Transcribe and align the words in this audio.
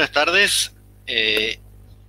Buenas 0.00 0.14
tardes. 0.14 0.72
Eh, 1.06 1.60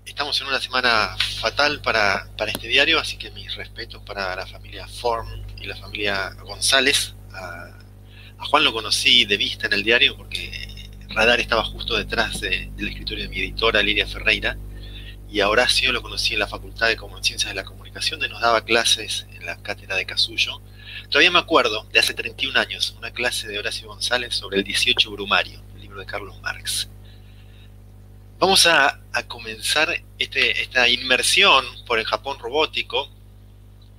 estamos 0.06 0.40
en 0.40 0.48
una 0.48 0.62
semana 0.62 1.14
fatal 1.42 1.82
para, 1.82 2.26
este 2.48 2.70
diario, 2.70 2.98
así 2.98 3.18
que 3.18 3.32
mis 3.32 3.54
respetos 3.56 4.02
para 4.04 4.34
la 4.34 4.48
familia 4.48 4.88
Form 4.88 5.28
y 5.60 5.66
la 5.66 5.76
familia 5.76 6.30
González. 6.42 7.16
A, 7.34 7.78
Juan 8.50 8.64
lo 8.64 8.72
conocí 8.72 9.26
de 9.26 9.36
vista 9.36 9.68
en 9.68 9.74
el 9.74 9.84
diario 9.84 10.16
porque 10.16 10.90
Radar 11.10 11.42
estaba 11.42 11.66
justo 11.66 11.98
detrás 11.98 12.40
del 12.40 12.72
escritorio 12.88 13.26
de 13.26 13.30
mi 13.30 13.40
editora 13.40 13.84
Lidia 13.84 14.08
Ferreira 14.08 14.58
y 15.30 15.42
a 15.42 15.50
Horacio 15.50 15.92
lo 15.92 16.02
conocí 16.02 16.36
en 16.36 16.40
la 16.40 16.48
Facultad 16.48 16.88
de 16.88 16.98
Ciencias 17.24 17.52
de 17.52 17.56
la 17.56 17.66
Comunicación, 17.66 18.22
donde 18.22 18.32
nos 18.32 18.42
daba 18.42 18.64
clases 18.64 19.28
en 19.34 19.46
la 19.46 19.58
cátedra 19.58 19.98
de 19.98 20.06
Casullo. 20.06 20.62
Todavía 21.10 21.32
me 21.32 21.40
acuerdo, 21.40 21.86
de 21.92 22.00
hace 22.00 22.14
31 22.14 22.58
años, 22.58 22.96
una 22.98 23.12
clase 23.12 23.50
de 23.50 23.60
Horacio 23.60 23.90
González 23.90 24.34
sobre 24.34 24.60
el 24.60 24.64
18 24.64 25.12
Brumario, 25.12 25.62
el 25.76 25.82
libro 25.82 26.00
de 26.00 26.06
Carlos 26.06 26.40
Marx. 26.40 26.88
Vamos 28.42 28.66
a, 28.66 29.00
comenzar 29.28 30.04
este, 30.18 30.64
esta 30.64 30.90
inmersión 30.90 31.64
por 31.86 32.00
el 32.00 32.06
Japón 32.06 32.40
robótico 32.40 33.08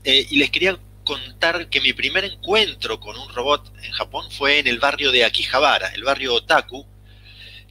eh, 0.03 0.27
y 0.29 0.37
les 0.37 0.51
quería 0.51 0.77
contar 1.05 1.69
que 1.69 1.81
mi 1.81 1.93
primer 1.93 2.25
encuentro 2.25 2.99
con 2.99 3.17
un 3.17 3.33
robot 3.33 3.73
en 3.85 3.93
Japón 3.93 4.29
fue 4.33 4.59
en 4.59 4.67
el 4.67 4.81
barrio 4.81 5.13
de 5.13 5.25
Akihabara, 5.25 5.91
el 5.91 6.03
barrio 6.03 6.35
Otaku, 6.35 6.85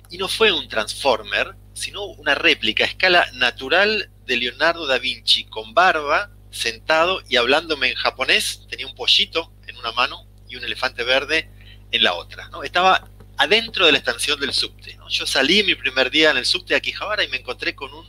y 0.09 0.17
no 0.17 0.29
fue 0.29 0.53
un 0.53 0.69
Transformer, 0.69 1.55
sino 1.73 2.05
una 2.05 2.35
réplica 2.35 2.85
a 2.85 2.87
escala 2.87 3.29
natural 3.33 4.09
de 4.25 4.37
Leonardo 4.37 4.87
da 4.87 4.97
Vinci 4.97 5.43
con 5.43 5.73
barba, 5.73 6.31
sentado 6.51 7.21
y 7.27 7.35
hablándome 7.35 7.89
en 7.89 7.95
japonés, 7.95 8.65
tenía 8.69 8.87
un 8.87 8.95
pollito 8.95 9.51
en 9.67 9.75
una 9.75 9.91
mano 9.91 10.25
y 10.47 10.55
un 10.55 10.63
elefante 10.63 11.03
verde 11.03 11.49
en 11.91 12.01
la 12.01 12.13
otra. 12.13 12.47
¿no? 12.47 12.63
Estaba 12.63 13.10
adentro 13.41 13.87
de 13.87 13.91
la 13.91 13.97
estación 13.97 14.39
del 14.39 14.53
subte. 14.53 14.99
Yo 15.09 15.25
salí 15.25 15.63
mi 15.63 15.73
primer 15.73 16.11
día 16.11 16.29
en 16.29 16.37
el 16.37 16.45
subte 16.45 16.75
de 16.75 16.77
Akihabara 16.77 17.23
y 17.23 17.27
me 17.27 17.37
encontré 17.37 17.73
con 17.73 17.91
un 17.91 18.07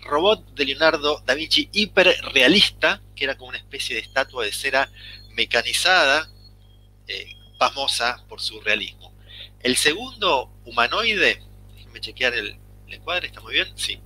robot 0.00 0.54
de 0.54 0.64
Leonardo 0.64 1.22
da 1.26 1.34
Vinci 1.34 1.68
hiperrealista, 1.72 3.02
que 3.14 3.24
era 3.24 3.36
como 3.36 3.50
una 3.50 3.58
especie 3.58 3.94
de 3.94 4.00
estatua 4.00 4.46
de 4.46 4.52
cera 4.52 4.90
mecanizada, 5.34 6.30
eh, 7.06 7.36
pasmosa 7.58 8.24
por 8.30 8.40
su 8.40 8.58
realismo. 8.62 9.12
El 9.60 9.76
segundo 9.76 10.50
humanoide, 10.64 11.42
déjenme 11.74 12.00
chequear 12.00 12.32
el, 12.32 12.56
el 12.86 12.94
encuadre, 12.94 13.26
¿está 13.26 13.42
muy 13.42 13.52
bien? 13.52 13.68
Sí. 13.76 14.00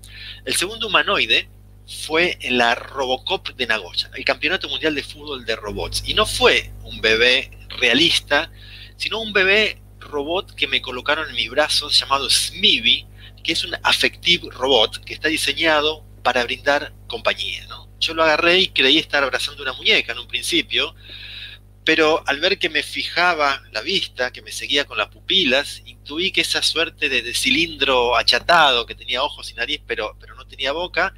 El 0.44 0.56
segundo 0.56 0.88
humanoide 0.88 1.48
fue 1.86 2.38
en 2.40 2.58
la 2.58 2.74
Robocop 2.74 3.50
de 3.50 3.66
Nagoya, 3.68 4.10
el 4.16 4.24
Campeonato 4.24 4.68
Mundial 4.68 4.96
de 4.96 5.04
Fútbol 5.04 5.44
de 5.44 5.54
Robots. 5.54 6.02
Y 6.06 6.14
no 6.14 6.26
fue 6.26 6.72
un 6.82 7.00
bebé 7.00 7.52
realista, 7.78 8.50
sino 8.96 9.20
un 9.20 9.32
bebé 9.32 9.79
robot 10.10 10.54
que 10.54 10.66
me 10.66 10.82
colocaron 10.82 11.28
en 11.28 11.36
mis 11.36 11.50
brazos 11.50 11.98
llamado 11.98 12.28
Smibi, 12.28 13.06
que 13.42 13.52
es 13.52 13.64
un 13.64 13.74
affective 13.82 14.48
robot 14.50 15.04
que 15.04 15.14
está 15.14 15.28
diseñado 15.28 16.04
para 16.22 16.44
brindar 16.44 16.92
compañía. 17.06 17.66
¿no? 17.68 17.88
Yo 17.98 18.14
lo 18.14 18.22
agarré 18.22 18.58
y 18.58 18.68
creí 18.68 18.98
estar 18.98 19.22
abrazando 19.22 19.62
una 19.62 19.72
muñeca 19.72 20.12
en 20.12 20.18
un 20.18 20.28
principio, 20.28 20.94
pero 21.84 22.22
al 22.26 22.40
ver 22.40 22.58
que 22.58 22.68
me 22.68 22.82
fijaba 22.82 23.62
la 23.72 23.80
vista, 23.80 24.32
que 24.32 24.42
me 24.42 24.52
seguía 24.52 24.84
con 24.84 24.98
las 24.98 25.08
pupilas, 25.08 25.82
intuí 25.86 26.30
que 26.30 26.42
esa 26.42 26.62
suerte 26.62 27.08
de, 27.08 27.34
cilindro 27.34 28.16
achatado, 28.16 28.86
que 28.86 28.94
tenía 28.94 29.22
ojos 29.22 29.50
y 29.50 29.54
nariz, 29.54 29.80
pero, 29.86 30.16
pero 30.20 30.34
no 30.34 30.46
tenía 30.46 30.72
boca, 30.72 31.14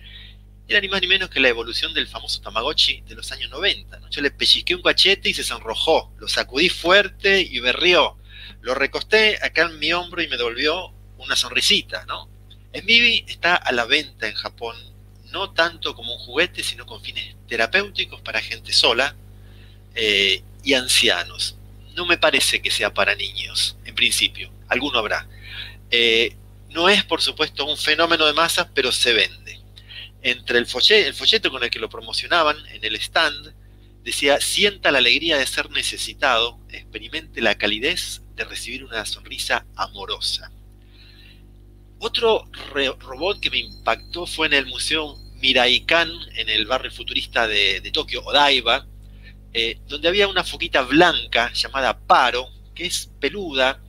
era 0.68 0.80
ni 0.80 0.88
más 0.88 1.00
ni 1.00 1.08
menos 1.08 1.28
que 1.28 1.40
la 1.40 1.48
evolución 1.48 1.92
del 1.92 2.06
famoso 2.06 2.40
Tamagotchi 2.40 3.02
de 3.02 3.14
los 3.14 3.30
años 3.32 3.50
90. 3.50 4.00
Yo 4.10 4.22
le 4.22 4.30
pellizqué 4.30 4.74
un 4.74 4.82
cachete 4.82 5.28
y 5.28 5.34
se 5.34 5.44
sonrojó, 5.44 6.14
lo 6.18 6.28
sacudí 6.28 6.68
fuerte 6.68 7.40
y 7.42 7.60
berrió. 7.60 8.16
Lo 8.60 8.74
recosté 8.74 9.38
acá 9.42 9.62
en 9.62 9.78
mi 9.78 9.92
hombro 9.92 10.22
y 10.22 10.28
me 10.28 10.36
devolvió 10.36 10.92
una 11.18 11.36
sonrisita, 11.36 12.04
¿no? 12.06 12.28
Smibi 12.74 13.24
está 13.28 13.56
a 13.56 13.72
la 13.72 13.84
venta 13.84 14.28
en 14.28 14.34
Japón, 14.34 14.76
no 15.30 15.50
tanto 15.52 15.94
como 15.94 16.14
un 16.14 16.18
juguete, 16.18 16.62
sino 16.62 16.86
con 16.86 17.02
fines 17.02 17.36
terapéuticos 17.48 18.20
para 18.22 18.40
gente 18.40 18.72
sola 18.72 19.14
eh, 19.94 20.42
y 20.62 20.74
ancianos. 20.74 21.56
No 21.94 22.06
me 22.06 22.16
parece 22.18 22.62
que 22.62 22.70
sea 22.70 22.94
para 22.94 23.14
niños, 23.14 23.76
en 23.84 23.94
principio. 23.94 24.50
Alguno 24.68 24.98
habrá. 24.98 25.28
Eh, 25.90 26.36
no 26.70 26.88
es, 26.88 27.04
por 27.04 27.20
supuesto, 27.20 27.66
un 27.66 27.76
fenómeno 27.76 28.26
de 28.26 28.32
masas, 28.32 28.68
pero 28.74 28.92
se 28.92 29.12
vende. 29.12 29.60
Entre 30.22 30.58
el 30.58 30.66
el 30.90 31.14
folleto 31.14 31.50
con 31.50 31.62
el 31.62 31.70
que 31.70 31.78
lo 31.78 31.90
promocionaban 31.90 32.56
en 32.68 32.84
el 32.84 32.96
stand, 32.96 33.52
decía, 34.02 34.40
sienta 34.40 34.90
la 34.90 34.98
alegría 34.98 35.36
de 35.36 35.46
ser 35.46 35.70
necesitado, 35.70 36.58
experimente 36.70 37.40
la 37.40 37.56
calidez 37.56 38.21
de 38.34 38.44
recibir 38.44 38.84
una 38.84 39.04
sonrisa 39.04 39.66
amorosa. 39.76 40.50
Otro 41.98 42.48
robot 42.98 43.40
que 43.40 43.50
me 43.50 43.58
impactó 43.58 44.26
fue 44.26 44.48
en 44.48 44.54
el 44.54 44.66
Museo 44.66 45.16
Miraikan, 45.40 46.10
en 46.36 46.48
el 46.48 46.66
barrio 46.66 46.90
futurista 46.90 47.46
de, 47.46 47.80
Tokio, 47.92 48.22
Odaiba, 48.24 48.86
eh, 49.52 49.78
donde 49.86 50.08
había 50.08 50.28
una 50.28 50.44
foquita 50.44 50.82
blanca 50.82 51.52
llamada 51.52 51.98
Paro, 51.98 52.48
que 52.74 52.86
es 52.86 53.10
peluda 53.20 53.80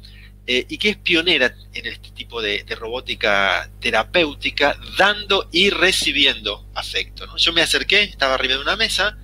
eh, 0.46 0.66
y 0.68 0.78
que 0.78 0.90
es 0.90 0.98
pionera 0.98 1.56
en 1.74 1.86
este 1.86 2.12
tipo 2.12 2.42
de, 2.42 2.66
robótica 2.78 3.70
terapéutica, 3.80 4.78
dando 4.98 5.48
y 5.52 5.70
recibiendo 5.70 6.70
afecto. 6.76 7.26
Yo 7.38 7.54
me 7.54 7.62
acerqué, 7.62 8.04
estaba 8.04 8.34
arriba 8.34 8.56
de 8.56 8.62
una 8.62 8.76
mesa 8.76 9.18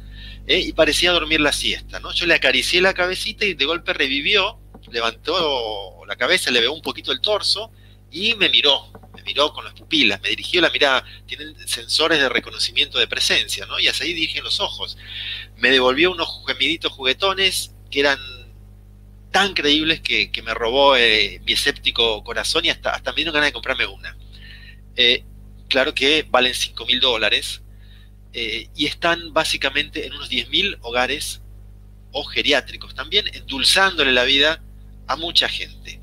eh, 0.47 0.59
y 0.59 0.73
parecía 0.73 1.11
dormir 1.11 1.41
la 1.41 1.51
siesta. 1.51 1.99
¿no? 1.99 2.13
Yo 2.13 2.25
le 2.25 2.35
acaricié 2.35 2.81
la 2.81 2.93
cabecita 2.93 3.45
y 3.45 3.53
de 3.53 3.65
golpe 3.65 3.93
revivió 3.93 4.59
levantó 4.91 6.05
la 6.07 6.15
cabeza, 6.15 6.51
le 6.51 6.61
veo 6.61 6.73
un 6.73 6.81
poquito 6.81 7.11
el 7.11 7.21
torso 7.21 7.71
y 8.11 8.35
me 8.35 8.49
miró, 8.49 8.91
me 9.15 9.23
miró 9.23 9.53
con 9.53 9.63
las 9.63 9.73
pupilas, 9.73 10.21
me 10.21 10.29
dirigió 10.29 10.61
la 10.61 10.69
mirada, 10.69 11.03
tienen 11.25 11.55
sensores 11.67 12.19
de 12.19 12.29
reconocimiento 12.29 12.97
de 12.97 13.07
presencia, 13.07 13.65
¿no? 13.65 13.79
Y 13.79 13.87
así 13.87 14.13
dije 14.13 14.41
los 14.41 14.59
ojos. 14.59 14.97
Me 15.57 15.69
devolvió 15.69 16.11
unos 16.11 16.43
gemiditos 16.47 16.91
juguetones 16.91 17.73
que 17.91 17.99
eran 17.99 18.19
tan 19.31 19.53
creíbles 19.53 20.01
que, 20.01 20.31
me 20.43 20.53
robó 20.53 20.95
eh, 20.95 21.41
mi 21.45 21.53
escéptico 21.53 22.23
corazón 22.23 22.65
y 22.65 22.69
hasta, 22.69 22.91
hasta 22.91 23.11
me 23.11 23.17
dieron 23.17 23.33
ganas 23.33 23.49
de 23.49 23.53
comprarme 23.53 23.85
una. 23.85 24.17
Eh, 24.95 25.23
claro 25.67 25.93
que 25.93 26.25
valen 26.29 26.53
5 26.53 26.85
mil 26.85 26.99
dólares 26.99 27.61
eh, 28.33 28.69
y 28.75 28.85
están 28.87 29.33
básicamente 29.33 30.05
en 30.05 30.13
unos 30.13 30.29
10 30.29 30.49
mil 30.49 30.77
hogares 30.81 31.41
o 32.11 32.23
geriátricos 32.23 32.95
también, 32.95 33.27
endulzándole 33.33 34.11
la 34.11 34.23
vida 34.23 34.63
a 35.09 35.15
mucha 35.15 35.49
gente. 35.49 35.99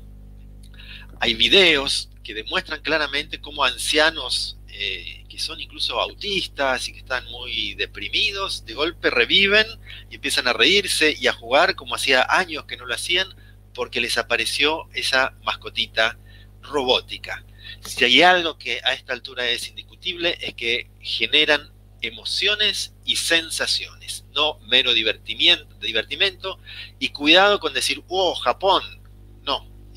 Hay 1.21 1.33
videos 1.33 2.09
que 2.23 2.33
demuestran 2.33 2.81
claramente 2.81 3.39
cómo 3.39 3.63
ancianos 3.63 4.57
eh, 4.67 5.23
que 5.29 5.39
son 5.39 5.61
incluso 5.61 5.99
autistas 5.99 6.87
y 6.87 6.91
que 6.91 6.99
están 6.99 7.25
muy 7.31 7.73
deprimidos, 7.75 8.65
de 8.65 8.73
golpe 8.73 9.09
reviven 9.09 9.65
y 10.11 10.15
empiezan 10.15 10.47
a 10.47 10.53
reírse 10.53 11.15
y 11.17 11.27
a 11.27 11.33
jugar 11.33 11.75
como 11.75 11.95
hacía 11.95 12.27
años 12.29 12.65
que 12.65 12.75
no 12.75 12.85
lo 12.85 12.93
hacían 12.93 13.29
porque 13.73 14.01
les 14.01 14.17
apareció 14.17 14.89
esa 14.93 15.33
mascotita 15.41 16.19
robótica. 16.61 17.45
Si 17.85 18.03
hay 18.03 18.21
algo 18.23 18.57
que 18.57 18.81
a 18.83 18.93
esta 18.93 19.13
altura 19.13 19.47
es 19.47 19.69
indiscutible 19.69 20.37
es 20.41 20.53
que 20.53 20.89
generan 20.99 21.71
emociones 22.01 22.93
y 23.05 23.15
sensaciones, 23.15 24.25
no 24.33 24.59
mero 24.67 24.93
divertimiento, 24.93 25.75
divertimento. 25.79 26.59
Y 26.99 27.09
cuidado 27.09 27.59
con 27.59 27.73
decir, 27.73 28.03
oh, 28.07 28.35
Japón. 28.35 28.83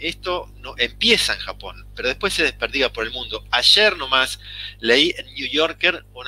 Esto 0.00 0.52
no, 0.58 0.74
empieza 0.78 1.34
en 1.34 1.40
Japón, 1.40 1.86
pero 1.94 2.08
después 2.08 2.32
se 2.32 2.42
desperdiga 2.42 2.92
por 2.92 3.04
el 3.04 3.12
mundo. 3.12 3.44
Ayer 3.50 3.96
nomás 3.96 4.40
leí 4.78 5.14
en 5.16 5.26
New 5.34 5.48
Yorker 5.48 6.04
un 6.14 6.26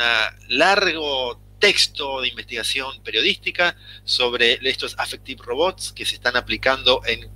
largo 0.49 1.41
texto 1.59 2.21
de 2.21 2.28
investigación 2.28 3.03
periodística 3.03 3.77
sobre 4.05 4.59
estos 4.69 4.94
affective 4.99 5.43
robots 5.44 5.93
que 5.93 6.05
se 6.05 6.16
están 6.16 6.37
aplicando 6.37 7.00
en 7.06 7.31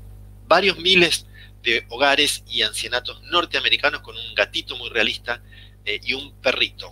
varios 0.46 0.78
miles 0.78 1.26
de 1.62 1.84
hogares 1.88 2.44
y 2.48 2.62
ancianatos 2.62 3.22
norteamericanos 3.22 4.00
con 4.00 4.16
un 4.16 4.34
gatito 4.34 4.76
muy 4.76 4.88
realista 4.90 5.42
eh, 5.84 6.00
y 6.02 6.12
un 6.14 6.32
perrito. 6.40 6.90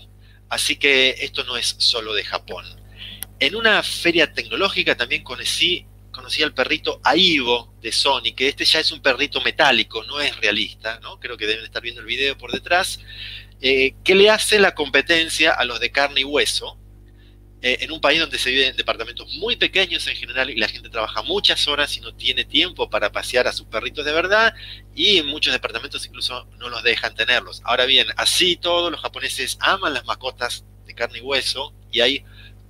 Así 0.48 0.76
que 0.76 1.16
esto 1.20 1.44
no 1.44 1.56
es 1.56 1.74
solo 1.78 2.14
de 2.14 2.24
Japón. 2.24 2.64
En 3.40 3.56
una 3.56 3.82
feria 3.82 4.32
tecnológica 4.32 4.96
también 4.96 5.24
conocí, 5.24 5.86
conocí 6.14 6.42
al 6.42 6.54
perrito 6.54 7.00
Aibo 7.04 7.74
de 7.82 7.92
Sony, 7.92 8.34
que 8.34 8.48
este 8.48 8.64
ya 8.64 8.80
es 8.80 8.92
un 8.92 9.02
perrito 9.02 9.40
metálico, 9.40 10.04
no 10.04 10.20
es 10.20 10.36
realista, 10.38 11.00
¿no? 11.00 11.18
creo 11.18 11.36
que 11.36 11.46
deben 11.46 11.64
estar 11.64 11.82
viendo 11.82 12.00
el 12.00 12.06
video 12.06 12.38
por 12.38 12.52
detrás, 12.52 13.00
eh, 13.60 13.94
que 14.04 14.14
le 14.14 14.30
hace 14.30 14.58
la 14.58 14.74
competencia 14.74 15.52
a 15.52 15.64
los 15.64 15.80
de 15.80 15.90
carne 15.90 16.20
y 16.20 16.24
hueso, 16.24 16.78
eh, 17.66 17.78
en 17.80 17.92
un 17.92 18.00
país 18.00 18.20
donde 18.20 18.38
se 18.38 18.50
vive 18.50 18.66
en 18.66 18.76
departamentos 18.76 19.26
muy 19.38 19.56
pequeños 19.56 20.06
en 20.06 20.14
general 20.16 20.50
y 20.50 20.56
la 20.56 20.68
gente 20.68 20.90
trabaja 20.90 21.22
muchas 21.22 21.66
horas 21.66 21.96
y 21.96 22.00
no 22.00 22.14
tiene 22.14 22.44
tiempo 22.44 22.90
para 22.90 23.10
pasear 23.10 23.48
a 23.48 23.54
sus 23.54 23.66
perritos 23.66 24.04
de 24.04 24.12
verdad 24.12 24.54
y 24.94 25.16
en 25.16 25.26
muchos 25.28 25.50
departamentos 25.50 26.04
incluso 26.04 26.46
no 26.58 26.68
los 26.68 26.82
dejan 26.82 27.14
tenerlos. 27.14 27.62
Ahora 27.64 27.86
bien, 27.86 28.08
así 28.18 28.56
todos 28.56 28.92
los 28.92 29.00
japoneses 29.00 29.56
aman 29.60 29.94
las 29.94 30.04
mascotas 30.04 30.66
de 30.84 30.94
carne 30.94 31.20
y 31.20 31.22
hueso 31.22 31.72
y 31.90 32.02
hay 32.02 32.22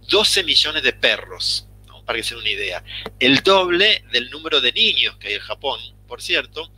12 0.08 0.44
millones 0.44 0.84
de 0.84 0.92
perros, 0.92 1.66
para 2.04 2.18
que 2.18 2.22
se 2.22 2.34
den 2.34 2.42
una 2.42 2.50
idea. 2.50 2.84
El 3.18 3.42
doble 3.42 4.04
del 4.12 4.30
número 4.30 4.60
de 4.60 4.72
niños 4.72 5.16
que 5.16 5.28
hay 5.28 5.34
en 5.34 5.40
Japón, 5.40 5.80
por 6.06 6.22
cierto. 6.22 6.70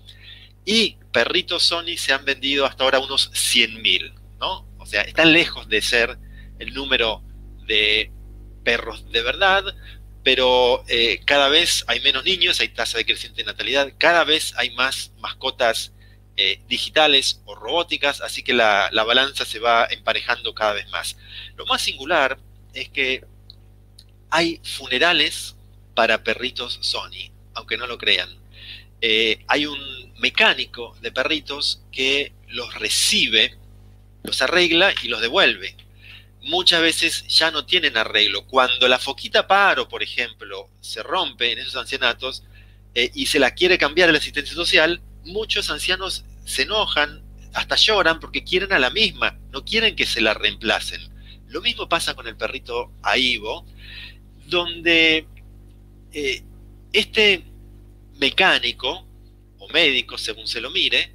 Y 0.65 0.97
perritos 1.13 1.63
Sony 1.63 1.97
se 1.97 2.13
han 2.13 2.25
vendido 2.25 2.67
hasta 2.67 2.85
ahora 2.85 2.99
unos 2.99 3.31
100.000, 3.33 4.13
¿no? 4.41 4.67
O 4.79 4.87
sea, 4.87 5.03
están 5.03 5.33
lejos 5.33 5.69
de 5.69 5.81
ser 5.83 6.19
el 6.59 6.75
número 6.75 7.23
de 7.67 8.11
perros 8.65 9.11
de 9.11 9.23
verdad, 9.23 9.65
pero 10.25 10.85
eh, 10.89 11.21
cada 11.25 11.49
vez 11.49 11.85
hay 11.87 12.01
menos 12.01 12.25
niños, 12.25 12.59
hay 12.59 12.69
tasa 12.69 12.99
de 12.99 13.07
creciente 13.07 13.45
natalidad, 13.45 13.93
cada 13.97 14.25
vez 14.25 14.55
hay 14.57 14.71
más 14.71 15.13
mascotas 15.19 15.93
eh, 16.39 16.61
digitales 16.69 17.41
o 17.47 17.55
robóticas, 17.55 18.21
así 18.21 18.43
que 18.43 18.53
la, 18.53 18.91
balanza 19.07 19.45
se 19.45 19.59
va 19.59 19.87
emparejando 19.89 20.53
cada 20.53 20.75
vez 20.75 20.89
más. 20.91 21.17
Lo 21.55 21.65
más 21.65 21.81
singular 21.81 22.39
es 22.75 22.89
que 22.91 23.25
hay 24.31 24.61
funerales 24.63 25.57
para 25.95 26.23
perritos 26.23 26.79
Sony, 26.83 27.31
aunque 27.55 27.77
no 27.77 27.87
lo 27.87 27.99
crean. 27.99 28.29
Eh, 29.01 29.45
hay 29.49 29.67
un 29.67 30.13
mecánico 30.19 30.97
de 31.01 31.13
perritos 31.13 31.83
que 31.93 32.33
los 32.49 32.75
recibe, 32.75 33.57
los 34.23 34.43
arregla 34.43 34.95
y 35.03 35.09
los 35.09 35.21
devuelve 35.21 35.77
muchas 36.47 36.81
veces 36.81 37.27
ya 37.29 37.51
no 37.51 37.67
tienen 37.67 37.97
arreglo. 37.97 38.47
Cuando 38.47 38.89
la 38.89 38.99
foquita 38.99 39.47
paro, 39.47 39.89
por 39.89 40.03
ejemplo, 40.03 40.71
se 40.81 41.03
rompe 41.03 41.53
en 41.53 41.59
esos 41.59 41.77
ancianatos 41.77 42.45
eh, 42.95 43.11
y 43.15 43.27
se 43.27 43.39
la 43.39 43.53
quiere 43.53 43.79
cambiar 43.79 44.09
a 44.09 44.13
la 44.13 44.19
asistencia 44.19 44.55
social, 44.55 45.03
muchos 45.25 45.71
ancianos 45.71 46.25
se 46.45 46.63
enojan, 46.63 47.23
hasta 47.53 47.77
lloran 47.77 48.21
porque 48.21 48.45
quieren 48.45 48.73
a 48.73 48.79
la 48.79 48.91
misma, 48.91 49.39
no 49.51 49.65
quieren 49.65 49.97
que 49.97 50.07
se 50.07 50.21
la 50.21 50.35
reemplacen. 50.35 51.01
Lo 51.49 51.61
mismo 51.61 51.89
pasa 51.89 52.15
con 52.15 52.27
el 52.27 52.37
perrito 52.37 52.93
Aibo, 53.03 53.67
donde 54.49 55.27
eh, 56.13 56.43
este 56.93 57.43
mecánico 58.19 59.07
o 59.59 59.69
médico, 59.69 60.17
según 60.19 60.47
se 60.47 60.61
lo 60.61 60.71
mire, 60.71 61.15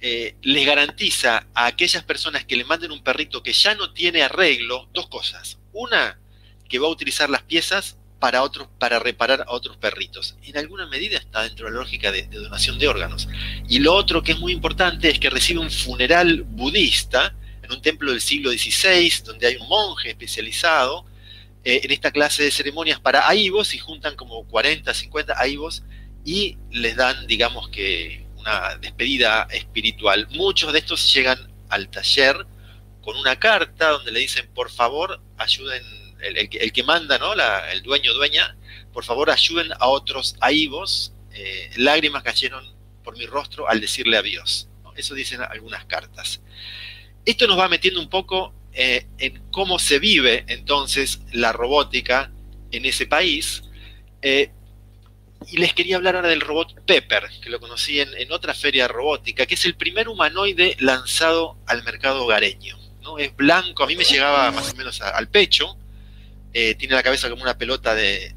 eh, 0.00 0.36
les 0.42 0.66
garantiza 0.66 1.46
a 1.54 1.66
aquellas 1.66 2.04
personas 2.04 2.44
que 2.44 2.56
le 2.56 2.64
manden 2.64 2.92
un 2.92 3.02
perrito 3.02 3.42
que 3.42 3.52
ya 3.52 3.74
no 3.74 3.92
tiene 3.92 4.22
arreglo 4.22 4.88
dos 4.92 5.08
cosas. 5.08 5.58
Una, 5.72 6.18
que 6.68 6.78
va 6.78 6.86
a 6.86 6.90
utilizar 6.90 7.30
las 7.30 7.42
piezas 7.42 7.96
para, 8.18 8.42
otros, 8.42 8.68
para 8.78 8.98
reparar 8.98 9.42
a 9.42 9.52
otros 9.52 9.76
perritos. 9.76 10.36
En 10.42 10.56
alguna 10.56 10.86
medida 10.86 11.18
está 11.18 11.42
dentro 11.42 11.66
de 11.66 11.72
la 11.72 11.80
lógica 11.80 12.12
de, 12.12 12.22
donación 12.28 12.78
de 12.78 12.88
órganos. 12.88 13.28
Y 13.68 13.78
lo 13.78 13.94
otro 13.94 14.22
que 14.22 14.32
es 14.32 14.38
muy 14.38 14.52
importante 14.52 15.10
es 15.10 15.18
que 15.18 15.30
recibe 15.30 15.60
un 15.60 15.70
funeral 15.70 16.42
budista 16.42 17.34
en 17.62 17.72
un 17.72 17.82
templo 17.82 18.10
del 18.10 18.20
siglo 18.20 18.50
XVI, 18.50 19.22
donde 19.24 19.46
hay 19.46 19.56
un 19.56 19.68
monje 19.68 20.10
especializado 20.10 21.06
eh, 21.68 21.80
en 21.82 21.90
esta 21.90 22.12
clase 22.12 22.44
de 22.44 22.52
ceremonias 22.52 23.00
para 23.00 23.28
aivos 23.28 23.74
y 23.74 23.78
juntan 23.78 24.14
como 24.14 24.46
40, 24.46 24.94
50 24.94 25.34
aivos 25.36 25.82
y 26.24 26.58
les 26.70 26.94
dan, 26.94 27.26
digamos 27.26 27.68
que, 27.70 28.24
despedida 28.80 29.48
espiritual. 29.50 30.28
Muchos 30.30 30.72
de 30.72 30.78
estos 30.78 31.12
llegan 31.12 31.52
al 31.68 31.88
taller 31.88 32.46
con 33.02 33.16
una 33.16 33.34
carta 33.40 33.88
donde 33.88 34.12
le 34.12 34.20
dicen, 34.20 34.48
por 34.54 34.70
favor, 34.70 35.20
ayuden, 35.38 35.82
el, 36.20 36.48
que 36.48 36.82
manda, 36.84 37.18
¿no? 37.18 37.32
el 37.32 37.82
dueño, 37.82 38.14
dueña, 38.14 38.56
por 38.92 39.04
favor, 39.04 39.28
ayuden 39.28 39.72
a 39.80 39.88
otros 39.88 40.36
aivos. 40.40 41.14
Eh, 41.32 41.70
lágrimas 41.78 42.22
cayeron 42.22 42.64
por 43.02 43.18
mi 43.18 43.26
rostro 43.26 43.68
al 43.68 43.80
decirle 43.80 44.16
adiós. 44.16 44.68
Eso 44.94 45.14
dicen 45.14 45.40
algunas 45.42 45.84
cartas. 45.86 46.40
Esto 47.24 47.48
nos 47.48 47.58
va 47.58 47.68
metiendo 47.68 47.98
un 47.98 48.08
poco 48.08 48.54
eh, 48.78 49.06
en 49.16 49.42
cómo 49.50 49.78
se 49.78 49.98
vive 49.98 50.44
entonces 50.48 51.20
la 51.32 51.50
robótica 51.50 52.30
en 52.70 52.84
ese 52.84 53.06
país, 53.06 53.62
eh, 54.20 54.50
y 55.46 55.56
les 55.56 55.72
quería 55.72 55.96
hablar 55.96 56.16
ahora 56.16 56.28
del 56.28 56.42
robot 56.42 56.84
Pepper, 56.84 57.24
que 57.40 57.48
lo 57.48 57.58
conocí 57.58 58.00
en, 58.00 58.32
otra 58.32 58.52
feria 58.52 58.86
robótica, 58.86 59.46
que 59.46 59.54
es 59.54 59.64
el 59.64 59.76
primer 59.76 60.10
humanoide 60.10 60.76
lanzado 60.78 61.56
al 61.66 61.84
mercado 61.84 62.24
hogareño. 62.24 62.76
¿no? 63.00 63.18
Es 63.18 63.34
blanco, 63.34 63.84
a 63.84 63.86
mí 63.86 63.96
me 63.96 64.04
llegaba 64.04 64.50
más 64.50 64.72
o 64.72 64.76
menos 64.76 65.00
al 65.00 65.28
pecho, 65.30 65.78
eh, 66.52 66.74
tiene 66.74 66.96
la 66.96 67.02
cabeza 67.02 67.30
como 67.30 67.42
una 67.42 67.56
pelota 67.56 67.94
de, 67.94 68.34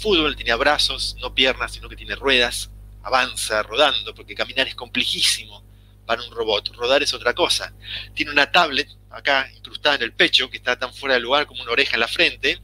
fútbol, 0.00 0.36
tenía 0.36 0.54
brazos, 0.54 1.16
no 1.20 1.34
piernas, 1.34 1.72
sino 1.72 1.88
que 1.88 1.96
tiene 1.96 2.14
ruedas, 2.14 2.70
avanza 3.02 3.64
rodando, 3.64 4.14
porque 4.14 4.36
caminar 4.36 4.68
es 4.68 4.76
complejísimo 4.76 5.64
para 6.06 6.22
un 6.22 6.30
robot, 6.30 6.68
rodar 6.76 7.02
es 7.02 7.12
otra 7.12 7.34
cosa. 7.34 7.74
Tiene 8.14 8.30
una 8.30 8.52
tablet 8.52 8.88
acá 9.10 9.50
incrustada 9.56 9.96
en 9.96 10.02
el 10.02 10.12
pecho, 10.12 10.50
que 10.50 10.56
está 10.56 10.78
tan 10.78 10.92
fuera 10.92 11.14
de 11.14 11.20
lugar 11.20 11.46
como 11.46 11.62
una 11.62 11.72
oreja 11.72 11.94
en 11.94 12.00
la 12.00 12.08
frente, 12.08 12.60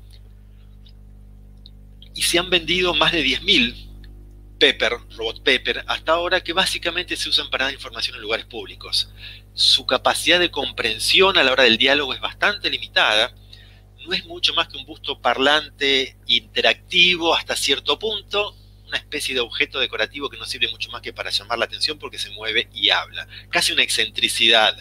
y 2.15 2.23
se 2.23 2.39
han 2.39 2.51
vendido 2.51 2.95
más 2.95 3.13
de 3.13 3.25
10.000 3.25 3.85
Pepper, 4.59 4.93
robot 5.17 5.43
Pepper, 5.43 5.85
hasta 5.87 6.13
ahora 6.13 6.43
que 6.43 6.53
básicamente 6.53 7.17
se 7.17 7.29
usan 7.29 7.51
para 7.51 7.65
dar 7.65 7.75
información 7.75 8.17
en 8.17 8.23
lugares 8.23 8.47
públicos. 8.47 9.11
Su 9.53 9.85
capacidad 9.85 10.39
de 10.39 10.51
comprensión 10.51 11.37
a 11.37 11.43
la 11.43 11.53
hora 11.53 11.65
del 11.65 11.77
diálogo 11.77 12.15
es 12.15 12.21
bastante 12.21 12.71
limitada, 12.71 13.35
no 14.07 14.13
es 14.13 14.25
mucho 14.27 14.55
más 14.55 14.69
que 14.69 14.77
un 14.77 14.85
busto 14.85 15.21
parlante 15.21 16.17
interactivo 16.27 17.35
hasta 17.35 17.57
cierto 17.57 17.99
punto, 17.99 18.57
una 18.87 18.99
especie 18.99 19.35
de 19.35 19.41
objeto 19.41 19.81
decorativo 19.81 20.29
que 20.29 20.37
no 20.37 20.45
sirve 20.45 20.71
mucho 20.71 20.91
más 20.91 21.03
que 21.03 21.13
para 21.13 21.31
llamar 21.31 21.59
la 21.59 21.65
atención 21.65 21.99
porque 21.99 22.19
se 22.19 22.31
mueve 22.31 22.69
y 22.73 22.91
habla, 22.91 23.27
casi 23.51 23.73
una 23.73 23.83
excentricidad. 23.83 24.77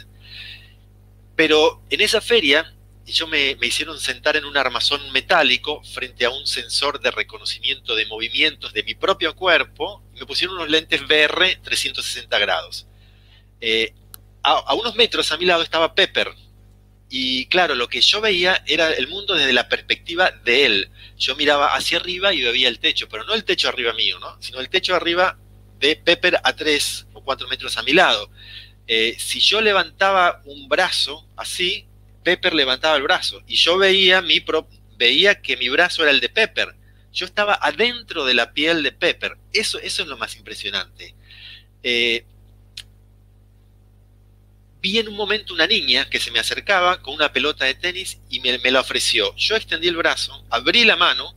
Pero 1.36 1.82
en 1.90 2.02
esa 2.02 2.22
feria 2.22 2.74
yo 3.06 3.28
me, 3.28 3.58
hicieron 3.62 4.00
sentar 4.00 4.38
en 4.38 4.46
un 4.46 4.56
armazón 4.56 5.12
metálico 5.12 5.82
frente 5.84 6.26
a 6.26 6.30
un 6.30 6.48
sensor 6.48 7.02
de 7.02 7.12
reconocimiento 7.12 7.96
de 7.96 8.06
movimientos 8.06 8.74
de 8.74 8.84
mi 8.84 8.96
propio 8.96 9.36
cuerpo 9.36 10.02
y 10.16 10.20
me 10.20 10.26
pusieron 10.26 10.56
unos 10.56 10.70
lentes 10.70 11.02
VR 11.02 11.60
360 11.64 12.40
grados. 12.40 12.88
Eh, 13.60 13.94
a, 14.42 14.74
unos 14.74 14.96
metros 14.96 15.32
a 15.32 15.38
mi 15.38 15.46
lado 15.46 15.64
estaba 15.64 15.96
Pepper. 15.96 16.34
Y 17.10 17.46
claro, 17.48 17.76
lo 17.76 17.90
que 17.90 18.02
yo 18.02 18.22
veía 18.22 18.64
era 18.66 18.92
el 18.92 19.08
mundo 19.08 19.36
desde 19.36 19.54
la 19.54 19.70
perspectiva 19.70 20.32
de 20.32 20.66
él. 20.66 20.90
Yo 21.18 21.36
miraba 21.36 21.76
hacia 21.76 21.98
arriba 21.98 22.34
y 22.34 22.42
veía 22.42 22.70
el 22.70 22.80
techo, 22.80 23.08
pero 23.08 23.24
no 23.24 23.34
el 23.34 23.44
techo 23.44 23.70
arriba 23.70 23.94
mío, 23.94 24.20
¿no? 24.20 24.36
sino 24.42 24.60
el 24.60 24.70
techo 24.70 24.96
arriba 24.96 25.38
de 25.80 25.96
Pepper 25.96 26.40
a 26.44 26.56
3 26.56 27.08
o 27.14 27.24
4 27.24 27.48
metros 27.50 27.78
a 27.78 27.84
mi 27.84 27.94
lado. 27.94 28.30
Eh, 28.88 29.16
si 29.18 29.40
yo 29.40 29.62
levantaba 29.62 30.42
un 30.46 30.68
brazo 30.68 31.28
así, 31.38 31.86
Pepper 32.24 32.54
levantaba 32.54 32.98
el 32.98 33.04
brazo 33.04 33.42
y 33.48 33.56
yo 33.56 33.78
veía, 33.78 34.22
mi 34.22 34.44
veía 34.98 35.42
que 35.42 35.58
mi 35.58 35.70
brazo 35.70 36.04
era 36.04 36.12
el 36.12 36.20
de 36.20 36.30
Pepper. 36.30 36.76
Yo 37.12 37.26
estaba 37.26 37.54
adentro 37.62 38.26
de 38.26 38.34
la 38.34 38.54
piel 38.54 38.82
de 38.84 38.92
Pepper. 38.92 39.38
Eso, 39.52 39.80
eso 39.80 40.02
es 40.02 40.08
lo 40.08 40.18
más 40.18 40.36
impresionante. 40.36 41.16
Eh, 41.84 42.26
vi 44.82 45.00
en 45.00 45.08
un 45.08 45.16
momento 45.16 45.54
una 45.54 45.68
niña 45.68 46.10
que 46.10 46.20
se 46.20 46.32
me 46.32 46.40
acercaba 46.40 47.02
con 47.02 47.14
una 47.14 47.32
pelota 47.32 47.66
de 47.66 47.76
tenis 47.76 48.20
y 48.30 48.40
me, 48.40 48.58
la 48.72 48.82
ofreció. 48.82 49.36
Yo 49.36 49.56
extendí 49.56 49.88
el 49.88 49.96
brazo, 49.96 50.44
abrí 50.50 50.84
la 50.86 50.96
mano, 50.96 51.36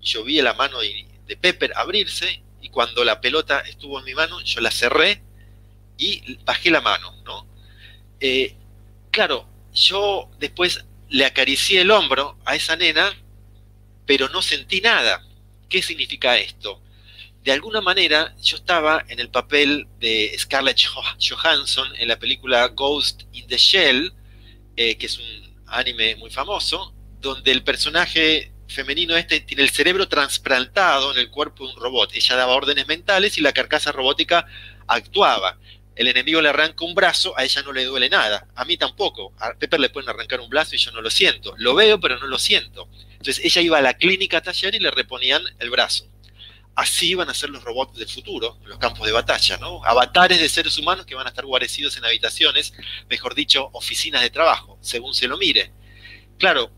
yo 0.00 0.24
vi 0.24 0.40
la 0.40 0.54
mano 0.54 0.78
de 0.80 1.36
Pepper 1.36 1.72
abrirse 1.76 2.42
y 2.62 2.70
cuando 2.70 3.04
la 3.04 3.20
pelota 3.20 3.60
estuvo 3.60 3.98
en 3.98 4.04
mi 4.04 4.14
mano, 4.14 4.40
yo 4.42 4.60
la 4.60 4.70
cerré 4.70 5.22
y 5.98 6.36
bajé 6.44 6.70
la 6.70 6.80
mano, 6.80 7.14
¿no? 7.24 7.46
Eh, 8.20 8.54
claro, 9.10 9.46
yo 9.74 10.30
después 10.38 10.84
le 11.10 11.24
acaricié 11.24 11.82
el 11.82 11.90
hombro 11.90 12.38
a 12.44 12.54
esa 12.54 12.76
nena, 12.76 13.12
pero 14.06 14.28
no 14.28 14.40
sentí 14.40 14.80
nada. 14.80 15.24
¿Qué 15.68 15.82
significa 15.82 16.38
esto? 16.38 16.80
De 17.44 17.52
alguna 17.52 17.80
manera 17.80 18.34
yo 18.42 18.56
estaba 18.56 19.04
en 19.08 19.20
el 19.20 19.30
papel 19.30 19.86
de 20.00 20.34
Scarlett 20.38 20.78
Johansson 21.20 21.88
en 21.96 22.08
la 22.08 22.18
película 22.18 22.68
Ghost 22.68 23.22
in 23.32 23.46
the 23.46 23.56
Shell, 23.56 24.12
eh, 24.76 24.96
que 24.96 25.06
es 25.06 25.18
un 25.18 25.56
anime 25.66 26.16
muy 26.16 26.30
famoso, 26.30 26.94
donde 27.20 27.52
el 27.52 27.62
personaje 27.62 28.52
femenino 28.68 29.16
este 29.16 29.40
tiene 29.40 29.62
el 29.62 29.70
cerebro 29.70 30.08
trasplantado 30.08 31.12
en 31.12 31.18
el 31.18 31.30
cuerpo 31.30 31.66
de 31.66 31.74
un 31.74 31.80
robot. 31.80 32.10
Ella 32.14 32.36
daba 32.36 32.54
órdenes 32.54 32.86
mentales 32.86 33.38
y 33.38 33.40
la 33.40 33.52
carcasa 33.52 33.92
robótica 33.92 34.46
actuaba 34.86 35.58
el 35.98 36.06
enemigo 36.06 36.40
le 36.40 36.48
arranca 36.48 36.84
un 36.84 36.94
brazo, 36.94 37.36
a 37.36 37.42
ella 37.42 37.60
no 37.62 37.72
le 37.72 37.84
duele 37.84 38.08
nada, 38.08 38.46
a 38.54 38.64
mí 38.64 38.76
tampoco. 38.76 39.32
A 39.40 39.54
Pepper 39.54 39.80
le 39.80 39.90
pueden 39.90 40.08
arrancar 40.08 40.38
un 40.38 40.48
brazo 40.48 40.76
y 40.76 40.78
yo 40.78 40.92
no 40.92 41.00
lo 41.00 41.10
siento. 41.10 41.54
Lo 41.58 41.74
veo, 41.74 41.98
pero 41.98 42.20
no 42.20 42.28
lo 42.28 42.38
siento. 42.38 42.88
Entonces 43.10 43.44
ella 43.44 43.62
iba 43.62 43.78
a 43.78 43.82
la 43.82 43.94
clínica 43.94 44.38
a 44.38 44.40
taller 44.40 44.76
y 44.76 44.78
le 44.78 44.92
reponían 44.92 45.42
el 45.58 45.70
brazo. 45.70 46.08
Así 46.76 47.16
van 47.16 47.28
a 47.28 47.34
ser 47.34 47.50
los 47.50 47.64
robots 47.64 47.98
del 47.98 48.08
futuro, 48.08 48.60
los 48.64 48.78
campos 48.78 49.08
de 49.08 49.12
batalla, 49.12 49.56
¿no? 49.56 49.84
Avatares 49.84 50.38
de 50.38 50.48
seres 50.48 50.78
humanos 50.78 51.04
que 51.04 51.16
van 51.16 51.26
a 51.26 51.30
estar 51.30 51.44
guarecidos 51.44 51.96
en 51.96 52.04
habitaciones, 52.04 52.74
mejor 53.10 53.34
dicho, 53.34 53.68
oficinas 53.72 54.22
de 54.22 54.30
trabajo, 54.30 54.78
según 54.80 55.14
se 55.14 55.26
lo 55.26 55.36
mire. 55.36 55.72
Claro, 56.38 56.70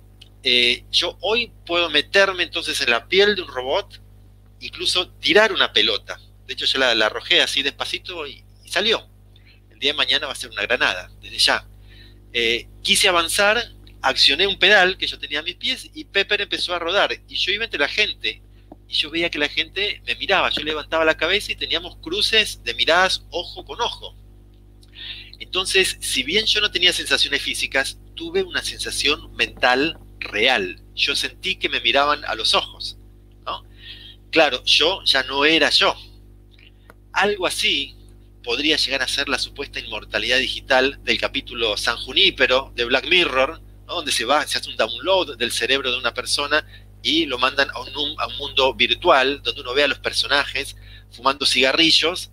eh, 0.42 0.84
yo 0.90 1.18
hoy 1.20 1.52
puedo 1.66 1.90
meterme 1.90 2.44
entonces 2.44 2.80
en 2.80 2.88
la 2.88 3.06
piel 3.06 3.36
de 3.36 3.42
un 3.42 3.48
robot, 3.48 4.00
incluso 4.60 5.10
tirar 5.10 5.52
una 5.52 5.74
pelota. 5.74 6.18
De 6.46 6.54
hecho, 6.54 6.64
yo 6.64 6.78
la, 6.78 6.92
arrojé 6.92 7.42
así 7.42 7.62
despacito 7.62 8.26
y 8.26 8.42
salió 8.64 9.09
día 9.80 9.92
de 9.92 9.96
mañana 9.96 10.26
va 10.26 10.32
a 10.32 10.36
ser 10.36 10.50
una 10.50 10.62
granada, 10.62 11.10
desde 11.20 11.38
ya. 11.38 11.66
Eh, 12.32 12.68
quise 12.82 13.08
avanzar, 13.08 13.60
accioné 14.02 14.46
un 14.46 14.58
pedal 14.58 14.96
que 14.96 15.06
yo 15.06 15.18
tenía 15.18 15.40
a 15.40 15.42
mis 15.42 15.56
pies 15.56 15.90
y 15.94 16.04
Pepper 16.04 16.42
empezó 16.42 16.74
a 16.74 16.78
rodar. 16.78 17.12
Y 17.26 17.36
yo 17.36 17.50
iba 17.50 17.64
entre 17.64 17.80
la 17.80 17.88
gente 17.88 18.42
y 18.86 18.94
yo 18.94 19.10
veía 19.10 19.30
que 19.30 19.38
la 19.38 19.48
gente 19.48 20.02
me 20.06 20.14
miraba, 20.16 20.50
yo 20.50 20.62
levantaba 20.62 21.04
la 21.04 21.16
cabeza 21.16 21.52
y 21.52 21.56
teníamos 21.56 21.96
cruces 21.96 22.62
de 22.62 22.74
miradas 22.74 23.24
ojo 23.30 23.64
con 23.64 23.80
ojo. 23.80 24.14
Entonces, 25.38 25.96
si 26.00 26.22
bien 26.22 26.44
yo 26.44 26.60
no 26.60 26.70
tenía 26.70 26.92
sensaciones 26.92 27.40
físicas, 27.40 27.98
tuve 28.14 28.42
una 28.42 28.62
sensación 28.62 29.34
mental 29.34 29.98
real. 30.18 30.82
Yo 30.94 31.16
sentí 31.16 31.56
que 31.56 31.70
me 31.70 31.80
miraban 31.80 32.24
a 32.26 32.34
los 32.34 32.54
ojos. 32.54 32.98
Claro, 34.30 34.62
yo 34.64 35.02
ya 35.04 35.24
no 35.24 35.44
era 35.44 35.70
yo. 35.70 35.96
Algo 37.12 37.48
así 37.48 37.96
podría 38.42 38.76
llegar 38.76 39.02
a 39.02 39.08
ser 39.08 39.28
la 39.28 39.38
supuesta 39.38 39.80
inmortalidad 39.80 40.38
digital 40.38 40.98
del 41.04 41.18
capítulo 41.18 41.76
San 41.76 41.96
Junípero 41.96 42.72
de 42.74 42.84
Black 42.84 43.08
Mirror, 43.08 43.60
donde 43.86 44.12
se 44.12 44.24
va, 44.24 44.46
se 44.46 44.58
hace 44.58 44.70
un 44.70 44.76
download 44.76 45.36
del 45.36 45.52
cerebro 45.52 45.90
de 45.90 45.98
una 45.98 46.14
persona 46.14 46.64
y 47.02 47.26
lo 47.26 47.38
mandan 47.38 47.70
a 47.70 47.80
un, 47.80 47.88
a 48.18 48.26
un 48.26 48.36
mundo 48.38 48.74
virtual 48.74 49.42
donde 49.42 49.60
uno 49.60 49.74
ve 49.74 49.84
a 49.84 49.88
los 49.88 49.98
personajes 49.98 50.76
fumando 51.10 51.44
cigarrillos, 51.44 52.30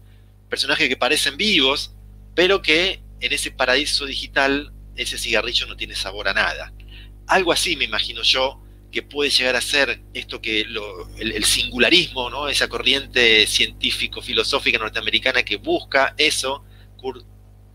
personajes 0.50 0.88
que 0.88 0.98
parecen 0.98 1.36
vivos, 1.38 1.94
pero 2.36 2.62
que 2.62 3.02
en 3.20 3.34
ese 3.34 3.52
paraíso 3.52 4.06
digital 4.06 4.72
ese 4.96 5.18
cigarrillo 5.18 5.66
no 5.68 5.76
tiene 5.76 5.96
sabor 5.96 6.28
a 6.28 6.34
nada. 6.34 6.74
Algo 7.28 7.52
así 7.52 7.76
me 7.76 7.86
imagino 7.86 8.22
yo 8.22 8.62
que 8.92 9.04
puede 9.04 9.30
llegar 9.30 9.56
a 9.56 9.62
ser 9.62 10.02
esto 10.14 10.42
que 10.42 10.62
el, 10.62 11.44
singularismo, 11.44 12.30
¿no? 12.30 12.48
esa 12.48 12.68
corriente 12.68 13.46
científico-filosófica 13.46 14.78
norteamericana 14.78 15.44
que 15.44 15.58
busca 15.58 16.16
eso. 16.18 16.64
Kurt, 16.98 17.26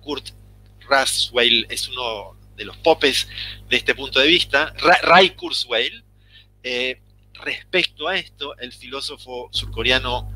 Kurt 0.00 0.30
Raswell 0.88 1.66
es 1.68 1.88
uno 1.88 2.36
de 2.56 2.64
los 2.64 2.76
popes 2.78 3.28
de 3.68 3.76
este 3.76 3.94
punto 3.94 4.20
de 4.20 4.26
vista. 4.26 4.72
Ray 5.02 5.30
Kurzweil. 5.30 6.04
Eh, 6.62 7.00
respecto 7.34 8.08
a 8.08 8.16
esto, 8.16 8.56
el 8.58 8.72
filósofo 8.72 9.48
surcoreano 9.52 10.30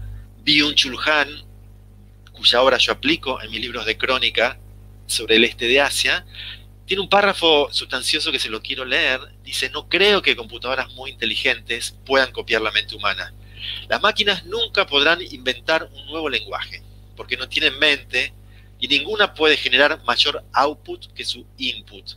Byung-Chul 0.45 0.99
Han, 1.07 1.29
cuya 2.33 2.63
obra 2.63 2.79
yo 2.79 2.93
aplico 2.93 3.41
en 3.41 3.51
mis 3.51 3.61
libros 3.61 3.87
de 3.87 3.97
crónica 3.97 4.59
sobre 5.07 5.37
el 5.37 5.45
este 5.45 5.67
de 5.67 5.81
Asia, 5.81 6.27
tiene 6.87 7.03
un 7.03 7.09
párrafo 7.09 7.69
sustancioso 7.73 8.31
que 8.31 8.39
se 8.39 8.49
lo 8.49 8.63
quiero 8.63 8.85
leer. 8.85 9.21
Dice, 9.43 9.69
no 9.71 9.89
creo 9.89 10.23
que 10.23 10.37
computadoras 10.37 10.93
muy 10.95 11.11
inteligentes 11.11 11.99
puedan 12.07 12.33
copiar 12.33 12.63
la 12.63 12.71
mente 12.71 12.95
humana. 12.95 13.35
Las 13.89 14.01
máquinas 14.01 14.45
nunca 14.45 14.87
podrán 14.87 15.21
inventar 15.21 15.89
un 15.93 16.07
nuevo 16.07 16.29
lenguaje, 16.29 16.83
porque 17.17 17.37
no 17.37 17.49
tienen 17.49 17.79
mente 17.79 18.33
y 18.79 18.87
ninguna 18.89 19.35
puede 19.35 19.57
generar 19.57 20.03
mayor 20.05 20.45
output 20.53 21.13
que 21.13 21.25
su 21.25 21.47
input. 21.59 22.13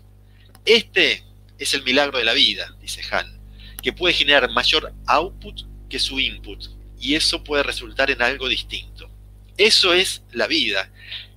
Este 0.65 1.23
es 1.57 1.73
el 1.73 1.83
milagro 1.83 2.19
de 2.19 2.25
la 2.25 2.33
vida, 2.33 2.75
dice 2.79 3.01
Han, 3.11 3.39
que 3.81 3.93
puede 3.93 4.13
generar 4.13 4.51
mayor 4.51 4.93
output 5.07 5.61
que 5.89 5.99
su 5.99 6.19
input, 6.19 6.65
y 6.99 7.15
eso 7.15 7.43
puede 7.43 7.63
resultar 7.63 8.11
en 8.11 8.21
algo 8.21 8.47
distinto. 8.47 9.09
Eso 9.57 9.93
es 9.93 10.21
la 10.31 10.47
vida, 10.47 10.91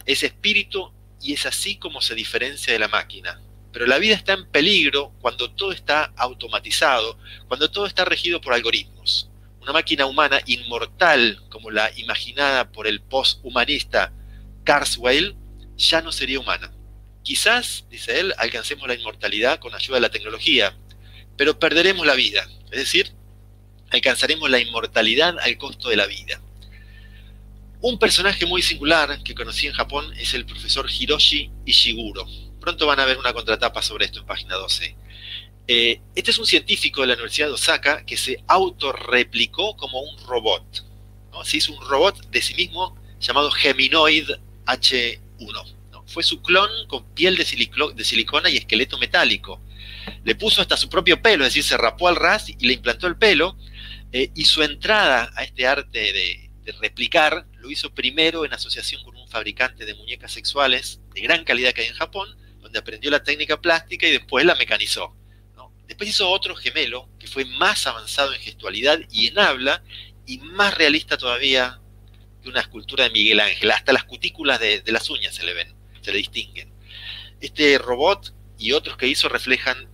es 0.05 0.23
espíritu 0.23 0.93
y 1.23 1.33
es 1.33 1.47
así 1.47 1.77
como 1.77 2.03
se 2.03 2.15
diferencia 2.15 2.73
de 2.73 2.79
la 2.79 2.89
máquina. 2.89 3.41
Pero 3.73 3.87
la 3.87 3.99
vida 3.99 4.15
está 4.15 4.35
en 4.35 4.51
peligro 4.51 5.13
cuando 5.21 5.51
todo 5.53 5.73
está 5.73 6.13
automatizado, 6.17 7.19
cuando 7.49 7.71
todo 7.71 7.87
está 7.87 8.05
regido 8.05 8.41
por 8.41 8.53
algoritmos. 8.53 9.31
Una 9.61 9.73
máquina 9.73 10.07
humana 10.07 10.43
inmortal, 10.47 11.41
como 11.49 11.71
la 11.71 11.91
imaginada 11.97 12.73
por 12.73 12.87
el 12.87 13.01
posthumanista 13.01 14.13
Carswell, 14.65 15.37
ya 15.77 16.03
no 16.03 16.13
sería 16.13 16.41
humana. 16.41 16.73
Quizás, 17.23 17.87
dice 17.89 18.19
él, 18.19 18.35
alcancemos 18.37 18.89
la 18.89 18.95
inmortalidad 18.95 19.61
con 19.61 19.75
ayuda 19.75 19.97
de 19.97 20.01
la 20.03 20.11
tecnología, 20.11 20.77
pero 21.37 21.59
perderemos 21.59 22.05
la 22.05 22.15
vida, 22.15 22.47
es 22.73 22.79
decir, 22.79 23.15
alcanzaremos 23.91 24.51
la 24.51 24.59
inmortalidad 24.59 25.39
al 25.39 25.57
costo 25.57 25.89
de 25.89 25.97
la 25.97 26.07
vida. 26.07 26.43
Un 27.85 27.99
personaje 27.99 28.47
muy 28.47 28.63
singular 28.63 29.25
que 29.25 29.35
conocí 29.35 29.67
en 29.67 29.73
Japón 29.73 30.15
es 30.17 30.35
el 30.35 30.47
profesor 30.47 30.89
Hiroshi 30.89 31.51
Ishiguro. 31.67 32.25
Pronto 32.61 32.87
van 32.87 33.01
a 33.01 33.05
ver 33.05 33.19
una 33.19 33.33
contratapa 33.33 33.83
sobre 33.83 34.05
esto 34.05 34.21
en 34.21 34.27
página 34.27 34.55
12. 34.55 34.97
Eh, 35.67 36.01
este 36.15 36.31
es 36.31 36.39
un 36.39 36.47
científico 36.47 37.01
de 37.01 37.09
la 37.09 37.15
Universidad 37.15 37.49
de 37.49 37.55
Osaka 37.55 38.07
que 38.07 38.17
se 38.17 38.45
autorreplicó 38.47 39.77
como 39.77 40.01
un 40.01 40.17
robot. 40.29 40.87
Se 41.43 41.57
hizo 41.57 41.73
un 41.73 41.85
robot 41.85 42.31
de 42.31 42.41
sí 42.41 42.55
mismo 42.55 42.97
llamado 43.19 43.51
Geminoid 43.51 44.31
H1. 44.65 45.75
Fue 46.07 46.23
su 46.23 46.41
clon 46.41 46.71
con 46.87 47.05
piel 47.15 47.37
de, 47.37 47.45
de, 47.97 48.05
silicona 48.05 48.49
y 48.49 48.59
esqueleto 48.59 48.97
metálico. 48.97 49.61
Le 50.23 50.37
puso 50.37 50.63
hasta 50.63 50.77
su 50.77 50.89
propio 50.89 51.21
pelo, 51.21 51.45
es 51.45 51.49
decir, 51.49 51.65
se 51.65 51.77
rapó 51.77 52.07
al 52.07 52.15
ras 52.15 52.49
y 52.49 52.65
le 52.65 52.75
implantó 52.75 53.09
el 53.09 53.17
pelo. 53.17 53.57
Eh, 54.13 54.31
y 54.37 54.45
su 54.45 54.63
entrada 54.63 55.33
a 55.35 55.43
este 55.43 55.67
arte 55.67 56.13
de, 56.13 56.52
de 56.65 56.73
replicar, 56.73 57.47
lo 57.59 57.71
hizo 57.71 57.93
primero 57.93 58.45
en 58.45 58.53
asociación 58.53 59.03
con 59.03 59.17
un 59.17 59.29
fabricante 59.29 59.85
de 59.85 59.95
muñecas 59.95 60.33
sexuales 60.33 61.01
de 61.15 61.21
gran 61.21 61.45
calidad 61.45 61.73
que 61.73 61.83
hay 61.83 61.89
en 61.89 61.95
Japón, 61.95 62.37
donde 62.61 62.79
aprendió 62.79 63.11
la 63.11 63.23
técnica 63.23 63.61
plástica 63.61 64.07
y 64.07 64.13
después 64.13 64.45
la 64.45 64.55
mecanizó. 64.55 65.17
Después 65.87 66.09
hizo 66.09 66.31
otro 66.31 66.55
gemelo 66.55 67.09
que 67.19 67.27
fue 67.27 67.45
más 67.45 67.87
avanzado 67.87 68.33
en 68.33 68.41
gestualidad 68.41 69.01
y 69.11 69.27
en 69.27 69.39
habla 69.39 69.83
y 70.27 70.39
más 70.39 70.75
realista 70.75 71.19
todavía 71.19 71.81
que 72.43 72.49
una 72.49 72.61
escultura 72.61 73.05
de 73.05 73.11
Miguel 73.11 73.41
Ángel. 73.41 73.71
Hasta 73.71 73.93
las 73.93 74.05
cutículas 74.05 74.59
de, 74.59 74.83
las 74.87 75.11
uñas 75.11 75.35
se 75.35 75.45
le 75.45 75.53
ven, 75.53 75.75
se 76.01 76.13
le 76.13 76.19
distinguen. 76.19 76.73
Este 77.41 77.77
robot 77.77 78.33
y 78.57 78.73
otros 78.73 78.97
que 78.97 79.07
hizo 79.07 79.29
reflejan 79.29 79.89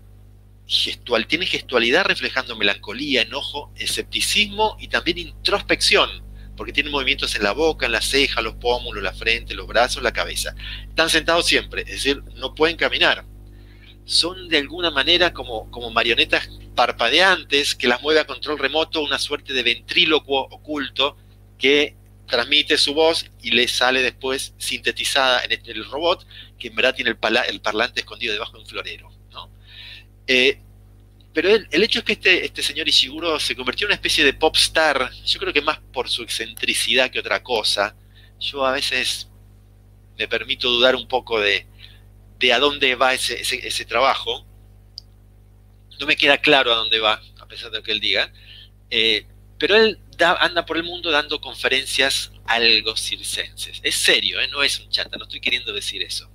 gestual, 0.67 1.27
tiene 1.27 1.47
gestualidad 1.47 2.05
reflejando 2.05 2.55
melancolía, 2.55 3.23
enojo, 3.23 3.73
escepticismo 3.75 4.77
y 4.79 4.89
también 4.89 5.19
introspección 5.19 6.28
porque 6.59 6.73
tienen 6.73 6.93
movimientos 6.93 7.37
en 7.37 7.45
la 7.45 7.53
boca, 7.53 7.87
en 7.87 7.93
la 7.93 8.03
ceja, 8.03 8.43
los 8.43 8.57
pómulos, 8.57 9.03
la 9.03 9.13
frente, 9.13 9.55
los 9.55 9.69
brazos, 9.69 10.03
la 10.03 10.13
cabeza. 10.13 10.55
Están 10.89 11.09
sentados 11.09 11.47
siempre, 11.47 11.83
es 11.83 11.93
decir, 11.93 12.23
no 12.35 12.55
pueden 12.55 12.77
caminar. 12.77 13.25
Son 14.05 14.49
de 14.49 14.59
alguna 14.59 14.91
manera 14.91 15.33
como, 15.33 15.71
como 15.71 15.91
marionetas 15.91 16.51
parpadeantes 16.75 17.77
que 17.77 17.87
las 17.87 18.03
mueve 18.03 18.21
a 18.21 18.27
control 18.27 18.59
remoto 18.59 19.03
una 19.03 19.21
suerte 19.21 19.53
de 19.53 19.63
ventrílocuo 19.63 20.49
oculto 20.51 21.17
que 21.59 21.95
transmite 22.27 22.77
su 22.77 22.93
voz 22.93 23.31
y 23.41 23.53
le 23.53 23.69
sale 23.69 24.03
después 24.03 24.53
sintetizada 24.59 25.43
en 25.45 25.53
el 25.65 25.85
robot, 25.85 26.27
que 26.59 26.69
en 26.69 26.75
verdad 26.75 26.95
tiene 26.95 27.11
el, 27.11 27.61
parlante 27.61 28.01
escondido 28.01 28.33
debajo 28.33 28.55
de 28.55 28.59
un 28.59 28.67
florero. 28.67 29.11
¿no? 29.31 29.49
Eh, 30.27 30.61
pero 31.33 31.51
el, 31.55 31.83
hecho 31.83 32.01
es 32.01 32.05
que 32.05 32.13
este, 32.13 32.45
este 32.45 32.63
señor 32.63 32.89
Ishiguro 32.89 33.39
se 33.39 33.55
convirtió 33.55 33.87
en 33.87 33.91
una 33.91 33.95
especie 33.95 34.25
de 34.25 34.33
pop 34.33 34.57
star, 34.57 35.11
yo 35.25 35.39
creo 35.39 35.53
que 35.53 35.63
más 35.63 35.79
por 35.93 36.09
su 36.09 36.23
excentricidad 36.23 37.11
que 37.11 37.21
otra 37.21 37.43
cosa. 37.43 37.95
Yo 38.41 38.65
a 38.65 38.73
veces 38.73 39.29
me 40.17 40.27
permito 40.29 40.69
dudar 40.69 40.97
un 40.97 41.07
poco 41.07 41.41
de, 41.41 41.67
de 42.39 42.53
a 42.53 42.59
dónde 42.59 42.95
va 42.95 43.15
ese, 43.15 43.41
ese, 43.41 43.85
trabajo. 43.85 44.47
No 46.01 46.07
me 46.07 46.17
queda 46.17 46.39
claro 46.39 46.73
a 46.73 46.77
dónde 46.77 46.99
va, 47.01 47.21
a 47.41 47.47
pesar 47.47 47.71
de 47.71 47.79
lo 47.79 47.83
que 47.83 47.93
él 47.93 48.01
diga. 48.01 48.33
Eh, 48.91 49.27
pero 49.59 49.77
él 49.77 49.99
anda 50.19 50.65
por 50.65 50.77
el 50.77 50.85
mundo 50.85 51.11
dando 51.11 51.41
conferencias 51.41 52.33
algo 52.47 52.97
circenses. 52.97 53.81
Es 53.83 53.95
serio, 53.97 54.41
¿eh? 54.41 54.49
no 54.49 54.63
es 54.63 54.81
un 54.81 54.89
chata, 54.91 55.17
no 55.17 55.25
estoy 55.25 55.41
queriendo 55.41 55.73
decir 55.73 56.03
eso. 56.03 56.31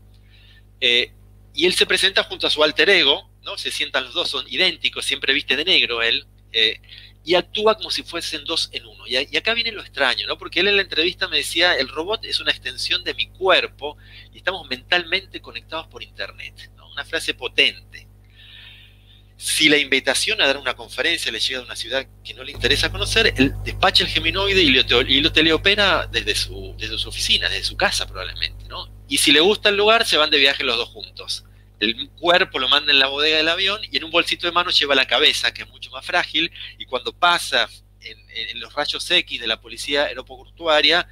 Eh, 0.79 1.11
y 1.53 1.65
él 1.65 1.73
se 1.73 1.85
presenta 1.85 2.23
junto 2.23 2.47
a 2.47 2.49
su 2.49 2.63
alter 2.63 2.89
ego, 2.89 3.29
¿no? 3.43 3.57
Se 3.57 3.71
sientan 3.71 4.05
los 4.05 4.13
dos, 4.13 4.29
son 4.29 4.45
idénticos, 4.49 5.05
siempre 5.05 5.33
viste 5.33 5.55
de 5.55 5.65
negro 5.65 6.01
él, 6.01 6.25
eh, 6.51 6.79
y 7.25 7.35
actúa 7.35 7.75
como 7.75 7.89
si 7.89 8.03
fuesen 8.03 8.43
dos 8.43 8.69
en 8.73 8.85
uno. 8.85 9.07
Y, 9.07 9.15
acá 9.37 9.53
viene 9.53 9.71
lo 9.71 9.81
extraño, 9.81 10.27
¿no? 10.27 10.37
Porque 10.37 10.59
él 10.59 10.67
en 10.67 10.75
la 10.75 10.81
entrevista 10.81 11.27
me 11.27 11.37
decía, 11.37 11.75
el 11.75 11.87
robot 11.87 12.25
es 12.25 12.39
una 12.39 12.51
extensión 12.51 13.03
de 13.03 13.13
mi 13.13 13.27
cuerpo 13.27 13.97
y 14.33 14.37
estamos 14.37 14.67
mentalmente 14.67 15.41
conectados 15.41 15.87
por 15.87 16.03
Internet, 16.03 16.71
Una 16.91 17.05
frase 17.05 17.33
potente. 17.33 18.07
Si 19.35 19.67
la 19.67 19.77
invitación 19.77 20.39
a 20.41 20.47
dar 20.47 20.57
una 20.57 20.75
conferencia 20.75 21.31
le 21.31 21.39
llega 21.39 21.59
de 21.59 21.65
una 21.65 21.75
ciudad 21.75 22.07
que 22.23 22.33
no 22.33 22.43
le 22.43 22.51
interesa 22.51 22.91
conocer, 22.91 23.33
él 23.35 23.53
despacha 23.63 24.03
el 24.03 24.09
geminoide 24.09 24.61
y 24.61 25.21
lo, 25.21 25.31
teleopera 25.31 26.07
desde 26.07 26.35
su, 26.35 26.75
desde 26.77 26.97
su 26.97 27.09
oficina, 27.09 27.49
desde 27.49 27.63
su 27.63 27.75
casa 27.75 28.05
probablemente, 28.05 28.65
¿no? 28.67 28.89
Y 29.09 29.17
si 29.17 29.31
le 29.31 29.39
gusta 29.39 29.69
el 29.69 29.75
lugar, 29.75 30.05
se 30.05 30.17
van 30.17 30.29
de 30.29 30.37
viaje 30.37 30.63
los 30.63 30.77
dos 30.77 30.89
juntos 30.89 31.45
el 31.83 32.09
cuerpo 32.11 32.59
lo 32.59 32.69
manda 32.69 32.91
en 32.91 32.99
la 32.99 33.07
bodega 33.07 33.37
del 33.37 33.49
avión 33.49 33.81
y 33.91 33.97
en 33.97 34.05
un 34.05 34.11
bolsito 34.11 34.47
de 34.47 34.53
mano 34.53 34.71
lleva 34.71 34.95
la 34.95 35.05
cabeza, 35.05 35.53
que 35.53 35.63
es 35.63 35.69
mucho 35.69 35.91
más 35.91 36.05
frágil, 36.05 36.51
y 36.77 36.85
cuando 36.85 37.13
pasa 37.13 37.69
en, 38.01 38.59
los 38.59 38.73
rayos 38.73 39.09
X 39.09 39.39
de 39.39 39.47
la 39.47 39.59
policía 39.59 40.05
aeroportuaria, 40.05 41.07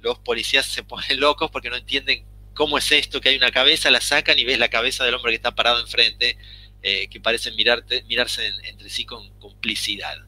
los 0.00 0.18
policías 0.18 0.66
se 0.66 0.82
ponen 0.82 1.20
locos 1.20 1.50
porque 1.50 1.70
no 1.70 1.76
entienden 1.76 2.24
cómo 2.54 2.78
es 2.78 2.92
esto, 2.92 3.20
que 3.20 3.30
hay 3.30 3.36
una 3.36 3.50
cabeza, 3.50 3.90
la 3.90 4.00
sacan 4.00 4.38
y 4.38 4.44
ves 4.44 4.58
la 4.58 4.68
cabeza 4.68 5.04
del 5.04 5.14
hombre 5.14 5.32
que 5.32 5.36
está 5.36 5.54
parado 5.54 5.80
enfrente, 5.80 6.36
eh, 6.82 7.08
que 7.08 7.20
parecen 7.20 7.56
mirarte, 7.56 8.02
mirarse 8.04 8.52
entre 8.64 8.90
sí 8.90 9.04
con 9.04 9.28
complicidad. 9.38 10.18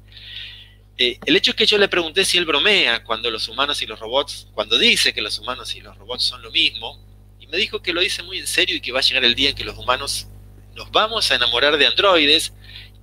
Eh, 0.97 1.19
el 1.27 1.37
hecho 1.37 1.51
es 1.51 1.57
que 1.57 1.67
yo 1.67 1.79
le 1.79 1.89
pregunté 1.89 2.25
si 2.25 2.39
él 2.39 2.45
bromea 2.45 3.03
cuando 3.05 3.31
los 3.31 3.49
humanos 3.49 3.83
y 3.83 3.87
los 3.87 3.99
robots, 3.99 4.49
cuando 4.55 4.79
dice 4.79 5.13
que 5.13 5.23
los 5.23 5.39
humanos 5.39 5.75
y 5.75 5.81
los 5.81 5.97
robots 5.97 6.25
son 6.25 6.43
lo 6.43 6.51
mismo, 6.51 7.12
me 7.53 7.59
dijo 7.59 7.83
que 7.83 7.93
lo 7.93 8.01
dice 8.01 8.23
muy 8.23 8.39
en 8.39 8.47
serio 8.47 8.75
y 8.75 8.81
que 8.81 8.93
va 8.93 9.01
a 9.01 9.03
llegar 9.03 9.23
el 9.27 9.35
día 9.35 9.51
en 9.51 9.55
que 9.55 9.63
los 9.63 9.77
humanos 9.77 10.27
nos 10.75 10.91
vamos 10.91 11.31
a 11.31 11.35
enamorar 11.35 11.77
de 11.77 11.87
androides 11.87 12.55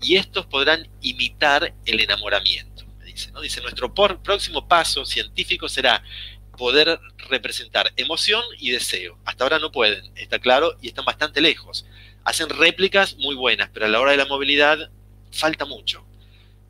y 0.01 0.15
estos 0.15 0.48
podrán 0.48 0.89
imitar 1.01 1.72
el 1.86 2.00
enamoramiento, 2.00 2.84
me 2.98 3.06
dice. 3.06 3.32
¿no? 3.32 3.41
Dice, 3.41 3.62
nuestro 3.62 3.94
próximo 3.94 4.68
paso 4.68 5.06
científico 5.06 5.70
será 5.70 6.03
poder 6.58 7.00
representar 7.29 7.94
emoción 7.96 8.44
y 8.58 8.72
deseo. 8.72 9.20
Hasta 9.24 9.44
ahora 9.44 9.60
no 9.60 9.72
pueden, 9.72 10.12
está 10.15 10.39
claro, 10.39 10.75
y 10.82 10.88
están 10.88 11.06
bastante 11.06 11.41
lejos. 11.41 11.86
Hacen 12.24 12.50
réplicas 12.50 13.18
muy 13.18 13.36
buenas, 13.36 13.70
pero 13.72 13.86
a 13.86 13.89
la 13.89 14.00
hora 14.00 14.12
de 14.12 14.18
la 14.18 14.25
movilidad 14.25 14.89
falta 15.32 15.65
mucho. 15.65 16.03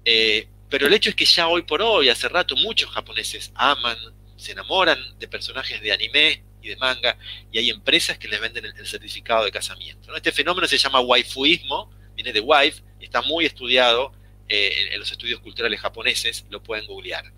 Eh, 0.04 0.50
pero 0.70 0.88
el 0.88 0.94
hecho 0.94 1.12
es 1.12 1.16
que 1.16 1.24
ya 1.24 1.48
hoy 1.48 1.62
por 1.62 1.82
hoy, 1.82 2.10
hace 2.10 2.28
rato, 2.28 2.58
muchos 2.58 2.92
japoneses 2.92 3.54
aman, 3.56 3.98
se 4.36 4.52
enamoran 4.52 5.00
de 5.18 5.30
personajes 5.30 5.82
de 5.82 5.94
anime 5.94 6.49
y 6.62 6.70
de 6.70 6.76
manga, 6.78 7.18
y 7.52 7.60
hay 7.60 7.70
empresas 7.70 8.18
que 8.18 8.28
les 8.28 8.40
venden 8.40 8.66
el, 8.66 8.88
certificado 8.88 9.46
de 9.46 9.52
casamiento. 9.52 10.16
Este 10.16 10.32
fenómeno 10.32 10.68
se 10.68 10.78
llama 10.78 11.00
waifuismo, 11.00 11.92
viene 12.16 12.34
de 12.34 12.40
wife, 12.40 12.82
está 13.00 13.22
muy 13.22 13.46
estudiado 13.46 14.12
eh, 14.48 14.90
en 14.92 15.00
los 15.00 15.12
estudios 15.12 15.40
culturales 15.40 15.80
japoneses, 15.80 16.46
lo 16.50 16.62
pueden 16.62 16.86
googlear. 16.86 17.32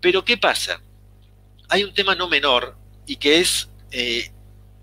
Pero 0.00 0.24
¿qué 0.24 0.36
pasa? 0.36 0.82
hay 1.68 1.84
un 1.84 1.92
tema 1.92 2.14
no 2.14 2.28
menor 2.28 2.76
y 3.06 3.16
que 3.16 3.38
es 3.38 3.68
eh, 3.90 4.30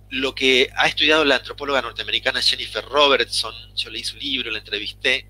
lo 0.09 0.35
que 0.35 0.69
ha 0.75 0.87
estudiado 0.87 1.25
la 1.25 1.37
antropóloga 1.37 1.81
norteamericana 1.81 2.41
Jennifer 2.41 2.83
Robertson. 2.85 3.53
Yo 3.75 3.89
leí 3.89 4.03
su 4.03 4.17
libro, 4.17 4.51
la 4.51 4.59
entrevisté. 4.59 5.27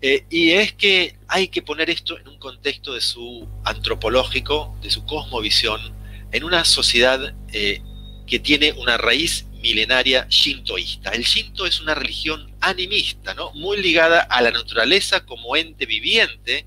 Eh, 0.00 0.24
y 0.30 0.52
es 0.52 0.74
que 0.74 1.16
hay 1.26 1.48
que 1.48 1.62
poner 1.62 1.88
esto 1.90 2.18
en 2.18 2.28
un 2.28 2.38
contexto 2.38 2.94
de 2.94 3.00
su 3.00 3.48
antropológico, 3.64 4.76
de 4.82 4.90
su 4.90 5.04
cosmovisión, 5.06 5.95
en 6.36 6.44
una 6.44 6.66
sociedad 6.66 7.34
eh, 7.52 7.80
que 8.26 8.38
tiene 8.38 8.72
una 8.72 8.98
raíz 8.98 9.46
milenaria 9.62 10.26
shintoísta. 10.28 11.10
El 11.12 11.22
shinto 11.22 11.64
es 11.64 11.80
una 11.80 11.94
religión 11.94 12.54
animista, 12.60 13.32
¿no? 13.32 13.52
muy 13.54 13.80
ligada 13.80 14.20
a 14.20 14.42
la 14.42 14.50
naturaleza 14.50 15.24
como 15.24 15.56
ente 15.56 15.86
viviente, 15.86 16.66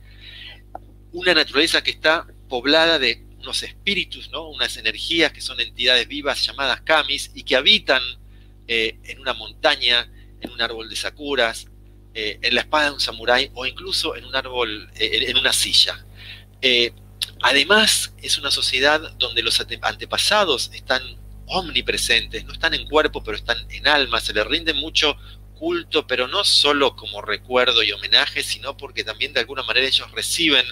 una 1.11 1.35
naturaleza 1.35 1.83
que 1.83 1.91
está 1.91 2.25
poblada 2.47 2.97
de 2.97 3.23
unos 3.37 3.61
espíritus, 3.61 4.31
¿no? 4.31 4.49
unas 4.49 4.75
energías 4.77 5.31
que 5.31 5.41
son 5.41 5.59
entidades 5.59 6.07
vivas 6.07 6.43
llamadas 6.43 6.81
kamis 6.81 7.29
y 7.35 7.43
que 7.43 7.55
habitan 7.55 8.01
eh, 8.67 8.97
en 9.03 9.19
una 9.19 9.33
montaña, 9.33 10.11
en 10.41 10.49
un 10.49 10.61
árbol 10.63 10.89
de 10.89 10.95
sakuras, 10.95 11.67
eh, 12.15 12.39
en 12.41 12.55
la 12.55 12.61
espada 12.61 12.85
de 12.85 12.93
un 12.93 12.99
samurái 12.99 13.51
o 13.53 13.67
incluso 13.67 14.15
en 14.15 14.25
un 14.25 14.35
árbol, 14.35 14.89
en 14.95 15.37
una 15.37 15.53
silla. 15.53 16.03
Además, 17.41 18.13
es 18.21 18.37
una 18.37 18.51
sociedad 18.51 19.13
donde 19.17 19.41
los 19.41 19.59
antepasados 19.81 20.71
están 20.73 21.01
omnipresentes, 21.45 22.45
no 22.45 22.53
están 22.53 22.73
en 22.73 22.87
cuerpo, 22.87 23.23
pero 23.23 23.37
están 23.37 23.57
en 23.71 23.87
alma, 23.87 24.19
se 24.19 24.33
les 24.33 24.45
rinde 24.45 24.73
mucho 24.73 25.17
culto, 25.55 26.07
pero 26.07 26.27
no 26.27 26.43
solo 26.43 26.95
como 26.95 27.21
recuerdo 27.21 27.83
y 27.83 27.91
homenaje, 27.91 28.43
sino 28.43 28.77
porque 28.77 29.03
también 29.03 29.33
de 29.33 29.41
alguna 29.41 29.63
manera 29.63 29.87
ellos 29.87 30.09
reciben 30.11 30.65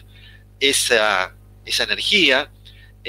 esa, 0.60 1.36
esa 1.66 1.84
energía 1.84 2.52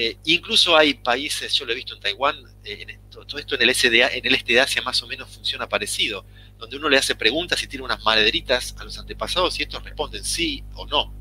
eh, 0.00 0.16
incluso 0.26 0.76
hay 0.76 0.94
países, 0.94 1.52
yo 1.54 1.64
lo 1.64 1.72
he 1.72 1.74
visto 1.74 1.92
en 1.92 2.00
Taiwán, 2.00 2.36
eh, 2.62 3.00
todo 3.10 3.36
esto 3.36 3.56
en 3.56 3.62
el, 3.62 3.74
SDA, 3.74 4.06
en 4.12 4.24
el 4.24 4.34
este 4.36 4.52
de 4.52 4.60
Asia 4.60 4.80
más 4.80 5.02
o 5.02 5.08
menos 5.08 5.28
funciona 5.28 5.68
parecido, 5.68 6.24
donde 6.56 6.76
uno 6.76 6.88
le 6.88 6.98
hace 6.98 7.16
preguntas 7.16 7.60
y 7.64 7.66
tiene 7.66 7.84
unas 7.84 8.04
maledritas 8.04 8.76
a 8.78 8.84
los 8.84 8.96
antepasados 8.96 9.58
y 9.58 9.64
estos 9.64 9.82
responden 9.82 10.22
sí 10.22 10.62
o 10.74 10.86
no. 10.86 11.12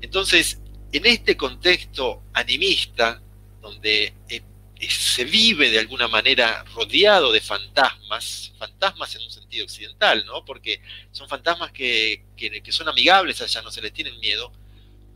Entonces, 0.00 0.60
en 0.92 1.06
este 1.06 1.36
contexto 1.36 2.22
animista, 2.32 3.22
donde 3.60 4.14
eh, 4.28 4.42
se 4.88 5.24
vive 5.24 5.70
de 5.70 5.78
alguna 5.78 6.08
manera 6.08 6.64
rodeado 6.74 7.32
de 7.32 7.40
fantasmas, 7.40 8.52
fantasmas 8.58 9.14
en 9.14 9.22
un 9.22 9.30
sentido 9.30 9.64
occidental, 9.64 10.24
¿no? 10.26 10.44
Porque 10.44 10.80
son 11.12 11.28
fantasmas 11.28 11.70
que, 11.72 12.24
que 12.36 12.72
son 12.72 12.88
amigables 12.88 13.40
allá, 13.40 13.62
no 13.62 13.70
se 13.70 13.82
les 13.82 13.92
tienen 13.92 14.18
miedo, 14.20 14.52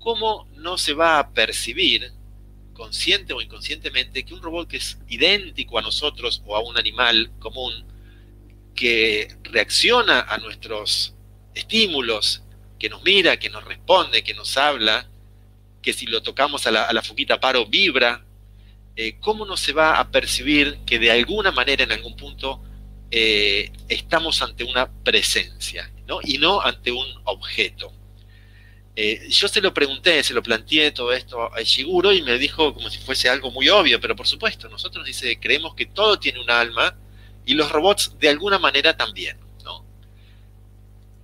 ¿cómo 0.00 0.46
no 0.54 0.76
se 0.76 0.92
va 0.92 1.18
a 1.18 1.30
percibir 1.32 2.12
consciente 2.74 3.32
o 3.32 3.40
inconscientemente 3.40 4.24
que 4.24 4.34
un 4.34 4.42
robot 4.42 4.68
que 4.68 4.76
es 4.76 4.98
idéntico 5.08 5.78
a 5.78 5.82
nosotros 5.82 6.42
o 6.44 6.56
a 6.56 6.60
un 6.60 6.76
animal 6.76 7.30
común, 7.38 7.86
que 8.74 9.36
reacciona 9.44 10.20
a 10.20 10.36
nuestros 10.38 11.14
estímulos, 11.54 12.42
que 12.78 12.90
nos 12.90 13.02
mira, 13.02 13.38
que 13.38 13.48
nos 13.48 13.64
responde, 13.64 14.24
que 14.24 14.34
nos 14.34 14.56
habla, 14.56 15.08
que 15.84 15.92
si 15.92 16.06
lo 16.06 16.22
tocamos 16.22 16.66
a 16.66 16.70
la, 16.70 16.84
a 16.84 17.02
fuquita 17.02 17.38
paro 17.38 17.66
vibra, 17.66 18.24
eh, 18.96 19.18
¿cómo 19.20 19.44
no 19.44 19.56
se 19.56 19.72
va 19.72 20.00
a 20.00 20.10
percibir 20.10 20.78
que 20.86 20.98
de 20.98 21.10
alguna 21.10 21.52
manera, 21.52 21.84
en 21.84 21.92
algún 21.92 22.16
punto, 22.16 22.62
eh, 23.10 23.70
estamos 23.88 24.40
ante 24.42 24.64
una 24.64 24.90
presencia 24.90 25.92
¿no? 26.06 26.18
y 26.24 26.38
no 26.38 26.60
ante 26.60 26.90
un 26.90 27.06
objeto? 27.24 27.92
Eh, 28.96 29.28
yo 29.28 29.48
se 29.48 29.60
lo 29.60 29.74
pregunté, 29.74 30.22
se 30.22 30.34
lo 30.34 30.42
planteé 30.42 30.92
todo 30.92 31.12
esto 31.12 31.52
a 31.52 31.60
Ishiguro 31.60 32.12
y 32.12 32.22
me 32.22 32.38
dijo 32.38 32.72
como 32.72 32.88
si 32.88 32.98
fuese 32.98 33.28
algo 33.28 33.50
muy 33.50 33.68
obvio, 33.68 34.00
pero 34.00 34.16
por 34.16 34.26
supuesto, 34.26 34.68
nosotros 34.68 35.04
dice, 35.04 35.38
creemos 35.38 35.74
que 35.74 35.86
todo 35.86 36.18
tiene 36.18 36.40
un 36.40 36.50
alma 36.50 36.96
y 37.44 37.54
los 37.54 37.70
robots 37.70 38.16
de 38.18 38.28
alguna 38.30 38.58
manera 38.58 38.96
también. 38.96 39.43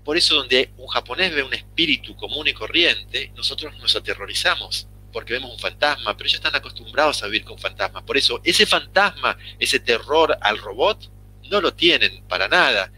Por 0.04 0.16
eso 0.16 0.34
donde 0.34 0.70
un 0.76 0.88
japonés 0.88 1.34
ve 1.34 1.42
un 1.42 1.54
espíritu 1.54 2.16
común 2.16 2.48
y 2.48 2.54
corriente, 2.54 3.32
nosotros 3.34 3.76
nos 3.78 3.94
aterrorizamos 3.94 4.88
porque 5.12 5.32
vemos 5.32 5.52
un 5.52 5.58
fantasma, 5.58 6.16
pero 6.16 6.28
ellos 6.28 6.38
están 6.38 6.54
acostumbrados 6.54 7.22
a 7.22 7.26
vivir 7.26 7.44
con 7.44 7.58
fantasmas. 7.58 8.02
Por 8.04 8.16
eso 8.16 8.40
ese 8.44 8.66
fantasma, 8.66 9.36
ese 9.58 9.80
terror 9.80 10.36
al 10.40 10.58
robot, 10.58 11.10
no 11.50 11.60
lo 11.60 11.74
tienen 11.74 12.22
para 12.28 12.48
nada. 12.48 12.92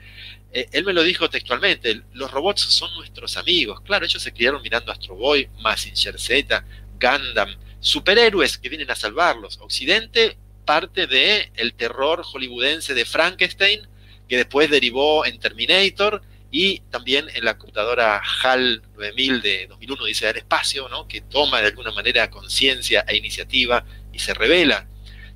Eh, 0.53 0.69
él 0.73 0.85
me 0.85 0.93
lo 0.93 1.03
dijo 1.03 1.31
textualmente, 1.31 2.03
los 2.13 2.31
robots 2.31 2.61
son 2.61 2.95
nuestros 2.95 3.37
amigos. 3.37 3.81
Claro, 3.81 4.05
ellos 4.05 4.23
se 4.23 4.33
criaron 4.33 4.63
mirando 4.63 4.93
Astro 4.93 5.15
Boy, 5.15 5.49
Massinger 5.61 6.21
Z, 6.21 6.65
Gundam, 7.01 7.57
superhéroes 7.81 8.59
que 8.59 8.69
vienen 8.69 8.91
a 8.91 8.95
salvarlos. 8.95 9.59
Occidente 9.61 10.37
parte 10.65 11.07
de 11.07 11.51
el 11.57 11.75
terror 11.75 12.23
hollywoodense 12.23 12.95
de 12.95 13.05
Frankenstein, 13.05 13.89
que 14.29 14.37
después 14.37 14.71
derivó 14.71 15.25
en 15.27 15.41
Terminator 15.41 16.23
y 16.55 16.81
también 16.91 17.27
en 17.35 17.47
la 17.47 17.57
computadora 17.57 18.21
HAL 18.43 18.83
9000 18.95 19.41
de 19.41 19.67
2001, 19.69 20.05
dice 20.05 20.29
el 20.29 20.37
espacio, 20.37 20.87
¿no? 20.91 21.09
que 21.09 21.23
toma 21.23 21.63
de 21.63 21.69
alguna 21.69 21.93
manera 21.93 22.31
conciencia 22.31 23.07
e 23.09 23.17
iniciativa 23.17 23.87
y 24.13 24.19
se 24.19 24.35
revela. 24.35 24.87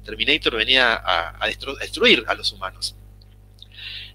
Terminator 0.05 0.55
venía 0.55 0.95
a, 0.95 1.47
destruir 1.81 2.23
a 2.29 2.35
los 2.35 2.53
humanos. 2.53 2.95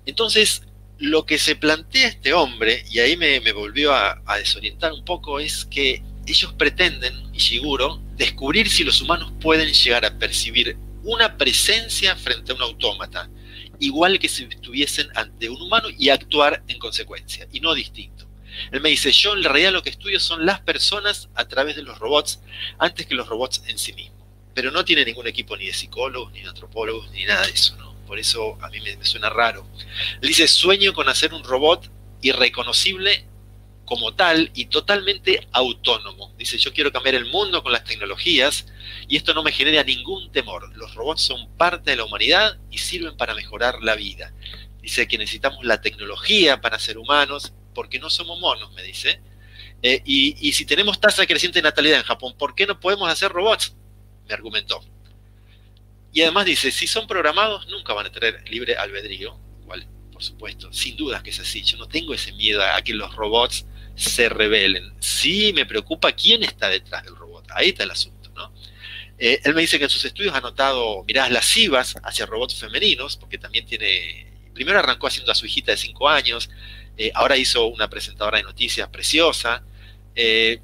Entonces, 0.05 0.61
lo 0.99 1.25
que 1.25 1.39
se 1.39 1.55
plantea 1.55 2.07
este 2.07 2.33
hombre, 2.33 2.85
y 2.91 2.99
ahí 2.99 3.17
me, 3.17 3.39
volvió 3.51 3.93
a, 3.93 4.21
desorientar 4.37 4.93
un 4.93 5.03
poco, 5.03 5.39
es 5.39 5.65
que 5.65 6.03
ellos 6.27 6.53
pretenden, 6.53 7.15
y 7.33 7.39
seguro, 7.39 7.99
descubrir 8.15 8.69
si 8.69 8.83
los 8.83 9.01
humanos 9.01 9.33
pueden 9.41 9.73
llegar 9.73 10.05
a 10.05 10.19
percibir 10.19 10.77
una 11.03 11.35
presencia 11.35 12.15
frente 12.15 12.51
a 12.51 12.55
un 12.55 12.61
autómata, 12.61 13.27
igual 13.81 14.19
que 14.19 14.29
si 14.29 14.43
estuviesen 14.43 15.09
ante 15.15 15.49
un 15.49 15.61
humano 15.61 15.89
y 15.89 16.09
actuar 16.09 16.63
en 16.67 16.79
consecuencia, 16.79 17.47
y 17.51 17.59
no 17.59 17.73
distinto. 17.73 18.27
Él 18.71 18.81
me 18.81 18.89
dice, 18.89 19.11
yo 19.11 19.33
en 19.33 19.43
realidad 19.43 19.71
lo 19.71 19.83
que 19.83 19.89
estudio 19.89 20.19
son 20.19 20.45
las 20.45 20.61
personas 20.61 21.29
a 21.35 21.45
través 21.45 21.75
de 21.75 21.83
los 21.83 21.99
robots, 21.99 22.41
antes 22.77 23.05
que 23.05 23.15
los 23.15 23.27
robots 23.27 23.63
en 23.67 23.77
sí 23.77 23.93
mismos. 23.93 24.21
Pero 24.53 24.71
no 24.71 24.85
tiene 24.85 25.05
ningún 25.05 25.27
equipo 25.27 25.57
ni 25.57 25.65
de 25.67 25.73
psicólogos, 25.73 26.31
ni 26.31 26.41
de 26.41 26.49
antropólogos, 26.49 27.09
ni 27.11 27.25
nada 27.25 27.45
de 27.45 27.53
eso, 27.53 27.75
¿no? 27.77 27.91
por 28.11 28.19
eso 28.19 28.57
a 28.61 28.67
mí 28.67 28.81
me, 28.81 29.05
suena 29.05 29.29
raro. 29.29 29.65
dice, 30.21 30.45
sueño 30.47 30.93
con 30.93 31.07
hacer 31.07 31.33
un 31.33 31.45
robot 31.45 31.89
irreconocible 32.21 33.25
como 33.91 34.13
tal 34.13 34.51
y 34.53 34.67
totalmente 34.67 35.49
autónomo. 35.51 36.33
Dice, 36.37 36.57
yo 36.57 36.71
quiero 36.71 36.93
cambiar 36.93 37.15
el 37.15 37.25
mundo 37.25 37.61
con 37.61 37.73
las 37.73 37.83
tecnologías 37.83 38.67
y 39.09 39.17
esto 39.17 39.33
no 39.33 39.43
me 39.43 39.51
genera 39.51 39.83
ningún 39.83 40.31
temor. 40.31 40.73
Los 40.77 40.95
robots 40.95 41.23
son 41.23 41.49
parte 41.57 41.91
de 41.91 41.97
la 41.97 42.05
humanidad 42.05 42.57
y 42.69 42.77
sirven 42.77 43.17
para 43.17 43.35
mejorar 43.35 43.83
la 43.83 43.95
vida. 43.95 44.33
Dice 44.81 45.09
que 45.09 45.17
necesitamos 45.17 45.65
la 45.65 45.81
tecnología 45.81 46.61
para 46.61 46.79
ser 46.79 46.97
humanos 46.97 47.51
porque 47.75 47.99
no 47.99 48.09
somos 48.09 48.39
monos, 48.39 48.71
me 48.71 48.81
dice. 48.81 49.19
Eh, 49.81 50.01
y, 50.05 50.37
y 50.39 50.53
si 50.53 50.63
tenemos 50.63 51.01
tasa 51.01 51.25
creciente 51.25 51.59
de 51.59 51.63
natalidad 51.63 51.99
en 51.99 52.05
Japón, 52.05 52.33
¿por 52.37 52.55
qué 52.55 52.65
no 52.65 52.79
podemos 52.79 53.09
hacer 53.09 53.29
robots? 53.33 53.75
Me 54.25 54.33
argumentó. 54.33 54.81
Y 56.13 56.21
además 56.21 56.45
dice, 56.45 56.71
si 56.71 56.87
son 56.87 57.07
programados, 57.07 57.67
nunca 57.67 57.93
van 57.93 58.05
a 58.05 58.09
tener 58.09 58.49
libre 58.49 58.77
albedrío. 58.77 59.37
Igual, 59.63 59.85
por 60.13 60.23
supuesto, 60.23 60.71
sin 60.71 60.95
dudas 60.95 61.21
que 61.21 61.31
es 61.31 61.41
así. 61.41 61.61
Yo 61.61 61.77
no 61.77 61.89
tengo 61.89 62.13
ese 62.13 62.31
miedo 62.31 62.63
a 62.63 62.81
que 62.83 62.93
los 62.93 63.13
robots 63.17 63.65
se 63.95 64.29
rebelen. 64.29 64.93
Sí 64.99 65.51
me 65.53 65.65
preocupa 65.65 66.11
quién 66.11 66.43
está 66.43 66.69
detrás 66.69 67.03
del 67.03 67.15
robot. 67.15 67.45
Ahí 67.53 67.69
está 67.69 67.83
el 67.83 67.91
asunto, 67.91 68.31
¿no? 68.35 68.51
Eh, 69.17 69.39
él 69.43 69.53
me 69.53 69.61
dice 69.61 69.77
que 69.77 69.83
en 69.83 69.89
sus 69.89 70.03
estudios 70.03 70.33
ha 70.33 70.41
notado 70.41 71.03
miradas 71.03 71.31
lascivas 71.31 71.95
hacia 72.03 72.25
robots 72.25 72.55
femeninos, 72.55 73.17
porque 73.17 73.37
también 73.37 73.65
tiene... 73.65 74.27
Primero 74.53 74.79
arrancó 74.79 75.07
haciendo 75.07 75.31
a 75.31 75.35
su 75.35 75.45
hijita 75.45 75.71
de 75.71 75.77
5 75.77 76.09
años, 76.09 76.49
eh, 76.97 77.11
ahora 77.13 77.37
hizo 77.37 77.67
una 77.67 77.89
presentadora 77.89 78.39
de 78.39 78.43
noticias 78.43 78.89
preciosa, 78.89 79.63
eh, 80.15 80.59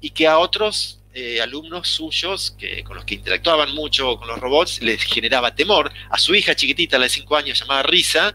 y 0.00 0.10
que 0.10 0.26
a 0.26 0.38
otros 0.38 0.98
alumnos 1.42 1.88
suyos 1.88 2.56
que, 2.58 2.82
con 2.84 2.96
los 2.96 3.04
que 3.04 3.16
interactuaban 3.16 3.74
mucho 3.74 4.16
con 4.16 4.28
los 4.28 4.40
robots 4.40 4.80
les 4.80 5.02
generaba 5.02 5.54
temor. 5.54 5.92
A 6.08 6.18
su 6.18 6.34
hija 6.34 6.54
chiquitita, 6.54 6.96
la 6.96 7.04
de 7.04 7.10
5 7.10 7.36
años, 7.36 7.60
llamada 7.60 7.82
Risa, 7.82 8.34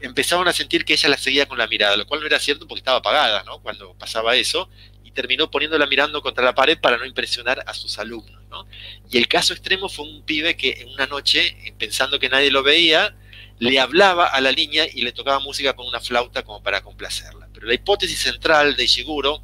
empezaron 0.00 0.46
a 0.48 0.52
sentir 0.52 0.84
que 0.84 0.94
ella 0.94 1.08
la 1.08 1.18
seguía 1.18 1.46
con 1.46 1.58
la 1.58 1.66
mirada, 1.66 1.96
lo 1.96 2.06
cual 2.06 2.20
no 2.20 2.26
era 2.26 2.38
cierto 2.38 2.66
porque 2.66 2.80
estaba 2.80 2.98
apagada, 2.98 3.42
¿no? 3.44 3.60
Cuando 3.60 3.94
pasaba 3.94 4.36
eso, 4.36 4.68
y 5.04 5.10
terminó 5.10 5.50
poniéndola 5.50 5.86
mirando 5.86 6.22
contra 6.22 6.44
la 6.44 6.54
pared 6.54 6.78
para 6.78 6.98
no 6.98 7.04
impresionar 7.04 7.64
a 7.66 7.74
sus 7.74 7.98
alumnos, 7.98 8.42
¿no? 8.50 8.66
Y 9.10 9.18
el 9.18 9.28
caso 9.28 9.52
extremo 9.52 9.88
fue 9.88 10.06
un 10.06 10.22
pibe 10.22 10.56
que 10.56 10.82
en 10.82 10.88
una 10.90 11.06
noche, 11.06 11.56
pensando 11.78 12.18
que 12.18 12.28
nadie 12.28 12.50
lo 12.50 12.62
veía, 12.62 13.16
le 13.58 13.80
hablaba 13.80 14.26
a 14.26 14.40
la 14.40 14.52
niña 14.52 14.84
y 14.92 15.02
le 15.02 15.12
tocaba 15.12 15.40
música 15.40 15.74
con 15.74 15.86
una 15.86 16.00
flauta 16.00 16.44
como 16.44 16.62
para 16.62 16.82
complacerla. 16.82 17.48
Pero 17.52 17.66
la 17.66 17.74
hipótesis 17.74 18.20
central 18.20 18.76
de 18.76 18.84
Ishiguro 18.84 19.42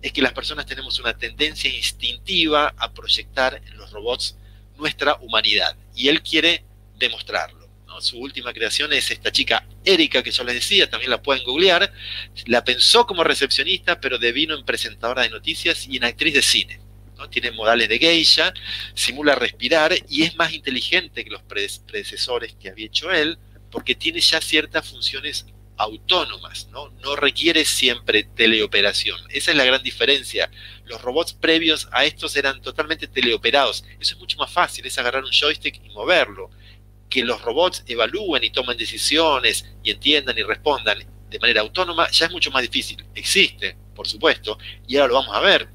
es 0.00 0.12
que 0.12 0.22
las 0.22 0.32
personas 0.32 0.66
tenemos 0.66 0.98
una 0.98 1.16
tendencia 1.16 1.70
instintiva 1.70 2.74
a 2.76 2.92
proyectar 2.92 3.62
en 3.64 3.76
los 3.76 3.92
robots 3.92 4.36
nuestra 4.76 5.16
humanidad. 5.20 5.76
Y 5.94 6.08
él 6.08 6.22
quiere 6.22 6.64
demostrarlo. 6.98 7.61
Su 8.00 8.18
última 8.18 8.52
creación 8.52 8.92
es 8.92 9.10
esta 9.10 9.30
chica 9.30 9.66
Erika, 9.84 10.22
que 10.22 10.30
yo 10.30 10.44
les 10.44 10.54
decía, 10.54 10.88
también 10.88 11.10
la 11.10 11.22
pueden 11.22 11.44
googlear. 11.44 11.92
La 12.46 12.64
pensó 12.64 13.06
como 13.06 13.24
recepcionista, 13.24 14.00
pero 14.00 14.18
devino 14.18 14.56
en 14.56 14.64
presentadora 14.64 15.22
de 15.22 15.30
noticias 15.30 15.86
y 15.86 15.96
en 15.96 16.04
actriz 16.04 16.34
de 16.34 16.42
cine. 16.42 16.80
¿no? 17.16 17.28
Tiene 17.28 17.50
modales 17.50 17.88
de 17.88 17.98
geisha, 17.98 18.52
simula 18.94 19.34
respirar 19.34 19.94
y 20.08 20.22
es 20.22 20.36
más 20.36 20.52
inteligente 20.52 21.24
que 21.24 21.30
los 21.30 21.42
predecesores 21.42 22.54
que 22.60 22.70
había 22.70 22.86
hecho 22.86 23.10
él, 23.10 23.38
porque 23.70 23.94
tiene 23.94 24.20
ya 24.20 24.40
ciertas 24.40 24.88
funciones 24.88 25.46
autónomas, 25.76 26.68
¿no? 26.70 26.90
no 27.02 27.16
requiere 27.16 27.64
siempre 27.64 28.24
teleoperación. 28.24 29.20
Esa 29.30 29.50
es 29.50 29.56
la 29.56 29.64
gran 29.64 29.82
diferencia. 29.82 30.50
Los 30.84 31.02
robots 31.02 31.32
previos 31.32 31.88
a 31.92 32.04
estos 32.04 32.36
eran 32.36 32.60
totalmente 32.62 33.08
teleoperados. 33.08 33.84
Eso 33.98 34.14
es 34.14 34.20
mucho 34.20 34.38
más 34.38 34.50
fácil, 34.50 34.86
es 34.86 34.98
agarrar 34.98 35.24
un 35.24 35.32
joystick 35.32 35.80
y 35.84 35.88
moverlo. 35.90 36.50
Que 37.12 37.24
los 37.24 37.42
robots 37.42 37.84
evalúen 37.86 38.42
y 38.42 38.50
tomen 38.50 38.78
decisiones 38.78 39.66
y 39.82 39.90
entiendan 39.90 40.38
y 40.38 40.42
respondan 40.42 40.98
de 41.28 41.38
manera 41.38 41.60
autónoma 41.60 42.10
ya 42.10 42.26
es 42.26 42.32
mucho 42.32 42.50
más 42.50 42.62
difícil. 42.62 43.04
Existe, 43.14 43.76
por 43.94 44.08
supuesto, 44.08 44.58
y 44.88 44.96
ahora 44.96 45.08
lo 45.08 45.14
vamos 45.20 45.36
a 45.36 45.40
ver. 45.40 45.68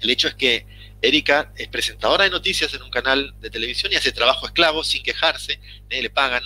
El 0.00 0.10
hecho 0.10 0.28
es 0.28 0.34
que 0.34 0.66
Erika 1.00 1.52
es 1.56 1.68
presentadora 1.68 2.24
de 2.24 2.30
noticias 2.30 2.74
en 2.74 2.82
un 2.82 2.90
canal 2.90 3.34
de 3.40 3.48
televisión 3.48 3.90
y 3.90 3.96
hace 3.96 4.12
trabajo 4.12 4.46
esclavo 4.46 4.84
sin 4.84 5.02
quejarse, 5.02 5.58
nadie 5.88 6.02
le 6.02 6.10
pagan, 6.10 6.42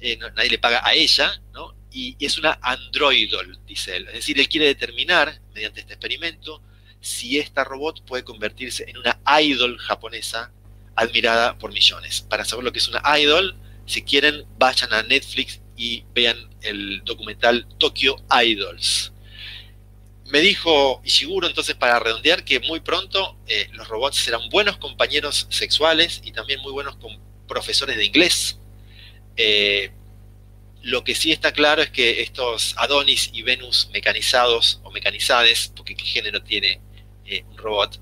eh, 0.00 0.16
nadie 0.16 0.50
le 0.50 0.58
paga 0.58 0.86
a 0.86 0.94
ella, 0.94 1.42
¿no? 1.52 1.74
y 1.96 2.14
es 2.24 2.36
una 2.36 2.58
androidol, 2.62 3.58
dice 3.66 3.96
él. 3.96 4.06
Es 4.08 4.14
decir, 4.14 4.38
él 4.38 4.48
quiere 4.48 4.66
determinar, 4.66 5.40
mediante 5.54 5.80
este 5.80 5.94
experimento, 5.94 6.62
si 7.00 7.38
esta 7.38 7.64
robot 7.64 8.04
puede 8.04 8.22
convertirse 8.22 8.84
en 8.88 8.98
una 8.98 9.18
idol 9.40 9.78
japonesa 9.78 10.52
admirada 10.96 11.58
por 11.58 11.72
millones. 11.72 12.22
Para 12.22 12.44
saber 12.44 12.64
lo 12.64 12.72
que 12.72 12.78
es 12.78 12.88
una 12.88 13.02
idol, 13.18 13.56
si 13.86 14.02
quieren, 14.02 14.44
vayan 14.58 14.92
a 14.92 15.02
Netflix 15.02 15.60
y 15.76 16.04
vean 16.14 16.36
el 16.62 17.02
documental 17.04 17.66
Tokyo 17.78 18.16
Idols. 18.42 19.12
Me 20.26 20.40
dijo 20.40 21.00
Ishiguro 21.04 21.46
entonces 21.46 21.76
para 21.76 22.00
redondear 22.00 22.44
que 22.44 22.58
muy 22.60 22.80
pronto 22.80 23.38
eh, 23.46 23.68
los 23.72 23.86
robots 23.86 24.16
serán 24.16 24.48
buenos 24.48 24.78
compañeros 24.78 25.46
sexuales 25.50 26.20
y 26.24 26.32
también 26.32 26.60
muy 26.60 26.72
buenos 26.72 26.96
profesores 27.46 27.96
de 27.96 28.04
inglés. 28.04 28.58
Eh, 29.36 29.92
lo 30.82 31.04
que 31.04 31.14
sí 31.14 31.30
está 31.30 31.52
claro 31.52 31.82
es 31.82 31.90
que 31.90 32.22
estos 32.22 32.74
Adonis 32.78 33.30
y 33.32 33.42
Venus 33.42 33.88
mecanizados 33.92 34.80
o 34.82 34.90
mecanizades, 34.90 35.72
porque 35.76 35.94
qué 35.94 36.04
género 36.04 36.42
tiene 36.42 36.80
eh, 37.24 37.44
un 37.48 37.58
robot, 37.58 38.00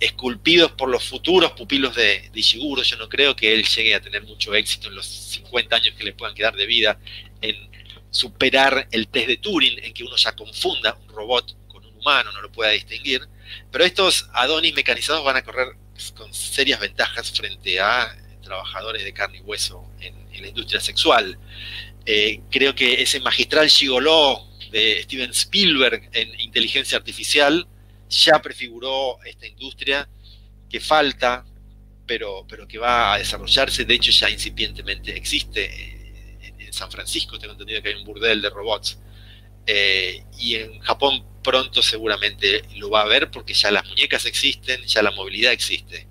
esculpidos 0.00 0.72
por 0.72 0.88
los 0.88 1.04
futuros 1.08 1.52
pupilos 1.52 1.94
de, 1.94 2.30
de, 2.32 2.40
Ishiguro, 2.40 2.82
yo 2.82 2.96
no 2.96 3.08
creo 3.08 3.34
que 3.34 3.54
él 3.54 3.64
llegue 3.64 3.94
a 3.94 4.00
tener 4.00 4.22
mucho 4.24 4.54
éxito 4.54 4.88
en 4.88 4.94
los 4.94 5.06
50 5.06 5.76
años 5.76 5.94
que 5.96 6.04
le 6.04 6.12
puedan 6.12 6.34
quedar 6.34 6.54
de 6.54 6.66
vida 6.66 6.98
en 7.40 7.68
superar 8.10 8.88
el 8.90 9.08
test 9.08 9.28
de 9.28 9.36
Turing, 9.36 9.78
en 9.82 9.92
que 9.92 10.04
uno 10.04 10.16
ya 10.16 10.34
confunda 10.34 10.98
un 11.02 11.08
robot 11.08 11.56
con 11.68 11.84
un 11.84 11.94
humano, 11.96 12.32
no 12.32 12.40
lo 12.40 12.50
pueda 12.50 12.70
distinguir. 12.70 13.22
Pero 13.70 13.84
estos 13.84 14.28
Adonis 14.32 14.74
mecanizados 14.74 15.24
van 15.24 15.36
a 15.36 15.42
correr 15.42 15.68
con 16.16 16.32
serias 16.32 16.80
ventajas 16.80 17.30
frente 17.32 17.80
a 17.80 18.16
trabajadores 18.42 19.04
de 19.04 19.12
carne 19.12 19.38
y 19.38 19.40
hueso 19.40 19.84
en, 20.00 20.16
la 20.40 20.46
industria 20.46 20.80
sexual. 20.80 21.36
Eh, 22.06 22.42
creo 22.48 22.72
que 22.72 23.02
ese 23.02 23.18
magistral 23.18 23.68
gigoló 23.68 24.46
de 24.70 25.02
Steven 25.02 25.30
Spielberg 25.30 26.08
en 26.12 26.40
inteligencia 26.40 26.96
artificial 26.96 27.66
ya 28.08 28.40
prefiguró 28.40 29.18
esta 29.24 29.46
industria 29.46 30.08
que 30.68 30.80
falta, 30.80 31.44
pero, 32.06 32.46
pero 32.48 32.66
que 32.66 32.78
va 32.78 33.14
a 33.14 33.18
desarrollarse. 33.18 33.84
De 33.84 33.94
hecho, 33.94 34.10
ya 34.10 34.30
incipientemente 34.30 35.16
existe. 35.16 35.64
Eh, 35.64 36.54
en, 36.58 36.72
San 36.72 36.90
Francisco 36.90 37.38
tengo 37.38 37.52
entendido 37.52 37.82
que 37.82 37.88
hay 37.88 37.94
un 37.94 38.04
burdel 38.04 38.42
de 38.42 38.50
robots. 38.50 38.98
Eh, 39.66 40.24
y 40.38 40.56
en 40.56 40.78
Japón 40.80 41.24
pronto 41.42 41.82
seguramente 41.82 42.62
lo 42.76 42.90
va 42.90 43.02
a 43.02 43.06
ver 43.06 43.30
porque 43.30 43.54
ya 43.54 43.70
las 43.70 43.86
muñecas 43.86 44.26
existen, 44.26 44.82
ya 44.84 45.02
la 45.02 45.10
movilidad 45.10 45.52
existe. 45.52 46.06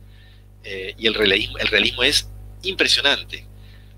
Eh, 0.64 0.96
y 0.98 1.08
el 1.08 1.14
realismo, 1.14 1.58
el 1.60 1.68
realismo 1.68 2.04
es 2.04 2.30
impresionante. 2.64 3.48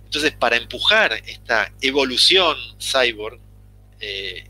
Entonces, 0.04 0.34
para 0.34 0.58
empujar 0.58 1.14
esta 1.28 1.74
evolución 1.82 2.58
cyborg, 2.80 3.40
eh, 4.00 4.49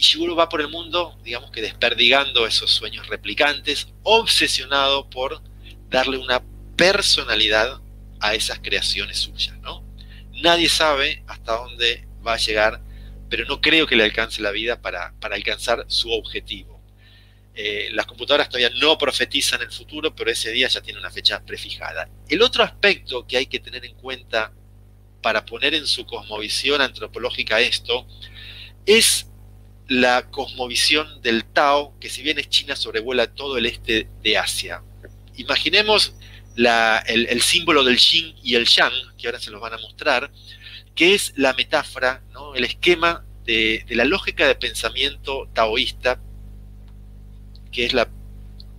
Ishiguro 0.00 0.34
va 0.34 0.48
por 0.48 0.62
el 0.62 0.68
mundo, 0.68 1.18
digamos 1.22 1.50
que 1.50 1.60
desperdigando 1.60 2.46
esos 2.46 2.70
sueños 2.70 3.06
replicantes, 3.08 3.88
obsesionado 4.02 5.10
por 5.10 5.42
darle 5.90 6.16
una 6.16 6.42
personalidad 6.74 7.82
a 8.18 8.34
esas 8.34 8.60
creaciones 8.60 9.18
suyas. 9.18 9.58
¿no? 9.58 9.84
Nadie 10.42 10.70
sabe 10.70 11.22
hasta 11.26 11.54
dónde 11.54 12.08
va 12.26 12.32
a 12.32 12.38
llegar, 12.38 12.80
pero 13.28 13.44
no 13.44 13.60
creo 13.60 13.86
que 13.86 13.94
le 13.94 14.04
alcance 14.04 14.40
la 14.40 14.52
vida 14.52 14.80
para 14.80 15.12
alcanzar 15.20 15.84
su 15.88 16.10
objetivo. 16.10 16.80
Eh, 17.54 17.90
las 17.92 18.06
computadoras 18.06 18.48
todavía 18.48 18.70
no 18.80 18.96
profetizan 18.96 19.60
el 19.60 19.70
futuro, 19.70 20.14
pero 20.14 20.30
ese 20.30 20.50
día 20.50 20.68
ya 20.68 20.80
tiene 20.80 20.98
una 20.98 21.10
fecha 21.10 21.44
prefijada. 21.44 22.08
El 22.26 22.40
otro 22.40 22.62
aspecto 22.64 23.26
que 23.26 23.36
hay 23.36 23.46
que 23.46 23.60
tener 23.60 23.84
en 23.84 23.94
cuenta 23.96 24.54
para 25.20 25.44
poner 25.44 25.74
en 25.74 25.86
su 25.86 26.06
cosmovisión 26.06 26.80
antropológica 26.80 27.60
esto 27.60 28.06
es 28.86 29.29
la 29.90 30.30
cosmovisión 30.30 31.20
del 31.20 31.44
Tao, 31.44 31.98
que 31.98 32.08
si 32.08 32.22
bien 32.22 32.38
es 32.38 32.48
China, 32.48 32.76
sobrevuela 32.76 33.26
todo 33.26 33.58
el 33.58 33.66
este 33.66 34.08
de 34.22 34.38
Asia. 34.38 34.84
Imaginemos 35.36 36.14
el, 36.54 37.42
símbolo 37.42 37.82
del 37.82 37.98
yin 37.98 38.36
y 38.40 38.54
el 38.54 38.66
yang, 38.66 38.92
que 39.18 39.26
ahora 39.26 39.40
se 39.40 39.50
los 39.50 39.60
van 39.60 39.72
a 39.72 39.78
mostrar, 39.78 40.30
que 40.94 41.16
es 41.16 41.32
la 41.34 41.54
metáfora, 41.54 42.22
el 42.54 42.62
esquema 42.62 43.24
de 43.44 43.84
la 43.88 44.04
lógica 44.04 44.46
de 44.46 44.54
pensamiento 44.54 45.48
taoísta 45.54 46.20
que 47.72 47.84
es 47.84 47.92
la 47.92 48.08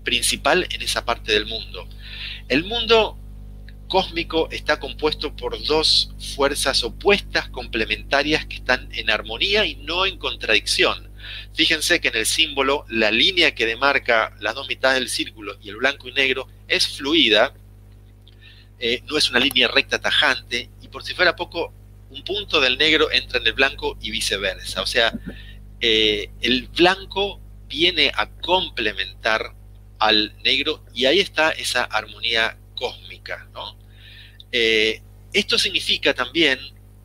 principal 0.05 0.65
en 0.69 0.81
esa 0.81 1.03
parte 1.03 1.33
del 1.33 1.45
mundo. 1.45 1.89
El 2.47 2.63
mundo 2.63 3.17
cósmico 3.91 4.47
está 4.51 4.79
compuesto 4.79 5.35
por 5.35 5.61
dos 5.65 6.11
fuerzas 6.33 6.81
opuestas 6.81 7.49
complementarias 7.49 8.45
que 8.45 8.55
están 8.55 8.87
en 8.93 9.09
armonía 9.09 9.65
y 9.65 9.75
no 9.75 10.05
en 10.05 10.17
contradicción. 10.17 11.11
Fíjense 11.53 11.99
que 11.99 12.07
en 12.07 12.15
el 12.15 12.25
símbolo 12.25 12.85
la 12.87 13.11
línea 13.11 13.53
que 13.53 13.65
demarca 13.65 14.33
las 14.39 14.55
dos 14.55 14.69
mitades 14.69 14.97
del 14.97 15.09
círculo 15.09 15.57
y 15.61 15.67
el 15.67 15.75
blanco 15.75 16.07
y 16.07 16.13
negro 16.13 16.47
es 16.69 16.87
fluida, 16.87 17.53
eh, 18.79 19.03
no 19.07 19.17
es 19.17 19.29
una 19.29 19.41
línea 19.41 19.67
recta 19.67 19.99
tajante 19.99 20.69
y 20.81 20.87
por 20.87 21.03
si 21.03 21.13
fuera 21.13 21.35
poco, 21.35 21.73
un 22.11 22.23
punto 22.23 22.61
del 22.61 22.77
negro 22.77 23.11
entra 23.11 23.41
en 23.41 23.47
el 23.47 23.53
blanco 23.53 23.97
y 23.99 24.09
viceversa. 24.09 24.83
O 24.83 24.87
sea, 24.87 25.11
eh, 25.81 26.29
el 26.39 26.69
blanco 26.69 27.41
viene 27.67 28.09
a 28.15 28.29
complementar 28.29 29.53
al 29.99 30.33
negro 30.43 30.85
y 30.93 31.07
ahí 31.07 31.19
está 31.19 31.49
esa 31.49 31.83
armonía 31.83 32.57
cósmica. 32.73 33.49
Eh, 34.51 35.01
esto 35.33 35.57
significa 35.57 36.13
también 36.13 36.59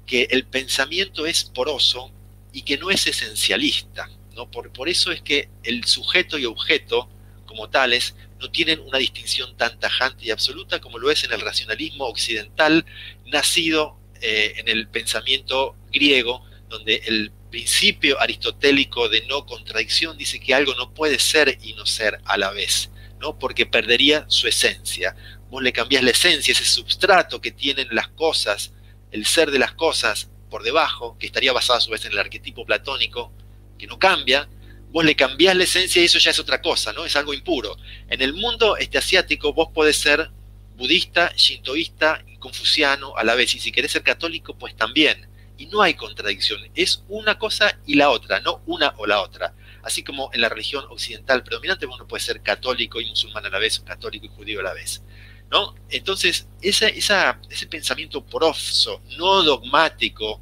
que 0.04 0.28
el 0.30 0.44
pensamiento 0.44 1.26
es 1.26 1.44
poroso 1.44 2.12
y 2.52 2.62
que 2.62 2.78
no 2.78 2.90
es 2.90 3.06
esencialista. 3.06 4.08
¿no? 4.34 4.50
Por, 4.50 4.72
por 4.72 4.88
eso 4.88 5.12
es 5.12 5.22
que 5.22 5.48
el 5.62 5.84
sujeto 5.84 6.38
y 6.38 6.44
objeto 6.44 7.08
como 7.46 7.70
tales 7.70 8.14
no 8.38 8.50
tienen 8.50 8.80
una 8.80 8.98
distinción 8.98 9.56
tan 9.56 9.78
tajante 9.80 10.26
y 10.26 10.30
absoluta 10.30 10.80
como 10.80 10.98
lo 10.98 11.10
es 11.10 11.24
en 11.24 11.32
el 11.32 11.40
racionalismo 11.40 12.04
occidental 12.04 12.84
nacido 13.26 13.98
eh, 14.20 14.54
en 14.58 14.68
el 14.68 14.88
pensamiento 14.88 15.76
griego, 15.90 16.44
donde 16.68 17.02
el 17.06 17.32
principio 17.50 18.20
aristotélico 18.20 19.08
de 19.08 19.26
no 19.26 19.46
contradicción 19.46 20.16
dice 20.16 20.40
que 20.40 20.54
algo 20.54 20.74
no 20.74 20.92
puede 20.92 21.18
ser 21.18 21.58
y 21.62 21.74
no 21.74 21.86
ser 21.86 22.20
a 22.24 22.36
la 22.36 22.50
vez, 22.50 22.90
¿no? 23.20 23.38
Porque 23.38 23.66
perdería 23.66 24.24
su 24.28 24.48
esencia. 24.48 25.14
Vos 25.50 25.62
le 25.62 25.72
cambiás 25.72 26.02
la 26.02 26.10
esencia, 26.10 26.52
ese 26.52 26.64
substrato 26.64 27.40
que 27.40 27.52
tienen 27.52 27.88
las 27.92 28.08
cosas, 28.08 28.72
el 29.12 29.26
ser 29.26 29.50
de 29.50 29.58
las 29.58 29.72
cosas 29.72 30.30
por 30.50 30.62
debajo, 30.62 31.16
que 31.18 31.26
estaría 31.26 31.52
basado 31.52 31.78
a 31.78 31.82
su 31.82 31.90
vez 31.90 32.04
en 32.04 32.12
el 32.12 32.18
arquetipo 32.18 32.64
platónico, 32.64 33.32
que 33.78 33.86
no 33.86 33.98
cambia, 33.98 34.48
vos 34.90 35.04
le 35.04 35.14
cambiás 35.14 35.56
la 35.56 35.64
esencia 35.64 36.00
y 36.02 36.06
eso 36.06 36.18
ya 36.18 36.30
es 36.30 36.38
otra 36.38 36.60
cosa, 36.60 36.92
¿no? 36.92 37.04
Es 37.04 37.16
algo 37.16 37.34
impuro. 37.34 37.76
En 38.08 38.22
el 38.22 38.32
mundo 38.32 38.76
este 38.76 38.98
asiático 38.98 39.52
vos 39.52 39.68
podés 39.74 39.98
ser 39.98 40.30
budista, 40.76 41.32
shintoísta 41.36 42.22
y 42.26 42.36
confuciano 42.38 43.16
a 43.16 43.24
la 43.24 43.34
vez, 43.34 43.54
y 43.54 43.60
si 43.60 43.72
querés 43.72 43.92
ser 43.92 44.02
católico, 44.02 44.56
pues 44.58 44.76
también 44.76 45.28
Y 45.58 45.66
no 45.66 45.80
hay 45.80 45.94
contradicción, 45.94 46.60
es 46.74 47.02
una 47.08 47.38
cosa 47.38 47.78
y 47.86 47.94
la 47.94 48.10
otra, 48.10 48.40
no 48.40 48.62
una 48.66 48.92
o 48.98 49.06
la 49.06 49.22
otra. 49.22 49.54
Así 49.82 50.02
como 50.02 50.30
en 50.34 50.42
la 50.42 50.50
religión 50.50 50.84
occidental 50.90 51.42
predominante 51.42 51.86
uno 51.86 52.06
puede 52.06 52.22
ser 52.22 52.42
católico 52.42 53.00
y 53.00 53.08
musulmán 53.08 53.46
a 53.46 53.48
la 53.48 53.58
vez, 53.58 53.80
católico 53.80 54.26
y 54.26 54.28
judío 54.28 54.60
a 54.60 54.64
la 54.64 54.74
vez. 54.74 55.02
¿No? 55.50 55.74
Entonces, 55.90 56.48
ese 56.60 57.66
pensamiento 57.68 58.24
profso, 58.24 59.02
no 59.16 59.42
dogmático, 59.42 60.40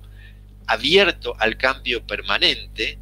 abierto 0.66 1.34
al 1.38 1.56
cambio 1.56 2.06
permanente, 2.06 2.98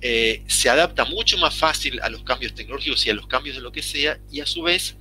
eh, 0.00 0.42
se 0.46 0.70
adapta 0.70 1.04
mucho 1.04 1.36
más 1.36 1.54
fácil 1.54 2.00
a 2.02 2.08
los 2.08 2.22
cambios 2.22 2.54
tecnológicos 2.54 3.04
y 3.04 3.10
a 3.10 3.14
los 3.14 3.26
cambios 3.26 3.56
de 3.56 3.62
lo 3.62 3.70
que 3.70 3.82
sea, 3.82 4.18
y 4.30 4.40
a 4.40 4.46
su 4.46 4.62
vez 4.62 4.96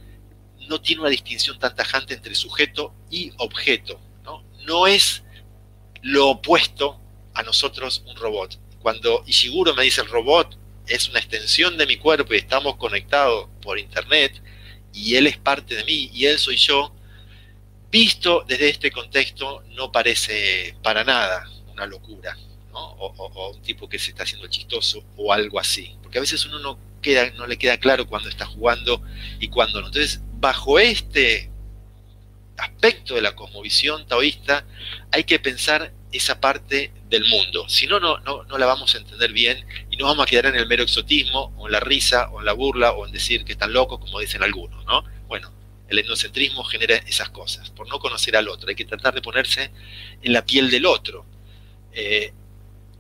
no 0.67 0.81
tiene 0.81 1.01
una 1.01 1.09
distinción 1.09 1.57
tan 1.57 1.75
tajante 1.75 2.13
entre 2.13 2.35
sujeto 2.35 2.93
y 3.09 3.31
objeto. 3.37 3.99
No, 4.23 4.43
no 4.65 4.87
es 4.87 5.23
lo 6.01 6.29
opuesto 6.29 6.99
a 7.33 7.43
nosotros 7.43 8.03
un 8.07 8.15
robot. 8.17 8.59
Cuando 8.81 9.23
Ishiguro 9.25 9.73
me 9.73 9.83
dice 9.83 10.01
el 10.01 10.07
robot 10.07 10.57
es 10.87 11.07
una 11.07 11.19
extensión 11.19 11.77
de 11.77 11.85
mi 11.85 11.97
cuerpo 11.97 12.33
y 12.33 12.37
estamos 12.37 12.75
conectados 12.77 13.47
por 13.61 13.77
internet, 13.79 14.41
y 14.93 15.15
él 15.15 15.27
es 15.27 15.37
parte 15.37 15.75
de 15.75 15.83
mí 15.83 16.09
y 16.13 16.25
él 16.25 16.37
soy 16.39 16.57
yo, 16.57 16.93
visto 17.91 18.43
desde 18.47 18.69
este 18.69 18.91
contexto 18.91 19.63
no 19.69 19.91
parece 19.91 20.75
para 20.83 21.03
nada 21.03 21.49
una 21.71 21.85
locura 21.85 22.37
o, 22.71 23.51
un 23.55 23.61
tipo 23.61 23.89
que 23.89 23.99
se 23.99 24.11
está 24.11 24.23
haciendo 24.23 24.47
chistoso 24.47 25.03
o 25.17 25.33
algo 25.33 25.59
así. 25.59 25.95
Porque 26.01 26.17
a 26.17 26.21
veces 26.21 26.45
uno 26.45 26.59
no, 26.59 26.79
queda, 27.01 27.31
no 27.31 27.47
le 27.47 27.57
queda 27.57 27.77
claro 27.77 28.07
cuando 28.07 28.29
está 28.29 28.45
jugando 28.45 29.01
y 29.39 29.47
cuándo 29.49 29.81
no. 29.81 29.87
Entonces, 29.87 30.21
bajo 30.39 30.79
este 30.79 31.51
aspecto 32.59 33.15
de 33.15 33.21
la 33.21 33.35
cosmovisión 33.35 34.07
taoísta, 34.07 34.65
hay 35.11 35.23
que 35.23 35.39
pensar 35.39 35.91
esa 36.11 36.39
parte 36.39 36.91
del 37.09 37.25
mundo. 37.25 37.67
Si 37.69 37.87
no, 37.87 37.99
no, 37.99 38.17
no, 38.19 38.57
la 38.57 38.65
vamos 38.65 38.95
a 38.95 38.97
entender 38.97 39.31
bien 39.31 39.65
y 39.89 39.97
nos 39.97 40.07
vamos 40.07 40.23
a 40.23 40.29
quedar 40.29 40.47
en 40.47 40.55
el 40.55 40.67
mero 40.67 40.83
exotismo, 40.83 41.53
o 41.57 41.67
en 41.67 41.73
la 41.73 41.79
risa, 41.79 42.29
o 42.29 42.39
en 42.39 42.45
la 42.45 42.53
burla, 42.53 42.91
o 42.93 43.05
en 43.05 43.11
decir 43.11 43.45
que 43.45 43.53
están 43.53 43.73
locos, 43.73 43.99
como 43.99 44.19
dicen 44.19 44.43
algunos, 44.43 44.85
¿no? 44.85 45.03
Bueno, 45.27 45.51
el 45.87 45.99
etnocentrismo 45.99 46.63
genera 46.63 46.95
esas 46.95 47.29
cosas, 47.29 47.69
por 47.71 47.87
no 47.87 47.99
conocer 47.99 48.35
al 48.35 48.47
otro. 48.47 48.69
Hay 48.69 48.75
que 48.75 48.85
tratar 48.85 49.13
de 49.13 49.21
ponerse 49.21 49.71
en 50.21 50.33
la 50.33 50.45
piel 50.45 50.69
del 50.69 50.85
otro. 50.85 51.25
Eh, 51.91 52.33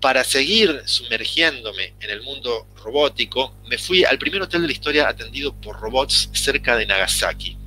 para 0.01 0.23
seguir 0.23 0.83
sumergiéndome 0.85 1.93
en 1.99 2.09
el 2.09 2.21
mundo 2.21 2.67
robótico, 2.77 3.55
me 3.67 3.77
fui 3.77 4.05
al 4.05 4.17
primer 4.17 4.41
hotel 4.41 4.61
de 4.61 4.67
la 4.67 4.73
historia 4.73 5.07
atendido 5.09 5.53
por 5.53 5.79
robots 5.79 6.29
cerca 6.33 6.77
de 6.77 6.85
Nagasaki. 6.85 7.57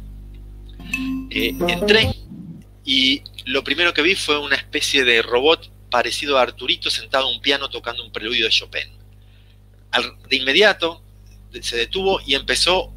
Eh, 1.30 1.54
entré 1.68 2.14
y 2.84 3.22
lo 3.46 3.64
primero 3.64 3.94
que 3.94 4.02
vi 4.02 4.14
fue 4.14 4.38
una 4.38 4.56
especie 4.56 5.04
de 5.04 5.22
robot 5.22 5.70
parecido 5.90 6.38
a 6.38 6.42
Arturito 6.42 6.90
sentado 6.90 7.28
en 7.28 7.36
un 7.36 7.42
piano 7.42 7.68
tocando 7.68 8.04
un 8.04 8.12
preludio 8.12 8.46
de 8.46 8.50
Chopin. 8.50 8.88
de 10.28 10.36
inmediato 10.36 11.02
se 11.60 11.76
detuvo 11.76 12.20
y 12.26 12.34
empezó 12.34 12.92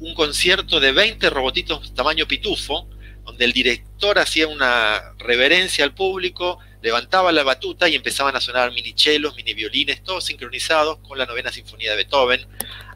un 0.00 0.14
concierto 0.14 0.80
de 0.80 0.92
20 0.92 1.30
robotitos 1.30 1.94
tamaño 1.94 2.26
pitufo, 2.26 2.88
donde 3.24 3.46
el 3.46 3.52
director 3.52 4.18
hacía 4.18 4.46
una 4.48 5.14
reverencia 5.18 5.84
al 5.84 5.94
público, 5.94 6.58
levantaba 6.82 7.32
la 7.32 7.42
batuta 7.42 7.88
y 7.88 7.94
empezaban 7.94 8.36
a 8.36 8.40
sonar 8.40 8.72
mini 8.72 8.92
chelos, 8.92 9.36
mini 9.36 9.54
violines, 9.54 10.02
todos 10.02 10.24
sincronizados 10.24 10.98
con 10.98 11.16
la 11.16 11.24
novena 11.24 11.50
sinfonía 11.50 11.92
de 11.92 11.96
Beethoven. 11.96 12.46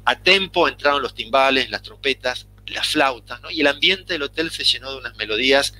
A 0.04 0.18
tempo 0.20 0.68
entraron 0.68 1.00
los 1.00 1.14
timbales, 1.14 1.70
las 1.70 1.82
trompetas, 1.82 2.47
las 2.70 2.88
flautas, 2.88 3.40
y 3.50 3.60
el 3.60 3.66
ambiente 3.66 4.14
del 4.14 4.22
hotel 4.22 4.50
se 4.50 4.64
llenó 4.64 4.90
de 4.92 4.98
unas 4.98 5.16
melodías 5.16 5.74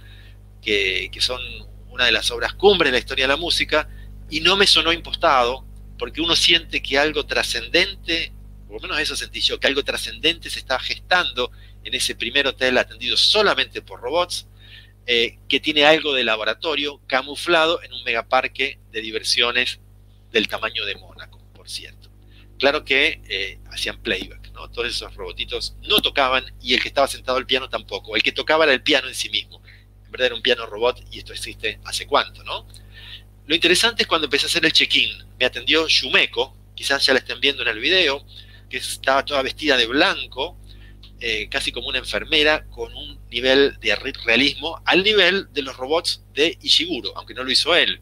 que, 0.63 1.11
son 1.21 1.41
una 1.89 2.05
de 2.05 2.13
las 2.13 2.31
obras 2.31 2.55
cumbres 2.55 2.89
de 2.89 2.93
la 2.93 2.99
historia 2.99 3.25
de 3.25 3.35
la 3.35 3.37
música, 3.37 3.89
y 4.31 4.41
no 4.41 4.57
me 4.57 4.67
sonó 4.67 4.93
impostado, 4.93 5.67
porque 5.99 6.21
uno 6.21 6.37
siente 6.37 6.83
que 6.83 6.99
algo 6.99 7.27
trascendente, 7.27 8.33
por 8.67 8.77
lo 8.77 8.81
menos 8.81 9.01
eso 9.01 9.17
sentí 9.17 9.41
yo, 9.41 9.59
que 9.59 9.67
algo 9.67 9.83
trascendente 9.83 10.51
se 10.51 10.59
está 10.59 10.79
gestando 10.79 11.51
en 11.85 11.95
ese 11.95 12.15
primer 12.15 12.47
hotel 12.47 12.79
atendido 12.79 13.17
solamente 13.17 13.83
por 13.83 14.01
robots, 14.01 14.47
eh, 15.07 15.39
que 15.49 15.59
tiene 15.59 15.87
algo 15.87 16.13
de 16.13 16.23
laboratorio 16.23 17.01
camuflado 17.07 17.83
en 17.83 17.95
un 17.95 18.05
megaparque 18.05 18.79
de 18.93 19.01
diversiones 19.01 19.81
del 20.31 20.49
tamaño 20.49 20.85
de 20.85 20.97
Mónaco, 20.97 21.43
por 21.55 21.71
cierto. 21.71 22.11
Claro 22.59 22.85
que 22.85 23.23
eh, 23.29 23.59
hacían 23.71 24.03
playback, 24.03 24.48
Todos 24.67 24.89
esos 24.89 25.15
robotitos 25.15 25.77
no 25.83 26.01
tocaban 26.01 26.45
y 26.61 26.75
el 26.75 26.83
que 26.83 26.89
estaba 26.89 27.07
sentado 27.07 27.39
al 27.39 27.47
piano 27.47 27.69
tampoco. 27.69 28.17
El 28.17 28.23
que 28.23 28.33
tocaba 28.33 28.65
era 28.65 28.73
el 28.73 28.83
piano 28.83 29.09
en 29.09 29.15
sí 29.15 29.29
mismo. 29.29 29.63
En 30.05 30.11
verdad 30.11 30.27
era 30.27 30.35
un 30.35 30.43
piano 30.43 30.67
robot 30.67 31.05
y 31.13 31.19
esto 31.19 31.33
existe 31.33 31.79
hace 31.85 32.07
cuánto, 32.07 32.43
¿no? 32.43 32.67
Lo 33.47 33.55
interesante 33.55 34.03
es 34.03 34.09
cuando 34.09 34.27
empecé 34.27 34.47
a 34.47 34.49
hacer 34.49 34.65
el 34.65 34.73
check-in. 34.73 35.11
Me 35.39 35.47
atendió 35.47 35.87
Shumeko, 35.87 36.57
quizás 36.75 37.07
ya 37.07 37.13
la 37.13 37.21
estén 37.21 37.41
viendo 37.41 37.63
en 37.63 37.69
el 37.69 37.79
video, 37.79 38.25
que 38.69 38.79
estaba 38.79 39.25
toda 39.25 39.43
vestida 39.43 39.77
de 39.77 39.87
blanco, 39.87 40.59
eh, 41.21 41.49
casi 41.49 41.73
como 41.73 41.89
una 41.89 41.99
enfermera, 41.99 42.67
con 42.69 42.95
un 42.95 43.19
nivel 43.31 43.79
de 43.81 43.97
realismo 44.25 44.81
al 44.85 45.03
nivel 45.03 45.49
de 45.53 45.63
los 45.63 45.77
robots 45.77 46.23
de 46.35 46.59
Ishiguro, 46.61 47.17
aunque 47.17 47.35
no 47.35 47.43
lo 47.43 47.51
hizo 47.51 47.75
él. 47.75 48.01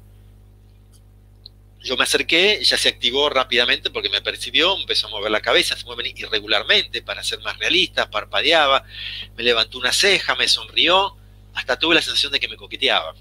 Yo 1.86 1.96
me 1.96 2.02
acerqué, 2.02 2.54
ella 2.54 2.76
se 2.76 2.88
activó 2.88 3.30
rápidamente 3.30 3.90
porque 3.90 4.08
me 4.08 4.20
percibió, 4.20 4.76
empezó 4.76 5.06
a 5.06 5.10
mover 5.10 5.30
la 5.30 5.40
cabeza, 5.40 5.76
se 5.76 5.84
mueve 5.84 6.12
irregularmente 6.16 7.00
para 7.00 7.22
ser 7.22 7.40
más 7.42 7.56
realista, 7.58 8.10
parpadeaba, 8.10 8.82
me 9.36 9.44
levantó 9.44 9.78
una 9.78 9.92
ceja, 9.92 10.34
me 10.34 10.48
sonrió, 10.48 11.16
hasta 11.54 11.78
tuve 11.78 11.94
la 11.94 12.02
sensación 12.02 12.32
de 12.32 12.40
que 12.40 12.48
me 12.48 12.56
coqueteaba. 12.56 13.14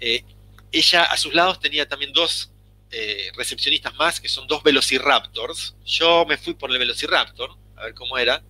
Eh, 0.00 0.24
ella 0.72 1.04
a 1.04 1.16
sus 1.16 1.32
lados 1.32 1.60
tenía 1.60 1.88
también 1.88 2.12
dos 2.12 2.50
eh, 2.90 3.30
recepcionistas 3.36 3.94
más, 3.94 4.20
que 4.20 4.28
son 4.28 4.48
dos 4.48 4.64
velociraptors. 4.64 5.76
Yo 5.86 6.26
me 6.26 6.38
fui 6.38 6.54
por 6.54 6.72
el 6.72 6.78
velociraptor, 6.78 7.56
a 7.76 7.84
ver 7.84 7.94
cómo 7.94 8.18
era, 8.18 8.42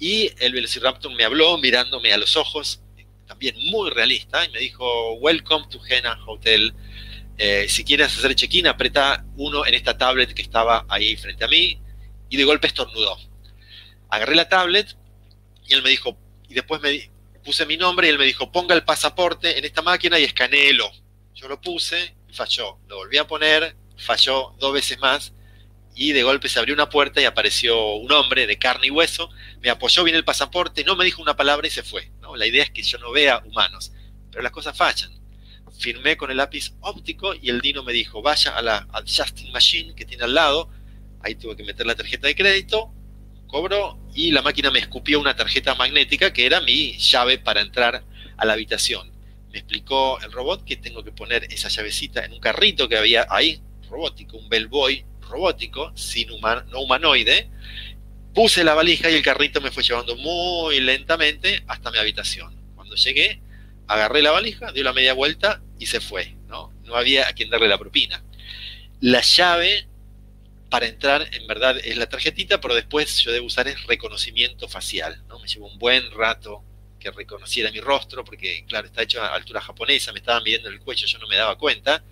y 0.00 0.32
el 0.40 0.52
Velociraptor 0.52 1.14
me 1.14 1.22
habló 1.22 1.58
mirándome 1.58 2.12
a 2.12 2.18
los 2.18 2.36
ojos, 2.36 2.80
también 3.28 3.56
muy 3.70 3.90
realista, 3.90 4.44
y 4.44 4.48
me 4.48 4.58
dijo, 4.58 5.12
Welcome 5.14 5.66
to 5.70 5.80
Hena 5.88 6.18
Hotel. 6.26 6.74
Eh, 7.38 7.66
si 7.68 7.84
quieres 7.84 8.16
hacer 8.16 8.34
check-in, 8.34 8.66
apreta 8.66 9.24
uno 9.36 9.64
en 9.64 9.74
esta 9.74 9.96
tablet 9.96 10.34
que 10.34 10.42
estaba 10.42 10.84
ahí 10.88 11.16
frente 11.16 11.44
a 11.44 11.48
mí, 11.48 11.80
y 12.28 12.36
de 12.36 12.44
golpe 12.44 12.66
estornudó. 12.66 13.16
Agarré 14.10 14.34
la 14.34 14.48
tablet 14.48 14.96
y 15.66 15.74
él 15.74 15.82
me 15.82 15.90
dijo, 15.90 16.18
y 16.48 16.54
después 16.54 16.80
me 16.80 17.10
puse 17.44 17.66
mi 17.66 17.76
nombre 17.76 18.06
y 18.06 18.10
él 18.10 18.18
me 18.18 18.24
dijo, 18.24 18.50
ponga 18.50 18.74
el 18.74 18.84
pasaporte 18.84 19.58
en 19.58 19.64
esta 19.64 19.82
máquina 19.82 20.18
y 20.18 20.24
escaneelo. 20.24 20.90
Yo 21.34 21.48
lo 21.48 21.60
puse 21.60 22.16
y 22.28 22.34
falló. 22.34 22.78
Lo 22.88 22.96
volví 22.96 23.18
a 23.18 23.26
poner, 23.26 23.76
falló 23.96 24.54
dos 24.58 24.72
veces 24.72 24.98
más 24.98 25.32
y 25.94 26.12
de 26.12 26.22
golpe 26.22 26.48
se 26.48 26.60
abrió 26.60 26.74
una 26.74 26.88
puerta 26.88 27.20
y 27.20 27.24
apareció 27.24 27.94
un 27.94 28.12
hombre 28.12 28.46
de 28.46 28.56
carne 28.56 28.86
y 28.86 28.90
hueso, 28.90 29.30
me 29.60 29.68
apoyó 29.68 30.04
bien 30.04 30.16
el 30.16 30.24
pasaporte, 30.24 30.84
no 30.84 30.94
me 30.94 31.04
dijo 31.04 31.20
una 31.20 31.34
palabra 31.34 31.66
y 31.66 31.70
se 31.70 31.82
fue. 31.82 32.12
La 32.36 32.46
idea 32.46 32.62
es 32.62 32.70
que 32.70 32.82
yo 32.82 32.98
no 32.98 33.10
vea 33.10 33.42
humanos, 33.44 33.90
pero 34.30 34.42
las 34.42 34.52
cosas 34.52 34.76
fallan. 34.76 35.17
Firmé 35.78 36.16
con 36.16 36.30
el 36.30 36.38
lápiz 36.38 36.74
óptico 36.80 37.34
y 37.34 37.50
el 37.50 37.60
Dino 37.60 37.82
me 37.82 37.92
dijo, 37.92 38.20
vaya 38.20 38.56
a 38.56 38.62
la 38.62 38.88
adjusting 38.92 39.52
machine 39.52 39.94
que 39.94 40.04
tiene 40.04 40.24
al 40.24 40.34
lado, 40.34 40.70
ahí 41.22 41.34
tuve 41.34 41.56
que 41.56 41.64
meter 41.64 41.86
la 41.86 41.94
tarjeta 41.94 42.26
de 42.26 42.34
crédito, 42.34 42.92
cobró 43.46 43.98
y 44.14 44.32
la 44.32 44.42
máquina 44.42 44.70
me 44.70 44.80
escupió 44.80 45.20
una 45.20 45.36
tarjeta 45.36 45.74
magnética 45.74 46.32
que 46.32 46.46
era 46.46 46.60
mi 46.60 46.98
llave 46.98 47.38
para 47.38 47.60
entrar 47.60 48.04
a 48.36 48.44
la 48.44 48.52
habitación. 48.52 49.12
Me 49.50 49.58
explicó 49.58 50.18
el 50.20 50.32
robot 50.32 50.64
que 50.64 50.76
tengo 50.76 51.04
que 51.04 51.12
poner 51.12 51.44
esa 51.52 51.68
llavecita 51.68 52.24
en 52.24 52.32
un 52.32 52.40
carrito 52.40 52.88
que 52.88 52.96
había 52.96 53.26
ahí, 53.30 53.62
robótico, 53.88 54.36
un 54.36 54.48
bellboy 54.48 55.04
robótico, 55.20 55.92
sin 55.96 56.28
no 56.28 56.80
humanoide, 56.80 57.50
puse 58.34 58.64
la 58.64 58.74
valija 58.74 59.10
y 59.10 59.14
el 59.14 59.22
carrito 59.22 59.60
me 59.60 59.70
fue 59.70 59.82
llevando 59.82 60.16
muy 60.16 60.80
lentamente 60.80 61.64
hasta 61.66 61.90
mi 61.90 61.98
habitación. 61.98 62.54
Cuando 62.74 62.94
llegué, 62.94 63.40
agarré 63.88 64.22
la 64.22 64.30
valija, 64.30 64.70
dio 64.72 64.84
la 64.84 64.92
media 64.92 65.14
vuelta 65.14 65.62
y 65.78 65.86
se 65.86 66.00
fue. 66.00 66.36
No, 66.46 66.72
no 66.84 66.94
había 66.94 67.28
a 67.28 67.32
quien 67.32 67.50
darle 67.50 67.68
la 67.68 67.78
propina. 67.78 68.22
La 69.00 69.20
llave 69.20 69.88
para 70.70 70.86
entrar, 70.86 71.26
en 71.32 71.46
verdad, 71.46 71.78
es 71.82 71.96
la 71.96 72.08
tarjetita, 72.08 72.60
pero 72.60 72.74
después 72.74 73.18
yo 73.18 73.32
debo 73.32 73.46
usar 73.46 73.68
es 73.68 73.84
reconocimiento 73.86 74.68
facial. 74.68 75.22
¿no? 75.28 75.38
Me 75.38 75.48
llevó 75.48 75.66
un 75.66 75.78
buen 75.78 76.10
rato 76.10 76.62
que 76.98 77.10
reconociera 77.10 77.70
mi 77.70 77.80
rostro, 77.80 78.24
porque 78.24 78.64
claro, 78.66 78.86
está 78.86 79.02
hecho 79.02 79.22
a 79.22 79.34
altura 79.34 79.60
japonesa, 79.60 80.12
me 80.12 80.18
estaban 80.18 80.42
midiendo 80.42 80.68
el 80.68 80.80
cuello, 80.80 81.06
yo 81.06 81.18
no 81.18 81.28
me 81.28 81.36
daba 81.36 81.56
cuenta. 81.56 82.04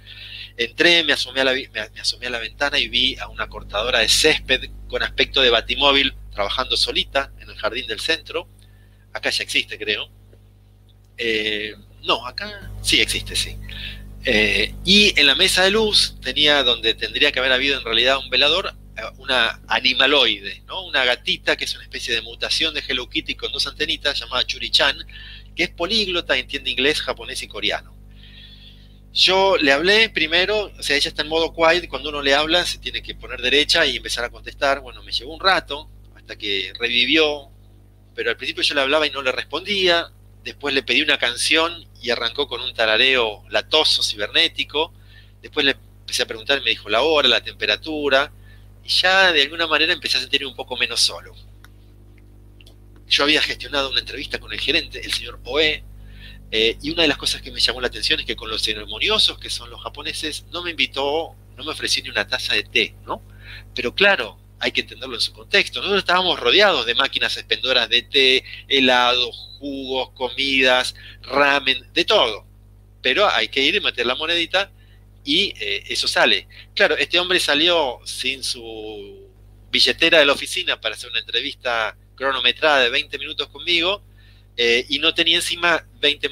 Entré, 0.56 1.04
me 1.04 1.12
asomé, 1.12 1.40
a 1.40 1.44
la, 1.44 1.52
me, 1.52 2.00
asomé 2.00 2.26
a 2.26 2.30
la 2.30 2.38
ventana 2.38 2.78
y 2.78 2.88
vi 2.88 3.16
a 3.18 3.28
una 3.28 3.48
cortadora 3.48 3.98
de 3.98 4.08
césped 4.08 4.70
con 4.88 5.02
aspecto 5.02 5.42
de 5.42 5.50
batimóvil 5.50 6.14
trabajando 6.32 6.76
solita 6.76 7.32
en 7.40 7.50
el 7.50 7.56
jardín 7.56 7.86
del 7.86 8.00
centro. 8.00 8.48
Acá 9.12 9.30
ya 9.30 9.42
existe, 9.42 9.76
creo. 9.76 10.08
Eh, 11.18 11.74
no, 12.02 12.26
acá 12.26 12.70
sí 12.82 13.00
existe, 13.00 13.36
sí. 13.36 13.56
Eh, 14.24 14.74
y 14.84 15.18
en 15.18 15.26
la 15.26 15.34
mesa 15.34 15.62
de 15.62 15.70
luz 15.70 16.16
tenía 16.20 16.62
donde 16.62 16.94
tendría 16.94 17.30
que 17.30 17.38
haber 17.38 17.52
habido 17.52 17.78
en 17.78 17.84
realidad 17.84 18.18
un 18.18 18.28
velador, 18.28 18.74
una 19.18 19.60
animaloide, 19.68 20.62
¿no? 20.66 20.84
una 20.86 21.04
gatita 21.04 21.56
que 21.56 21.64
es 21.64 21.74
una 21.74 21.84
especie 21.84 22.14
de 22.14 22.22
mutación 22.22 22.74
de 22.74 22.82
Hello 22.86 23.08
Kitty 23.08 23.34
con 23.34 23.52
dos 23.52 23.66
antenitas 23.66 24.18
llamada 24.18 24.44
Churi-chan, 24.44 24.96
que 25.54 25.64
es 25.64 25.70
políglota, 25.70 26.36
entiende 26.36 26.70
inglés, 26.70 27.02
japonés 27.02 27.42
y 27.42 27.48
coreano. 27.48 27.94
Yo 29.12 29.56
le 29.56 29.72
hablé 29.72 30.10
primero, 30.10 30.72
o 30.78 30.82
sea, 30.82 30.96
ella 30.96 31.08
está 31.08 31.22
en 31.22 31.28
modo 31.28 31.54
quiet, 31.54 31.88
cuando 31.88 32.10
uno 32.10 32.20
le 32.20 32.34
habla 32.34 32.66
se 32.66 32.78
tiene 32.78 33.02
que 33.02 33.14
poner 33.14 33.40
derecha 33.40 33.86
y 33.86 33.96
empezar 33.96 34.24
a 34.24 34.30
contestar. 34.30 34.80
Bueno, 34.80 35.02
me 35.02 35.12
llevó 35.12 35.32
un 35.32 35.40
rato 35.40 35.90
hasta 36.14 36.36
que 36.36 36.72
revivió, 36.78 37.50
pero 38.14 38.28
al 38.28 38.36
principio 38.36 38.62
yo 38.62 38.74
le 38.74 38.82
hablaba 38.82 39.06
y 39.06 39.10
no 39.10 39.22
le 39.22 39.32
respondía. 39.32 40.10
Después 40.46 40.72
le 40.72 40.84
pedí 40.84 41.02
una 41.02 41.18
canción 41.18 41.88
y 42.00 42.10
arrancó 42.10 42.46
con 42.46 42.60
un 42.60 42.72
tarareo 42.72 43.42
latoso, 43.50 44.04
cibernético. 44.04 44.94
Después 45.42 45.66
le 45.66 45.72
empecé 45.72 46.22
a 46.22 46.26
preguntar, 46.26 46.62
me 46.62 46.70
dijo 46.70 46.88
la 46.88 47.02
hora, 47.02 47.26
la 47.26 47.40
temperatura, 47.40 48.30
y 48.84 48.88
ya 48.88 49.32
de 49.32 49.42
alguna 49.42 49.66
manera 49.66 49.92
empecé 49.92 50.18
a 50.18 50.20
sentirme 50.20 50.46
un 50.46 50.54
poco 50.54 50.76
menos 50.76 51.00
solo. 51.00 51.34
Yo 53.08 53.24
había 53.24 53.42
gestionado 53.42 53.90
una 53.90 53.98
entrevista 53.98 54.38
con 54.38 54.52
el 54.52 54.60
gerente, 54.60 55.04
el 55.04 55.12
señor 55.12 55.40
Oe, 55.42 55.82
eh, 56.52 56.78
y 56.80 56.90
una 56.92 57.02
de 57.02 57.08
las 57.08 57.18
cosas 57.18 57.42
que 57.42 57.50
me 57.50 57.58
llamó 57.58 57.80
la 57.80 57.88
atención 57.88 58.20
es 58.20 58.26
que 58.26 58.36
con 58.36 58.48
los 58.48 58.62
ceremoniosos 58.62 59.40
que 59.40 59.50
son 59.50 59.68
los 59.68 59.82
japoneses, 59.82 60.44
no 60.52 60.62
me 60.62 60.70
invitó, 60.70 61.34
no 61.56 61.64
me 61.64 61.72
ofreció 61.72 62.04
ni 62.04 62.10
una 62.10 62.28
taza 62.28 62.54
de 62.54 62.62
té, 62.62 62.94
¿no? 63.04 63.20
Pero 63.74 63.96
claro, 63.96 64.38
hay 64.58 64.72
que 64.72 64.80
entenderlo 64.82 65.14
en 65.14 65.20
su 65.20 65.32
contexto. 65.32 65.80
Nosotros 65.80 66.00
estábamos 66.00 66.38
rodeados 66.40 66.86
de 66.86 66.94
máquinas 66.94 67.36
expendoras 67.36 67.88
de 67.88 68.02
té, 68.02 68.44
helados, 68.68 69.36
jugos, 69.58 70.10
comidas, 70.10 70.94
ramen, 71.22 71.92
de 71.92 72.04
todo. 72.04 72.46
Pero 73.02 73.28
hay 73.28 73.48
que 73.48 73.62
ir 73.62 73.74
y 73.74 73.80
meter 73.80 74.06
la 74.06 74.14
monedita 74.14 74.70
y 75.24 75.52
eh, 75.60 75.84
eso 75.88 76.08
sale. 76.08 76.48
Claro, 76.74 76.96
este 76.96 77.18
hombre 77.18 77.40
salió 77.40 78.00
sin 78.04 78.42
su 78.42 79.28
billetera 79.70 80.18
de 80.18 80.26
la 80.26 80.32
oficina 80.32 80.80
para 80.80 80.94
hacer 80.94 81.10
una 81.10 81.20
entrevista 81.20 81.96
cronometrada 82.14 82.80
de 82.80 82.90
20 82.90 83.18
minutos 83.18 83.48
conmigo 83.48 84.02
eh, 84.56 84.86
y 84.88 84.98
no 84.98 85.12
tenía 85.12 85.36
encima 85.36 85.86
20, 86.00 86.30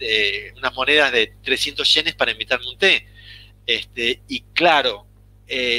eh, 0.00 0.52
unas 0.56 0.74
monedas 0.74 1.12
de 1.12 1.32
300 1.44 1.94
yenes 1.94 2.14
para 2.14 2.32
invitarme 2.32 2.66
un 2.68 2.76
té. 2.76 3.06
Este, 3.66 4.20
y 4.28 4.40
claro, 4.52 5.06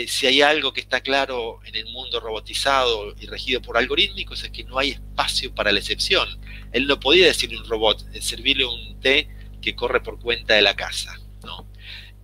si 0.08 0.28
hay 0.28 0.42
algo 0.42 0.72
que 0.72 0.82
está 0.82 1.02
claro 1.02 1.60
en 1.66 1.76
el 1.76 1.86
mundo 1.86 2.20
robotizado 2.20 3.16
y 3.20 3.26
regido 3.26 3.62
por 3.62 3.78
algorítmicos 3.78 4.44
es 4.44 4.52
que 4.52 4.64
no 4.64 4.78
hay 4.78 4.92
espacio 4.92 5.54
para 5.56 5.72
la 5.72 5.80
excepción. 5.80 6.28
Él 6.72 6.86
no 6.86 7.00
podía 7.00 7.26
decirle 7.26 7.58
a 7.58 7.62
un 7.62 7.68
robot, 7.68 8.04
servirle 8.22 8.66
un 8.66 9.00
té 9.00 9.28
que 9.62 9.76
corre 9.76 10.04
por 10.04 10.20
cuenta 10.20 10.54
de 10.54 10.62
la 10.62 10.76
casa. 10.76 11.20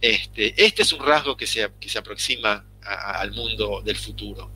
Este, 0.02 0.64
este, 0.64 0.82
es 0.84 0.94
un 0.94 1.06
rasgo 1.06 1.36
que 1.36 1.48
se 1.48 1.98
aproxima 1.98 2.66
al 2.90 3.32
mundo 3.32 3.82
del 3.84 3.98
futuro. 3.98 4.52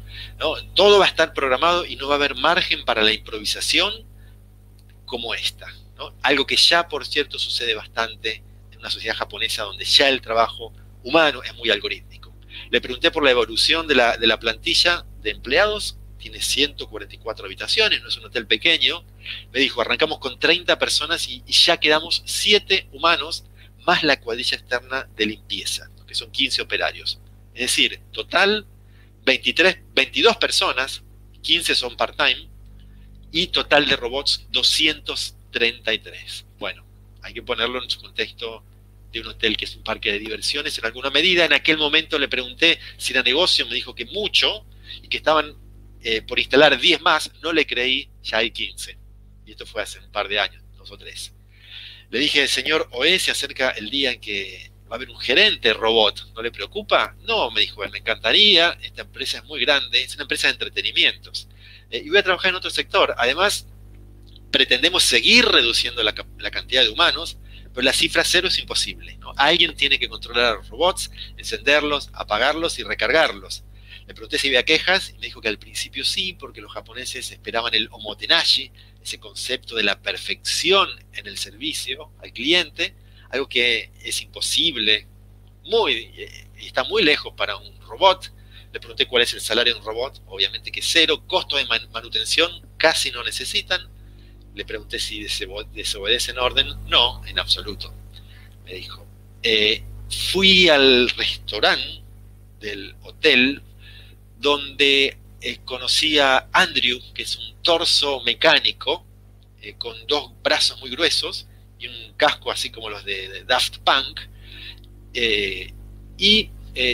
Todo 0.75 0.99
va 0.99 1.05
a 1.05 1.07
estar 1.07 1.33
programado 1.33 1.85
y 1.85 1.95
no 1.95 2.07
va 2.07 2.15
a 2.15 2.17
haber 2.17 2.35
margen 2.35 2.85
para 2.85 3.01
la 3.01 3.13
improvisación 3.13 3.93
como 5.05 5.33
esta. 5.33 5.67
Algo 6.21 6.45
que 6.45 6.55
ya, 6.55 6.87
por 6.87 7.05
cierto, 7.05 7.37
sucede 7.37 7.75
bastante 7.75 8.43
en 8.71 8.79
una 8.79 8.89
sociedad 8.89 9.15
japonesa 9.15 9.63
donde 9.63 9.85
ya 9.85 10.09
el 10.09 10.21
trabajo 10.21 10.73
humano 11.03 11.43
es 11.43 11.53
muy 11.55 11.69
algorítmico. 11.69 12.22
Le 12.73 12.81
pregunté 12.81 13.11
por 13.11 13.23
la 13.23 13.29
evolución 13.29 13.85
de 13.85 13.93
la, 13.93 14.39
plantilla 14.39 15.05
de 15.21 15.29
empleados, 15.29 15.99
tiene 16.17 16.41
144 16.41 17.45
habitaciones, 17.45 18.01
no 18.01 18.09
es 18.09 18.17
un 18.17 18.25
hotel 18.25 18.47
pequeño. 18.47 19.05
Me 19.51 19.59
dijo, 19.59 19.79
arrancamos 19.79 20.17
con 20.17 20.39
30 20.39 20.79
personas 20.79 21.29
y, 21.29 21.43
y 21.45 21.53
ya 21.53 21.77
quedamos 21.77 22.23
7 22.25 22.89
humanos 22.91 23.45
más 23.85 24.01
la 24.01 24.19
cuadrilla 24.19 24.57
externa 24.57 25.07
de 25.15 25.27
limpieza, 25.27 25.91
que 26.07 26.15
son 26.15 26.31
15 26.31 26.63
operarios. 26.63 27.19
Es 27.53 27.61
decir, 27.61 28.01
total 28.11 28.65
23, 29.23 29.77
22 29.93 30.37
personas, 30.37 31.03
15 31.43 31.75
son 31.75 31.95
part-time, 31.95 32.49
y 33.31 33.49
total 33.49 33.85
de 33.85 33.97
robots 33.97 34.47
233. 34.49 36.47
Bueno, 36.57 36.83
hay 37.21 37.35
que 37.35 37.43
ponerlo 37.43 37.83
en 37.83 37.89
su 37.91 38.01
contexto 38.01 38.63
de 39.13 39.21
un 39.21 39.27
hotel 39.27 39.55
que 39.55 39.65
es 39.65 39.75
un 39.75 39.83
parque 39.83 40.11
de 40.11 40.19
diversiones 40.19 40.77
en 40.77 40.85
alguna 40.85 41.09
medida. 41.09 41.45
En 41.45 41.53
aquel 41.53 41.77
momento 41.77 42.19
le 42.19 42.27
pregunté 42.27 42.79
si 42.97 43.13
era 43.13 43.23
negocio, 43.23 43.65
me 43.67 43.75
dijo 43.75 43.95
que 43.95 44.05
mucho 44.05 44.65
y 45.01 45.07
que 45.07 45.17
estaban 45.17 45.55
eh, 46.01 46.21
por 46.21 46.39
instalar 46.39 46.77
10 46.77 47.01
más, 47.01 47.31
no 47.41 47.53
le 47.53 47.65
creí, 47.65 48.09
ya 48.23 48.39
hay 48.39 48.51
15. 48.51 48.97
Y 49.45 49.51
esto 49.51 49.65
fue 49.65 49.83
hace 49.83 49.99
un 49.99 50.11
par 50.11 50.27
de 50.27 50.39
años, 50.39 50.63
dos 50.75 50.91
o 50.91 50.97
tres. 50.97 51.33
Le 52.09 52.19
dije, 52.19 52.47
señor 52.47 52.89
Oe, 52.91 53.17
se 53.19 53.31
acerca 53.31 53.69
el 53.71 53.89
día 53.89 54.11
en 54.11 54.19
que 54.19 54.71
va 54.89 54.95
a 54.95 54.97
haber 54.97 55.09
un 55.09 55.19
gerente 55.19 55.73
robot, 55.73 56.33
¿no 56.35 56.41
le 56.41 56.51
preocupa? 56.51 57.15
No, 57.21 57.51
me 57.51 57.61
dijo, 57.61 57.87
me 57.89 57.99
encantaría, 57.99 58.77
esta 58.81 59.03
empresa 59.03 59.37
es 59.37 59.43
muy 59.45 59.61
grande, 59.61 60.01
es 60.01 60.13
una 60.15 60.23
empresa 60.23 60.47
de 60.47 60.53
entretenimientos. 60.53 61.47
Eh, 61.89 62.01
y 62.03 62.09
voy 62.09 62.17
a 62.17 62.23
trabajar 62.23 62.49
en 62.49 62.55
otro 62.55 62.69
sector. 62.69 63.15
Además, 63.17 63.67
pretendemos 64.53 65.03
seguir 65.03 65.45
reduciendo 65.45 66.03
la, 66.03 66.13
cantidad 66.13 66.83
de 66.83 66.89
humanos, 66.89 67.37
pero 67.73 67.83
la 67.83 67.93
cifra 67.93 68.23
cero 68.23 68.47
es 68.47 68.59
imposible. 68.59 69.17
Alguien 69.35 69.75
tiene 69.75 69.97
que 69.97 70.07
controlar 70.07 70.45
a 70.45 70.55
los 70.55 70.69
robots, 70.69 71.09
encenderlos, 71.37 72.09
apagarlos 72.13 72.77
y 72.79 72.83
recargarlos. 72.83 73.63
Le 74.05 74.13
pregunté 74.13 74.37
si 74.37 74.47
había 74.47 74.63
quejas 74.63 75.11
y 75.11 75.13
me 75.13 75.27
dijo 75.27 75.41
que 75.41 75.47
al 75.47 75.57
principio 75.57 76.03
sí, 76.03 76.33
porque 76.33 76.61
los 76.61 76.71
japoneses 76.71 77.31
esperaban 77.31 77.73
el 77.73 77.87
omotenashi, 77.91 78.71
ese 79.01 79.19
concepto 79.19 79.75
de 79.75 79.83
la 79.83 80.01
perfección 80.01 80.89
en 81.13 81.27
el 81.27 81.37
servicio 81.37 82.11
al 82.21 82.33
cliente, 82.33 82.95
algo 83.29 83.47
que 83.47 83.91
es 84.03 84.21
imposible, 84.21 85.07
muy, 85.65 86.11
eh, 86.17 86.47
está 86.57 86.83
muy 86.83 87.01
lejos 87.03 87.33
para 87.35 87.55
un 87.55 87.79
robot. 87.81 88.31
Le 88.73 88.79
pregunté 88.79 89.07
cuál 89.07 89.23
es 89.23 89.33
el 89.33 89.41
salario 89.41 89.73
de 89.73 89.79
un 89.79 89.85
robot, 89.85 90.21
obviamente 90.27 90.71
que 90.71 90.81
cero, 90.81 91.23
costo 91.25 91.57
de 91.57 91.65
manutención 91.65 92.51
casi 92.77 93.11
no 93.11 93.23
necesitan. 93.23 93.89
Le 94.55 94.65
pregunté 94.65 94.99
si 94.99 95.23
desobedecen 95.23 96.37
orden, 96.37 96.67
no, 96.87 97.25
en 97.25 97.39
absoluto, 97.39 97.93
me 98.65 98.75
dijo. 98.75 99.05
Eh, 99.41 99.83
fui 100.09 100.69
al 100.69 101.09
restaurante 101.09 102.01
del 102.59 102.95
hotel 103.01 103.61
donde 104.39 105.17
eh, 105.41 105.59
conocí 105.65 106.19
a 106.19 106.47
Andrew, 106.53 106.99
que 107.13 107.23
es 107.23 107.37
un 107.37 107.55
torso 107.61 108.21
mecánico, 108.21 109.05
eh, 109.61 109.75
con 109.77 109.95
dos 110.07 110.31
brazos 110.41 110.79
muy 110.79 110.89
gruesos 110.89 111.47
y 111.79 111.87
un 111.87 112.13
casco 112.15 112.51
así 112.51 112.69
como 112.69 112.89
los 112.89 113.03
de, 113.03 113.43
Daft 113.45 113.79
Punk, 113.79 114.21
eh, 115.13 115.73
y 116.17 116.49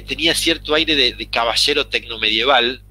tenía 0.07 0.35
cierto 0.35 0.75
aire 0.75 0.95
de, 0.95 1.29
caballero 1.29 1.87
tecnomedieval, 1.87 2.81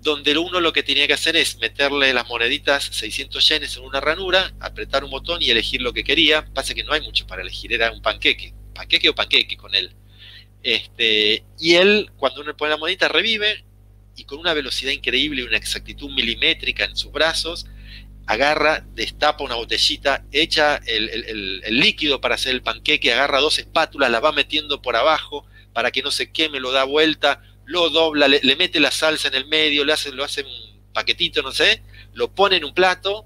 donde 0.00 0.36
uno 0.38 0.60
lo 0.60 0.72
que 0.72 0.82
tenía 0.82 1.06
que 1.06 1.12
hacer 1.12 1.36
es 1.36 1.58
meterle 1.58 2.14
las 2.14 2.26
moneditas 2.26 2.84
600 2.84 3.46
yenes 3.48 3.76
en 3.76 3.84
una 3.84 4.00
ranura, 4.00 4.52
apretar 4.60 5.04
un 5.04 5.10
botón 5.10 5.42
y 5.42 5.50
elegir 5.50 5.82
lo 5.82 5.92
que 5.92 6.04
quería. 6.04 6.46
Pasa 6.54 6.74
que 6.74 6.84
no 6.84 6.92
hay 6.92 7.02
mucho 7.02 7.26
para 7.26 7.42
elegir, 7.42 7.72
era 7.72 7.92
un 7.92 8.00
panqueque, 8.00 8.54
panqueque 8.74 9.10
o 9.10 9.14
panqueque 9.14 9.56
con 9.56 9.74
él. 9.74 9.94
Este, 10.62 11.44
y 11.58 11.74
él, 11.74 12.10
cuando 12.16 12.40
uno 12.40 12.50
le 12.50 12.54
pone 12.54 12.70
la 12.70 12.76
monedita, 12.76 13.08
revive 13.08 13.64
y 14.16 14.24
con 14.24 14.38
una 14.38 14.54
velocidad 14.54 14.92
increíble 14.92 15.42
y 15.42 15.44
una 15.44 15.56
exactitud 15.56 16.10
milimétrica 16.10 16.84
en 16.84 16.96
sus 16.96 17.12
brazos, 17.12 17.66
agarra, 18.26 18.86
destapa 18.94 19.44
una 19.44 19.56
botellita, 19.56 20.24
echa 20.30 20.80
el, 20.86 21.62
líquido 21.68 22.20
para 22.20 22.36
hacer 22.36 22.54
el 22.54 22.62
panqueque, 22.62 23.12
agarra 23.12 23.40
dos 23.40 23.58
espátulas, 23.58 24.10
la 24.10 24.20
va 24.20 24.32
metiendo 24.32 24.80
por 24.82 24.96
abajo 24.96 25.46
para 25.72 25.90
que 25.90 26.02
no 26.02 26.10
se 26.10 26.30
queme, 26.30 26.60
lo 26.60 26.72
da 26.72 26.84
vuelta, 26.84 27.42
lo 27.70 27.90
dobla, 27.90 28.28
le, 28.28 28.56
mete 28.56 28.80
la 28.80 28.90
salsa 28.90 29.28
en 29.28 29.34
el 29.34 29.46
medio, 29.46 29.84
le 29.84 29.92
hace, 29.92 30.12
lo 30.12 30.24
hace 30.24 30.42
un 30.42 30.92
paquetito, 30.92 31.42
no 31.42 31.52
sé, 31.52 31.82
lo 32.14 32.32
pone 32.32 32.56
en 32.56 32.64
un 32.64 32.74
plato 32.74 33.24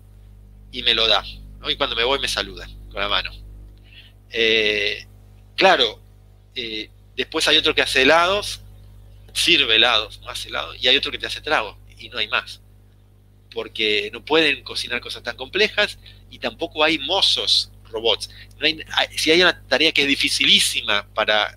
y 0.70 0.82
me 0.82 0.94
lo 0.94 1.06
da. 1.06 1.24
Y 1.68 1.76
cuando 1.76 1.96
me 1.96 2.04
voy 2.04 2.18
me 2.18 2.28
saluda 2.28 2.68
con 2.90 3.00
la 3.00 3.08
mano. 3.08 3.30
Eh, 4.30 5.06
claro, 5.56 6.00
eh, 6.54 6.90
Después 7.16 7.46
hay 7.46 7.56
otro 7.56 7.74
que 7.74 7.82
hace 7.82 8.02
helados, 8.02 8.60
sirve 9.32 9.76
helados, 9.76 10.20
no 10.20 10.30
hace 10.30 10.48
helados, 10.48 10.76
y 10.80 10.88
hay 10.88 10.96
otro 10.96 11.12
que 11.12 11.18
te 11.18 11.26
hace 11.26 11.40
trago, 11.40 11.78
y 11.98 12.08
no 12.08 12.18
hay 12.18 12.28
más. 12.28 12.60
Porque 13.52 14.10
no 14.12 14.24
pueden 14.24 14.64
cocinar 14.64 15.00
cosas 15.00 15.22
tan 15.22 15.36
complejas 15.36 15.98
y 16.28 16.40
tampoco 16.40 16.82
hay 16.82 16.98
mozos 16.98 17.70
robots. 17.84 18.30
si 19.16 19.30
hay 19.30 19.42
una 19.42 19.62
tarea 19.68 19.92
que 19.92 20.02
es 20.02 20.08
dificilísima 20.08 21.06
para 21.14 21.56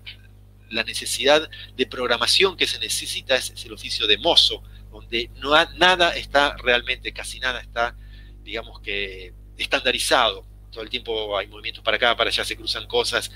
la 0.70 0.84
necesidad 0.84 1.48
de 1.76 1.86
programación 1.86 2.56
que 2.56 2.66
se 2.66 2.78
necesita, 2.78 3.36
es, 3.36 3.52
el 3.64 3.72
oficio 3.72 4.06
de 4.06 4.18
mozo, 4.18 4.62
donde 4.90 5.30
no 5.36 5.50
nada 5.76 6.16
está 6.16 6.56
realmente, 6.56 7.12
casi 7.12 7.40
nada 7.40 7.60
está, 7.60 7.96
digamos 8.42 8.80
que, 8.80 9.32
estandarizado. 9.56 10.46
Todo 10.70 10.82
el 10.82 10.90
tiempo 10.90 11.36
hay 11.36 11.46
movimientos 11.46 11.82
para 11.82 11.96
acá, 11.96 12.16
para 12.16 12.30
allá, 12.30 12.44
se 12.44 12.56
cruzan 12.56 12.86
cosas, 12.86 13.30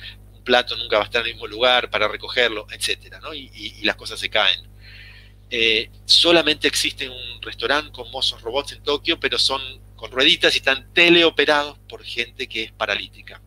plato 0.45 0.77
nunca 0.77 0.97
va 0.97 1.05
a 1.05 1.07
estar 1.07 1.23
en 1.23 1.29
el 1.29 1.35
mismo 1.35 1.47
lugar 1.47 1.89
para 1.89 2.09
recogerlo, 2.09 2.67
etcétera, 2.71 3.21
¿no? 3.21 3.33
y, 3.33 3.81
las 3.83 3.97
cosas 3.97 4.19
se 4.19 4.29
caen. 4.29 4.73
Eh, 5.55 5.91
solamente 6.07 6.67
existe 6.67 7.11
un 7.11 7.43
restaurante 7.43 7.93
con 7.93 8.11
mozos 8.11 8.41
robots 8.41 8.73
en 8.73 8.83
Tokio, 8.83 9.21
pero 9.21 9.39
son 9.39 9.61
con 9.97 10.11
rueditas 10.11 10.55
y 10.55 10.59
están 10.59 10.93
teleoperados 10.95 11.79
por 11.81 12.03
gente 12.03 12.49
que 12.49 12.63
es 12.63 12.73
paralítica, 12.73 13.43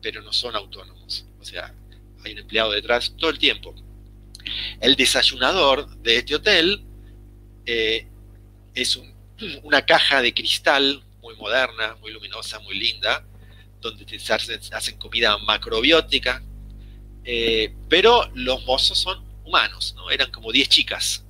pero 0.00 0.22
no 0.22 0.32
son 0.32 0.56
autónomos. 0.56 1.26
O 1.38 1.44
sea, 1.44 1.74
hay 2.26 2.32
un 2.32 2.38
empleado 2.38 2.72
detrás 2.72 3.14
todo 3.16 3.30
el 3.30 3.38
tiempo. 3.38 3.74
El 4.80 4.96
desayunador 4.96 5.88
de 5.98 6.18
este 6.18 6.34
hotel 6.34 6.84
eh, 7.64 8.06
es 8.74 9.00
una 9.62 9.84
caja 9.84 10.22
de 10.22 10.34
cristal 10.34 11.02
muy 11.22 11.34
moderna, 11.36 11.96
muy 12.00 12.12
luminosa, 12.12 12.58
muy 12.60 12.76
linda, 12.76 13.24
donde 13.80 14.18
se 14.18 14.32
hacen 14.32 14.98
comida 14.98 15.36
macrobiótica, 15.38 16.42
eh, 17.24 17.74
pero 17.88 18.30
los 18.34 18.64
mozos 18.64 18.98
son 18.98 19.24
humanos, 19.44 19.94
¿no? 19.96 20.10
Eran 20.10 20.30
como 20.30 20.52
10 20.52 20.68
chicas. 20.68 21.24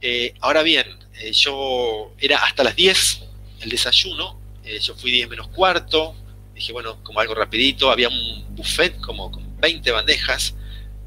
Eh, 0.00 0.34
ahora 0.40 0.62
bien, 0.62 0.86
yo 1.32 2.12
era 2.18 2.38
hasta 2.38 2.64
las 2.64 2.76
10 2.76 3.22
el 3.62 3.70
desayuno, 3.70 4.40
yo 4.80 4.94
fui 4.94 5.10
10 5.10 5.28
menos 5.28 5.48
cuarto, 5.48 6.14
dije, 6.54 6.72
bueno, 6.72 7.02
como 7.02 7.20
algo 7.20 7.34
rapidito, 7.34 7.90
había 7.90 8.08
un 8.08 8.54
buffet 8.54 9.00
como 9.00 9.30
20 9.64 9.90
bandejas, 9.92 10.54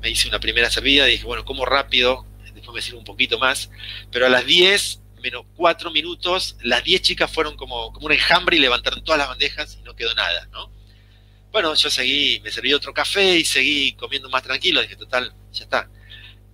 me 0.01 0.09
hice 0.09 0.27
una 0.27 0.39
primera 0.39 0.71
servida, 0.71 1.05
dije, 1.05 1.25
bueno, 1.25 1.45
como 1.45 1.63
rápido, 1.63 2.25
después 2.55 2.73
me 2.73 2.81
sirvo 2.81 2.97
un 2.97 3.05
poquito 3.05 3.37
más, 3.37 3.69
pero 4.11 4.25
a 4.25 4.29
las 4.29 4.47
10 4.47 5.01
menos 5.21 5.45
4 5.55 5.91
minutos, 5.91 6.57
las 6.63 6.83
10 6.83 7.01
chicas 7.03 7.31
fueron 7.31 7.55
como, 7.55 7.93
como 7.93 8.07
un 8.07 8.13
enjambre 8.13 8.57
y 8.57 8.59
levantaron 8.59 9.03
todas 9.03 9.19
las 9.19 9.27
bandejas 9.27 9.77
y 9.79 9.83
no 9.83 9.95
quedó 9.95 10.15
nada, 10.15 10.47
¿no? 10.51 10.71
Bueno, 11.51 11.75
yo 11.75 11.91
seguí, 11.91 12.39
me 12.43 12.49
serví 12.49 12.73
otro 12.73 12.95
café 12.95 13.37
y 13.37 13.45
seguí 13.45 13.93
comiendo 13.93 14.27
más 14.29 14.41
tranquilo, 14.41 14.81
dije, 14.81 14.95
total, 14.95 15.33
ya 15.51 15.63
está. 15.63 15.91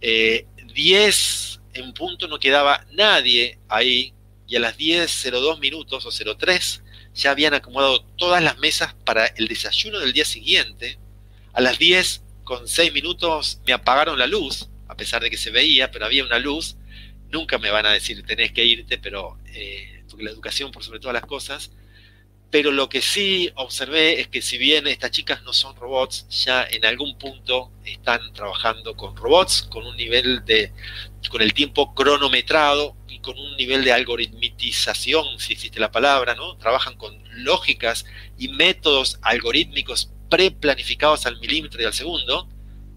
10 0.02 1.62
eh, 1.74 1.80
en 1.80 1.94
punto 1.94 2.28
no 2.28 2.38
quedaba 2.38 2.86
nadie 2.92 3.60
ahí 3.70 4.14
y 4.46 4.58
a 4.58 4.60
las 4.60 4.78
10.02 4.78 5.60
minutos 5.60 6.06
o 6.06 6.36
03 6.36 6.84
ya 7.14 7.32
habían 7.32 7.54
acomodado 7.54 8.04
todas 8.18 8.44
las 8.44 8.58
mesas 8.58 8.94
para 9.06 9.28
el 9.28 9.48
desayuno 9.48 10.00
del 10.00 10.12
día 10.12 10.26
siguiente. 10.26 11.00
A 11.54 11.62
las 11.62 11.78
10 11.78 12.24
con 12.44 12.68
6 12.68 12.92
minutos 12.94 13.62
me 13.66 13.74
apagaron 13.74 14.18
la 14.18 14.26
luz, 14.26 14.70
a 14.88 14.96
pesar 14.96 15.22
de 15.22 15.30
que 15.30 15.38
se 15.38 15.52
veía, 15.52 15.92
pero 15.92 16.06
había 16.06 16.26
una 16.26 16.40
luz. 16.40 16.78
Nunca 17.30 17.60
me 17.60 17.70
van 17.70 17.86
a 17.86 17.92
decir 17.92 18.26
tenés 18.26 18.52
que 18.52 18.66
irte, 18.66 18.98
pero 18.98 19.38
eh, 19.54 20.04
porque 20.10 20.26
la 20.26 20.32
educación 20.32 20.72
por 20.72 20.84
sobre 20.84 21.00
todas 21.00 21.14
las 21.14 21.26
cosas. 21.26 21.72
Pero 22.50 22.72
lo 22.72 22.90
que 22.90 23.02
sí 23.02 23.52
observé 23.56 24.20
es 24.20 24.28
que 24.28 24.42
si 24.42 24.58
bien 24.58 24.86
estas 24.88 25.12
chicas 25.12 25.44
no 25.44 25.54
son 25.54 25.76
robots, 25.76 26.28
ya 26.30 26.64
en 26.64 26.86
algún 26.86 27.18
punto 27.18 27.72
están 27.84 28.34
trabajando 28.34 28.96
con 28.96 29.16
robots, 29.16 29.64
con 29.64 29.86
un 29.86 29.96
nivel 29.96 30.46
de, 30.46 30.72
con 31.30 31.42
el 31.42 31.54
tiempo 31.54 31.96
cronometrado 31.96 32.96
y 33.08 33.20
con 33.20 33.38
un 33.40 33.58
nivel 33.58 33.84
de 33.84 33.94
algoritmización, 33.94 35.40
si 35.40 35.54
existe 35.54 35.80
la 35.80 35.92
palabra, 35.92 36.36
¿no? 36.36 36.56
Trabajan 36.58 36.96
con 36.96 37.24
lógicas 37.44 38.06
y 38.38 38.50
métodos 38.50 39.20
algorítmicos 39.24 40.12
preplanificados 40.34 41.28
al 41.28 41.40
milímetro 41.40 41.80
y 41.80 41.86
al 41.86 41.94
segundo, 41.94 42.50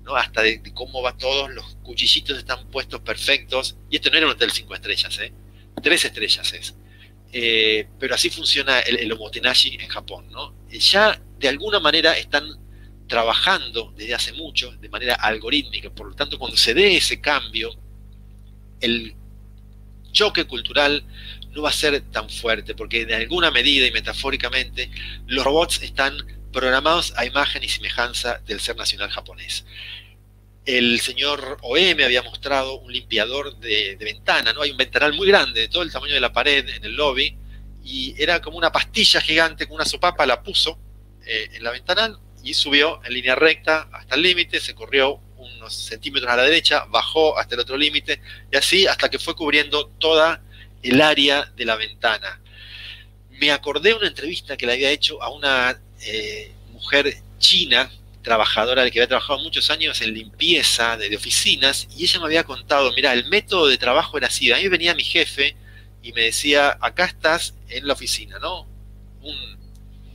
¿no? 0.04 0.16
Hasta 0.16 0.40
de, 0.40 0.62
cómo 0.72 1.02
va 1.02 1.14
todos, 1.18 1.50
los 1.50 1.76
cuchillitos 1.82 2.38
están 2.38 2.66
puestos 2.70 3.02
perfectos. 3.02 3.76
Y 3.90 3.96
esto 3.96 4.08
no 4.08 4.16
era 4.16 4.26
un 4.26 4.32
hotel 4.32 4.50
cinco 4.52 4.74
estrellas, 4.74 5.18
¿eh? 5.18 5.34
Tres 5.82 6.06
estrellas 6.06 6.50
es. 6.54 6.74
Eh, 7.34 7.88
pero 7.98 8.14
así 8.14 8.30
funciona 8.30 8.80
el, 8.80 8.96
el, 8.96 9.12
omotenashi 9.12 9.76
en 9.78 9.88
Japón, 9.88 10.28
¿no? 10.30 10.54
Ya 10.70 11.20
de 11.38 11.48
alguna 11.48 11.78
manera 11.78 12.16
están 12.16 12.48
trabajando 13.06 13.92
desde 13.94 14.14
hace 14.14 14.32
mucho 14.32 14.72
de 14.78 14.88
manera 14.88 15.16
algorítmica, 15.16 15.90
por 15.90 16.08
lo 16.08 16.14
tanto 16.14 16.38
cuando 16.38 16.56
se 16.56 16.72
dé 16.72 16.96
ese 16.96 17.20
cambio, 17.20 17.70
el 18.80 19.14
choque 20.10 20.46
cultural 20.46 21.04
no 21.50 21.60
va 21.60 21.68
a 21.68 21.72
ser 21.72 22.00
tan 22.10 22.30
fuerte, 22.30 22.74
porque 22.74 23.04
de 23.04 23.14
alguna 23.14 23.50
medida 23.50 23.86
y 23.86 23.90
metafóricamente 23.90 24.90
los 25.26 25.44
robots 25.44 25.82
están 25.82 26.16
programados 26.56 27.12
a 27.16 27.26
imagen 27.26 27.62
y 27.62 27.68
semejanza 27.68 28.40
del 28.46 28.60
ser 28.60 28.76
nacional 28.76 29.10
japonés 29.10 29.64
el 30.66 31.00
señor 31.00 31.58
Oe 31.62 31.94
me 31.94 32.04
había 32.04 32.22
mostrado 32.22 32.80
un 32.80 32.92
limpiador 32.92 33.56
de, 33.58 33.96
ventana, 34.00 34.52
¿no? 34.52 34.62
Hay 34.62 34.72
un 34.72 34.76
ventanal 34.76 35.14
muy 35.14 35.28
grande, 35.28 35.60
de 35.60 35.68
todo 35.68 35.84
el 35.84 35.92
tamaño 35.92 36.14
de 36.14 36.20
la 36.20 36.32
pared 36.32 36.68
en 36.68 36.84
el 36.84 36.96
lobby, 36.96 37.38
y 37.84 38.20
era 38.20 38.40
como 38.40 38.58
una 38.58 38.72
pastilla 38.72 39.20
gigante 39.20 39.66
con 39.66 39.76
una 39.76 39.84
sopapa, 39.84 40.26
la 40.26 40.42
puso 40.42 40.78
eh, 41.24 41.50
en 41.54 41.62
la 41.62 41.70
ventanal 41.70 42.18
y 42.42 42.52
subió 42.52 43.00
en 43.04 43.14
línea 43.14 43.36
recta 43.36 43.88
hasta 43.92 44.16
el 44.16 44.22
límite, 44.22 44.58
se 44.58 44.74
corrió 44.74 45.20
unos 45.36 45.72
centímetros 45.72 46.30
a 46.32 46.36
la 46.36 46.42
derecha, 46.42 46.84
bajó 46.86 47.38
hasta 47.38 47.54
el 47.54 47.60
otro 47.60 47.76
límite, 47.76 48.20
y 48.50 48.56
así 48.56 48.88
hasta 48.88 49.08
que 49.08 49.20
fue 49.20 49.36
cubriendo 49.36 49.86
toda 50.00 50.42
el 50.82 51.00
área 51.00 51.44
de 51.44 51.64
la 51.64 51.76
ventana. 51.76 52.40
Me 53.30 53.52
acordé 53.52 53.90
de 53.90 53.96
una 53.96 54.08
entrevista 54.08 54.56
que 54.56 54.66
le 54.66 54.72
había 54.72 54.90
hecho 54.90 55.22
a 55.22 55.30
una 55.30 55.80
eh, 56.02 56.52
mujer 56.72 57.16
china 57.38 57.90
trabajadora 58.22 58.90
que 58.90 58.98
había 58.98 59.06
trabajado 59.06 59.38
muchos 59.38 59.70
años 59.70 60.00
en 60.00 60.12
limpieza 60.12 60.96
de, 60.96 61.16
oficinas 61.16 61.86
y 61.96 62.02
ella 62.04 62.18
me 62.18 62.26
había 62.26 62.42
contado, 62.42 62.92
mira, 62.92 63.12
el 63.12 63.28
método 63.28 63.68
de 63.68 63.78
trabajo 63.78 64.18
era 64.18 64.26
así, 64.26 64.50
a 64.50 64.56
mí 64.56 64.66
venía 64.66 64.96
mi 64.96 65.04
jefe 65.04 65.56
y 66.02 66.12
me 66.12 66.22
decía, 66.22 66.76
acá 66.80 67.04
estás 67.04 67.54
en 67.68 67.86
la 67.86 67.92
oficina, 67.92 68.40
¿no? 68.40 68.66
Un 69.22 69.58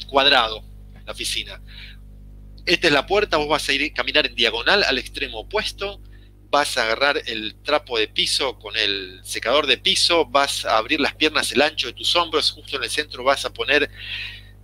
cuadrado, 0.07 0.61
la 1.05 1.13
oficina. 1.13 1.61
Esta 2.65 2.87
es 2.87 2.93
la 2.93 3.07
puerta, 3.07 3.37
vos 3.37 3.47
vas 3.47 3.67
a 3.69 3.73
ir 3.73 3.93
caminar 3.93 4.25
en 4.25 4.35
diagonal 4.35 4.83
al 4.83 4.97
extremo 4.97 5.39
opuesto, 5.39 6.01
vas 6.49 6.77
a 6.77 6.83
agarrar 6.83 7.21
el 7.27 7.55
trapo 7.63 7.97
de 7.97 8.09
piso 8.09 8.59
con 8.59 8.75
el 8.75 9.21
secador 9.23 9.67
de 9.67 9.77
piso, 9.77 10.25
vas 10.25 10.65
a 10.65 10.77
abrir 10.77 10.99
las 10.99 11.15
piernas 11.15 11.51
el 11.53 11.61
ancho 11.61 11.87
de 11.87 11.93
tus 11.93 12.13
hombros, 12.17 12.51
justo 12.51 12.75
en 12.75 12.83
el 12.83 12.89
centro 12.89 13.23
vas 13.23 13.45
a 13.45 13.53
poner 13.53 13.89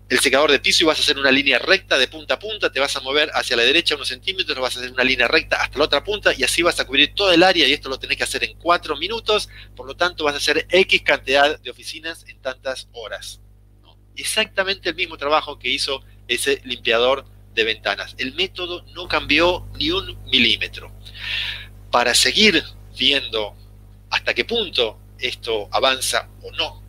el 0.09 0.19
secador 0.19 0.51
de 0.51 0.59
piso 0.59 0.83
y 0.83 0.87
vas 0.87 0.99
a 0.99 1.01
hacer 1.01 1.17
una 1.17 1.31
línea 1.31 1.59
recta 1.59 1.97
de 1.97 2.07
punta 2.07 2.35
a 2.35 2.39
punta, 2.39 2.71
te 2.71 2.79
vas 2.79 2.95
a 2.95 3.01
mover 3.01 3.29
hacia 3.33 3.57
la 3.57 3.63
derecha 3.63 3.95
unos 3.95 4.07
centímetros, 4.07 4.57
vas 4.57 4.75
a 4.77 4.79
hacer 4.79 4.91
una 4.91 5.03
línea 5.03 5.27
recta 5.27 5.61
hasta 5.61 5.77
la 5.77 5.85
otra 5.85 6.03
punta 6.03 6.33
y 6.33 6.43
así 6.43 6.61
vas 6.61 6.79
a 6.79 6.85
cubrir 6.85 7.13
todo 7.13 7.33
el 7.33 7.43
área 7.43 7.67
y 7.67 7.73
esto 7.73 7.89
lo 7.89 7.99
tenés 7.99 8.17
que 8.17 8.23
hacer 8.23 8.43
en 8.45 8.57
cuatro 8.57 8.95
minutos, 8.95 9.49
por 9.75 9.85
lo 9.85 9.95
tanto 9.95 10.23
vas 10.23 10.35
a 10.35 10.37
hacer 10.37 10.65
X 10.69 11.01
cantidad 11.01 11.59
de 11.59 11.69
oficinas 11.69 12.23
en 12.27 12.39
tantas 12.41 12.87
horas. 12.93 13.41
Exactamente 14.15 14.89
el 14.89 14.95
mismo 14.95 15.17
trabajo 15.17 15.59
que 15.59 15.69
hizo 15.69 16.01
ese 16.27 16.61
limpiador 16.63 17.25
de 17.53 17.65
ventanas. 17.65 18.15
El 18.17 18.33
método 18.33 18.83
no 18.95 19.07
cambió 19.07 19.67
ni 19.77 19.91
un 19.91 20.17
milímetro. 20.25 20.91
Para 21.91 22.15
seguir 22.15 22.63
viendo 22.97 23.55
hasta 24.09 24.33
qué 24.33 24.45
punto 24.45 24.99
esto 25.19 25.67
avanza 25.71 26.29
o 26.43 26.51
no 26.51 26.86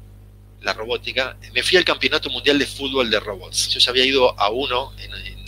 la 0.60 0.72
robótica, 0.72 1.36
me 1.52 1.62
fui 1.62 1.76
al 1.76 1.84
Campeonato 1.84 2.30
Mundial 2.30 2.58
de 2.58 2.66
Fútbol 2.66 3.10
de 3.10 3.20
Robots. 3.20 3.68
Yo 3.68 3.78
ya 3.78 3.90
había 3.90 4.04
ido 4.04 4.38
a 4.38 4.50
uno 4.50 4.92
en, 4.98 5.38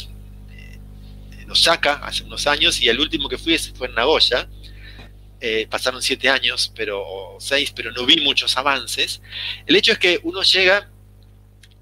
Osaka 1.51 1.95
hace 2.05 2.23
unos 2.23 2.47
años 2.47 2.81
y 2.81 2.89
el 2.89 3.01
último 3.01 3.29
que 3.29 3.37
fui 3.37 3.59
fue 3.59 3.89
en 3.89 3.95
Nagoya. 3.95 4.49
Eh, 5.41 5.67
pasaron 5.69 6.01
siete 6.01 6.29
años, 6.29 6.73
pero 6.77 7.03
o 7.03 7.41
seis, 7.41 7.73
pero 7.75 7.91
no 7.91 8.07
vi 8.07 8.21
muchos 8.21 8.57
avances. 8.57 9.21
El 9.67 9.75
hecho 9.75 9.91
es 9.91 9.99
que 9.99 10.21
uno 10.23 10.43
llega 10.43 10.89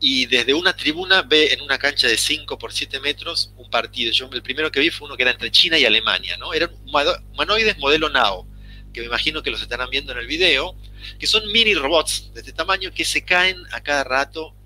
y 0.00 0.24
desde 0.24 0.54
una 0.54 0.74
tribuna 0.74 1.20
ve 1.20 1.52
en 1.52 1.60
una 1.60 1.76
cancha 1.76 2.06
de 2.06 2.16
5 2.16 2.56
por 2.56 2.72
7 2.72 2.98
metros 3.00 3.52
un 3.58 3.68
partido. 3.68 4.10
Yo 4.10 4.30
el 4.32 4.42
primero 4.42 4.72
que 4.72 4.80
vi 4.80 4.88
fue 4.88 5.06
uno 5.06 5.18
que 5.18 5.24
era 5.24 5.32
entre 5.32 5.50
China 5.50 5.78
y 5.78 5.84
Alemania, 5.84 6.38
¿no? 6.38 6.54
Eran 6.54 6.70
humanoides 7.34 7.76
modelo 7.76 8.08
NAO 8.08 8.46
que 8.99 9.03
me 9.03 9.07
imagino 9.07 9.44
que 9.44 9.53
los 9.53 9.62
estarán 9.62 9.90
viendo 9.90 10.11
en 10.11 10.18
el 10.18 10.26
video, 10.26 10.74
que 11.20 11.28
son 11.28 11.46
mini 11.53 11.72
robots 11.72 12.32
de 12.34 12.40
este 12.40 12.53
tamaño 12.53 12.90
que 12.92 13.05
se 13.05 13.24
caen 13.24 13.57
a 13.70 13.80
cada 13.80 14.03
rato 14.03 14.57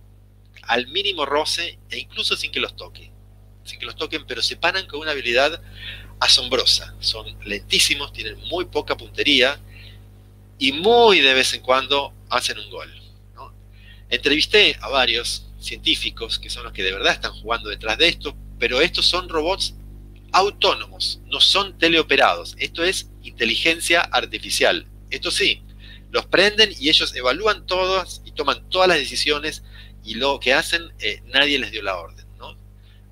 al 0.62 0.86
mínimo 0.86 1.26
roce 1.26 1.78
e 1.90 1.98
incluso 1.98 2.34
sin 2.34 2.50
que 2.50 2.58
los 2.58 2.74
toquen, 2.74 3.10
sin 3.62 3.78
que 3.78 3.84
los 3.84 3.94
toquen, 3.94 4.24
pero 4.26 4.40
se 4.40 4.56
paran 4.56 4.86
con 4.86 5.00
una 5.00 5.10
habilidad 5.10 5.60
asombrosa. 6.18 6.94
Son 7.00 7.26
lentísimos, 7.44 8.14
tienen 8.14 8.38
muy 8.48 8.64
poca 8.64 8.96
puntería 8.96 9.60
y 10.58 10.72
muy 10.72 11.20
de 11.20 11.34
vez 11.34 11.52
en 11.52 11.60
cuando 11.60 12.14
hacen 12.30 12.58
un 12.58 12.70
gol. 12.70 12.90
Entrevisté 14.08 14.78
a 14.80 14.88
varios 14.88 15.46
científicos 15.60 16.38
que 16.38 16.48
son 16.48 16.64
los 16.64 16.72
que 16.72 16.82
de 16.82 16.92
verdad 16.92 17.12
están 17.12 17.34
jugando 17.34 17.68
detrás 17.68 17.98
de 17.98 18.08
esto, 18.08 18.34
pero 18.58 18.80
estos 18.80 19.04
son 19.04 19.28
robots 19.28 19.74
autónomos, 20.32 21.20
no 21.26 21.40
son 21.40 21.78
teleoperados. 21.78 22.56
Esto 22.58 22.84
es 22.84 23.10
inteligencia 23.22 24.00
artificial. 24.00 24.86
Esto 25.10 25.30
sí, 25.30 25.62
los 26.10 26.26
prenden 26.26 26.70
y 26.78 26.88
ellos 26.88 27.14
evalúan 27.14 27.66
todas 27.66 28.22
y 28.24 28.32
toman 28.32 28.68
todas 28.68 28.88
las 28.88 28.98
decisiones 28.98 29.62
y 30.04 30.14
lo 30.14 30.40
que 30.40 30.52
hacen, 30.52 30.92
eh, 30.98 31.22
nadie 31.26 31.58
les 31.58 31.70
dio 31.70 31.82
la 31.82 31.96
orden, 31.96 32.26
¿no? 32.38 32.56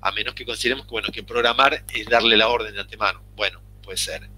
A 0.01 0.11
menos 0.11 0.35
que 0.35 0.45
consideremos 0.45 0.85
que, 0.85 0.91
bueno, 0.91 1.09
que 1.11 1.23
programar 1.23 1.85
es 1.93 2.05
darle 2.07 2.37
la 2.37 2.47
orden 2.49 2.73
de 2.73 2.81
antemano. 2.81 3.23
Bueno, 3.35 3.61
puede 3.81 3.97
ser. 3.97 4.29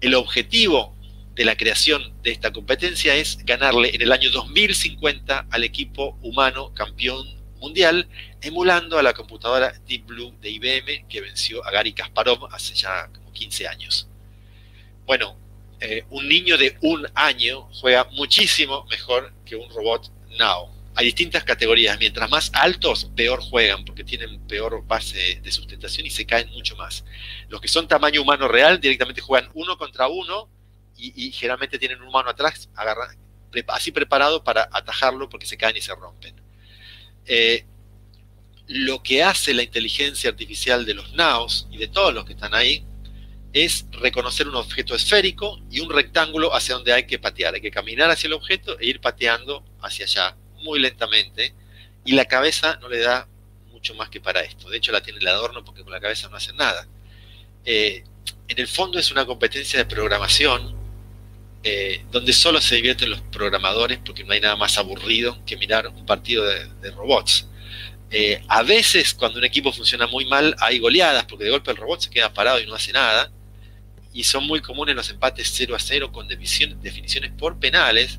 El 0.00 0.14
objetivo 0.14 0.96
de 1.34 1.44
la 1.44 1.56
creación 1.56 2.12
de 2.22 2.30
esta 2.30 2.52
competencia 2.52 3.14
es 3.14 3.38
ganarle 3.44 3.94
en 3.94 4.02
el 4.02 4.12
año 4.12 4.30
2050 4.30 5.46
al 5.50 5.64
equipo 5.64 6.18
humano 6.22 6.72
campeón 6.74 7.41
mundial, 7.62 8.08
emulando 8.40 8.98
a 8.98 9.02
la 9.02 9.14
computadora 9.14 9.72
Deep 9.86 10.06
Blue 10.06 10.34
de 10.40 10.50
IBM 10.50 11.06
que 11.08 11.20
venció 11.20 11.64
a 11.64 11.70
Gary 11.70 11.92
Kasparov 11.92 12.52
hace 12.52 12.74
ya 12.74 13.08
como 13.08 13.32
15 13.32 13.68
años. 13.68 14.08
Bueno, 15.06 15.36
eh, 15.80 16.04
un 16.10 16.28
niño 16.28 16.58
de 16.58 16.76
un 16.82 17.06
año 17.14 17.68
juega 17.80 18.04
muchísimo 18.12 18.84
mejor 18.90 19.32
que 19.46 19.56
un 19.56 19.70
robot 19.70 20.10
Now. 20.38 20.70
Hay 20.94 21.06
distintas 21.06 21.44
categorías. 21.44 21.98
Mientras 21.98 22.28
más 22.30 22.50
altos, 22.54 23.10
peor 23.16 23.40
juegan, 23.40 23.84
porque 23.84 24.04
tienen 24.04 24.40
peor 24.46 24.86
base 24.86 25.40
de 25.42 25.52
sustentación 25.52 26.06
y 26.06 26.10
se 26.10 26.26
caen 26.26 26.50
mucho 26.50 26.76
más. 26.76 27.04
Los 27.48 27.60
que 27.60 27.68
son 27.68 27.88
tamaño 27.88 28.20
humano 28.22 28.48
real 28.48 28.80
directamente 28.80 29.20
juegan 29.20 29.50
uno 29.54 29.78
contra 29.78 30.08
uno 30.08 30.50
y, 30.96 31.32
generalmente 31.32 31.78
tienen 31.78 32.00
un 32.00 32.08
humano 32.08 32.30
atrás 32.30 32.68
así 33.68 33.90
preparado 33.90 34.44
para 34.44 34.68
atajarlo 34.72 35.28
porque 35.28 35.46
se 35.46 35.56
caen 35.56 35.76
y 35.76 35.80
se 35.80 35.94
rompen. 35.94 36.41
Eh, 37.26 37.64
lo 38.68 39.02
que 39.02 39.22
hace 39.22 39.54
la 39.54 39.62
inteligencia 39.62 40.30
artificial 40.30 40.86
de 40.86 40.94
los 40.94 41.12
NAOs 41.12 41.68
y 41.70 41.76
de 41.76 41.88
todos 41.88 42.14
los 42.14 42.24
que 42.24 42.32
están 42.32 42.54
ahí 42.54 42.84
es 43.52 43.86
reconocer 43.92 44.48
un 44.48 44.56
objeto 44.56 44.94
esférico 44.94 45.60
y 45.70 45.80
un 45.80 45.90
rectángulo 45.90 46.54
hacia 46.54 46.74
donde 46.74 46.92
hay 46.92 47.06
que 47.06 47.18
patear. 47.18 47.54
Hay 47.54 47.60
que 47.60 47.70
caminar 47.70 48.10
hacia 48.10 48.28
el 48.28 48.32
objeto 48.32 48.78
e 48.78 48.86
ir 48.86 49.00
pateando 49.00 49.64
hacia 49.82 50.06
allá 50.06 50.36
muy 50.62 50.78
lentamente 50.78 51.54
y 52.04 52.12
la 52.12 52.24
cabeza 52.24 52.78
no 52.80 52.88
le 52.88 53.00
da 53.00 53.28
mucho 53.70 53.94
más 53.94 54.08
que 54.08 54.20
para 54.20 54.40
esto. 54.40 54.70
De 54.70 54.78
hecho 54.78 54.92
la 54.92 55.02
tiene 55.02 55.18
el 55.18 55.28
adorno 55.28 55.64
porque 55.64 55.82
con 55.82 55.92
la 55.92 56.00
cabeza 56.00 56.28
no 56.28 56.36
hace 56.36 56.52
nada. 56.54 56.88
Eh, 57.64 58.04
en 58.48 58.58
el 58.58 58.68
fondo 58.68 58.98
es 58.98 59.10
una 59.10 59.26
competencia 59.26 59.78
de 59.78 59.84
programación 59.84 60.81
eh, 61.64 62.04
donde 62.10 62.32
solo 62.32 62.60
se 62.60 62.74
divierten 62.74 63.10
los 63.10 63.20
programadores 63.20 63.98
porque 64.04 64.24
no 64.24 64.32
hay 64.32 64.40
nada 64.40 64.56
más 64.56 64.78
aburrido 64.78 65.38
que 65.46 65.56
mirar 65.56 65.86
un 65.86 66.04
partido 66.04 66.44
de, 66.44 66.90
robots. 66.90 67.48
Eh, 68.10 68.42
a 68.48 68.62
veces 68.62 69.14
cuando 69.14 69.38
un 69.38 69.44
equipo 69.44 69.72
funciona 69.72 70.06
muy 70.06 70.26
mal 70.26 70.54
hay 70.58 70.78
goleadas 70.80 71.24
porque 71.24 71.44
de 71.44 71.50
golpe 71.50 71.70
el 71.70 71.78
robot 71.78 72.00
se 72.00 72.10
queda 72.10 72.34
parado 72.34 72.60
y 72.60 72.66
no 72.66 72.74
hace 72.74 72.92
nada. 72.92 73.30
Y 74.12 74.24
son 74.24 74.44
muy 74.46 74.60
comunes 74.60 74.94
los 74.94 75.08
empates 75.08 75.52
0 75.54 75.74
a 75.74 75.78
0 75.78 76.12
con 76.12 76.28
definiciones 76.28 77.30
por 77.38 77.58
penales. 77.58 78.18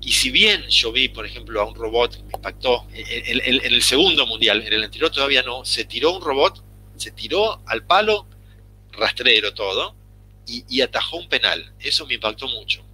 Y 0.00 0.12
si 0.12 0.30
bien 0.30 0.62
yo 0.68 0.92
vi, 0.92 1.08
por 1.08 1.26
ejemplo, 1.26 1.60
a 1.60 1.64
un 1.66 1.74
robot 1.74 2.16
que 2.16 2.22
me 2.22 2.32
impactó 2.34 2.86
en, 2.94 3.64
el 3.74 3.82
segundo 3.82 4.26
mundial, 4.26 4.62
en 4.66 4.72
el 4.72 4.84
anterior 4.84 5.10
todavía 5.10 5.42
no, 5.42 5.64
se 5.64 5.84
tiró 5.84 6.12
un 6.12 6.22
robot, 6.22 6.64
se 6.96 7.10
tiró 7.10 7.60
al 7.66 7.84
palo 7.84 8.26
rastrero 8.92 9.52
todo, 9.52 9.94
y, 10.46 10.80
atajó 10.80 11.16
un 11.16 11.28
penal. 11.28 11.72
Eso 11.78 12.06
me 12.06 12.14
impactó 12.14 12.48
mucho. 12.48 12.84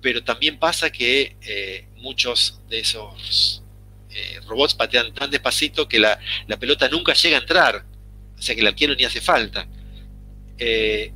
Pero 0.00 0.22
también 0.24 0.58
pasa 0.58 0.90
que 0.90 1.36
eh, 1.42 1.88
muchos 1.96 2.60
de 2.68 2.80
esos 2.80 3.62
eh, 4.10 4.40
robots 4.46 4.74
patean 4.74 5.12
tan 5.12 5.30
despacito 5.30 5.88
que 5.88 5.98
la, 5.98 6.18
pelota 6.58 6.88
nunca 6.88 7.12
llega 7.14 7.38
a 7.38 7.40
entrar. 7.40 7.84
O 8.38 8.42
sea 8.42 8.54
que 8.54 8.60
el 8.60 8.66
arquero 8.66 8.94
ni 8.94 9.04
hace 9.04 9.20
falta. 9.20 9.68
Eh, 10.58 11.12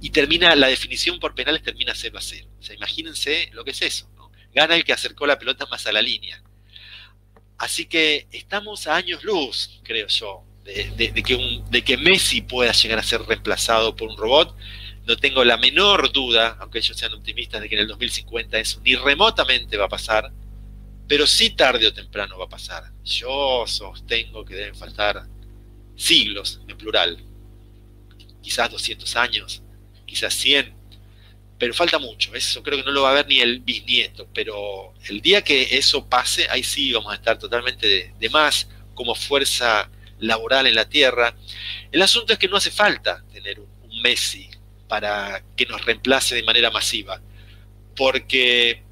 y 0.00 0.10
termina, 0.10 0.54
la 0.54 0.68
definición 0.68 1.18
por 1.18 1.34
penales 1.34 1.62
termina 1.62 1.94
0 1.94 2.18
a 2.18 2.20
0. 2.20 2.48
O 2.58 2.62
sea, 2.62 2.74
imagínense 2.74 3.50
lo 3.52 3.64
que 3.64 3.70
es 3.72 3.82
eso. 3.82 4.10
Gana 4.52 4.76
el 4.76 4.84
que 4.84 4.92
acercó 4.92 5.26
la 5.26 5.38
pelota 5.38 5.66
más 5.66 5.86
a 5.86 5.92
la 5.92 6.02
línea. 6.02 6.42
Así 7.58 7.86
que 7.86 8.28
estamos 8.30 8.86
a 8.86 8.96
años 8.96 9.24
luz, 9.24 9.80
creo 9.82 10.06
yo, 10.06 10.44
de, 10.68 11.22
que 11.22 11.62
de 11.70 11.82
que 11.82 11.96
Messi 11.96 12.42
pueda 12.42 12.72
llegar 12.72 12.98
a 12.98 13.02
ser 13.02 13.22
reemplazado 13.22 13.96
por 13.96 14.08
un 14.08 14.16
robot. 14.16 14.54
No 15.06 15.16
tengo 15.16 15.42
la 15.42 15.56
menor 15.56 16.12
duda, 16.12 16.58
aunque 16.60 16.78
ellos 16.78 16.96
sean 16.96 17.14
optimistas, 17.14 17.62
de 17.62 17.68
que 17.68 17.76
en 17.76 17.82
el 17.82 17.88
2050 17.88 18.58
eso 18.58 18.80
ni 18.84 18.94
remotamente 18.94 19.78
va 19.78 19.86
a 19.86 19.88
pasar, 19.88 20.30
pero 21.06 21.26
sí 21.26 21.50
tarde 21.50 21.86
o 21.86 21.94
temprano 21.94 22.38
va 22.38 22.44
a 22.44 22.48
pasar. 22.48 22.84
Yo 23.04 23.64
sostengo 23.66 24.44
que 24.44 24.54
deben 24.54 24.74
faltar 24.74 25.26
siglos, 25.96 26.60
en 26.68 26.76
plural, 26.76 27.18
quizás 28.42 28.70
200 28.70 29.16
años, 29.16 29.62
quizás 30.04 30.34
100, 30.34 30.74
pero 31.58 31.72
falta 31.72 31.98
mucho. 31.98 32.34
Eso 32.34 32.62
creo 32.62 32.76
que 32.76 32.84
no 32.84 32.92
lo 32.92 33.02
va 33.02 33.10
a 33.10 33.14
ver 33.14 33.26
ni 33.26 33.40
el 33.40 33.60
bisnieto, 33.60 34.28
pero 34.34 34.92
el 35.08 35.22
día 35.22 35.42
que 35.42 35.78
eso 35.78 36.06
pase, 36.06 36.46
ahí 36.50 36.62
sí 36.62 36.92
vamos 36.92 37.12
a 37.12 37.16
estar 37.16 37.38
totalmente 37.38 38.12
de 38.18 38.28
más 38.28 38.68
como 38.94 39.14
fuerza 39.14 39.90
laboral 40.20 40.66
en 40.66 40.74
la 40.74 40.88
tierra. 40.88 41.34
El 41.90 42.02
asunto 42.02 42.32
es 42.32 42.38
que 42.38 42.48
no 42.48 42.56
hace 42.56 42.70
falta 42.70 43.24
tener 43.32 43.60
un, 43.60 43.68
Messi 44.02 44.48
para 44.86 45.42
que 45.56 45.66
nos 45.66 45.84
reemplace 45.84 46.36
de 46.36 46.44
manera 46.44 46.70
masiva, 46.70 47.20
porque 47.96 48.84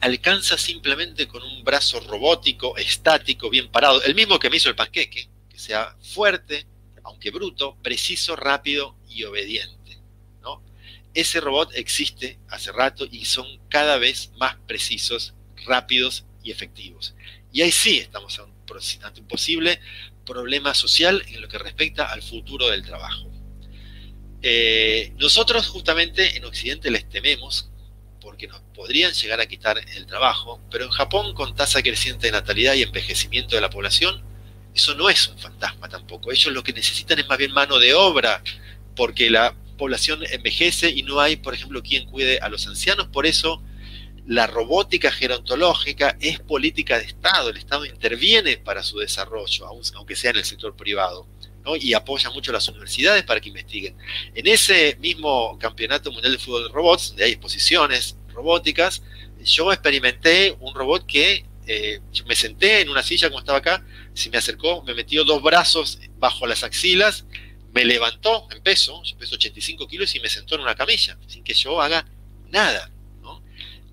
alcanza 0.00 0.58
simplemente 0.58 1.26
con 1.26 1.42
un 1.42 1.64
brazo 1.64 2.00
robótico, 2.00 2.76
estático, 2.76 3.48
bien 3.48 3.70
parado, 3.70 4.02
el 4.02 4.14
mismo 4.14 4.38
que 4.38 4.50
me 4.50 4.58
hizo 4.58 4.68
el 4.68 4.76
panqueque, 4.76 5.30
que 5.48 5.58
sea 5.58 5.96
fuerte, 6.02 6.66
aunque 7.04 7.30
bruto, 7.30 7.78
preciso, 7.82 8.36
rápido 8.36 8.96
y 9.08 9.24
obediente. 9.24 9.98
¿no? 10.42 10.62
Ese 11.14 11.40
robot 11.40 11.70
existe 11.74 12.38
hace 12.48 12.70
rato 12.70 13.06
y 13.10 13.24
son 13.24 13.46
cada 13.70 13.96
vez 13.96 14.30
más 14.36 14.56
precisos, 14.66 15.34
rápidos 15.64 16.26
y 16.42 16.50
efectivos. 16.50 17.14
Y 17.50 17.62
ahí 17.62 17.72
sí 17.72 17.98
estamos 17.98 18.38
ante 19.02 19.20
un 19.20 19.26
posible 19.26 19.80
problema 20.28 20.74
social 20.74 21.24
en 21.28 21.40
lo 21.40 21.48
que 21.48 21.58
respecta 21.58 22.12
al 22.12 22.22
futuro 22.22 22.68
del 22.68 22.84
trabajo. 22.84 23.30
Eh, 24.42 25.12
nosotros 25.16 25.66
justamente 25.66 26.36
en 26.36 26.44
Occidente 26.44 26.90
les 26.90 27.08
tememos 27.08 27.70
porque 28.20 28.46
nos 28.46 28.60
podrían 28.74 29.12
llegar 29.12 29.40
a 29.40 29.46
quitar 29.46 29.78
el 29.96 30.06
trabajo, 30.06 30.60
pero 30.70 30.84
en 30.84 30.90
Japón 30.90 31.34
con 31.34 31.56
tasa 31.56 31.82
creciente 31.82 32.26
de 32.26 32.32
natalidad 32.32 32.74
y 32.74 32.82
envejecimiento 32.82 33.56
de 33.56 33.62
la 33.62 33.70
población, 33.70 34.22
eso 34.74 34.94
no 34.94 35.08
es 35.08 35.26
un 35.28 35.38
fantasma 35.38 35.88
tampoco. 35.88 36.30
Ellos 36.30 36.52
lo 36.52 36.62
que 36.62 36.72
necesitan 36.72 37.18
es 37.18 37.26
más 37.26 37.38
bien 37.38 37.52
mano 37.52 37.78
de 37.78 37.94
obra, 37.94 38.42
porque 38.94 39.30
la 39.30 39.54
población 39.78 40.20
envejece 40.30 40.90
y 40.90 41.02
no 41.02 41.20
hay, 41.20 41.36
por 41.36 41.54
ejemplo, 41.54 41.82
quien 41.82 42.06
cuide 42.06 42.38
a 42.40 42.48
los 42.48 42.66
ancianos, 42.66 43.08
por 43.08 43.26
eso 43.26 43.62
la 44.28 44.46
robótica 44.46 45.10
gerontológica 45.10 46.18
es 46.20 46.38
política 46.38 46.98
de 46.98 47.06
Estado, 47.06 47.48
el 47.48 47.56
Estado 47.56 47.86
interviene 47.86 48.58
para 48.58 48.82
su 48.82 48.98
desarrollo, 48.98 49.66
aunque 49.66 50.16
sea 50.16 50.32
en 50.32 50.36
el 50.36 50.44
sector 50.44 50.76
privado, 50.76 51.26
y 51.80 51.94
apoya 51.94 52.28
mucho 52.28 52.50
a 52.50 52.54
las 52.54 52.68
universidades 52.68 53.24
para 53.24 53.40
que 53.40 53.48
investiguen. 53.48 53.96
En 54.34 54.46
ese 54.46 54.96
mismo 55.00 55.58
Campeonato 55.58 56.12
Mundial 56.12 56.32
de 56.32 56.38
Fútbol 56.38 56.64
de 56.64 56.68
Robots, 56.68 57.08
donde 57.08 57.24
hay 57.24 57.32
exposiciones 57.32 58.16
robóticas, 58.28 59.02
yo 59.42 59.72
experimenté 59.72 60.54
un 60.60 60.74
robot 60.74 61.06
que 61.06 61.46
eh, 61.66 62.00
me 62.26 62.36
senté 62.36 62.82
en 62.82 62.90
una 62.90 63.02
silla 63.02 63.30
como 63.30 63.40
estaba 63.40 63.58
acá, 63.58 63.82
se 64.12 64.28
me 64.28 64.36
acercó, 64.36 64.82
me 64.82 64.92
metió 64.92 65.24
dos 65.24 65.42
brazos 65.42 66.00
bajo 66.18 66.46
las 66.46 66.64
axilas, 66.64 67.24
me 67.72 67.86
levantó 67.86 68.46
en 68.50 68.62
peso, 68.62 69.02
yo 69.04 69.16
peso 69.16 69.36
85 69.36 69.88
kilos 69.88 70.14
y 70.14 70.20
me 70.20 70.28
sentó 70.28 70.56
en 70.56 70.60
una 70.60 70.74
camilla, 70.74 71.16
sin 71.26 71.42
que 71.42 71.54
yo 71.54 71.80
haga 71.80 72.04
nada. 72.50 72.90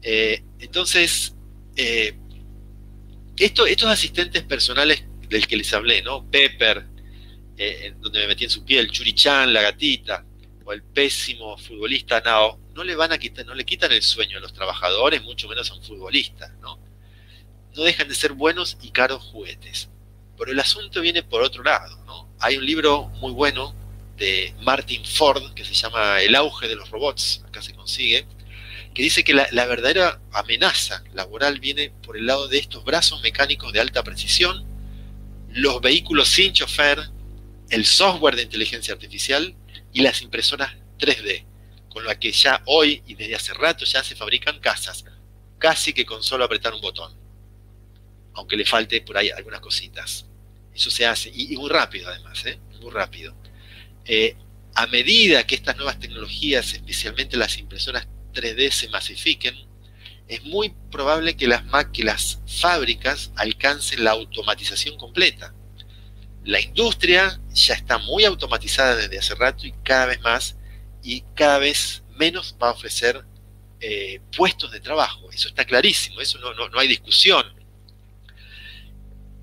Eh, 0.08 0.44
entonces, 0.60 1.36
eh, 1.76 2.16
estos 3.36 3.90
asistentes 3.90 4.44
personales 4.44 5.04
del 5.28 5.48
que 5.48 5.58
les 5.58 5.74
hablé, 5.74 6.04
¿no? 6.04 6.30
Pepper, 6.30 6.86
eh, 7.58 7.96
donde 8.00 8.20
me 8.20 8.28
metí 8.28 8.44
en 8.44 8.52
su 8.52 8.64
piel, 8.64 8.92
Churichan, 8.92 9.52
la 9.52 9.64
gatita, 9.64 10.24
o 10.64 10.74
el 10.74 10.84
pésimo 10.84 11.58
futbolista 11.58 12.22
Nao, 12.22 12.60
no 12.76 12.84
le 12.84 12.96
van 12.96 13.14
a 13.14 13.18
quitar, 13.18 13.48
no 13.48 13.56
le 13.56 13.66
quitan 13.66 13.92
el 13.92 14.04
sueño 14.04 14.38
a 14.38 14.42
los 14.42 14.54
trabajadores, 14.54 15.24
mucho 15.24 15.48
menos 15.48 15.72
a 15.72 15.74
un 15.74 15.82
futbolista, 15.82 16.56
¿no? 16.62 16.80
No 17.76 17.82
dejan 17.82 18.08
de 18.08 18.14
ser 18.14 18.34
buenos 18.34 18.78
y 18.84 18.92
caros 18.92 19.24
juguetes. 19.24 19.90
Pero 20.38 20.52
el 20.52 20.60
asunto 20.60 21.02
viene 21.02 21.24
por 21.24 21.42
otro 21.42 21.64
lado, 21.64 22.04
¿no? 22.06 22.30
Hay 22.40 22.58
un 22.58 22.66
libro 22.66 23.08
muy 23.22 23.32
bueno 23.32 23.74
de 24.18 24.54
Martin 24.62 25.04
Ford 25.04 25.56
que 25.56 25.66
se 25.66 25.74
llama 25.74 26.22
El 26.22 26.36
auge 26.36 26.68
de 26.68 26.76
los 26.76 26.92
robots, 26.92 27.44
acá 27.48 27.64
se 27.64 27.74
consigue, 27.74 28.28
que 28.96 29.04
dice 29.04 29.26
que 29.26 29.34
la, 29.34 29.66
verdadera 29.66 30.22
amenaza 30.32 31.04
laboral 31.14 31.60
viene 31.60 31.92
por 32.02 32.16
el 32.16 32.26
lado 32.26 32.48
de 32.48 32.60
estos 32.60 32.86
brazos 32.86 33.22
mecánicos 33.22 33.74
de 33.74 33.82
alta 33.82 34.04
precisión, 34.04 34.66
los 35.50 35.82
vehículos 35.82 36.30
sin 36.30 36.54
chofer, 36.54 37.10
el 37.70 37.86
software 37.86 38.38
de 38.38 38.44
inteligencia 38.44 38.94
artificial 38.94 39.54
y 39.92 40.02
las 40.02 40.22
impresoras 40.22 40.74
3D, 40.98 41.44
con 41.90 42.06
la 42.06 42.18
que 42.18 42.32
ya 42.32 42.62
hoy 42.68 43.04
y 43.06 43.16
desde 43.16 43.36
hace 43.36 43.54
rato 43.54 43.84
ya 43.84 44.02
se 44.02 44.16
fabrican 44.16 44.60
casas, 44.60 45.04
casi 45.60 45.92
que 45.92 46.06
con 46.06 46.24
solo 46.24 46.46
apretar 46.46 46.74
un 46.74 46.80
botón, 46.80 47.14
aunque 48.34 48.56
le 48.56 48.66
falte 48.66 49.02
por 49.02 49.18
ahí 49.18 49.30
algunas 49.30 49.60
cositas. 49.60 50.26
Eso 50.74 50.90
se 50.90 51.06
hace, 51.06 51.30
y, 51.36 51.58
muy 51.58 51.70
rápido 51.70 52.08
además, 52.08 52.46
¿eh? 52.46 52.60
muy 52.80 52.92
rápido. 52.92 53.36
Eh, 54.06 54.38
a 54.74 54.88
medida 54.88 55.46
que 55.46 55.56
estas 55.56 55.76
nuevas 55.76 56.00
tecnologías, 56.00 56.74
especialmente 56.74 57.36
las 57.36 57.58
impresoras 57.58 58.08
3D 58.36 58.72
se 58.72 58.90
masifiquen, 58.90 59.56
es 60.28 60.44
muy 60.44 60.74
probable 60.92 61.38
que 61.38 61.48
las, 61.48 61.64
que 61.92 62.04
fábricas 62.48 63.32
alcancen 63.36 64.04
la 64.04 64.12
automatización 64.12 64.98
completa. 64.98 65.54
La 66.44 66.60
industria 66.60 67.40
ya 67.52 67.74
está 67.74 67.98
muy 67.98 68.26
automatizada 68.26 68.96
desde 68.96 69.18
hace 69.18 69.36
rato 69.36 69.66
y 69.66 69.74
cada 69.84 70.08
vez 70.08 70.22
más, 70.22 70.58
y 71.04 71.24
cada 71.36 71.60
vez 71.60 72.04
menos 72.18 72.56
va 72.62 72.70
a 72.70 72.74
ofrecer 72.74 73.24
eh, 73.80 74.20
puestos 74.36 74.72
de 74.72 74.80
trabajo. 74.80 75.30
Eso 75.32 75.48
está 75.48 75.66
clarísimo, 75.66 76.22
eso 76.22 76.40
no, 76.40 76.54
no, 76.54 76.70
no 76.70 76.80
hay 76.80 76.88
discusión. 76.88 77.46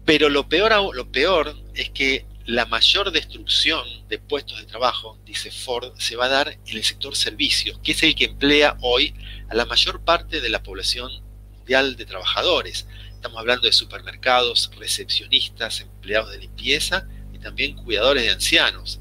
Pero 0.05 0.29
lo 0.29 0.49
peor, 0.49 0.95
lo 0.95 1.11
peor 1.13 1.57
es 1.75 1.91
que 1.91 2.27
la 2.47 2.67
mayor 2.67 3.13
destrucción 3.13 3.87
de 4.09 4.19
puestos 4.19 4.59
de 4.59 4.67
trabajo, 4.67 5.19
dice 5.25 5.51
Ford, 5.51 5.93
se 5.99 6.17
va 6.17 6.27
a 6.27 6.29
dar 6.29 6.49
en 6.49 6.77
el 6.77 6.85
sector 6.85 7.17
servicios, 7.17 7.79
que 7.83 7.93
es 7.93 8.03
el 8.03 8.15
que 8.15 8.25
emplea 8.25 8.77
hoy 8.81 9.15
a 9.49 9.55
la 9.55 9.65
mayor 9.65 10.05
parte 10.05 10.41
de 10.41 10.49
la 10.49 10.63
población 10.63 11.11
mundial 11.57 11.97
de 11.97 12.05
trabajadores. 12.05 12.87
Estamos 13.13 13.39
hablando 13.39 13.67
de 13.67 13.73
supermercados, 13.73 14.71
recepcionistas, 14.79 15.81
empleados 15.81 16.33
de 16.33 16.39
limpieza 16.39 17.07
y 17.33 17.39
también 17.39 17.77
cuidadores 17.77 18.25
de 18.25 18.31
ancianos. 18.31 19.01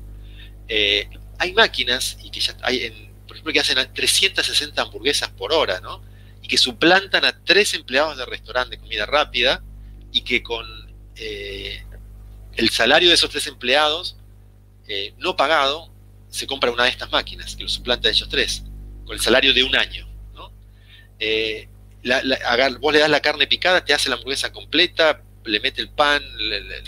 Eh, 0.68 1.10
hay 1.40 1.54
máquinas 1.54 2.18
y 2.24 2.30
que 2.30 2.40
ya 2.40 2.56
hay, 2.62 2.84
en, 2.84 3.14
por 3.26 3.36
ejemplo, 3.36 3.54
que 3.54 3.60
hacen 3.60 3.78
360 3.92 4.80
hamburguesas 4.80 5.30
por 5.30 5.52
hora, 5.52 5.82
¿no? 5.82 6.04
Y 6.44 6.48
que 6.48 6.58
suplantan 6.58 7.26
a 7.26 7.44
tres 7.44 7.74
empleados 7.74 8.18
de 8.18 8.26
restaurante 8.26 8.76
de 8.76 8.82
comida 8.82 9.08
rápida 9.08 9.64
y 10.12 10.22
que 10.22 10.44
con 10.44 10.66
eh, 11.16 11.84
el 12.56 12.70
salario 12.70 13.10
de 13.10 13.16
esos 13.16 13.30
tres 13.30 13.48
empleados, 13.48 14.18
eh, 14.88 15.14
no 15.18 15.36
pagado, 15.36 15.92
se 16.30 16.48
compra 16.48 16.72
una 16.72 16.86
de 16.86 16.90
estas 16.90 17.12
máquinas, 17.12 17.56
que 17.56 17.64
lo 17.64 17.70
suplanta 17.70 18.08
a 18.08 18.12
ellos 18.12 18.30
tres, 18.30 18.64
con 19.06 19.14
el 19.14 19.22
salario 19.22 19.54
de 19.54 19.64
un 19.64 19.76
año. 19.76 20.08
Eh, 21.24 21.70
vos 22.80 22.94
le 22.94 23.00
das 23.00 23.10
la 23.10 23.22
carne 23.22 23.46
picada, 23.46 23.86
te 23.86 23.94
hace 23.94 24.10
la 24.10 24.16
hamburguesa 24.16 24.52
completa, 24.52 25.22
le 25.46 25.60
mete 25.60 25.82
el 25.82 25.90
pan, 25.90 26.24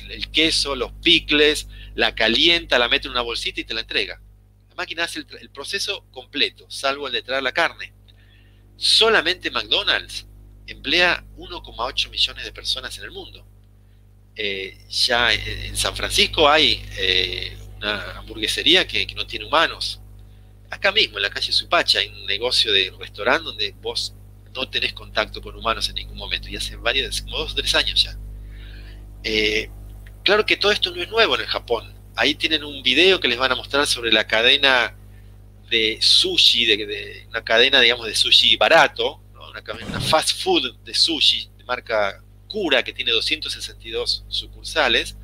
el, 0.09 0.32
queso, 0.32 0.76
los 0.76 0.91
picles, 1.03 1.68
la 1.95 2.16
calienta, 2.16 2.80
la 2.80 2.88
mete 2.88 3.07
en 3.07 3.11
una 3.11 3.22
bolsita 3.22 3.61
y 3.61 3.64
te 3.64 3.74
la 3.74 3.82
entrega. 3.82 4.20
La 4.70 4.76
máquina 4.76 5.03
hace 5.03 5.20
el, 5.20 5.49
proceso 5.51 6.05
completo, 6.11 6.66
salvo 6.70 7.07
el 7.07 7.14
de 7.14 7.22
traer 7.22 7.43
la 7.43 7.51
carne. 7.51 7.93
Solamente 8.76 9.51
McDonald's 9.51 10.26
emplea 10.66 11.24
1,8 11.38 12.09
millones 12.09 12.45
de 12.45 12.51
personas 12.51 12.97
en 12.97 13.03
el 13.03 13.11
mundo. 13.11 13.47
Eh, 14.36 14.77
ya 14.89 15.31
en 15.31 15.77
San 15.77 15.95
Francisco 15.95 16.49
hay 16.49 16.84
eh, 16.97 17.55
una 17.77 18.17
hamburguesería 18.17 18.88
que, 18.88 19.05
no 19.15 19.27
tiene 19.27 19.45
humanos. 19.45 20.01
Acá 20.69 20.91
mismo, 20.91 21.17
en 21.17 21.23
la 21.23 21.29
calle 21.29 21.51
Supacha, 21.51 21.99
hay 21.99 22.07
un 22.07 22.25
negocio 22.25 22.71
de 22.71 22.91
restaurante 22.97 23.43
donde 23.43 23.75
vos 23.81 24.15
no 24.55 24.69
tenés 24.69 24.93
contacto 24.93 25.41
con 25.41 25.55
humanos 25.55 25.89
en 25.89 25.95
ningún 25.95 26.17
momento, 26.17 26.49
y 26.49 26.55
hace 26.55 26.75
varios, 26.75 27.21
como 27.21 27.38
dos 27.38 27.51
o 27.51 27.55
tres 27.55 27.75
años 27.75 28.03
ya. 28.03 28.17
Eh, 29.23 29.69
claro 30.23 30.45
que 30.45 30.57
todo 30.57 30.71
esto 30.71 30.91
no 30.91 31.01
es 31.01 31.09
nuevo 31.09 31.36
en 31.36 31.41
el 31.41 31.47
Japón. 31.47 31.93
Ahí 32.15 32.36
tienen 32.36 32.63
un 32.63 32.84
video 32.84 33.19
que 33.19 33.27
les 33.27 33.38
van 33.38 33.51
a 33.51 33.55
mostrar 33.55 33.88
sobre 33.88 34.11
la 34.11 34.25
cadena 34.25 34.95
de 35.69 35.97
sushi, 36.01 36.65
de, 36.65 37.25
una 37.29 37.43
cadena, 37.43 37.81
digamos, 37.81 38.05
de 38.07 38.15
sushi 38.15 38.57
barato, 38.57 39.21
una, 39.34 40.01
fast 40.01 40.41
food 40.41 40.77
de 40.84 40.93
sushi 40.93 41.49
de 41.57 41.63
marca 41.63 42.22
Cura, 42.53 42.83
que 42.83 42.93
tiene 42.93 43.11
262 43.11 44.25
sucursales. 44.27 45.17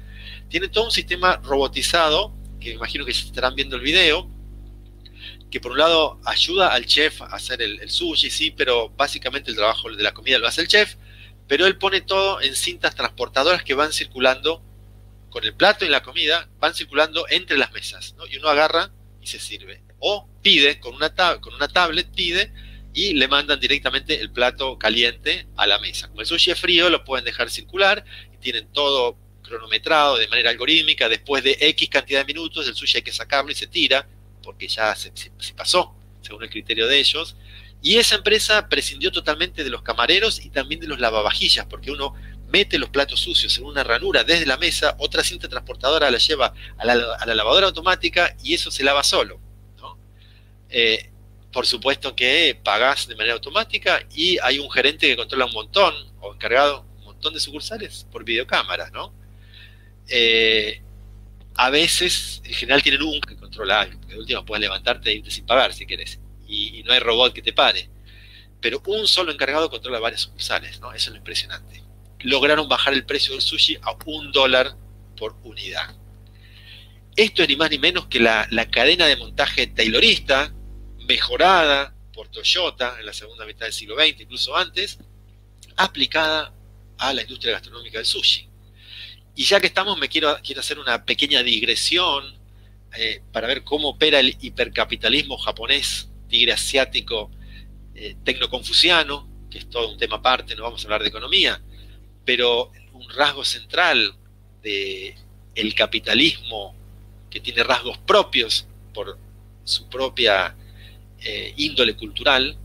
Tiene 0.50 0.68
todo 0.68 0.86
un 0.86 0.92
sistema 0.92 1.38
robotizado, 1.44 2.34
que 2.60 2.72
imagino 2.72 3.06
que 3.06 3.12
estarán 3.12 3.54
viendo 3.54 3.76
el 3.76 3.84
video, 3.84 4.28
que 5.52 5.60
por 5.60 5.74
un 5.74 5.78
lado 5.78 6.20
ayuda 6.26 6.74
al 6.74 6.88
chef 6.88 7.22
a 7.22 7.28
hacer 7.28 7.62
el, 7.62 7.88
sushi, 7.88 8.32
sí, 8.32 8.50
pero 8.50 8.90
básicamente 8.90 9.52
el 9.52 9.58
trabajo 9.58 9.92
de 9.92 10.02
la 10.02 10.12
comida 10.12 10.40
lo 10.40 10.48
hace 10.48 10.62
el 10.62 10.68
chef, 10.68 10.96
pero 11.48 11.68
él 11.68 11.78
pone 11.78 12.02
todo 12.02 12.42
en 12.42 12.56
cintas 12.56 12.96
transportadoras 12.96 13.64
que 13.64 13.76
van 13.76 13.94
circulando 13.94 14.64
con 15.30 15.44
el 15.44 15.54
plato 15.54 15.86
y 15.86 15.90
la 15.90 16.02
comida, 16.02 16.50
van 16.60 16.74
circulando 16.74 17.28
entre 17.30 17.60
las 17.60 17.72
mesas, 17.72 18.16
y 18.32 18.38
uno 18.38 18.50
agarra 18.50 18.92
y 19.22 19.28
se 19.28 19.40
sirve. 19.40 19.84
O 20.00 20.28
pide 20.42 20.80
con 20.80 20.96
una, 20.96 21.14
con 21.42 21.54
una 21.54 21.68
tablet, 21.68 22.10
pide 22.12 22.52
y 22.94 23.14
le 23.14 23.28
mandan 23.28 23.60
directamente 23.60 24.20
el 24.20 24.32
plato 24.32 24.78
caliente 24.78 25.48
a 25.56 25.68
la 25.68 25.80
mesa. 25.80 26.08
Como 26.08 26.22
el 26.22 26.28
sushi 26.28 26.52
es 26.52 26.60
frío, 26.60 26.90
lo 26.90 27.04
pueden 27.04 27.26
dejar 27.26 27.50
circular 27.50 28.04
y 28.34 28.38
tienen 28.38 28.72
todo 28.72 29.18
cronometrado 29.44 30.18
de 30.18 30.28
manera 30.28 30.50
algorítmica. 30.50 31.08
Después 31.10 31.44
de 31.44 31.58
X 31.60 31.90
cantidad 31.90 32.20
de 32.20 32.26
minutos, 32.26 32.68
el 32.68 32.76
sushi 32.76 32.98
hay 32.98 33.04
que 33.04 33.12
sacarlo 33.12 33.52
y 33.52 33.56
se 33.56 33.68
tira, 33.68 34.08
porque 34.44 34.68
ya 34.68 34.96
se 34.96 35.12
pasó, 35.56 35.96
según 36.22 36.44
el 36.44 36.50
criterio 36.50 36.88
de 36.88 37.00
ellos. 37.00 37.36
Y 37.82 37.96
esa 37.96 38.16
empresa 38.16 38.68
prescindió 38.68 39.12
totalmente 39.12 39.64
de 39.64 39.70
los 39.70 39.82
camareros 39.82 40.44
y 40.44 40.50
también 40.50 40.82
de 40.82 40.88
los 40.88 41.00
lavavajillas, 41.00 41.66
porque 41.68 41.92
uno 41.92 42.14
mete 42.50 42.78
los 42.78 42.90
platos 42.90 43.22
sucios 43.22 43.58
en 43.58 43.66
una 43.66 43.84
ranura 43.84 44.24
desde 44.24 44.46
la 44.46 44.58
mesa, 44.58 44.96
otra 45.00 45.24
cinta 45.24 45.48
transportadora 45.48 46.10
la 46.12 46.18
lleva 46.18 46.54
a 46.78 46.86
la, 46.86 47.36
lavadora 47.36 47.68
automática 47.68 48.36
y 48.44 48.54
eso 48.54 48.72
se 48.72 48.84
lava 48.84 49.04
solo. 49.04 49.40
Eh, 50.72 51.10
por 51.52 51.66
supuesto 51.66 52.16
que 52.16 52.60
pagás 52.64 53.08
de 53.08 53.16
manera 53.16 53.34
automática 53.34 54.06
y 54.14 54.38
hay 54.40 54.60
un 54.60 54.70
gerente 54.70 55.08
que 55.08 55.18
controla 55.18 55.46
un 55.46 55.54
montón, 55.54 55.94
o 56.20 56.34
encargado 56.34 56.86
un 57.00 57.06
montón 57.06 57.34
de 57.34 57.40
sucursales 57.40 58.08
por 58.12 58.24
videocámara, 58.24 58.90
¿no? 58.92 59.14
Eh, 60.08 60.82
a 61.56 61.70
veces, 61.70 62.42
en 62.46 62.54
general, 62.54 62.82
tienen 62.84 63.02
un 63.02 63.20
que 63.22 63.36
controla 63.36 63.82
algo, 63.82 64.00
porque 64.00 64.14
de 64.14 64.20
última 64.20 64.46
puedes 64.46 64.62
levantarte 64.62 65.10
e 65.10 65.16
irte 65.16 65.32
sin 65.32 65.46
pagar 65.46 65.74
si 65.74 65.86
querés 65.86 66.20
y, 66.50 66.84
no 66.84 66.94
hay 66.94 67.00
robot 67.00 67.34
que 67.34 67.42
te 67.42 67.54
pare. 67.54 67.90
Pero 68.60 68.82
un 68.88 69.08
solo 69.08 69.32
encargado 69.32 69.70
controla 69.70 70.00
varias 70.00 70.22
sucursales, 70.22 70.82
¿no? 70.82 70.92
Eso 70.94 71.10
es 71.10 71.12
lo 71.12 71.18
impresionante. 71.18 71.84
Lograron 72.20 72.68
bajar 72.68 72.94
el 72.94 73.06
precio 73.06 73.34
del 73.34 73.42
sushi 73.42 73.78
a 73.82 73.96
un 74.06 74.32
dólar 74.32 74.76
por 75.16 75.36
unidad. 75.44 75.96
Esto 77.16 77.44
es 77.44 77.50
ni 77.50 77.56
más 77.56 77.70
ni 77.70 77.78
menos 77.78 78.08
que 78.08 78.20
la, 78.20 78.48
cadena 78.72 79.06
de 79.06 79.16
montaje 79.16 79.68
taylorista, 79.68 80.54
mejorada 81.10 81.96
por 82.14 82.28
Toyota 82.30 82.98
en 83.00 83.06
la 83.08 83.14
segunda 83.14 83.44
mitad 83.46 83.66
del 83.66 83.74
siglo 83.74 83.96
XX, 83.96 84.22
incluso 84.22 84.56
antes, 84.56 85.00
aplicada 85.76 86.54
a 87.00 87.14
la 87.14 87.24
industria 87.24 87.54
gastronómica 87.54 87.98
del 87.98 88.06
sushi. 88.06 88.48
Y 89.36 89.44
ya 89.44 89.60
que 89.60 89.68
estamos, 89.68 89.98
me 89.98 90.08
quiero, 90.08 90.38
quiero 90.44 90.62
hacer 90.62 90.78
una 90.78 91.06
pequeña 91.06 91.42
digresión 91.42 92.38
eh, 92.96 93.24
para 93.32 93.48
ver 93.48 93.64
cómo 93.64 93.90
opera 93.90 94.20
el 94.20 94.38
hipercapitalismo 94.40 95.38
japonés 95.38 96.10
tigre 96.28 96.54
asiático 96.54 97.32
eh, 97.96 98.16
tecnoconfuciano, 98.24 99.28
que 99.50 99.58
es 99.58 99.70
todo 99.70 99.90
un 99.90 99.98
tema 99.98 100.18
aparte, 100.18 100.56
no 100.56 100.64
vamos 100.64 100.84
a 100.84 100.88
hablar 100.88 101.02
de 101.02 101.10
economía, 101.10 101.60
pero 102.24 102.72
un 102.94 103.10
rasgo 103.10 103.44
central 103.44 104.16
del 104.62 105.16
el 105.56 105.74
capitalismo 105.74 106.76
que 107.32 107.40
tiene 107.40 107.64
rasgos 107.64 107.98
propios 107.98 108.68
por 108.94 109.18
su 109.64 109.90
propia 109.90 110.56
eh, 111.24 111.54
índole 111.58 111.96
cultural, 111.96 112.58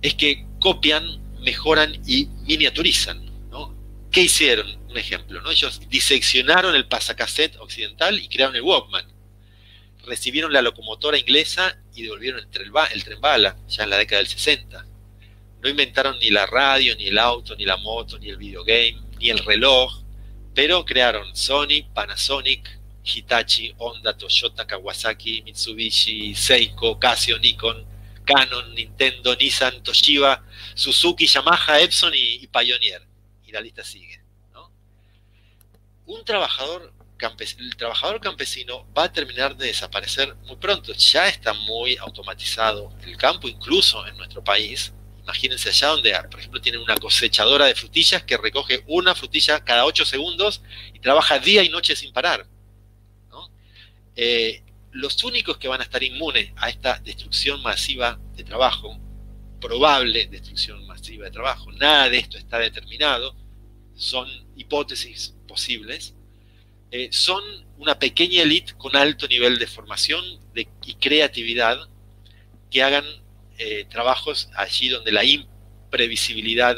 es 0.00 0.14
que 0.14 0.46
copian, 0.58 1.04
mejoran 1.42 2.00
y 2.06 2.26
miniaturizan. 2.46 3.30
¿Qué 4.10 4.20
hicieron? 4.22 4.66
Un 4.90 4.98
ejemplo, 4.98 5.40
¿no? 5.40 5.50
ellos 5.50 5.80
diseccionaron 5.88 6.76
el 6.76 6.86
pasacassette 6.86 7.56
occidental 7.56 8.18
y 8.18 8.28
crearon 8.28 8.54
el 8.54 8.60
Walkman 8.60 9.06
recibieron 10.06 10.52
la 10.52 10.62
locomotora 10.62 11.18
inglesa 11.18 11.76
y 11.94 12.02
devolvieron 12.02 12.40
el 12.40 12.48
tren, 12.48 12.72
el 12.92 13.04
tren 13.04 13.20
bala, 13.20 13.56
ya 13.68 13.84
en 13.84 13.90
la 13.90 13.98
década 13.98 14.18
del 14.18 14.28
60. 14.28 14.86
No 15.62 15.68
inventaron 15.68 16.18
ni 16.18 16.30
la 16.30 16.46
radio, 16.46 16.96
ni 16.96 17.06
el 17.06 17.18
auto, 17.18 17.54
ni 17.56 17.64
la 17.64 17.76
moto, 17.76 18.18
ni 18.18 18.28
el 18.28 18.36
videogame, 18.36 19.00
ni 19.18 19.30
el 19.30 19.38
reloj, 19.38 20.02
pero 20.54 20.84
crearon 20.84 21.34
Sony, 21.36 21.84
Panasonic, 21.94 22.80
Hitachi, 23.04 23.74
Honda, 23.78 24.16
Toyota, 24.16 24.66
Kawasaki, 24.66 25.42
Mitsubishi, 25.42 26.34
Seiko, 26.34 26.98
Casio, 26.98 27.38
Nikon, 27.38 27.84
Canon, 28.24 28.74
Nintendo, 28.74 29.34
Nissan, 29.36 29.82
Toshiba, 29.82 30.44
Suzuki, 30.74 31.26
Yamaha, 31.26 31.80
Epson 31.80 32.12
y, 32.14 32.46
Pioneer. 32.46 33.06
Y 33.46 33.52
la 33.52 33.60
lista 33.60 33.84
sigue. 33.84 34.20
Un 36.06 36.24
trabajador 36.24 36.92
el 37.58 37.76
trabajador 37.76 38.20
campesino 38.20 38.84
va 38.96 39.04
a 39.04 39.12
terminar 39.12 39.56
de 39.56 39.66
desaparecer 39.66 40.34
muy 40.46 40.56
pronto. 40.56 40.92
Ya 40.92 41.28
está 41.28 41.52
muy 41.52 41.96
automatizado 41.96 42.92
el 43.02 43.16
campo, 43.16 43.48
incluso 43.48 44.06
en 44.06 44.16
nuestro 44.16 44.42
país. 44.42 44.92
Imagínense 45.22 45.68
allá 45.68 45.88
donde, 45.88 46.12
por 46.30 46.40
ejemplo, 46.40 46.60
tienen 46.60 46.80
una 46.80 46.96
cosechadora 46.96 47.66
de 47.66 47.76
frutillas 47.76 48.24
que 48.24 48.36
recoge 48.36 48.82
una 48.88 49.14
frutilla 49.14 49.62
cada 49.62 49.84
8 49.84 50.04
segundos 50.04 50.62
y 50.92 50.98
trabaja 50.98 51.38
día 51.38 51.62
y 51.62 51.68
noche 51.68 51.94
sin 51.94 52.12
parar. 52.12 52.46
Eh, 54.14 54.62
los 54.92 55.22
únicos 55.24 55.58
que 55.58 55.68
van 55.68 55.80
a 55.80 55.84
estar 55.84 56.02
inmunes 56.02 56.52
a 56.56 56.68
esta 56.68 56.98
destrucción 56.98 57.62
masiva 57.62 58.20
de 58.36 58.44
trabajo, 58.44 58.98
probable 59.60 60.26
destrucción 60.26 60.86
masiva 60.86 61.24
de 61.24 61.30
trabajo, 61.30 61.72
nada 61.72 62.08
de 62.10 62.18
esto 62.18 62.36
está 62.38 62.58
determinado, 62.58 63.34
son 63.94 64.28
hipótesis 64.56 65.34
posibles, 65.48 66.14
eh, 66.90 67.08
son 67.10 67.42
una 67.78 67.98
pequeña 67.98 68.42
élite 68.42 68.74
con 68.74 68.94
alto 68.96 69.26
nivel 69.26 69.58
de 69.58 69.66
formación 69.66 70.22
y 70.54 70.94
creatividad 70.94 71.88
que 72.70 72.82
hagan 72.82 73.04
eh, 73.58 73.86
trabajos 73.88 74.50
allí 74.54 74.88
donde 74.88 75.12
la 75.12 75.24
imprevisibilidad 75.24 76.76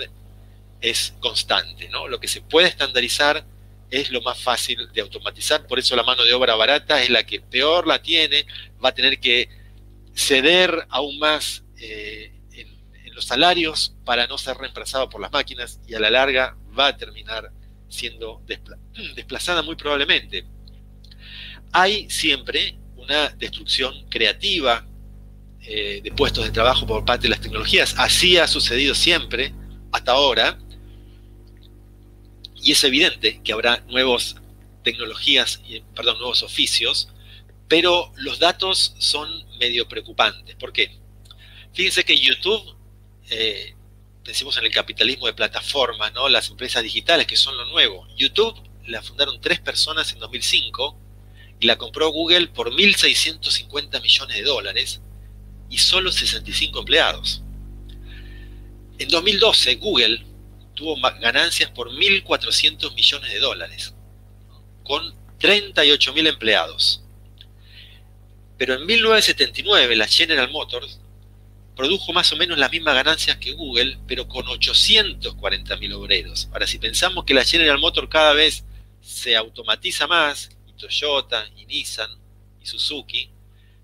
es 0.80 1.14
constante. 1.20 1.88
¿no? 1.88 2.08
Lo 2.08 2.20
que 2.20 2.28
se 2.28 2.42
puede 2.42 2.68
estandarizar 2.68 3.44
es 3.90 4.10
lo 4.10 4.20
más 4.22 4.40
fácil 4.40 4.88
de 4.92 5.00
automatizar, 5.00 5.66
por 5.66 5.78
eso 5.78 5.94
la 5.96 6.02
mano 6.02 6.24
de 6.24 6.32
obra 6.34 6.54
barata 6.54 7.02
es 7.02 7.10
la 7.10 7.24
que 7.24 7.40
peor 7.40 7.86
la 7.86 8.02
tiene, 8.02 8.46
va 8.82 8.90
a 8.90 8.94
tener 8.94 9.20
que 9.20 9.48
ceder 10.14 10.86
aún 10.88 11.18
más 11.18 11.64
eh, 11.80 12.32
en, 12.52 13.14
los 13.14 13.26
salarios 13.26 13.94
para 14.04 14.26
no 14.26 14.38
ser 14.38 14.56
reemplazado 14.56 15.08
por 15.08 15.20
las 15.20 15.30
máquinas 15.30 15.80
y 15.86 15.94
a 15.94 16.00
la 16.00 16.10
larga 16.10 16.56
va 16.76 16.88
a 16.88 16.96
terminar 16.96 17.52
siendo 17.88 18.42
desplazada 19.14 19.62
muy 19.62 19.76
probablemente. 19.76 20.44
Hay 21.72 22.10
siempre 22.10 22.76
una 22.96 23.28
destrucción 23.30 24.08
creativa 24.08 24.84
eh, 25.60 26.00
de 26.02 26.10
puestos 26.10 26.44
de 26.44 26.50
trabajo 26.50 26.86
por 26.86 27.04
parte 27.04 27.22
de 27.22 27.28
las 27.30 27.40
tecnologías. 27.40 27.94
Así 27.98 28.36
ha 28.36 28.46
sucedido 28.48 28.94
siempre, 28.94 29.54
hasta 29.92 30.12
ahora, 30.12 30.58
y 32.64 32.72
es 32.72 32.82
evidente 32.82 33.42
que 33.44 33.52
habrá 33.52 33.84
nuevas 33.88 34.36
tecnologías, 34.82 35.60
perdón, 35.94 36.18
nuevos 36.18 36.42
oficios, 36.42 37.08
pero 37.68 38.10
los 38.16 38.38
datos 38.38 38.94
son 38.98 39.28
medio 39.58 39.86
preocupantes. 39.86 40.56
¿Por 40.56 40.72
qué? 40.72 40.98
Fíjense 41.74 42.04
que 42.04 42.16
YouTube 42.16 42.74
eh, 43.30 43.74
en 44.26 44.64
el 44.64 44.72
capitalismo 44.72 45.26
de 45.26 45.34
plataformas, 45.34 46.12
¿no? 46.14 46.28
Las 46.30 46.48
empresas 46.48 46.82
digitales 46.82 47.26
que 47.26 47.36
son 47.36 47.56
lo 47.56 47.66
nuevo. 47.66 48.06
YouTube 48.16 48.56
la 48.86 49.02
fundaron 49.02 49.40
tres 49.40 49.60
personas 49.60 50.12
en 50.12 50.18
2005 50.18 50.98
y 51.60 51.66
la 51.66 51.76
compró 51.76 52.08
Google 52.08 52.48
por 52.48 52.72
1.650 52.72 54.00
millones 54.00 54.36
de 54.36 54.42
dólares 54.42 55.02
y 55.68 55.78
solo 55.78 56.10
65 56.10 56.78
empleados. 56.78 57.42
En 58.98 59.08
2012, 59.08 59.74
Google 59.76 60.24
tuvo 60.74 60.96
ganancias 61.20 61.70
por 61.70 61.90
1.400 61.90 62.94
millones 62.94 63.32
de 63.32 63.38
dólares, 63.38 63.94
con 64.82 65.14
38.000 65.38 66.28
empleados. 66.28 67.02
Pero 68.58 68.74
en 68.74 68.86
1979, 68.86 69.96
la 69.96 70.06
General 70.06 70.50
Motors 70.50 71.00
produjo 71.74 72.12
más 72.12 72.32
o 72.32 72.36
menos 72.36 72.56
las 72.58 72.70
mismas 72.70 72.94
ganancias 72.94 73.36
que 73.38 73.52
Google, 73.52 73.98
pero 74.06 74.28
con 74.28 74.46
840.000 74.46 75.92
obreros. 75.94 76.48
Ahora, 76.52 76.66
si 76.66 76.78
pensamos 76.78 77.24
que 77.24 77.34
la 77.34 77.44
General 77.44 77.78
Motors 77.78 78.08
cada 78.08 78.32
vez 78.32 78.64
se 79.00 79.36
automatiza 79.36 80.06
más, 80.06 80.50
y 80.66 80.72
Toyota, 80.72 81.46
y 81.56 81.66
Nissan, 81.66 82.10
y 82.60 82.66
Suzuki, 82.66 83.30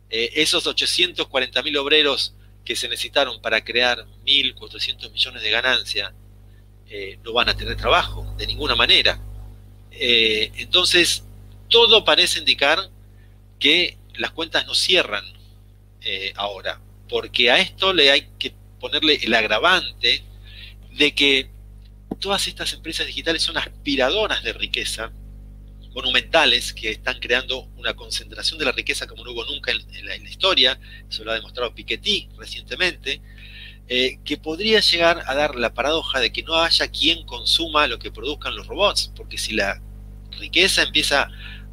eh, 0.09 0.31
esos 0.35 0.67
840.000 0.67 1.79
obreros 1.79 2.35
que 2.65 2.77
se 2.77 2.89
necesitaron 2.89 3.41
para 3.41 3.65
crear 3.65 4.07
1.400 4.25 5.11
millones 5.13 5.43
de 5.43 5.51
ganancia 5.51 6.15
eh, 6.91 7.19
no 7.25 7.33
van 7.33 7.49
a 7.49 7.57
tener 7.57 7.77
trabajo, 7.77 8.35
de 8.37 8.47
ninguna 8.49 8.75
manera. 8.75 9.21
Eh, 9.93 10.51
entonces, 10.57 11.25
todo 11.69 12.05
parece 12.05 12.41
indicar 12.41 12.91
que 13.61 13.97
las 14.15 14.33
cuentas 14.33 14.67
no 14.67 14.75
cierran 14.75 15.25
eh, 16.03 16.33
ahora, 16.35 16.81
porque 17.09 17.51
a 17.51 17.59
esto 17.59 17.93
le 17.93 18.11
hay 18.11 18.29
que 18.39 18.55
ponerle 18.81 19.21
el 19.23 19.33
agravante 19.35 20.25
de 20.93 21.15
que 21.15 21.51
todas 22.19 22.49
estas 22.49 22.73
empresas 22.73 23.07
digitales 23.07 23.43
son 23.43 23.57
aspiradoras 23.57 24.43
de 24.43 24.53
riqueza, 24.53 25.13
monumentales, 25.95 26.73
que 26.73 26.91
están 26.91 27.19
creando 27.21 27.63
una 27.77 27.95
concentración 27.95 28.59
de 28.59 28.65
la 28.65 28.73
riqueza 28.73 29.07
como 29.07 29.25
no 29.25 29.33
hubo 29.33 29.45
nunca 29.45 29.73
en, 29.73 30.07
la, 30.07 30.17
historia, 30.17 30.79
eso 31.09 31.25
lo 31.25 31.33
ha 31.33 31.35
demostrado 31.35 31.75
Piketty 31.75 32.29
recientemente, 32.37 33.21
eh, 33.93 34.21
que 34.25 34.37
podría 34.37 34.79
llegar 34.79 35.25
a 35.27 35.35
dar 35.35 35.57
la 35.57 35.75
paradoja 35.75 36.21
de 36.21 36.31
que 36.31 36.45
no 36.45 36.55
haya 36.55 36.87
quien 36.87 37.27
consuma 37.27 37.89
lo 37.89 37.99
que 37.99 38.13
produzcan 38.13 38.55
los 38.55 38.69
robots, 38.69 39.13
porque 39.17 39.37
si 39.37 39.53
la 39.53 39.83
riqueza 40.39 40.85
empieza 40.85 41.29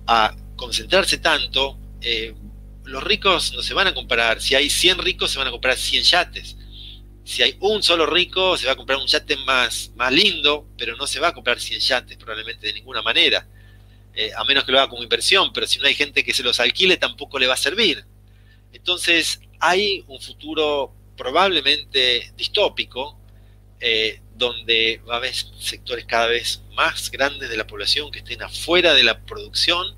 a 0.07 0.35
concentrarse 0.55 1.19
tanto, 1.19 1.77
eh, 2.01 2.33
los 2.85 3.03
ricos 3.03 3.53
no 3.53 3.61
se 3.61 3.75
van 3.75 3.85
a 3.85 3.93
comprar, 3.93 4.41
si 4.41 4.55
hay 4.55 4.67
100 4.67 4.97
ricos 4.97 5.29
se 5.29 5.37
van 5.37 5.49
a 5.49 5.51
comprar 5.51 5.77
100 5.77 6.03
yates, 6.05 6.57
si 7.23 7.43
hay 7.43 7.55
un 7.59 7.83
solo 7.83 8.07
rico 8.07 8.57
se 8.57 8.65
va 8.65 8.71
a 8.71 8.75
comprar 8.75 8.97
un 8.97 9.05
yate 9.05 9.37
más, 9.45 9.91
más 9.95 10.11
lindo, 10.11 10.67
pero 10.75 10.97
no 10.97 11.05
se 11.05 11.19
va 11.19 11.27
a 11.27 11.33
comprar 11.35 11.59
100 11.59 11.81
yates 11.81 12.17
probablemente 12.17 12.65
de 12.65 12.73
ninguna 12.73 13.03
manera, 13.03 13.47
eh, 14.15 14.31
a 14.35 14.43
menos 14.43 14.63
que 14.63 14.71
lo 14.71 14.79
haga 14.79 14.89
como 14.89 15.03
inversión, 15.03 15.53
pero 15.53 15.67
si 15.67 15.77
no 15.77 15.85
hay 15.85 15.93
gente 15.93 16.23
que 16.23 16.33
se 16.33 16.41
los 16.41 16.59
alquile 16.59 16.97
tampoco 16.97 17.37
le 17.37 17.45
va 17.45 17.53
a 17.53 17.57
servir. 17.57 18.03
Entonces 18.73 19.39
hay 19.59 20.03
un 20.07 20.19
futuro 20.19 20.96
probablemente 21.17 22.31
distópico, 22.37 23.17
eh, 23.79 24.21
donde 24.35 25.01
va 25.07 25.15
a 25.15 25.17
haber 25.17 25.33
sectores 25.33 26.05
cada 26.05 26.27
vez 26.27 26.61
más 26.75 27.11
grandes 27.11 27.49
de 27.49 27.57
la 27.57 27.67
población 27.67 28.11
que 28.11 28.19
estén 28.19 28.41
afuera 28.41 28.93
de 28.93 29.03
la 29.03 29.19
producción. 29.25 29.95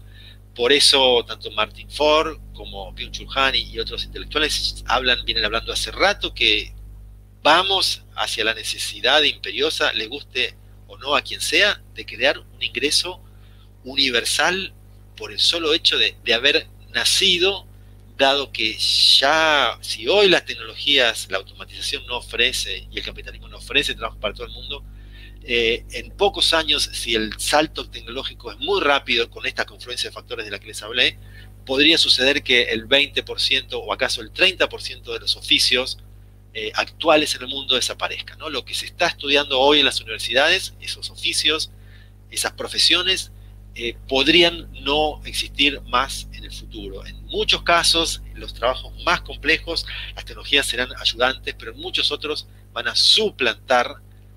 Por 0.55 0.74
eso 0.74 1.24
tanto 1.26 1.51
Martin 1.51 1.89
Ford 1.89 2.39
como 2.53 2.91
Byung-Chul 2.93 3.55
y 3.55 3.80
otros 3.80 4.03
intelectuales 4.03 4.84
hablan, 4.88 5.24
vienen 5.26 5.45
hablando 5.45 5.72
hace 5.72 5.91
rato 5.91 6.34
que 6.34 6.74
vamos 7.43 8.03
hacia 8.15 8.43
la 8.43 8.53
necesidad 8.53 9.22
imperiosa, 9.22 9.93
le 9.93 10.07
guste 10.07 10.55
o 10.88 10.97
no 10.97 11.15
a 11.15 11.22
quien 11.22 11.39
sea, 11.39 11.82
de 11.93 12.05
crear 12.05 12.39
un 12.39 12.63
ingreso 12.63 13.22
universal 13.84 14.74
por 15.15 15.32
el 15.32 15.39
solo 15.39 15.74
hecho 15.74 15.97
de 15.97 16.34
haber 16.34 16.67
nacido 16.91 17.68
dado 18.20 18.51
que 18.51 18.78
ya, 18.78 19.80
si 19.82 20.07
hoy 20.07 20.30
las 20.30 20.45
tecnologías, 20.45 21.28
la 21.32 21.39
automatización 21.39 22.05
no 22.05 22.17
ofrece 22.17 22.88
y 22.91 22.99
el 22.99 23.03
capitalismo 23.03 23.47
no 23.47 23.57
ofrece 23.57 23.95
trabajo 23.95 24.20
para 24.20 24.36
todo 24.36 24.45
el 24.45 24.53
mundo, 24.53 24.84
eh, 25.43 25.86
en 25.93 26.11
pocos 26.11 26.53
años, 26.53 26.89
si 26.93 27.15
el 27.15 27.34
salto 27.39 27.89
tecnológico 27.89 28.51
es 28.51 28.59
muy 28.59 28.82
rápido 28.82 29.32
con 29.32 29.45
esta 29.45 29.65
confluencia 29.65 30.09
de 30.09 30.13
factores 30.13 30.45
de 30.45 30.51
la 30.51 30.59
que 30.59 30.67
les 30.67 30.84
hablé, 30.84 31.17
podría 31.65 31.97
suceder 31.97 32.43
que 32.43 32.63
el 32.63 32.88
20% 32.88 33.70
o 33.74 33.93
acaso 33.93 34.22
el 34.22 34.32
30% 34.34 35.13
de 35.13 35.20
los 35.20 35.36
oficios 35.36 35.97
eh, 36.53 36.72
actuales 36.76 37.36
en 37.36 37.43
el 37.43 37.47
mundo 37.47 37.76
desaparezcan. 37.76 38.38
¿no? 38.38 38.49
Lo 38.49 38.65
que 38.65 38.74
se 38.74 38.86
está 38.86 39.07
estudiando 39.07 39.59
hoy 39.59 39.80
en 39.80 39.86
las 39.86 40.01
universidades, 40.01 40.74
esos 40.82 41.09
oficios, 41.09 41.72
esas 42.30 42.51
profesiones, 42.53 43.32
eh, 43.76 43.95
podrían 44.07 44.70
no 44.84 45.22
existir 45.26 45.80
más 45.82 46.28
en 46.34 46.43
el 46.43 46.51
futuro. 46.51 47.03
Muchos 47.30 47.63
casos, 47.63 48.21
los 48.36 48.53
trabajos 48.53 48.93
más 49.03 49.21
complejos, 49.21 49.86
las 50.15 50.25
tecnologías 50.25 50.65
serán 50.65 50.89
ayudantes, 50.99 51.55
pero 51.57 51.73
muchos 51.75 52.11
otros 52.11 52.47
van 52.73 52.88
a 52.88 52.95
suplantar 52.95 53.95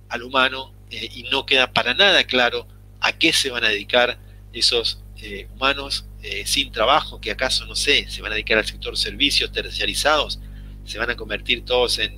al 0.08 0.22
humano 0.22 0.72
eh, 0.90 1.08
y 1.14 1.24
no 1.24 1.46
queda 1.46 1.72
para 1.72 1.94
nada 1.94 2.24
claro 2.24 2.66
a 3.00 3.12
qué 3.12 3.32
se 3.32 3.50
van 3.50 3.64
a 3.64 3.68
dedicar 3.68 4.18
esos 4.52 5.02
eh, 5.16 5.48
humanos 5.54 6.06
sin 6.44 6.70
trabajo, 6.70 7.20
que 7.20 7.32
acaso, 7.32 7.66
no 7.66 7.74
sé, 7.74 8.08
se 8.08 8.22
van 8.22 8.30
a 8.30 8.36
dedicar 8.36 8.56
al 8.56 8.64
sector 8.64 8.96
servicios 8.96 9.50
terciarizados, 9.50 10.38
se 10.84 10.96
van 10.96 11.10
a 11.10 11.16
convertir 11.16 11.64
todos 11.64 11.98
en 11.98 12.16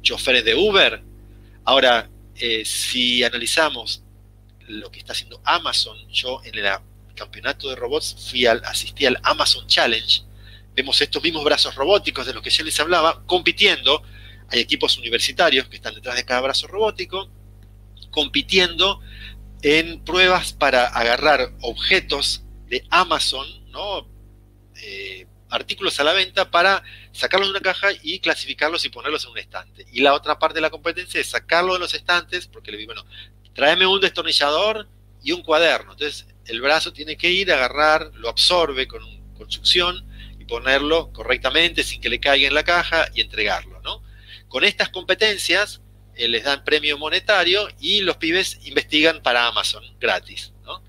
choferes 0.00 0.44
de 0.44 0.54
Uber. 0.54 1.02
Ahora, 1.64 2.08
si 2.62 3.24
analizamos 3.24 4.04
lo 4.68 4.90
que 4.90 4.98
está 4.98 5.12
haciendo 5.12 5.40
Amazon. 5.44 5.96
Yo 6.10 6.40
en 6.44 6.58
el 6.58 6.66
campeonato 7.14 7.68
de 7.68 7.76
robots 7.76 8.28
fui 8.30 8.46
al, 8.46 8.62
asistí 8.64 9.06
al 9.06 9.18
Amazon 9.22 9.66
Challenge. 9.66 10.22
Vemos 10.74 11.00
estos 11.00 11.22
mismos 11.22 11.44
brazos 11.44 11.74
robóticos 11.74 12.26
de 12.26 12.34
los 12.34 12.42
que 12.42 12.50
ya 12.50 12.64
les 12.64 12.78
hablaba, 12.80 13.24
compitiendo. 13.26 14.02
Hay 14.48 14.60
equipos 14.60 14.98
universitarios 14.98 15.68
que 15.68 15.76
están 15.76 15.94
detrás 15.94 16.16
de 16.16 16.24
cada 16.24 16.40
brazo 16.40 16.66
robótico, 16.66 17.30
compitiendo 18.10 19.00
en 19.62 20.02
pruebas 20.04 20.52
para 20.52 20.86
agarrar 20.86 21.52
objetos 21.60 22.42
de 22.68 22.84
Amazon, 22.90 23.46
¿no? 23.70 24.08
Eh, 24.82 25.26
artículos 25.50 26.00
a 26.00 26.04
la 26.04 26.14
venta 26.14 26.50
para 26.50 26.82
sacarlos 27.12 27.48
de 27.48 27.52
una 27.52 27.60
caja 27.60 27.88
y 28.02 28.20
clasificarlos 28.20 28.84
y 28.84 28.88
ponerlos 28.88 29.24
en 29.24 29.32
un 29.32 29.38
estante. 29.38 29.86
Y 29.92 30.00
la 30.00 30.14
otra 30.14 30.38
parte 30.38 30.56
de 30.56 30.62
la 30.62 30.70
competencia 30.70 31.20
es 31.20 31.28
sacarlo 31.28 31.74
de 31.74 31.78
los 31.78 31.92
estantes, 31.92 32.46
porque 32.46 32.72
le 32.72 32.78
digo, 32.78 32.94
bueno, 32.94 33.08
tráeme 33.54 33.86
un 33.86 34.00
destornillador 34.00 34.88
y 35.22 35.32
un 35.32 35.42
cuaderno. 35.42 35.92
Entonces 35.92 36.26
el 36.46 36.60
brazo 36.60 36.92
tiene 36.92 37.16
que 37.16 37.30
ir, 37.30 37.52
a 37.52 37.56
agarrar, 37.56 38.10
lo 38.14 38.28
absorbe 38.28 38.86
con, 38.86 39.02
construcción 39.42 40.06
y 40.38 40.44
ponerlo 40.44 41.12
correctamente 41.12 41.82
sin 41.82 42.00
que 42.00 42.08
le 42.08 42.20
caiga 42.20 42.46
en 42.46 42.54
la 42.54 42.64
caja 42.64 43.08
y 43.14 43.20
entregarlo. 43.20 43.80
¿no? 43.82 44.02
Con 44.48 44.64
estas 44.64 44.88
competencias 44.88 45.80
eh, 46.14 46.28
les 46.28 46.44
dan 46.44 46.64
premio 46.64 46.96
monetario 46.98 47.68
y 47.80 48.00
los 48.00 48.16
pibes 48.16 48.60
investigan 48.64 49.22
para 49.22 49.46
Amazon 49.46 49.84
gratis. 49.98 50.52
¿no? 50.64 50.82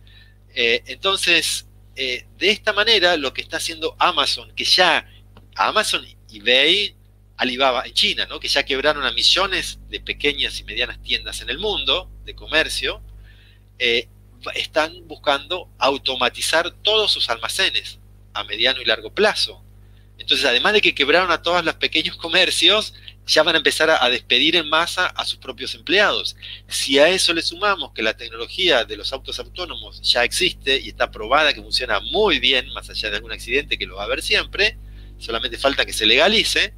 Eh, 0.53 0.83
entonces, 0.85 1.67
eh, 1.95 2.25
de 2.37 2.51
esta 2.51 2.73
manera, 2.73 3.17
lo 3.17 3.33
que 3.33 3.41
está 3.41 3.57
haciendo 3.57 3.95
Amazon, 3.99 4.53
que 4.55 4.65
ya 4.65 5.07
Amazon, 5.55 6.05
eBay, 6.31 6.95
Alibaba 7.35 7.83
en 7.85 7.93
China, 7.93 8.27
¿no? 8.27 8.39
que 8.39 8.47
ya 8.47 8.63
quebraron 8.63 9.03
a 9.03 9.11
millones 9.11 9.79
de 9.89 9.99
pequeñas 9.99 10.59
y 10.59 10.63
medianas 10.63 11.01
tiendas 11.01 11.41
en 11.41 11.49
el 11.49 11.57
mundo 11.57 12.09
de 12.23 12.35
comercio, 12.35 13.01
están 14.55 15.07
buscando 15.07 15.69
automatizar 15.77 16.71
todos 16.81 17.11
sus 17.11 17.29
almacenes 17.29 17.99
a 18.33 18.43
mediano 18.43 18.81
y 18.81 18.85
largo 18.85 19.13
plazo. 19.13 19.63
Entonces, 20.17 20.45
además 20.45 20.73
de 20.73 20.81
que 20.81 20.95
quebraron 20.95 21.31
a 21.31 21.41
todos 21.41 21.65
los 21.65 21.75
pequeños 21.75 22.15
comercios, 22.15 22.93
ya 23.25 23.43
van 23.43 23.55
a 23.55 23.57
empezar 23.57 23.89
a, 23.89 24.09
despedir 24.09 24.55
en 24.55 24.69
masa 24.69 25.07
a 25.07 25.25
sus 25.25 25.37
propios 25.39 25.73
empleados. 25.75 26.35
Si 26.67 26.99
a 26.99 27.09
eso 27.09 27.33
le 27.33 27.41
sumamos 27.41 27.91
que 27.93 28.03
la 28.03 28.15
tecnología 28.15 28.85
de 28.85 28.97
los 28.97 29.13
autos 29.13 29.39
autónomos 29.39 30.01
ya 30.01 30.23
existe 30.23 30.79
y 30.79 30.89
está 30.89 31.09
probada 31.09 31.53
que 31.53 31.61
funciona 31.61 31.99
muy 31.99 32.39
bien, 32.39 32.71
más 32.73 32.89
allá 32.89 33.09
de 33.09 33.17
algún 33.17 33.31
accidente 33.31 33.77
que 33.77 33.85
lo 33.85 33.95
va 33.95 34.03
a 34.03 34.05
haber 34.05 34.21
siempre, 34.21 34.77
solamente 35.17 35.57
falta 35.57 35.85
que 35.85 35.93
se 35.93 36.05
legalice, 36.05 36.73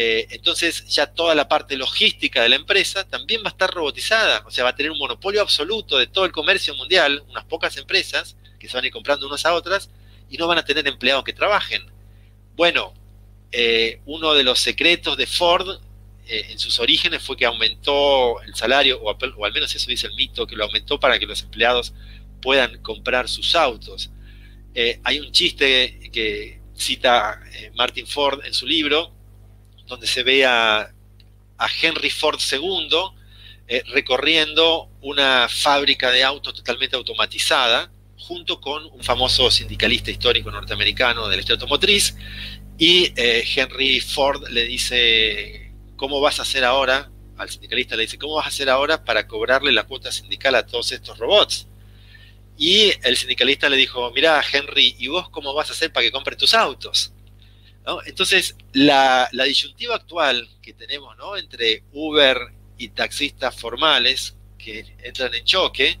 eh, 0.00 0.28
entonces 0.30 0.86
ya 0.86 1.08
toda 1.08 1.34
la 1.34 1.48
parte 1.48 1.76
logística 1.76 2.40
de 2.40 2.48
la 2.48 2.54
empresa 2.54 3.02
también 3.08 3.40
va 3.42 3.46
a 3.46 3.48
estar 3.48 3.68
robotizada, 3.68 4.44
o 4.46 4.50
sea, 4.52 4.62
va 4.62 4.70
a 4.70 4.76
tener 4.76 4.92
un 4.92 4.98
monopolio 4.98 5.42
absoluto 5.42 5.98
de 5.98 6.06
todo 6.06 6.24
el 6.24 6.30
comercio 6.30 6.72
mundial, 6.76 7.24
unas 7.28 7.44
pocas 7.46 7.76
empresas 7.78 8.36
que 8.60 8.68
se 8.68 8.76
van 8.76 8.84
a 8.84 8.86
ir 8.86 8.92
comprando 8.92 9.26
unas 9.26 9.44
a 9.44 9.54
otras 9.54 9.90
y 10.30 10.36
no 10.36 10.46
van 10.46 10.58
a 10.58 10.64
tener 10.64 10.86
empleados 10.86 11.24
que 11.24 11.32
trabajen. 11.32 11.82
Bueno, 12.54 12.94
eh, 13.50 14.00
uno 14.06 14.34
de 14.34 14.44
los 14.44 14.60
secretos 14.60 15.16
de 15.16 15.26
Ford 15.26 15.80
eh, 16.28 16.46
en 16.50 16.60
sus 16.60 16.78
orígenes 16.78 17.20
fue 17.20 17.36
que 17.36 17.46
aumentó 17.46 18.40
el 18.42 18.54
salario, 18.54 19.00
o, 19.02 19.10
o, 19.10 19.44
al 19.44 19.52
menos 19.52 19.74
eso 19.74 19.90
dice 19.90 20.06
el 20.06 20.14
mito, 20.14 20.46
que 20.46 20.54
lo 20.54 20.66
aumentó 20.66 21.00
para 21.00 21.18
que 21.18 21.26
los 21.26 21.42
empleados 21.42 21.92
puedan 22.40 22.80
comprar 22.82 23.28
sus 23.28 23.56
autos. 23.56 24.12
hay 25.02 25.18
un 25.18 25.32
chiste 25.32 26.08
que 26.12 26.60
cita 26.76 27.40
Martin 27.74 28.06
Ford 28.06 28.44
en 28.44 28.54
su 28.54 28.64
libro, 28.64 29.17
donde 29.88 30.06
se 30.06 30.22
ve 30.22 30.44
a, 30.46 30.92
Henry 31.82 32.10
Ford 32.10 32.38
II 32.52 32.88
eh, 33.66 33.82
recorriendo 33.88 34.88
una 35.00 35.48
fábrica 35.48 36.10
de 36.10 36.22
autos 36.22 36.54
totalmente 36.54 36.94
automatizada, 36.94 37.90
junto 38.16 38.60
con 38.60 38.84
un 38.86 39.02
famoso 39.02 39.50
sindicalista 39.50 40.10
histórico 40.10 40.50
norteamericano 40.50 41.28
del 41.28 41.44
la 41.44 41.52
automotriz, 41.54 42.14
y 42.78 43.12
eh, 43.16 43.44
Henry 43.56 44.00
Ford 44.00 44.48
le 44.50 44.64
dice, 44.64 45.72
¿cómo 45.96 46.20
vas 46.20 46.38
a 46.38 46.42
hacer 46.42 46.64
ahora? 46.64 47.10
Al 47.36 47.50
sindicalista 47.50 47.96
le 47.96 48.02
dice, 48.02 48.18
¿cómo 48.18 48.34
vas 48.34 48.46
a 48.46 48.48
hacer 48.48 48.70
ahora 48.70 49.04
para 49.04 49.26
cobrarle 49.26 49.72
la 49.72 49.82
cuota 49.82 50.12
sindical 50.12 50.54
a 50.54 50.64
todos 50.64 50.92
estos 50.92 51.18
robots? 51.18 51.66
Y 52.56 52.92
el 53.02 53.16
sindicalista 53.16 53.68
le 53.68 53.76
dijo, 53.76 54.10
mira 54.12 54.42
Henry, 54.52 54.94
¿y 54.98 55.08
vos 55.08 55.28
cómo 55.30 55.54
vas 55.54 55.70
a 55.70 55.72
hacer 55.72 55.92
para 55.92 56.04
que 56.04 56.12
compre 56.12 56.36
tus 56.36 56.54
autos? 56.54 57.12
Entonces, 58.04 58.56
la, 58.72 59.28
disyuntiva 59.32 59.94
actual 59.94 60.48
que 60.60 60.74
tenemos 60.74 61.16
entre 61.38 61.84
Uber 61.92 62.38
y 62.76 62.88
taxistas 62.88 63.58
formales 63.58 64.36
que 64.58 64.94
entran 65.02 65.34
en 65.34 65.44
choque, 65.44 65.98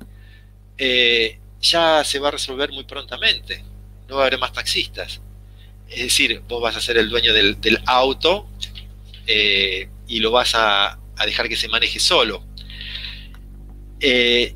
eh, 0.76 1.38
ya 1.60 2.04
se 2.04 2.18
va 2.18 2.28
a 2.28 2.32
resolver 2.32 2.72
muy 2.72 2.84
prontamente. 2.84 3.64
No 4.08 4.16
va 4.16 4.24
a 4.24 4.26
haber 4.26 4.38
más 4.38 4.52
taxistas. 4.52 5.20
Es 5.88 6.02
decir, 6.02 6.42
vos 6.46 6.60
vas 6.60 6.76
a 6.76 6.80
ser 6.80 6.98
el 6.98 7.08
dueño 7.08 7.32
del, 7.32 7.56
auto 7.86 8.48
eh, 9.26 9.88
y 10.06 10.20
lo 10.20 10.30
vas 10.30 10.54
a, 10.54 10.98
dejar 11.24 11.48
que 11.48 11.56
se 11.56 11.68
maneje 11.68 11.98
solo. 11.98 12.44
Eh, 14.00 14.54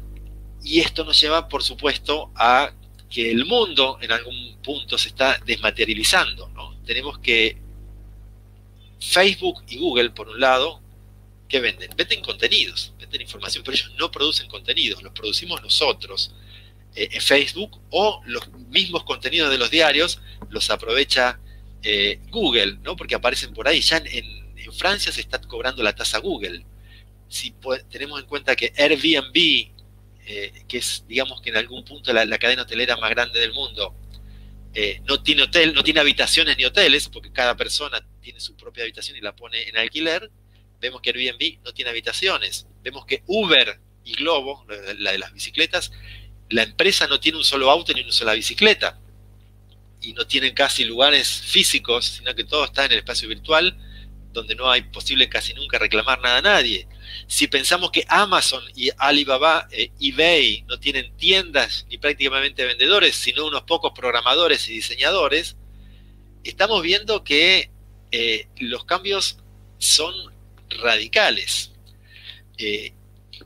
y 0.63 0.81
esto 0.81 1.05
nos 1.05 1.19
lleva, 1.21 1.49
por 1.49 1.63
supuesto, 1.63 2.31
a 2.37 2.73
que 3.09 3.31
el 3.31 3.47
mundo 3.47 3.99
en 4.01 4.13
algún 4.13 4.59
punto 4.63 4.99
se 4.99 5.09
está 5.09 5.39
desmaterializando. 5.45 6.51
Tenemos 6.85 7.19
que 7.19 7.59
Facebook 9.01 9.63
y 9.69 9.79
Google, 9.79 10.11
por 10.11 10.29
un 10.29 10.41
lado, 10.41 10.81
¿qué 11.49 11.61
venden? 11.61 11.91
Venden 11.97 12.23
contenidos, 12.23 12.95
venden 12.99 13.21
información, 13.21 13.65
pero 13.65 13.77
ellos 13.77 13.93
no 13.99 14.11
producen 14.11 14.49
contenidos, 14.49 15.03
los 15.03 15.13
producimos 15.13 15.61
nosotros. 15.63 16.35
Eh, 16.95 17.09
en 17.13 17.23
Facebook 17.23 17.81
o 17.91 18.21
los 18.27 18.51
mismos 18.69 19.05
contenidos 19.05 19.51
de 19.51 19.57
los 19.57 19.71
diarios 19.71 20.21
los 20.51 20.69
aprovecha 20.71 21.41
eh, 21.83 22.21
Google, 22.31 22.79
¿no? 22.83 22.97
Porque 22.97 23.15
aparecen 23.15 23.55
por 23.55 23.67
ahí. 23.67 23.81
Ya 23.81 23.99
en, 24.05 24.43
Francia 24.73 25.13
se 25.13 25.21
está 25.21 25.41
cobrando 25.41 25.83
la 25.83 25.95
tasa 25.95 26.19
Google. 26.19 26.65
Si 27.29 27.53
tenemos 27.91 28.21
en 28.21 28.27
cuenta 28.27 28.55
que 28.57 28.73
Airbnb, 28.77 29.71
eh, 30.25 30.65
que 30.69 30.79
es, 30.79 31.05
digamos 31.09 31.43
que 31.43 31.51
en 31.51 31.57
algún 31.57 31.85
punto 31.85 32.13
la, 32.13 32.39
cadena 32.39 32.63
hotelera 32.63 32.97
más 32.97 33.11
grande 33.11 33.41
del 33.41 33.53
mundo, 33.53 33.95
no 35.05 35.23
tiene 35.23 35.43
hotel, 35.43 35.75
no 35.75 35.83
tiene 35.83 36.01
habitaciones 36.01 36.57
ni 36.57 36.65
hoteles, 36.65 37.09
porque 37.09 37.33
cada 37.33 37.57
persona 37.57 38.05
tiene 38.21 38.41
su 38.41 38.57
propia 38.57 38.85
habitación 38.85 39.17
y 39.17 39.21
la 39.21 39.37
pone 39.37 39.69
en 39.69 39.77
alquiler. 39.77 40.31
Vemos 40.81 41.01
que 41.01 41.11
Airbnb 41.11 41.63
no 41.65 41.73
tiene 41.73 41.91
habitaciones. 41.91 42.67
Vemos 42.83 43.05
que 43.07 43.23
Uber 43.27 43.81
y 44.05 44.15
Globo, 44.15 44.67
la 44.99 45.13
de 45.13 45.19
las 45.19 45.33
bicicletas, 45.33 45.93
la 46.49 46.63
empresa 46.63 47.07
no 47.07 47.21
tiene 47.21 47.39
un 47.39 47.45
solo 47.45 47.71
auto 47.71 47.93
ni 47.93 48.03
una 48.03 48.13
sola 48.13 48.35
bicicleta 48.35 48.99
y 50.01 50.13
no 50.13 50.27
tienen 50.27 50.55
casi 50.55 50.85
lugares 50.85 51.43
físicos, 51.43 52.07
sino 52.07 52.35
que 52.35 52.45
todo 52.45 52.65
está 52.65 52.85
en 52.85 52.93
el 52.93 52.99
espacio 52.99 53.29
virtual, 53.29 53.77
donde 54.33 54.55
no 54.55 54.71
hay 54.71 54.83
posible 54.83 55.29
casi 55.29 55.55
nunca 55.55 55.79
reclamar 55.79 56.21
nada 56.21 56.39
a 56.39 56.43
nadie. 56.43 56.89
Si 57.27 57.47
pensamos 57.47 57.91
que 57.91 58.05
Amazon 58.09 58.63
y 58.75 58.91
Alibaba, 58.99 59.69
eh, 59.71 59.91
eBay, 60.01 60.65
no 60.69 60.79
tienen 60.79 61.17
tiendas 61.17 61.87
ni 61.91 61.99
prácticamente 61.99 62.65
vendedores, 62.65 63.17
sino 63.17 63.47
unos 63.47 63.63
pocos 63.63 63.93
programadores 63.95 64.69
y 64.69 64.75
diseñadores, 64.75 65.57
estamos 66.45 66.83
viendo 66.83 67.25
que 67.25 67.71
eh, 68.11 68.49
los 68.59 68.85
cambios 68.85 69.39
son 69.79 70.15
radicales. 70.69 71.73
Eh, 72.59 72.93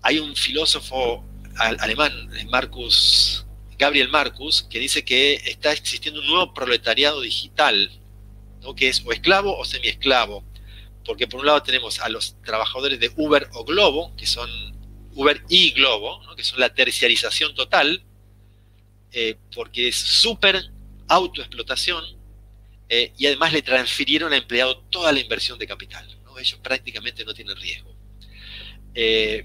hay 0.03 0.19
un 0.19 0.37
filósofo 0.37 1.25
alemán, 1.57 2.13
Marcus, 2.51 3.47
Gabriel 3.79 4.09
Marcus, 4.09 4.63
que 4.63 4.79
dice 4.79 5.05
que 5.05 5.35
está 5.47 5.73
existiendo 5.73 6.21
un 6.21 6.27
nuevo 6.27 6.55
proletariado 6.55 7.21
digital, 7.21 7.91
¿no? 8.63 8.75
que 8.75 8.89
es 8.89 9.03
o 9.05 9.13
esclavo 9.13 9.57
o 9.57 9.65
semiesclavo. 9.65 10.45
Porque 11.07 11.27
por 11.27 11.41
un 11.41 11.47
lado 11.47 11.63
tenemos 11.63 12.01
a 12.01 12.09
los 12.09 12.37
trabajadores 12.43 12.99
de 12.99 13.13
Uber 13.17 13.49
o 13.53 13.65
Globo, 13.65 14.15
que 14.17 14.27
son 14.27 14.51
Uber 15.15 15.43
y 15.49 15.71
Globo, 15.71 16.21
que 16.37 16.45
son 16.45 16.61
la 16.61 16.75
terciarización 16.75 17.55
total, 17.55 18.03
eh, 19.13 19.37
porque 19.55 19.89
es 19.89 19.97
súper 19.97 20.71
autoexplotación 21.09 22.05
eh, 22.89 23.13
y 23.17 23.27
además 23.27 23.53
le 23.53 23.63
transfirieron 23.63 24.33
al 24.33 24.41
empleado 24.41 24.79
toda 24.91 25.13
la 25.13 25.21
inversión 25.21 25.59
de 25.59 25.67
capital. 25.67 26.07
Ellos 26.39 26.61
prácticamente 26.63 27.25
no 27.25 27.33
tienen 27.33 27.57
riesgo. 27.57 27.97
Eh, 28.95 29.45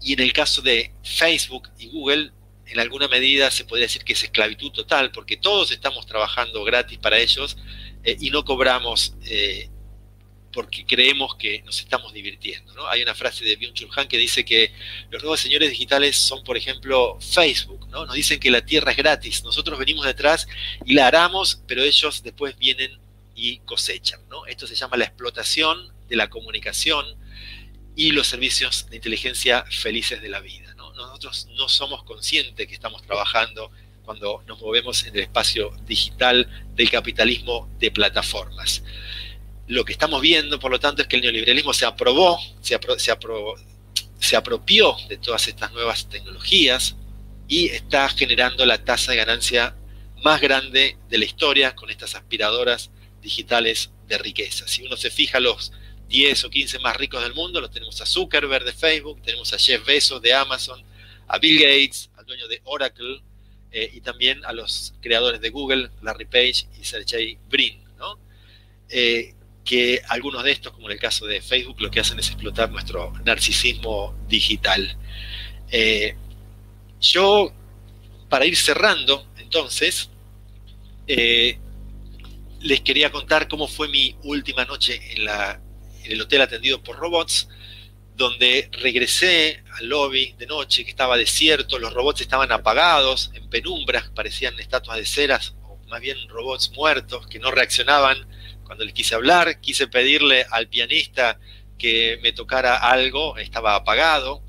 y 0.00 0.12
en 0.12 0.20
el 0.20 0.32
caso 0.32 0.62
de 0.62 0.92
Facebook 1.02 1.70
y 1.78 1.88
Google, 1.88 2.30
en 2.66 2.78
alguna 2.78 3.08
medida 3.08 3.50
se 3.50 3.64
podría 3.64 3.86
decir 3.86 4.04
que 4.04 4.12
es 4.12 4.22
esclavitud 4.22 4.70
total, 4.70 5.10
porque 5.10 5.36
todos 5.36 5.72
estamos 5.72 6.06
trabajando 6.06 6.62
gratis 6.64 6.98
para 6.98 7.18
ellos 7.18 7.56
eh, 8.04 8.16
y 8.20 8.30
no 8.30 8.44
cobramos 8.44 9.14
porque 10.52 10.84
creemos 10.84 11.34
que 11.36 11.62
nos 11.62 11.80
estamos 11.80 12.12
divirtiendo. 12.12 12.88
Hay 12.88 13.02
una 13.02 13.14
frase 13.14 13.44
de 13.44 13.58
Byung-Chul 13.58 13.90
Han 13.96 14.08
que 14.08 14.18
dice 14.18 14.44
que 14.44 14.72
los 15.10 15.22
nuevos 15.22 15.40
señores 15.40 15.70
digitales 15.70 16.16
son, 16.16 16.44
por 16.44 16.56
ejemplo, 16.56 17.18
Facebook. 17.20 17.88
¿no? 17.88 18.06
Nos 18.06 18.14
dicen 18.14 18.38
que 18.38 18.50
la 18.50 18.64
tierra 18.64 18.92
es 18.92 18.96
gratis, 18.96 19.42
nosotros 19.44 19.78
venimos 19.78 20.04
detrás 20.04 20.46
y 20.84 20.94
la 20.94 21.06
aramos, 21.06 21.62
pero 21.66 21.82
ellos 21.82 22.22
después 22.22 22.56
vienen 22.58 22.98
y 23.34 23.58
cosechan. 23.60 24.20
¿no? 24.28 24.46
Esto 24.46 24.66
se 24.66 24.74
llama 24.74 24.96
la 24.96 25.04
explotación 25.04 25.92
de 26.08 26.16
la 26.16 26.28
comunicación 26.28 27.06
y 27.96 28.12
los 28.12 28.26
servicios 28.26 28.88
de 28.90 28.96
inteligencia 28.96 29.64
felices 29.70 30.22
de 30.22 30.28
la 30.28 30.40
vida. 30.40 30.74
Nosotros 30.74 31.48
no 31.56 31.68
somos 31.68 32.04
conscientes 32.04 32.66
que 32.66 32.74
estamos 32.74 33.02
trabajando 33.02 33.70
cuando 34.04 34.42
nos 34.46 34.60
movemos 34.60 35.04
en 35.04 35.14
el 35.14 35.22
espacio 35.22 35.70
digital 35.86 36.48
del 36.74 36.90
capitalismo 36.90 37.68
de 37.78 37.90
plataformas. 37.90 38.82
Lo 39.68 39.84
que 39.84 39.92
estamos 39.92 40.20
viendo, 40.20 40.58
por 40.58 40.70
lo 40.70 40.80
tanto, 40.80 41.02
es 41.02 41.08
que 41.08 41.16
el 41.16 41.22
neoliberalismo 41.22 41.72
se 41.72 41.86
aprobó, 41.86 42.38
se, 42.60 42.78
se 44.18 44.36
apropió 44.36 44.96
de 45.08 45.16
todas 45.16 45.48
estas 45.48 45.72
nuevas 45.72 46.08
tecnologías 46.08 46.96
y 47.48 47.66
está 47.66 48.08
generando 48.08 48.64
la 48.66 48.84
tasa 48.84 49.12
de 49.12 49.18
ganancia 49.18 49.76
más 50.22 50.40
grande 50.40 50.96
de 51.08 51.18
la 51.18 51.24
historia 51.24 51.74
con 51.74 51.90
estas 51.90 52.14
aspiradoras 52.14 52.90
digitales 53.20 53.90
de 54.06 54.18
riqueza. 54.18 54.66
Si 54.68 54.84
uno 54.84 54.96
se 54.96 55.10
fija 55.10 55.40
los 55.40 55.72
10 56.08 56.44
o 56.44 56.50
15 56.50 56.78
más 56.80 56.96
ricos 56.96 57.22
del 57.22 57.34
mundo, 57.34 57.60
los 57.60 57.70
tenemos 57.70 58.00
a 58.00 58.06
Zuckerberg 58.06 58.64
de 58.64 58.72
Facebook, 58.72 59.22
tenemos 59.22 59.52
a 59.52 59.58
Jeff 59.58 59.84
Bezos 59.84 60.20
de 60.20 60.34
Amazon, 60.34 60.82
a 61.28 61.38
Bill 61.38 61.58
Gates, 61.58 62.10
al 62.16 62.26
dueño 62.26 62.46
de 62.48 62.60
Oracle, 62.64 63.22
eh, 63.70 63.90
y 63.94 64.02
también 64.02 64.44
a 64.44 64.52
los 64.52 64.92
creadores 65.00 65.40
de 65.40 65.48
Google, 65.48 65.90
Larry 66.02 66.26
Page 66.26 66.66
y 66.78 66.84
Sergey 66.84 67.38
Brin, 67.48 67.82
¿no? 67.96 68.18
Eh, 68.90 69.34
que 69.64 70.00
algunos 70.08 70.42
de 70.44 70.52
estos, 70.52 70.72
como 70.72 70.88
en 70.88 70.94
el 70.94 70.98
caso 70.98 71.26
de 71.26 71.40
Facebook, 71.40 71.80
lo 71.80 71.90
que 71.90 72.00
hacen 72.00 72.18
es 72.18 72.28
explotar 72.28 72.70
nuestro 72.70 73.12
narcisismo 73.24 74.14
digital. 74.28 74.96
Eh, 75.70 76.16
yo, 77.00 77.52
para 78.28 78.46
ir 78.46 78.56
cerrando, 78.56 79.26
entonces, 79.38 80.10
les 81.06 82.80
quería 82.80 83.10
contar 83.10 83.48
cómo 83.48 83.68
fue 83.68 83.88
mi 83.88 84.16
última 84.22 84.64
noche 84.64 85.00
en 85.12 85.24
la 85.24 85.60
en 86.04 86.12
el 86.12 86.20
hotel 86.20 86.42
atendido 86.42 86.82
por 86.82 86.96
robots, 86.96 87.48
donde 88.16 88.68
regresé 88.72 89.62
al 89.78 89.88
lobby 89.88 90.34
de 90.38 90.46
noche, 90.46 90.84
que 90.84 90.90
estaba 90.90 91.16
desierto, 91.16 91.78
los 91.78 91.92
robots 91.92 92.20
estaban 92.20 92.52
apagados, 92.52 93.30
en 93.34 93.48
penumbras, 93.48 94.10
parecían 94.10 94.58
estatuas 94.58 94.98
de 94.98 95.06
ceras, 95.06 95.54
o 95.62 95.78
más 95.88 96.00
bien 96.00 96.28
robots 96.28 96.70
muertos, 96.72 97.26
que 97.26 97.38
no 97.38 97.50
reaccionaban 97.50 98.26
cuando 98.72 98.86
les 98.86 98.94
quise 98.94 99.14
hablar, 99.14 99.60
quise 99.60 99.86
pedirle 99.86 100.46
al 100.50 100.66
pianista 100.66 101.38
que 101.78 102.18
me 102.22 102.32
tocara 102.32 102.76
algo, 102.76 103.36
estaba 103.36 103.74
apagado. 103.74 104.42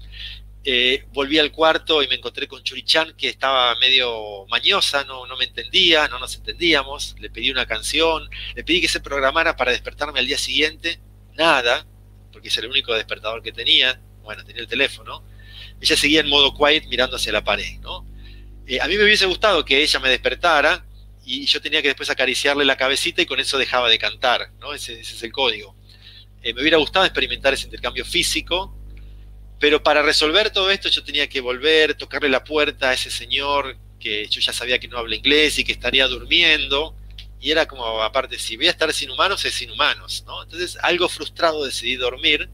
Eh, 0.63 1.03
volví 1.11 1.39
al 1.39 1.51
cuarto 1.51 2.01
y 2.01 2.07
me 2.07 2.15
encontré 2.15 2.47
con 2.47 2.63
Churichan, 2.63 3.17
que 3.17 3.28
estaba 3.28 3.76
medio 3.76 4.45
mañosa, 4.47 5.03
no, 5.03 5.28
no 5.28 5.36
me 5.36 5.43
entendía, 5.43 6.07
no 6.07 6.19
nos 6.19 6.36
entendíamos. 6.38 7.17
Le 7.19 7.30
pedí 7.30 7.51
una 7.51 7.65
canción, 7.65 8.30
le 8.55 8.63
pedí 8.63 8.80
que 8.80 8.88
se 8.88 9.01
programara 9.01 9.57
para 9.57 9.71
despertarme 9.71 10.19
al 10.21 10.28
día 10.28 10.38
siguiente 10.38 11.01
nada, 11.34 11.86
porque 12.32 12.47
es 12.47 12.57
el 12.57 12.67
único 12.67 12.93
despertador 12.93 13.43
que 13.43 13.51
tenía, 13.51 14.01
bueno, 14.21 14.45
tenía 14.45 14.61
el 14.61 14.69
teléfono, 14.69 15.21
ella 15.82 15.97
seguía 15.97 16.21
en 16.21 16.30
modo 16.30 16.55
quiet 16.55 16.86
mirando 16.86 17.17
hacia 17.17 17.34
la 17.34 17.43
pared, 17.43 17.78
¿no? 17.82 18.07
Eh, 18.67 18.80
a 18.80 18.88
mí 18.88 18.95
me 18.95 19.03
hubiese 19.03 19.26
gustado 19.26 19.65
que 19.65 19.84
ella 19.84 19.99
me 19.99 20.07
despertara 20.07 20.86
y 21.26 21.45
yo 21.45 21.61
tenía 21.61 21.82
que 21.82 21.89
después 21.89 22.09
acariciarle 22.09 22.65
la 22.65 22.78
cabecita 22.78 23.21
y 23.21 23.26
con 23.26 23.39
eso 23.39 23.57
dejaba 23.57 23.89
de 23.89 23.97
cantar, 23.97 24.51
¿no? 24.59 24.74
Ese, 24.74 24.99
es 24.99 25.24
el 25.24 25.32
código. 25.32 25.76
Eh, 26.41 26.53
me 26.53 26.61
hubiera 26.61 26.78
gustado 26.78 27.05
experimentar 27.05 27.53
ese 27.53 27.65
intercambio 27.65 28.05
físico, 28.05 28.78
pero 29.59 29.82
para 29.82 30.01
resolver 30.01 30.49
todo 30.49 30.69
esto 30.71 30.89
yo 30.89 31.03
tenía 31.03 31.30
que 31.30 31.39
volver, 31.39 31.95
tocarle 31.95 32.30
la 32.30 32.43
puerta 32.43 32.89
a 32.89 32.93
ese 32.93 33.09
señor 33.09 33.78
que 33.99 34.28
yo 34.28 34.41
ya 34.41 34.51
sabía 34.51 34.80
que 34.80 34.89
no 34.89 34.97
habla 34.97 35.15
inglés 35.15 35.57
y 35.57 35.63
que 35.63 35.71
estaría 35.71 36.07
durmiendo, 36.07 36.97
y 37.39 37.51
era 37.51 37.65
como, 37.65 38.01
aparte, 38.01 38.39
si 38.39 38.57
voy 38.57 38.67
a 38.67 38.71
estar 38.71 38.91
sin 38.93 39.09
humanos, 39.09 39.43
es 39.45 39.53
sin 39.53 39.71
humanos, 39.71 40.24
¿no? 40.26 40.43
Entonces, 40.43 40.78
algo 40.82 41.09
frustrado 41.09 41.65
decidí 41.65 41.95
dormir 41.95 42.49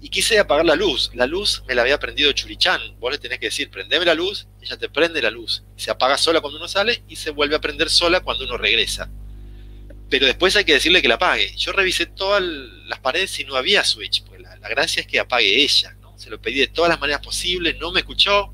y 0.00 0.08
quise 0.08 0.38
apagar 0.38 0.64
la 0.66 0.76
luz. 0.76 1.10
La 1.14 1.26
luz 1.26 1.62
me 1.66 1.74
la 1.74 1.82
había 1.82 1.98
prendido 1.98 2.32
Churichan. 2.32 2.98
Vos 2.98 3.12
le 3.12 3.18
tenés 3.18 3.38
que 3.38 3.46
decir, 3.46 3.70
prendeme 3.70 4.04
la 4.04 4.14
luz, 4.14 4.46
ella 4.60 4.76
te 4.76 4.88
prende 4.88 5.22
la 5.22 5.30
luz. 5.30 5.64
Se 5.76 5.90
apaga 5.90 6.18
sola 6.18 6.40
cuando 6.40 6.58
uno 6.58 6.68
sale 6.68 7.02
y 7.08 7.16
se 7.16 7.30
vuelve 7.30 7.56
a 7.56 7.60
prender 7.60 7.90
sola 7.90 8.20
cuando 8.20 8.44
uno 8.44 8.56
regresa. 8.56 9.10
Pero 10.08 10.26
después 10.26 10.54
hay 10.56 10.64
que 10.64 10.74
decirle 10.74 11.02
que 11.02 11.08
la 11.08 11.16
apague. 11.16 11.54
Yo 11.56 11.72
revisé 11.72 12.06
todas 12.06 12.42
las 12.42 13.00
paredes 13.00 13.38
y 13.40 13.44
no 13.44 13.56
había 13.56 13.84
switch. 13.84 14.24
Pues 14.24 14.40
la, 14.40 14.56
gracia 14.68 15.00
es 15.00 15.06
que 15.06 15.18
apague 15.18 15.62
ella. 15.62 15.96
¿no? 16.00 16.16
Se 16.18 16.30
lo 16.30 16.40
pedí 16.40 16.58
de 16.58 16.68
todas 16.68 16.88
las 16.88 17.00
maneras 17.00 17.22
posibles, 17.22 17.76
no 17.78 17.90
me 17.90 18.00
escuchó. 18.00 18.52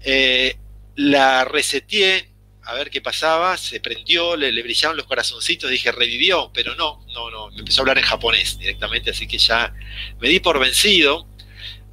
Eh, 0.00 0.56
la 0.96 1.44
reseteé 1.44 2.33
a 2.66 2.74
ver 2.74 2.90
qué 2.90 3.00
pasaba, 3.00 3.56
se 3.56 3.80
prendió, 3.80 4.36
le, 4.36 4.50
brillaban 4.62 4.96
los 4.96 5.06
corazoncitos, 5.06 5.70
dije, 5.70 5.92
revivió, 5.92 6.50
pero 6.52 6.74
no, 6.74 7.04
no, 7.12 7.30
no, 7.30 7.50
me 7.50 7.58
empezó 7.58 7.80
a 7.80 7.82
hablar 7.82 7.98
en 7.98 8.04
japonés 8.04 8.58
directamente, 8.58 9.10
así 9.10 9.26
que 9.26 9.38
ya 9.38 9.74
me 10.18 10.28
di 10.28 10.40
por 10.40 10.58
vencido. 10.58 11.28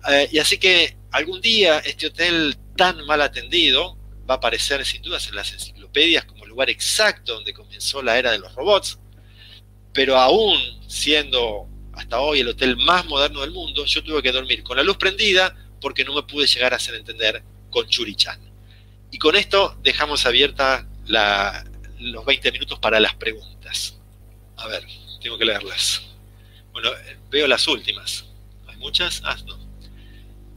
Eh, 0.09 0.29
y 0.31 0.39
así 0.39 0.57
que 0.57 0.97
algún 1.11 1.41
día 1.41 1.79
este 1.79 2.07
hotel 2.07 2.57
tan 2.75 3.05
mal 3.05 3.21
atendido 3.21 3.97
va 4.29 4.35
a 4.35 4.37
aparecer 4.37 4.85
sin 4.85 5.01
dudas 5.01 5.27
en 5.27 5.35
las 5.35 5.51
enciclopedias 5.51 6.25
como 6.25 6.45
lugar 6.45 6.69
exacto 6.69 7.33
donde 7.33 7.53
comenzó 7.53 8.01
la 8.01 8.17
era 8.17 8.31
de 8.31 8.39
los 8.39 8.55
robots, 8.55 8.99
pero 9.93 10.17
aún 10.17 10.57
siendo 10.87 11.67
hasta 11.93 12.19
hoy 12.19 12.39
el 12.39 12.47
hotel 12.47 12.77
más 12.77 13.05
moderno 13.05 13.41
del 13.41 13.51
mundo, 13.51 13.85
yo 13.85 14.03
tuve 14.03 14.23
que 14.23 14.31
dormir 14.31 14.63
con 14.63 14.77
la 14.77 14.83
luz 14.83 14.97
prendida 14.97 15.55
porque 15.81 16.05
no 16.05 16.13
me 16.13 16.23
pude 16.23 16.47
llegar 16.47 16.73
a 16.73 16.77
hacer 16.77 16.95
entender 16.95 17.43
con 17.69 17.87
Churi-chan. 17.87 18.50
Y 19.11 19.17
con 19.17 19.35
esto 19.35 19.77
dejamos 19.83 20.25
abierta 20.25 20.87
los 21.99 22.25
20 22.25 22.51
minutos 22.51 22.79
para 22.79 22.99
las 22.99 23.13
preguntas. 23.15 23.97
A 24.57 24.67
ver, 24.67 24.85
tengo 25.21 25.37
que 25.37 25.45
leerlas. 25.45 26.01
Bueno, 26.71 26.89
veo 27.29 27.47
las 27.47 27.67
últimas. 27.67 28.25
¿Hay 28.67 28.77
muchas? 28.77 29.21
Ah, 29.25 29.37
no. 29.45 29.59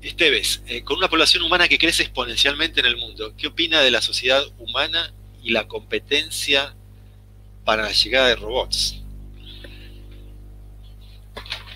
Esteves, 0.00 0.62
eh, 0.66 0.82
con 0.82 0.98
una 0.98 1.08
población 1.08 1.42
humana 1.42 1.66
que 1.66 1.78
crece 1.78 2.02
exponencialmente 2.02 2.80
en 2.80 2.86
el 2.86 2.96
mundo, 2.96 3.34
¿qué 3.36 3.46
opina 3.46 3.80
de 3.80 3.90
la 3.90 4.02
sociedad 4.02 4.44
humana 4.58 5.12
y 5.42 5.50
la 5.50 5.66
competencia 5.66 6.74
para 7.64 7.84
la 7.84 7.92
llegada 7.92 8.28
de 8.28 8.36
robots? 8.36 9.00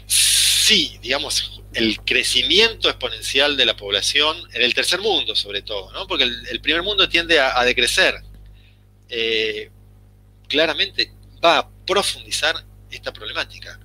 Sí, 0.07 0.99
digamos, 1.01 1.58
el 1.75 2.01
crecimiento 2.01 2.89
exponencial 2.89 3.57
de 3.57 3.67
la 3.67 3.77
población 3.77 4.37
en 4.53 4.63
el 4.63 4.75
tercer 4.75 5.01
mundo, 5.01 5.37
sobre 5.37 5.63
todo, 5.63 5.93
¿no? 5.93 6.07
porque 6.07 6.25
el, 6.25 6.61
primer 6.61 6.83
mundo 6.83 7.09
tiende 7.09 7.39
a, 7.41 7.63
decrecer. 7.65 8.23
Eh, 9.09 9.71
claramente 10.49 11.13
va 11.45 11.59
a 11.59 11.71
profundizar 11.87 12.65
esta 12.91 13.13
problemática, 13.13 13.79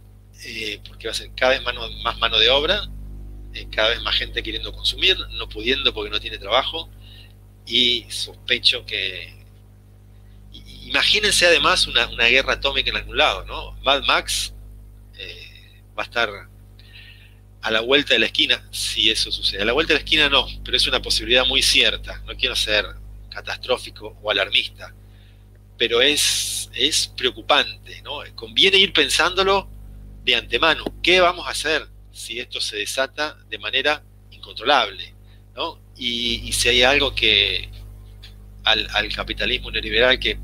eh, 0.45 0.79
porque 0.87 1.07
va 1.07 1.11
a 1.11 1.15
ser 1.15 1.31
cada 1.35 1.51
vez 1.51 1.61
más 2.03 2.17
mano 2.19 2.39
de 2.39 2.49
obra, 2.49 2.89
eh, 3.53 3.67
cada 3.69 3.89
vez 3.89 4.01
más 4.01 4.15
gente 4.15 4.41
queriendo 4.43 4.71
consumir, 4.71 5.17
no 5.31 5.49
pudiendo 5.49 5.93
porque 5.93 6.09
no 6.09 6.19
tiene 6.19 6.37
trabajo, 6.37 6.89
y 7.65 8.05
sospecho 8.09 8.85
que... 8.85 9.41
Imagínense 10.85 11.47
además 11.47 11.87
una, 11.87 12.07
una 12.07 12.25
guerra 12.25 12.53
atómica 12.53 12.91
en 12.91 12.97
algún 12.97 13.17
lado, 13.17 13.45
¿no? 13.45 13.71
Mad 13.81 14.03
Max 14.03 14.53
va 15.97 16.03
a 16.03 16.05
estar 16.05 16.29
a 17.63 17.71
la 17.71 17.79
vuelta 17.79 18.13
de 18.13 18.19
la 18.19 18.25
esquina, 18.25 18.61
si 18.71 19.09
eso 19.09 19.31
sucede. 19.31 19.61
A 19.61 19.65
la 19.65 19.71
vuelta 19.71 19.93
de 19.93 19.99
la 19.99 20.03
esquina 20.03 20.29
no, 20.29 20.45
pero 20.65 20.75
es 20.75 20.85
una 20.85 21.01
posibilidad 21.01 21.45
muy 21.45 21.61
cierta. 21.61 22.21
No 22.25 22.35
quiero 22.35 22.55
ser 22.55 22.85
catastrófico 23.29 24.17
o 24.21 24.29
alarmista, 24.29 24.93
pero 25.77 26.01
es, 26.01 26.69
es 26.73 27.07
preocupante, 27.07 28.01
¿no? 28.01 28.19
Conviene 28.35 28.77
ir 28.77 28.91
pensándolo 28.91 29.69
de 30.25 30.35
antemano. 30.35 30.83
¿Qué 31.01 31.21
vamos 31.21 31.47
a 31.47 31.51
hacer 31.51 31.87
si 32.11 32.39
esto 32.39 32.59
se 32.59 32.77
desata 32.77 33.37
de 33.49 33.57
manera 33.57 34.03
incontrolable? 34.31 35.13
¿no? 35.55 35.79
Y, 35.95 36.51
si 36.51 36.67
hay 36.67 36.83
algo 36.83 37.15
que 37.15 37.69
al, 38.65 38.87
al 38.93 39.13
capitalismo 39.13 39.71
neoliberal 39.71 40.19
que 40.19 40.37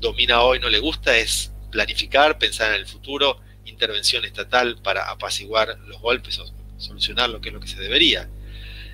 domina 0.00 0.42
hoy 0.42 0.60
no 0.60 0.68
le 0.68 0.78
gusta 0.78 1.16
es 1.16 1.52
planificar, 1.70 2.38
pensar 2.38 2.70
en 2.72 2.80
el 2.80 2.86
futuro, 2.86 3.40
intervención 3.82 4.24
estatal 4.24 4.78
para 4.80 5.10
apaciguar 5.10 5.76
los 5.86 6.00
golpes 6.00 6.38
o 6.38 6.44
solucionar 6.78 7.30
lo 7.30 7.40
que 7.40 7.48
es 7.48 7.54
lo 7.54 7.60
que 7.60 7.66
se 7.66 7.80
debería. 7.80 8.28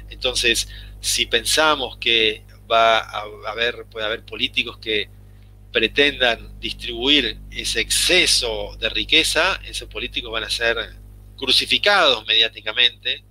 Entonces, 0.09 0.69
si 1.01 1.27
pensamos 1.27 1.99
que 1.99 2.43
va 2.71 2.99
a 2.99 3.23
haber, 3.47 3.85
puede 3.91 4.07
haber 4.07 4.25
políticos 4.25 4.79
que 4.79 5.11
pretendan 5.73 6.59
distribuir 6.59 7.39
ese 7.51 7.81
exceso 7.81 8.77
de 8.81 8.89
riqueza, 8.89 9.61
esos 9.65 9.89
políticos 9.89 10.33
van 10.33 10.45
a 10.45 10.51
ser 10.51 10.77
crucificados 11.37 12.27
mediáticamente, 12.27 13.23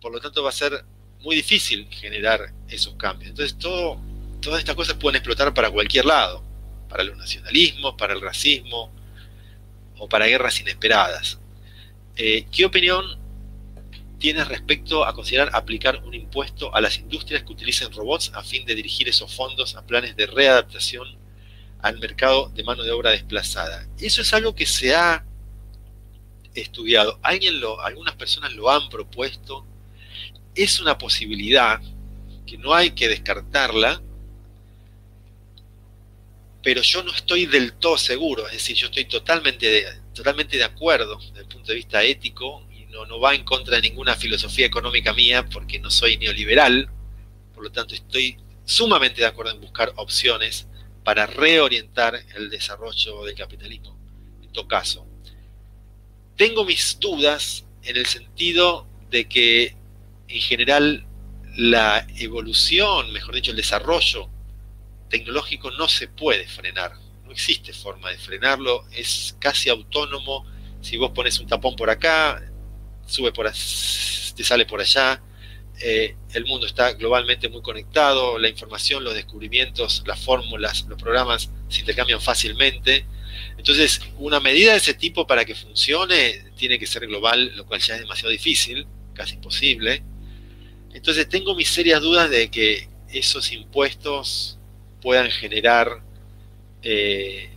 por 0.00 0.12
lo 0.12 0.20
tanto 0.20 0.42
va 0.44 0.50
a 0.50 0.52
ser 0.52 0.84
muy 1.20 1.34
difícil 1.34 1.88
generar 1.90 2.52
esos 2.68 2.94
cambios. 2.94 3.30
Entonces, 3.30 3.58
todas 3.58 4.60
estas 4.60 4.76
cosas 4.76 4.94
pueden 4.94 5.16
explotar 5.16 5.52
para 5.52 5.70
cualquier 5.70 6.04
lado, 6.04 6.44
para 6.88 7.02
los 7.02 7.16
nacionalismos, 7.16 7.94
para 7.98 8.14
el 8.14 8.20
racismo, 8.20 8.92
o 10.02 10.08
para 10.08 10.26
guerras 10.26 10.58
inesperadas. 10.58 11.38
Eh, 12.16 12.44
¿Qué 12.50 12.64
opinión 12.64 13.04
tienes 14.18 14.48
respecto 14.48 15.04
a 15.04 15.14
considerar 15.14 15.50
aplicar 15.52 16.02
un 16.02 16.12
impuesto 16.12 16.74
a 16.74 16.80
las 16.80 16.98
industrias 16.98 17.44
que 17.44 17.52
utilicen 17.52 17.92
robots 17.92 18.32
a 18.34 18.42
fin 18.42 18.66
de 18.66 18.74
dirigir 18.74 19.08
esos 19.08 19.32
fondos 19.32 19.76
a 19.76 19.86
planes 19.86 20.16
de 20.16 20.26
readaptación 20.26 21.06
al 21.80 22.00
mercado 22.00 22.48
de 22.48 22.64
mano 22.64 22.82
de 22.82 22.90
obra 22.90 23.10
desplazada? 23.10 23.86
Eso 24.00 24.22
es 24.22 24.34
algo 24.34 24.56
que 24.56 24.66
se 24.66 24.92
ha 24.92 25.24
estudiado. 26.56 27.20
Alguien 27.22 27.60
algunas 27.84 28.16
personas 28.16 28.52
lo 28.54 28.72
han 28.72 28.88
propuesto. 28.88 29.64
Es 30.56 30.80
una 30.80 30.98
posibilidad 30.98 31.80
que 32.44 32.58
no 32.58 32.74
hay 32.74 32.90
que 32.90 33.06
descartarla, 33.06 34.02
pero 36.62 36.80
yo 36.82 37.02
no 37.02 37.12
estoy 37.12 37.46
del 37.46 37.72
todo 37.74 37.98
seguro, 37.98 38.46
es 38.46 38.52
decir, 38.54 38.76
yo 38.76 38.86
estoy 38.86 39.06
totalmente 39.06 39.66
de, 39.66 39.86
totalmente 40.14 40.56
de 40.56 40.64
acuerdo 40.64 41.18
desde 41.18 41.40
el 41.40 41.48
punto 41.48 41.68
de 41.68 41.74
vista 41.74 42.02
ético 42.02 42.66
y 42.70 42.86
no, 42.86 43.04
no 43.06 43.18
va 43.18 43.34
en 43.34 43.44
contra 43.44 43.76
de 43.76 43.82
ninguna 43.82 44.14
filosofía 44.14 44.66
económica 44.66 45.12
mía 45.12 45.44
porque 45.48 45.80
no 45.80 45.90
soy 45.90 46.18
neoliberal, 46.18 46.88
por 47.54 47.64
lo 47.64 47.72
tanto 47.72 47.94
estoy 47.94 48.36
sumamente 48.64 49.20
de 49.20 49.26
acuerdo 49.26 49.52
en 49.52 49.60
buscar 49.60 49.92
opciones 49.96 50.68
para 51.02 51.26
reorientar 51.26 52.22
el 52.36 52.48
desarrollo 52.48 53.24
del 53.24 53.34
capitalismo, 53.34 53.98
en 54.40 54.52
todo 54.52 54.68
caso. 54.68 55.06
Tengo 56.36 56.64
mis 56.64 56.98
dudas 57.00 57.64
en 57.82 57.96
el 57.96 58.06
sentido 58.06 58.86
de 59.10 59.28
que 59.28 59.76
en 60.28 60.40
general 60.40 61.06
la 61.56 62.06
evolución, 62.16 63.12
mejor 63.12 63.34
dicho, 63.34 63.50
el 63.50 63.56
desarrollo 63.56 64.30
tecnológico 65.12 65.70
no 65.72 65.88
se 65.88 66.08
puede 66.08 66.48
frenar, 66.48 66.94
no 67.26 67.32
existe 67.32 67.74
forma 67.74 68.08
de 68.08 68.16
frenarlo, 68.16 68.86
es 68.92 69.36
casi 69.38 69.68
autónomo, 69.68 70.46
si 70.80 70.96
vos 70.96 71.10
pones 71.10 71.38
un 71.38 71.46
tapón 71.46 71.76
por 71.76 71.90
acá, 71.90 72.42
sube 73.06 73.30
por 73.30 73.44
te 73.44 74.42
sale 74.42 74.64
por 74.64 74.80
allá, 74.80 75.22
eh, 75.80 76.16
el 76.32 76.46
mundo 76.46 76.66
está 76.66 76.94
globalmente 76.94 77.50
muy 77.50 77.60
conectado, 77.60 78.38
la 78.38 78.48
información, 78.48 79.04
los 79.04 79.12
descubrimientos, 79.12 80.02
las 80.06 80.18
fórmulas, 80.18 80.86
los 80.88 80.98
programas 80.98 81.50
se 81.68 81.80
intercambian 81.80 82.22
fácilmente. 82.22 83.04
Entonces, 83.58 84.00
una 84.16 84.40
medida 84.40 84.72
de 84.72 84.78
ese 84.78 84.94
tipo 84.94 85.26
para 85.26 85.44
que 85.44 85.54
funcione 85.54 86.52
tiene 86.56 86.78
que 86.78 86.86
ser 86.86 87.06
global, 87.06 87.54
lo 87.54 87.66
cual 87.66 87.80
ya 87.80 87.96
es 87.96 88.00
demasiado 88.00 88.30
difícil, 88.30 88.86
casi 89.12 89.34
imposible. 89.34 90.02
Entonces, 90.94 91.28
tengo 91.28 91.54
mis 91.54 91.68
serias 91.68 92.00
dudas 92.00 92.30
de 92.30 92.50
que 92.50 92.88
esos 93.12 93.52
impuestos 93.52 94.58
puedan 95.02 95.30
generar 95.30 96.00
eh, 96.82 97.50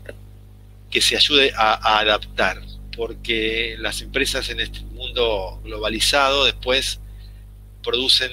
que 0.90 1.02
se 1.02 1.16
ayude 1.16 1.54
a, 1.56 2.00
adaptar, 2.00 2.62
porque 2.96 3.76
las 3.80 4.02
empresas 4.02 4.50
en 4.50 4.60
este 4.60 4.82
mundo 4.82 5.62
globalizado 5.64 6.46
después 6.46 7.00
producen 7.84 8.32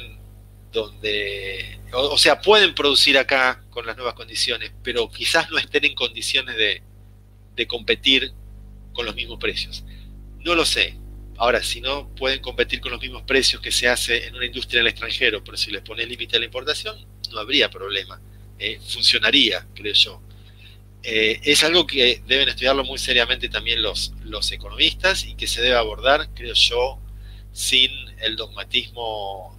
donde, 0.73 1.79
o, 1.93 2.17
sea, 2.17 2.41
pueden 2.41 2.75
producir 2.75 3.19
acá 3.19 3.63
con 3.71 3.85
las 3.85 3.97
nuevas 3.97 4.15
condiciones, 4.15 4.73
pero 4.83 5.11
quizás 5.11 5.51
no 5.51 5.59
estén 5.59 5.85
en 5.85 5.95
condiciones 5.95 6.57
de, 6.57 6.83
de 7.57 7.67
competir 7.67 8.33
con 8.93 9.05
los 9.05 9.15
mismos 9.15 9.39
precios. 9.39 9.85
No 10.41 10.55
lo 10.55 10.65
sé. 10.65 10.97
Ahora, 11.37 11.63
si 11.63 11.81
no 11.81 12.09
pueden 12.15 12.41
competir 12.41 12.81
con 12.81 12.93
los 12.93 13.01
mismos 13.01 13.23
precios 13.23 13.61
que 13.61 13.73
se 13.73 13.89
hace 13.89 14.27
en 14.27 14.37
una 14.37 14.47
industria 14.47 14.81
en 14.81 14.87
el 14.87 14.93
extranjero, 14.93 15.43
pero 15.43 15.57
si 15.57 15.71
les 15.71 15.83
pones 15.83 16.09
límite 16.09 16.37
a 16.37 16.39
la 16.39 16.45
importación, 16.45 16.97
no 17.31 17.39
habría 17.41 17.71
problema. 17.71 18.21
Eh, 18.59 18.79
funcionaría, 18.87 19.67
creo 19.75 19.95
yo. 19.95 20.23
Eh, 21.03 21.41
es 21.43 21.65
algo 21.65 21.87
que 21.87 22.23
deben 22.27 22.49
estudiarlo 22.49 22.85
muy 22.85 22.99
seriamente 22.99 23.49
también 23.49 23.83
los, 23.83 24.13
los 24.25 24.53
economistas 24.53 25.25
y 25.25 25.35
que 25.35 25.49
se 25.49 25.61
debe 25.61 25.77
abordar, 25.77 26.29
creo 26.35 26.55
yo, 26.55 27.01
sin 27.53 27.91
el 28.21 28.37
dogmatismo 28.37 29.59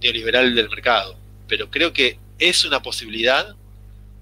neoliberal 0.00 0.54
del 0.54 0.68
mercado. 0.68 1.16
Pero 1.46 1.70
creo 1.70 1.92
que 1.92 2.18
es 2.38 2.64
una 2.64 2.82
posibilidad, 2.82 3.56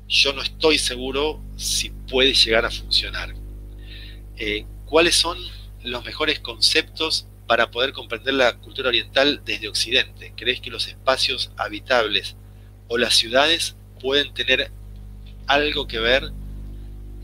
yo 0.08 0.32
no 0.32 0.42
estoy 0.42 0.78
seguro 0.78 1.42
si 1.56 1.90
puede 1.90 2.34
llegar 2.34 2.64
a 2.64 2.70
funcionar. 2.70 3.34
Eh, 4.36 4.66
¿Cuáles 4.84 5.16
son 5.16 5.38
los 5.82 6.04
mejores 6.04 6.38
conceptos 6.40 7.26
para 7.46 7.70
poder 7.70 7.92
comprender 7.92 8.34
la 8.34 8.58
cultura 8.58 8.88
oriental 8.88 9.42
desde 9.44 9.68
Occidente? 9.68 10.32
¿Crees 10.36 10.60
que 10.60 10.70
los 10.70 10.86
espacios 10.86 11.50
habitables 11.56 12.36
o 12.88 12.98
las 12.98 13.14
ciudades 13.14 13.76
pueden 14.00 14.32
tener 14.34 14.70
algo 15.46 15.86
que 15.86 15.98
ver 15.98 16.32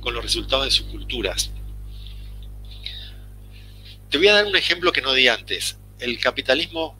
con 0.00 0.14
los 0.14 0.22
resultados 0.22 0.64
de 0.64 0.70
sus 0.70 0.86
culturas? 0.86 1.50
Te 4.10 4.18
voy 4.18 4.28
a 4.28 4.34
dar 4.34 4.46
un 4.46 4.56
ejemplo 4.56 4.92
que 4.92 5.00
no 5.00 5.14
di 5.14 5.28
antes. 5.28 5.78
El 5.98 6.18
capitalismo, 6.18 6.96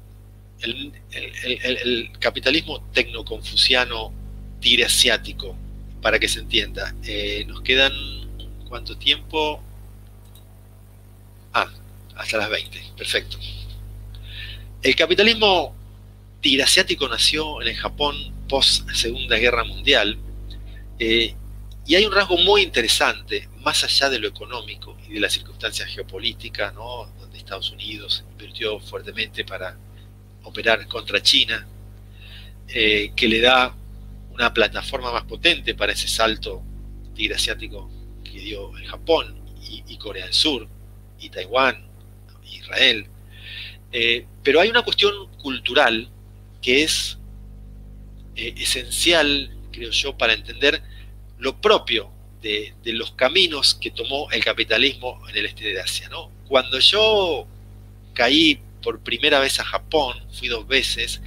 el, 0.60 2.10
capitalismo 2.18 2.82
tecnoconfuciano 2.92 4.12
asiático, 4.86 5.56
para 6.00 6.18
que 6.18 6.28
se 6.28 6.40
entienda. 6.40 6.94
Eh, 7.04 7.44
nos 7.46 7.60
quedan 7.60 7.92
cuánto 8.68 8.96
tiempo. 8.96 9.62
Ah, 11.52 11.70
hasta 12.16 12.38
las 12.38 12.48
20, 12.48 12.80
perfecto. 12.96 13.38
El 14.82 14.96
capitalismo 14.96 15.74
tigre 16.40 16.62
asiático 16.62 17.08
nació 17.08 17.60
en 17.62 17.68
el 17.68 17.76
Japón 17.76 18.32
post 18.52 18.90
Segunda 18.90 19.38
Guerra 19.38 19.64
Mundial 19.64 20.18
eh, 20.98 21.34
y 21.86 21.94
hay 21.94 22.04
un 22.04 22.12
rasgo 22.12 22.36
muy 22.36 22.60
interesante, 22.60 23.48
más 23.60 23.82
allá 23.82 24.10
de 24.10 24.18
lo 24.18 24.28
económico 24.28 24.94
y 25.08 25.14
de 25.14 25.20
las 25.20 25.32
circunstancias 25.32 25.88
geopolíticas, 25.88 26.74
¿no? 26.74 27.10
donde 27.18 27.38
Estados 27.38 27.70
Unidos 27.70 28.24
invirtió 28.30 28.78
fuertemente 28.78 29.46
para 29.46 29.78
operar 30.42 30.86
contra 30.86 31.22
China, 31.22 31.66
eh, 32.68 33.12
que 33.16 33.26
le 33.26 33.40
da 33.40 33.74
una 34.34 34.52
plataforma 34.52 35.10
más 35.10 35.24
potente 35.24 35.74
para 35.74 35.94
ese 35.94 36.06
salto 36.06 36.62
tigre 37.14 37.36
asiático 37.36 37.90
que 38.22 38.38
dio 38.38 38.76
el 38.76 38.86
Japón 38.86 39.34
y, 39.62 39.96
Corea 39.96 40.24
del 40.24 40.34
Sur 40.34 40.68
y 41.18 41.30
Taiwán, 41.30 41.86
Israel. 42.44 43.06
Eh, 43.92 44.26
pero 44.42 44.60
hay 44.60 44.68
una 44.68 44.82
cuestión 44.82 45.32
cultural 45.38 46.10
que 46.60 46.82
es 46.82 47.18
eh, 48.36 48.54
esencial, 48.56 49.50
creo 49.72 49.90
yo, 49.90 50.16
para 50.16 50.32
entender 50.32 50.82
lo 51.38 51.60
propio 51.60 52.10
de, 52.40 52.74
los 52.84 53.12
caminos 53.12 53.74
que 53.74 53.90
tomó 53.90 54.30
el 54.30 54.44
capitalismo 54.44 55.20
en 55.28 55.36
el 55.36 55.46
este 55.46 55.72
de 55.72 55.80
Asia. 55.80 56.08
¿no? 56.08 56.30
Cuando 56.48 56.78
yo 56.78 57.46
caí 58.14 58.60
por 58.82 59.00
primera 59.00 59.38
vez 59.38 59.60
a 59.60 59.64
Japón, 59.64 60.16
fui 60.32 60.48
dos 60.48 60.66
veces, 60.66 61.22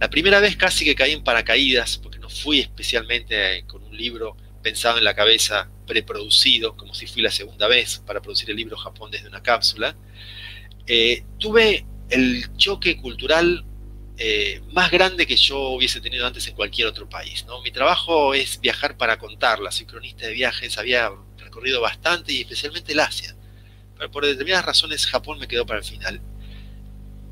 la 0.00 0.08
primera 0.08 0.40
vez 0.40 0.56
casi 0.56 0.84
que 0.84 0.94
caí 0.94 1.12
en 1.12 1.24
paracaídas, 1.24 1.98
porque 1.98 2.18
no 2.18 2.28
fui 2.28 2.60
especialmente 2.60 3.58
eh, 3.58 3.64
con 3.66 3.82
un 3.82 3.96
libro 3.96 4.36
pensado 4.62 4.98
en 4.98 5.04
la 5.04 5.14
cabeza, 5.14 5.68
preproducido, 5.86 6.76
como 6.76 6.94
si 6.94 7.06
fui 7.06 7.22
la 7.22 7.30
segunda 7.30 7.66
vez 7.66 8.02
para 8.06 8.22
producir 8.22 8.48
el 8.50 8.56
libro 8.56 8.76
Japón 8.76 9.10
desde 9.10 9.28
una 9.28 9.42
cápsula, 9.42 9.96
eh, 10.86 11.24
tuve 11.38 11.84
el 12.10 12.56
choque 12.56 12.96
cultural 12.96 13.64
eh, 14.24 14.62
más 14.70 14.92
grande 14.92 15.26
que 15.26 15.36
yo 15.36 15.58
hubiese 15.70 16.00
tenido 16.00 16.24
antes 16.24 16.46
en 16.46 16.54
cualquier 16.54 16.86
otro 16.86 17.08
país. 17.08 17.44
¿no? 17.44 17.60
Mi 17.60 17.72
trabajo 17.72 18.34
es 18.34 18.60
viajar 18.60 18.96
para 18.96 19.18
contar, 19.18 19.58
la 19.58 19.72
sincronista 19.72 20.28
de 20.28 20.32
viajes, 20.32 20.78
había 20.78 21.10
recorrido 21.38 21.80
bastante 21.80 22.32
y 22.32 22.42
especialmente 22.42 22.92
el 22.92 23.00
Asia. 23.00 23.34
Pero 23.96 24.12
por 24.12 24.24
determinadas 24.24 24.64
razones 24.64 25.08
Japón 25.08 25.40
me 25.40 25.48
quedó 25.48 25.66
para 25.66 25.80
el 25.80 25.84
final. 25.84 26.20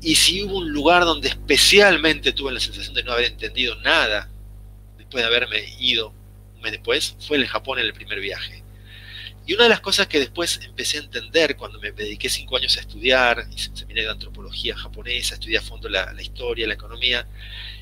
Y 0.01 0.15
si 0.15 0.43
hubo 0.43 0.57
un 0.57 0.69
lugar 0.73 1.05
donde 1.05 1.29
especialmente 1.29 2.33
tuve 2.33 2.51
la 2.51 2.59
sensación 2.59 2.93
de 2.93 3.03
no 3.03 3.13
haber 3.13 3.31
entendido 3.31 3.75
nada 3.75 4.29
después 4.97 5.23
de 5.23 5.27
haberme 5.27 5.63
ido 5.79 6.13
un 6.55 6.61
mes 6.61 6.73
después, 6.73 7.15
fue 7.25 7.37
el 7.37 7.47
Japón 7.47 7.79
en 7.79 7.85
el 7.85 7.93
primer 7.93 8.19
viaje. 8.19 8.65
Y 9.51 9.53
una 9.53 9.63
de 9.63 9.69
las 9.69 9.81
cosas 9.81 10.07
que 10.07 10.17
después 10.17 10.61
empecé 10.63 10.97
a 10.97 11.01
entender 11.01 11.57
cuando 11.57 11.77
me 11.77 11.91
dediqué 11.91 12.29
cinco 12.29 12.55
años 12.55 12.77
a 12.77 12.79
estudiar, 12.79 13.49
hice 13.53 13.69
un 13.71 13.75
seminario 13.75 14.07
de 14.07 14.13
antropología 14.13 14.77
japonesa, 14.77 15.33
estudié 15.33 15.57
a 15.57 15.61
fondo 15.61 15.89
la, 15.89 16.15
historia, 16.21 16.65
la 16.65 16.75
economía, 16.75 17.27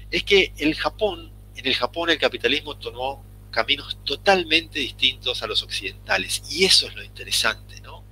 es 0.10 0.24
que 0.24 0.52
el 0.58 0.74
Japón, 0.74 1.32
en 1.56 1.68
el 1.68 1.76
Japón 1.76 2.10
el 2.10 2.18
capitalismo 2.18 2.76
tomó 2.80 3.24
caminos 3.52 4.00
totalmente 4.04 4.80
distintos 4.80 5.44
a 5.44 5.48
los 5.48 5.62
occidentales. 5.62 6.42
Y 6.50 6.66
eso 6.66 6.88
es 6.88 6.96
lo 6.96 7.04
interesante, 7.04 7.80
¿no? 7.82 8.04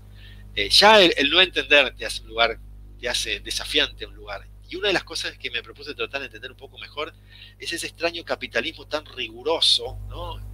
Eh, 0.53 0.69
ya 0.69 1.01
el, 1.01 1.15
el, 1.17 1.31
no 1.31 1.41
entender 1.41 1.95
te 1.95 2.05
hace 2.05 2.21
un 2.21 2.27
lugar, 2.27 2.59
te 2.99 3.09
hace 3.09 3.39
desafiante 3.39 4.05
un 4.05 4.13
lugar. 4.13 4.46
Y 4.69 4.75
una 4.75 4.87
de 4.87 4.93
las 4.93 5.03
cosas 5.03 5.37
que 5.37 5.49
me 5.49 5.63
propuse 5.63 5.93
tratar 5.93 6.19
de 6.19 6.27
entender 6.27 6.51
un 6.51 6.57
poco 6.57 6.77
mejor 6.77 7.13
es 7.57 7.71
ese 7.71 7.87
extraño 7.87 8.23
capitalismo 8.25 8.85
tan 8.85 9.05
riguroso, 9.05 9.97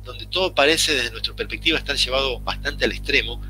donde 0.03 0.28
todo 0.28 0.53
parece 0.53 0.93
desde 0.93 1.11
nuestra 1.11 1.36
perspectiva 1.36 1.80
estar 1.80 1.95
llevado 1.95 2.39
bastante 2.39 2.86
al 2.86 2.91
extremo. 2.91 3.41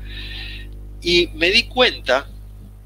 Y 1.02 1.28
me 1.34 1.50
di 1.50 1.64
cuenta, 1.64 2.30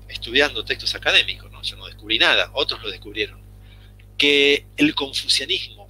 estudiando 0.08 0.64
textos 0.64 0.94
académicos, 0.94 1.52
¿no? 1.52 1.62
yo 1.62 1.76
no 1.76 1.86
descubrí 1.86 2.18
nada, 2.18 2.50
otros 2.54 2.82
lo 2.82 2.90
descubrieron, 2.90 3.40
que 4.16 4.66
el 4.76 4.94
confucianismo 4.94 5.88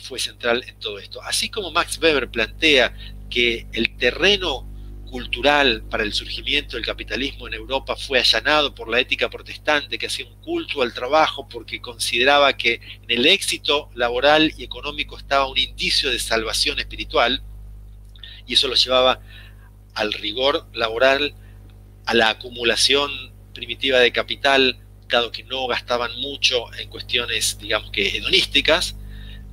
fue 0.00 0.18
central 0.18 0.64
en 0.66 0.78
todo 0.78 0.98
esto. 0.98 1.22
Así 1.22 1.48
como 1.50 1.70
Max 1.70 1.98
Weber 1.98 2.30
plantea 2.30 2.94
que 3.28 3.66
el 3.72 3.96
terreno 3.96 4.66
cultural 5.10 5.82
para 5.90 6.04
el 6.04 6.12
surgimiento 6.12 6.76
del 6.76 6.86
capitalismo 6.86 7.46
en 7.46 7.54
Europa 7.54 7.96
fue 7.96 8.18
allanado 8.18 8.74
por 8.74 8.88
la 8.88 9.00
ética 9.00 9.28
protestante 9.28 9.98
que 9.98 10.06
hacía 10.06 10.26
un 10.26 10.40
culto 10.42 10.82
al 10.82 10.94
trabajo 10.94 11.48
porque 11.48 11.80
consideraba 11.80 12.56
que 12.56 12.74
en 13.02 13.10
el 13.10 13.26
éxito 13.26 13.90
laboral 13.94 14.52
y 14.56 14.64
económico 14.64 15.18
estaba 15.18 15.46
un 15.48 15.58
indicio 15.58 16.10
de 16.10 16.18
salvación 16.18 16.78
espiritual 16.78 17.42
y 18.46 18.54
eso 18.54 18.68
lo 18.68 18.74
llevaba 18.74 19.20
al 19.94 20.12
rigor 20.12 20.66
laboral, 20.72 21.34
a 22.06 22.14
la 22.14 22.30
acumulación 22.30 23.10
primitiva 23.52 23.98
de 23.98 24.12
capital, 24.12 24.78
dado 25.08 25.30
que 25.32 25.44
no 25.44 25.66
gastaban 25.66 26.18
mucho 26.20 26.72
en 26.74 26.88
cuestiones, 26.88 27.58
digamos 27.58 27.90
que 27.90 28.16
hedonísticas, 28.16 28.96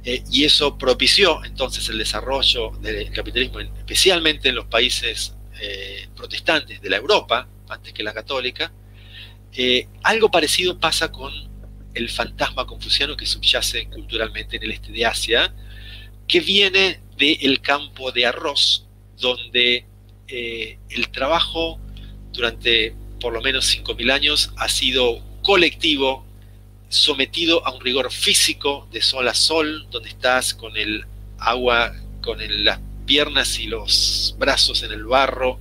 eh, 0.03 0.23
y 0.31 0.45
eso 0.45 0.77
propició 0.77 1.43
entonces 1.43 1.89
el 1.89 1.97
desarrollo 1.97 2.71
del 2.81 3.11
capitalismo, 3.11 3.59
especialmente 3.59 4.49
en 4.49 4.55
los 4.55 4.65
países 4.65 5.33
eh, 5.61 6.07
protestantes 6.15 6.81
de 6.81 6.89
la 6.89 6.97
Europa, 6.97 7.47
antes 7.69 7.93
que 7.93 8.03
la 8.03 8.13
católica, 8.13 8.71
eh, 9.53 9.87
algo 10.03 10.29
parecido 10.29 10.79
pasa 10.79 11.11
con 11.11 11.33
el 11.93 12.09
fantasma 12.09 12.65
confuciano 12.65 13.17
que 13.17 13.25
subyace 13.25 13.87
culturalmente 13.89 14.57
en 14.57 14.63
el 14.63 14.71
este 14.71 14.91
de 14.91 15.05
Asia, 15.05 15.53
que 16.27 16.39
viene 16.41 16.99
del 17.17 17.61
campo 17.61 18.11
de 18.11 18.25
arroz, 18.25 18.85
donde 19.17 19.85
eh, 20.27 20.77
el 20.89 21.09
trabajo 21.09 21.79
durante 22.31 22.93
por 23.19 23.33
lo 23.33 23.41
menos 23.41 23.75
5.000 23.75 24.11
años 24.11 24.53
ha 24.57 24.69
sido 24.69 25.23
colectivo, 25.41 26.25
sometido 26.89 27.65
a 27.65 27.73
un 27.73 27.81
rigor 27.81 28.11
físico 28.11 28.87
de 28.91 29.01
sol 29.01 29.27
a 29.27 29.33
sol, 29.33 29.87
donde 29.89 30.09
estás 30.09 30.53
con 30.53 30.77
el 30.77 31.05
agua, 31.39 31.95
con 32.21 32.37
las 32.63 32.79
piernas 33.07 33.57
y 33.57 33.65
los 33.65 34.35
brazos 34.37 34.83
en 34.83 34.91
el 34.91 35.05
barro, 35.05 35.59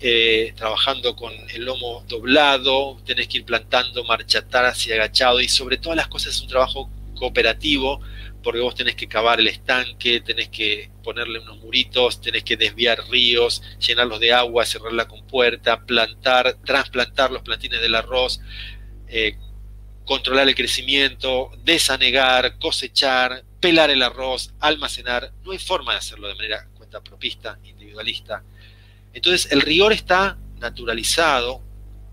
eh, 0.00 0.52
trabajando 0.56 1.16
con 1.16 1.32
el 1.32 1.64
lomo 1.64 2.04
doblado, 2.06 2.98
tenés 3.06 3.28
que 3.28 3.38
ir 3.38 3.44
plantando 3.44 4.04
marcha 4.04 4.40
atrás 4.40 4.86
y 4.86 4.92
agachado, 4.92 5.40
y 5.40 5.48
sobre 5.48 5.78
todas 5.78 5.96
las 5.96 6.08
cosas 6.08 6.34
es 6.34 6.42
un 6.42 6.48
trabajo 6.48 6.90
cooperativo, 7.14 8.00
porque 8.42 8.60
vos 8.60 8.74
tenés 8.74 8.94
que 8.94 9.08
cavar 9.08 9.40
el 9.40 9.48
estanque, 9.48 10.20
tenés 10.20 10.48
que 10.48 10.90
ponerle 11.02 11.40
unos 11.40 11.58
muritos, 11.58 12.20
tenés 12.20 12.44
que 12.44 12.56
desviar 12.56 13.02
ríos, 13.08 13.62
llenarlos 13.80 14.20
de 14.20 14.32
agua, 14.32 14.66
cerrar 14.66 14.92
la 14.92 15.08
compuerta, 15.08 15.84
plantar, 15.84 16.58
trasplantar 16.64 17.30
los 17.30 17.42
plantines 17.42 17.80
del 17.80 17.94
arroz, 17.94 18.40
eh, 19.08 19.36
controlar 20.04 20.48
el 20.48 20.54
crecimiento, 20.54 21.50
desanegar, 21.64 22.58
cosechar, 22.58 23.44
pelar 23.60 23.90
el 23.90 24.02
arroz, 24.02 24.52
almacenar. 24.60 25.32
No 25.44 25.52
hay 25.52 25.58
forma 25.58 25.92
de 25.92 25.98
hacerlo 25.98 26.28
de 26.28 26.34
manera 26.34 26.68
cuenta 26.74 27.02
propista, 27.02 27.58
individualista. 27.64 28.44
Entonces 29.12 29.50
el 29.52 29.60
rigor 29.60 29.92
está 29.92 30.38
naturalizado 30.58 31.62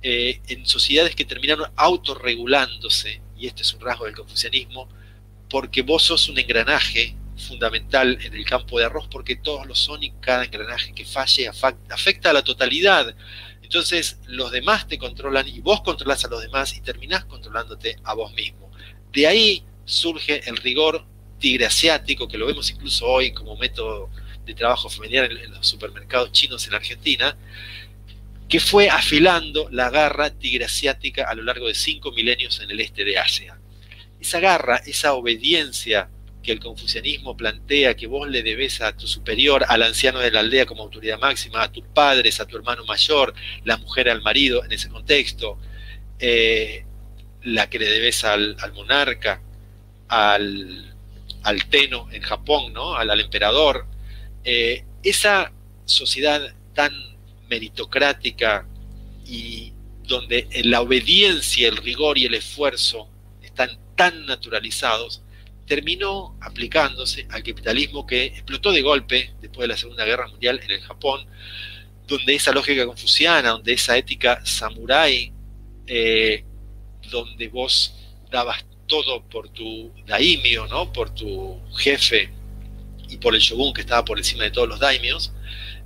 eh, 0.01 0.41
en 0.47 0.65
sociedades 0.65 1.15
que 1.15 1.25
terminaron 1.25 1.71
autorregulándose, 1.75 3.21
y 3.37 3.47
este 3.47 3.63
es 3.63 3.73
un 3.73 3.81
rasgo 3.81 4.05
del 4.05 4.15
confucianismo, 4.15 4.87
porque 5.49 5.81
vos 5.81 6.03
sos 6.03 6.29
un 6.29 6.37
engranaje 6.37 7.15
fundamental 7.37 8.17
en 8.21 8.33
el 8.33 8.45
campo 8.45 8.79
de 8.79 8.85
arroz, 8.85 9.07
porque 9.09 9.35
todos 9.35 9.65
lo 9.65 9.75
son 9.75 10.03
y 10.03 10.11
cada 10.21 10.45
engranaje 10.45 10.93
que 10.93 11.05
falle 11.05 11.49
afecta 11.49 12.29
a 12.29 12.33
la 12.33 12.43
totalidad. 12.43 13.15
Entonces 13.61 14.19
los 14.27 14.51
demás 14.51 14.87
te 14.87 14.97
controlan 14.97 15.47
y 15.47 15.59
vos 15.59 15.81
controlas 15.81 16.23
a 16.23 16.29
los 16.29 16.41
demás 16.41 16.75
y 16.75 16.81
terminás 16.81 17.25
controlándote 17.25 17.97
a 18.03 18.13
vos 18.13 18.31
mismo. 18.33 18.71
De 19.11 19.27
ahí 19.27 19.63
surge 19.85 20.47
el 20.47 20.57
rigor 20.57 21.05
tigre 21.39 21.65
asiático, 21.65 22.27
que 22.27 22.37
lo 22.37 22.47
vemos 22.47 22.69
incluso 22.69 23.05
hoy 23.05 23.31
como 23.31 23.55
método 23.57 24.09
de 24.45 24.53
trabajo 24.53 24.89
familiar 24.89 25.31
en, 25.31 25.51
los 25.51 25.67
supermercados 25.67 26.31
chinos 26.31 26.67
en 26.67 26.75
Argentina, 26.75 27.37
que 28.47 28.59
fue 28.59 28.89
afilando 28.89 29.67
la 29.71 29.89
garra 29.89 30.29
tigre 30.29 30.65
asiática 30.65 31.25
a 31.27 31.33
lo 31.33 31.43
largo 31.43 31.67
de 31.67 31.73
cinco 31.73 32.11
milenios 32.11 32.59
en 32.59 32.71
el 32.71 32.79
este 32.79 33.03
de 33.03 33.17
Asia. 33.17 33.59
Esa 34.19 34.39
garra, 34.39 34.77
esa 34.85 35.13
obediencia 35.13 36.09
que 36.45 36.51
el 36.51 36.59
confucianismo 36.59 37.35
plantea 37.35 37.95
que 37.95 38.05
vos 38.05 38.29
le 38.29 38.43
debes 38.43 38.79
a 38.81 38.95
tu 38.95 39.07
superior, 39.07 39.65
al 39.67 39.81
anciano 39.81 40.19
de 40.19 40.29
la 40.29 40.41
aldea 40.41 40.67
como 40.67 40.83
autoridad 40.83 41.19
máxima, 41.19 41.63
a 41.63 41.71
tus 41.71 41.83
padres, 41.87 42.39
a 42.39 42.45
tu 42.45 42.55
hermano 42.55 42.85
mayor, 42.85 43.33
la 43.63 43.77
mujer 43.77 44.09
al 44.09 44.21
marido 44.21 44.63
en 44.63 44.71
ese 44.71 44.89
contexto, 44.89 45.57
eh, 46.19 46.85
la 47.41 47.67
que 47.69 47.79
le 47.79 47.89
debes 47.89 48.23
al, 48.23 48.55
monarca, 48.73 49.41
al, 50.07 50.94
al, 51.45 51.65
Teno 51.69 52.07
en 52.11 52.21
Japón, 52.21 52.73
¿no? 52.73 52.95
al, 52.95 53.19
emperador, 53.19 53.87
eh, 54.43 54.83
esa 55.03 55.51
sociedad 55.85 56.55
tan 56.73 56.93
meritocrática 57.49 58.67
y 59.25 59.73
donde 60.03 60.47
la 60.63 60.81
obediencia, 60.81 61.67
el 61.67 61.77
rigor 61.77 62.17
y 62.17 62.25
el 62.25 62.33
esfuerzo 62.33 63.09
están 63.41 63.79
tan 63.95 64.25
naturalizados, 64.25 65.21
terminó 65.65 66.37
aplicándose 66.41 67.27
al 67.31 67.43
capitalismo 67.43 68.05
que 68.05 68.25
explotó 68.25 68.71
de 68.71 68.81
golpe 68.81 69.33
después 69.41 69.63
de 69.63 69.67
la 69.67 69.77
Segunda 69.77 70.05
Guerra 70.05 70.27
Mundial 70.27 70.59
en 70.63 70.71
el 70.71 70.81
Japón, 70.81 71.25
donde 72.07 72.35
esa 72.35 72.51
lógica 72.51 72.85
confuciana, 72.85 73.49
donde 73.49 73.73
esa 73.73 73.97
ética 73.97 74.45
samurái, 74.45 75.33
eh, 75.87 76.43
donde 77.09 77.47
vos 77.47 77.95
dabas 78.29 78.63
todo 78.87 79.23
por 79.23 79.49
tu 79.49 79.91
daimio, 80.05 80.67
¿no? 80.67 80.91
por 80.91 81.09
tu 81.09 81.59
jefe 81.77 82.29
y 83.09 83.17
por 83.17 83.35
el 83.35 83.41
shogun 83.41 83.73
que 83.73 83.81
estaba 83.81 84.05
por 84.05 84.17
encima 84.17 84.43
de 84.43 84.51
todos 84.51 84.67
los 84.67 84.79
daimios, 84.79 85.33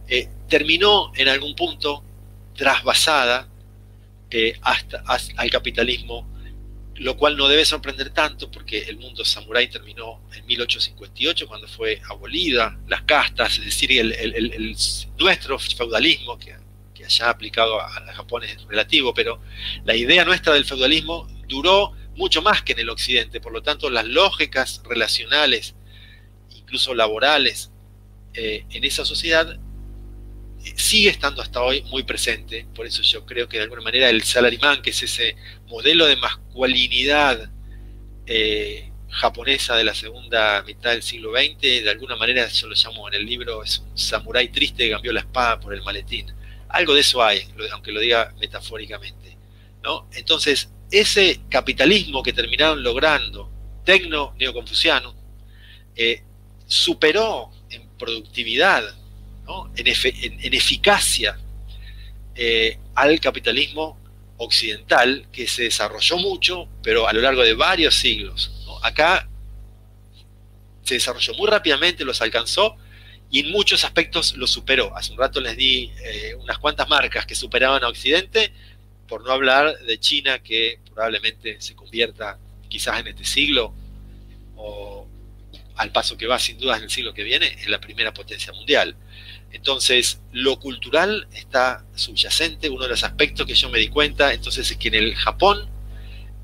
eh, 0.07 0.29
terminó 0.47 1.11
en 1.15 1.27
algún 1.27 1.55
punto 1.55 2.03
trasvasada 2.55 3.47
eh, 4.31 4.57
hasta, 4.61 5.03
al 5.37 5.49
capitalismo 5.49 6.27
lo 6.99 7.15
cual 7.15 7.37
no 7.37 7.47
debe 7.47 7.65
sorprender 7.65 8.09
tanto 8.09 8.51
porque 8.51 8.79
el 8.79 8.97
mundo 8.97 9.23
samurái 9.23 9.69
terminó 9.69 10.21
en 10.35 10.45
1858 10.45 11.47
cuando 11.47 11.67
fue 11.67 12.01
abolida 12.09 12.77
las 12.87 13.03
castas, 13.03 13.57
es 13.57 13.65
decir, 13.65 13.91
el, 13.93 14.75
nuestro 15.17 15.57
feudalismo, 15.57 16.37
que, 16.37 16.55
que 16.93 17.05
allá 17.05 17.29
aplicado 17.29 17.79
a, 17.79 17.87
a 17.87 18.13
Japón 18.13 18.43
es 18.43 18.61
relativo, 18.65 19.13
pero 19.13 19.41
la 19.85 19.95
idea 19.95 20.25
nuestra 20.25 20.53
del 20.53 20.65
feudalismo 20.65 21.25
duró 21.47 21.93
mucho 22.19 22.41
más 22.41 22.61
que 22.61 22.73
en 22.73 22.79
el 22.79 22.89
occidente, 22.89 23.39
por 23.39 23.53
lo 23.53 23.63
tanto 23.63 23.89
las 23.89 24.05
lógicas 24.05 24.81
relacionales, 24.83 25.73
incluso 26.49 26.93
laborales, 26.93 27.71
eh, 28.33 28.65
en 28.69 28.83
esa 28.83 29.05
sociedad 29.05 29.57
sigue 30.75 31.09
estando 31.09 31.41
hasta 31.41 31.61
hoy 31.61 31.81
muy 31.83 32.03
presente. 32.03 32.67
Por 32.75 32.85
eso 32.85 33.01
yo 33.03 33.25
creo 33.25 33.47
que 33.47 33.57
de 33.57 33.63
alguna 33.63 33.81
manera 33.81 34.09
el 34.09 34.21
salaryman, 34.21 34.81
que 34.81 34.89
es 34.89 35.01
ese 35.01 35.37
modelo 35.67 36.05
de 36.07 36.17
masculinidad 36.17 37.49
eh, 38.25 38.91
japonesa 39.09 39.77
de 39.77 39.85
la 39.85 39.95
segunda 39.95 40.61
mitad 40.63 40.91
del 40.91 41.03
siglo 41.03 41.31
XX, 41.31 41.61
de 41.61 41.89
alguna 41.89 42.17
manera 42.17 42.49
yo 42.49 42.67
lo 42.67 42.75
llamo 42.75 43.07
en 43.07 43.13
el 43.13 43.25
libro, 43.25 43.63
es 43.63 43.79
un 43.79 43.97
samurái 43.97 44.49
triste 44.49 44.83
que 44.83 44.91
cambió 44.91 45.13
la 45.13 45.21
espada 45.21 45.57
por 45.61 45.73
el 45.73 45.81
maletín. 45.83 46.33
Algo 46.67 46.93
de 46.93 46.99
eso 46.99 47.23
hay, 47.23 47.47
aunque 47.71 47.93
lo 47.93 48.01
diga 48.01 48.35
metafóricamente. 48.41 49.37
¿no? 49.81 50.09
Entonces, 50.11 50.69
ese 50.91 51.41
capitalismo 51.49 52.23
que 52.23 52.33
terminaron 52.33 52.83
logrando, 52.83 53.49
tecno-neoconfuciano, 53.85 55.15
eh, 55.95 56.23
superó 56.65 57.51
en 57.69 57.87
productividad 57.97 58.83
en, 59.75 60.53
eficacia 60.53 61.37
eh, 62.35 62.77
al 62.95 63.19
capitalismo 63.19 63.97
occidental 64.37 65.27
que 65.31 65.47
se 65.47 65.63
desarrolló 65.63 66.17
mucho, 66.17 66.67
pero 66.81 67.07
a 67.07 67.13
lo 67.13 67.21
largo 67.21 67.43
de 67.43 67.53
varios 67.53 67.95
siglos. 67.95 68.51
Acá 68.83 69.27
se 70.83 70.95
desarrolló 70.95 71.33
muy 71.33 71.49
rápidamente, 71.49 72.05
los 72.05 72.21
alcanzó 72.21 72.77
y 73.29 73.41
en 73.41 73.51
muchos 73.51 73.83
aspectos 73.83 74.35
lo 74.35 74.47
superó. 74.47 74.95
Hace 74.95 75.11
un 75.11 75.17
rato 75.17 75.41
les 75.41 75.57
di 75.57 75.91
eh, 76.03 76.35
unas 76.35 76.57
cuantas 76.57 76.87
marcas 76.87 77.25
que 77.25 77.35
superaban 77.35 77.83
a 77.83 77.89
Occidente, 77.89 78.53
por 79.09 79.25
no 79.25 79.31
hablar 79.31 79.77
de 79.79 79.99
China, 79.99 80.39
que 80.39 80.79
probablemente 80.93 81.59
se 81.59 81.75
convierta 81.75 82.37
quizás 82.69 82.99
en 82.99 83.07
este 83.07 83.25
siglo, 83.25 83.73
o 84.55 85.07
al 85.75 85.91
paso 85.91 86.17
que 86.17 86.27
va 86.27 86.37
sin 86.39 86.57
dudas 86.57 86.77
en 86.77 86.85
el 86.85 86.89
siglo 86.89 87.13
que 87.13 87.23
viene, 87.23 87.57
en 87.63 87.71
la 87.71 87.81
primera 87.81 88.13
potencia 88.13 88.53
mundial. 88.53 88.95
Entonces, 89.51 90.21
lo 90.31 90.59
cultural 90.59 91.27
está 91.33 91.85
subyacente, 91.95 92.69
uno 92.69 92.83
de 92.83 92.89
los 92.89 93.03
aspectos 93.03 93.47
que 93.47 93.55
yo 93.55 93.69
me 93.69 93.79
di 93.79 93.87
cuenta, 93.87 94.33
entonces 94.33 94.69
es 94.69 94.77
que 94.77 94.89
en 94.89 94.95
el 94.95 95.15
Japón 95.15 95.67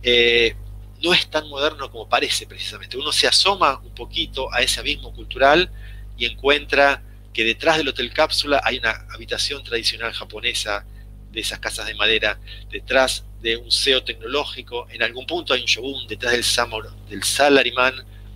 eh, 0.01 0.55
no 1.03 1.13
es 1.13 1.27
tan 1.29 1.47
moderno 1.49 1.91
como 1.91 2.09
parece 2.09 2.47
precisamente. 2.47 2.97
Uno 2.97 3.11
se 3.11 3.27
asoma 3.27 3.79
un 3.83 3.93
poquito 3.93 4.51
a 4.51 4.61
ese 4.61 4.79
abismo 4.79 5.13
cultural 5.13 5.69
y 6.17 6.25
encuentra 6.25 7.03
que 7.33 7.43
detrás 7.43 7.77
del 7.77 7.89
hotel 7.89 8.13
cápsula 8.13 8.61
hay 8.63 8.77
una 8.77 9.05
habitación 9.13 9.63
tradicional 9.63 10.13
japonesa 10.13 10.85
de 11.35 11.41
esas 11.41 11.59
casas 11.59 11.85
de 11.85 11.93
madera, 11.93 12.39
detrás 12.71 13.25
de 13.41 13.57
un 13.57 13.71
SEO 13.71 14.03
tecnológico, 14.03 14.87
en 14.89 15.03
algún 15.03 15.27
punto 15.27 15.53
hay 15.53 15.61
un 15.61 15.67
shogun, 15.67 16.07
detrás 16.07 16.31
del, 16.31 16.43
samur, 16.43 16.89
del 17.09 17.21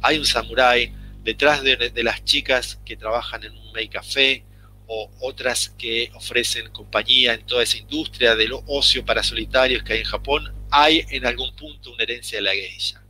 hay 0.02 0.18
un 0.18 0.26
samurái, 0.26 0.94
detrás 1.24 1.64
de, 1.64 2.04
las 2.04 2.24
chicas 2.24 2.80
que 2.86 2.96
trabajan 2.98 3.44
en 3.44 3.58
un 3.58 3.72
make 3.72 3.90
café, 3.90 4.44
o 4.92 5.10
otras 5.22 5.70
que 5.78 6.12
ofrecen 6.16 6.70
compañía 6.72 7.36
en 7.36 7.46
toda 7.46 7.62
esa 7.62 7.78
industria 7.78 8.36
del 8.36 8.54
ocio 8.66 9.06
para 9.06 9.22
solitarios 9.22 9.84
que 9.84 9.94
hay 9.94 10.00
en 10.00 10.06
Japón, 10.06 10.54
hay 10.72 11.06
en 11.10 11.26
algún 11.26 11.56
punto 11.56 11.94
una 11.94 12.04
herencia 12.04 12.40
de 12.40 12.42
la 12.44 12.54
geisha. 12.54 13.04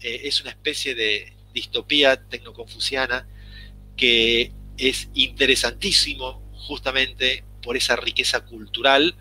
Eh, 0.00 0.22
es 0.24 0.40
una 0.40 0.50
especie 0.50 0.94
de 0.94 1.32
distopía 1.52 2.16
tecnoconfuciana 2.16 3.26
que 3.96 4.52
es 4.76 5.08
interesantísimo 5.14 6.42
justamente 6.54 7.44
por 7.64 7.76
esa 7.76 7.96
riqueza 7.96 8.44
cultural 8.44 9.16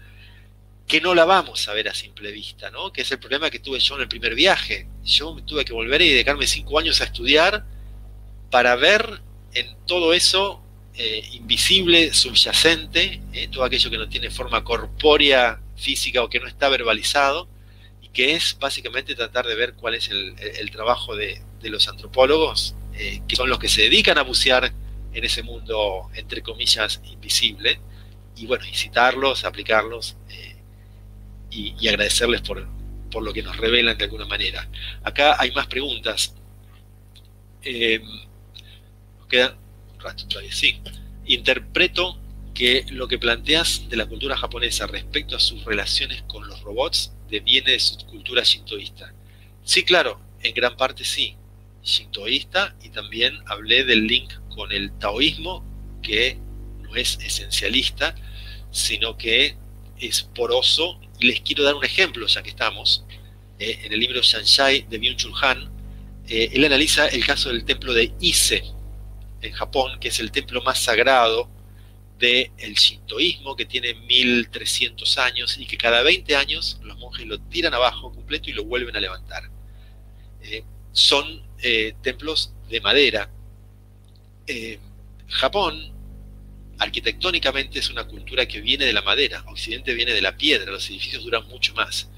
que 0.88 1.02
no 1.02 1.16
la 1.16 1.26
vamos 1.26 1.68
a 1.70 1.74
ver 1.74 1.88
a 1.88 1.94
simple 1.94 2.32
vista, 2.32 2.70
¿no? 2.70 2.92
que 2.92 3.02
es 3.02 3.12
el 3.12 3.20
problema 3.20 3.50
que 3.50 3.60
tuve 3.60 3.80
yo 3.80 3.96
en 3.96 4.02
el 4.02 4.08
primer 4.08 4.36
viaje. 4.36 4.88
Yo 5.04 5.36
tuve 5.46 5.64
que 5.66 5.74
volver 5.74 6.02
y 6.02 6.10
dedicarme 6.10 6.46
cinco 6.46 6.78
años 6.78 7.00
a 7.02 7.06
estudiar 7.06 7.66
para 8.52 8.76
ver 8.76 9.22
en 9.54 9.76
todo 9.88 10.14
eso 10.14 10.62
eh, 10.96 11.24
invisible, 11.32 12.14
subyacente, 12.14 13.22
eh, 13.34 13.48
todo 13.48 13.64
aquello 13.64 13.90
que 13.90 13.98
no 13.98 14.10
tiene 14.10 14.30
forma 14.30 14.64
corpórea, 14.64 15.60
física 15.76 16.22
o 16.22 16.30
que 16.30 16.40
no 16.40 16.48
está 16.48 16.70
verbalizado, 16.70 17.48
y 18.02 18.10
que 18.10 18.36
es 18.36 18.58
básicamente 18.60 19.16
tratar 19.16 19.48
de 19.48 19.56
ver 19.56 19.74
cuál 19.74 19.96
es 19.96 20.10
el, 20.10 20.70
trabajo 20.72 21.16
de, 21.16 21.42
los 21.64 21.88
antropólogos, 21.88 22.76
eh, 22.94 23.22
que 23.28 23.36
son 23.36 23.50
los 23.50 23.58
que 23.58 23.70
se 23.70 23.84
dedican 23.84 24.18
a 24.18 24.22
bucear 24.22 24.72
en 25.14 25.24
ese 25.24 25.42
mundo, 25.42 26.10
entre 26.14 26.44
comillas, 26.44 27.02
invisible, 27.06 27.80
y 28.36 28.46
bueno, 28.46 28.66
y 28.66 28.74
citarlos, 28.74 29.46
aplicarlos 29.46 30.18
y, 31.52 31.76
y, 31.80 31.88
agradecerles 31.88 32.42
por, 32.42 32.68
por, 33.12 33.24
lo 33.24 33.34
que 33.34 33.44
nos 33.44 33.58
revelan 33.58 33.98
de 33.98 34.06
alguna 34.06 34.26
manera. 34.26 34.68
Acá 35.04 35.36
hay 35.40 35.52
más 35.52 35.68
preguntas. 35.68 36.36
nos 37.64 39.28
quedan 39.28 39.56
sí. 40.52 40.82
Interpreto 41.26 42.20
que 42.54 42.86
lo 42.90 43.08
que 43.08 43.18
planteas 43.18 43.90
de 43.90 43.98
la 43.98 44.06
cultura 44.06 44.38
japonesa 44.38 44.86
respecto 44.88 45.36
a 45.36 45.40
sus 45.40 45.64
relaciones 45.66 46.24
con 46.24 46.48
los 46.48 46.62
robots 46.62 47.14
deviene 47.30 47.72
de 47.72 47.80
su 47.80 47.98
cultura 48.06 48.44
shintoísta. 48.44 49.14
Sí, 49.64 49.84
claro, 49.84 50.20
en 50.42 50.54
gran 50.54 50.76
parte 50.76 51.04
sí, 51.04 51.36
shintoísta 51.82 52.76
y 52.84 52.90
también 52.90 53.40
hablé 53.48 53.86
del 53.86 54.06
link 54.06 54.32
con 54.56 54.72
el 54.72 54.92
taoísmo 55.00 55.64
que 56.02 56.38
es 56.96 57.18
esencialista, 57.22 58.16
sino 58.72 59.18
que 59.18 59.58
es 60.00 60.24
poroso. 60.24 61.00
Y 61.20 61.28
les 61.28 61.42
quiero 61.42 61.64
dar 61.64 61.76
un 61.76 61.86
ejemplo, 61.86 62.28
ya 62.28 62.44
que 62.44 62.50
estamos. 62.50 63.06
Eh, 63.60 63.80
en 63.84 63.94
el 63.94 64.00
libro 64.00 64.22
Shanshai 64.22 64.88
de 64.90 65.00
Byung-Chul 65.00 65.34
Han, 65.42 65.72
eh, 66.28 66.50
él 66.54 66.66
analiza 66.66 67.08
el 67.08 67.26
caso 67.26 67.50
del 67.50 67.66
templo 67.66 67.94
de 67.94 68.14
Ise, 68.20 68.64
en 69.42 69.52
Japón, 69.54 70.00
que 70.00 70.08
es 70.08 70.20
el 70.20 70.32
templo 70.32 70.62
más 70.64 70.80
sagrado 70.80 71.50
del 72.18 72.76
shintoísmo, 72.76 73.56
que 73.56 73.66
tiene 73.66 73.94
1300 73.94 75.18
años 75.18 75.58
y 75.58 75.66
que 75.66 75.78
cada 75.78 76.02
20 76.04 76.36
años 76.38 76.80
los 76.82 76.98
monjes 76.98 77.28
lo 77.28 77.40
tiran 77.40 77.74
abajo 77.74 78.14
completo 78.14 78.50
y 78.50 78.54
lo 78.54 78.64
vuelven 78.64 78.96
a 78.96 79.02
levantar. 79.02 79.50
Eh, 80.42 80.64
son 80.94 81.44
templos 82.02 82.54
de 82.70 82.82
madera. 82.82 83.30
Japón, 85.28 85.94
arquitectónicamente, 86.80 87.80
es 87.80 87.90
una 87.90 88.06
cultura 88.06 88.46
que 88.48 88.62
viene 88.62 88.86
de 88.86 88.94
la 88.94 89.02
madera, 89.02 89.44
Occidente 89.48 89.94
viene 89.94 90.14
de 90.14 90.22
la 90.22 90.38
piedra, 90.38 90.72
los 90.72 90.90
edificios 90.90 91.24
duran 91.24 91.48
mucho 91.48 91.74
más. 91.74 92.10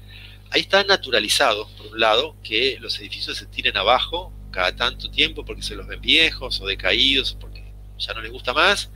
Ahí 0.50 0.62
está 0.62 0.84
naturalizado, 0.84 1.68
por 1.76 1.88
un 1.88 2.00
lado, 2.00 2.36
que 2.42 2.78
los 2.80 2.98
edificios 3.00 3.36
se 3.36 3.46
tiren 3.46 3.76
abajo 3.76 4.32
cada 4.50 4.74
tanto 4.74 5.10
tiempo 5.10 5.44
porque 5.44 5.62
se 5.62 5.74
los 5.74 5.86
ven 5.86 6.00
viejos 6.00 6.60
o 6.60 6.66
decaídos 6.66 7.36
porque 7.38 7.64
ya 7.98 8.14
no 8.14 8.22
les 8.22 8.32
gusta 8.32 8.52
más, 8.52 8.90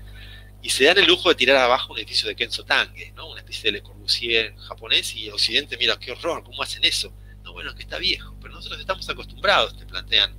y 0.62 0.70
se 0.70 0.84
dan 0.84 0.98
el 0.98 1.06
lujo 1.06 1.28
de 1.28 1.34
tirar 1.34 1.56
abajo 1.56 1.92
un 1.92 1.98
edificio 1.98 2.28
de 2.28 2.36
Kenzo 2.36 2.64
Tange, 2.64 3.12
¿no? 3.16 3.30
una 3.30 3.40
especie 3.40 3.64
de 3.64 3.78
Le 3.78 3.82
Corbusier 3.82 4.54
japonés, 4.56 5.14
y 5.16 5.30
Occidente, 5.30 5.76
mira, 5.78 5.98
qué 5.98 6.12
horror, 6.12 6.44
¿cómo 6.44 6.62
hacen 6.62 6.84
eso? 6.84 7.12
No, 7.42 7.52
bueno, 7.52 7.70
es 7.70 7.76
que 7.76 7.82
está 7.82 7.98
viejo, 7.98 8.36
pero 8.40 8.54
nosotros 8.54 8.80
estamos 8.80 9.08
acostumbrados, 9.08 9.76
te 9.76 9.86
plantean 9.86 10.34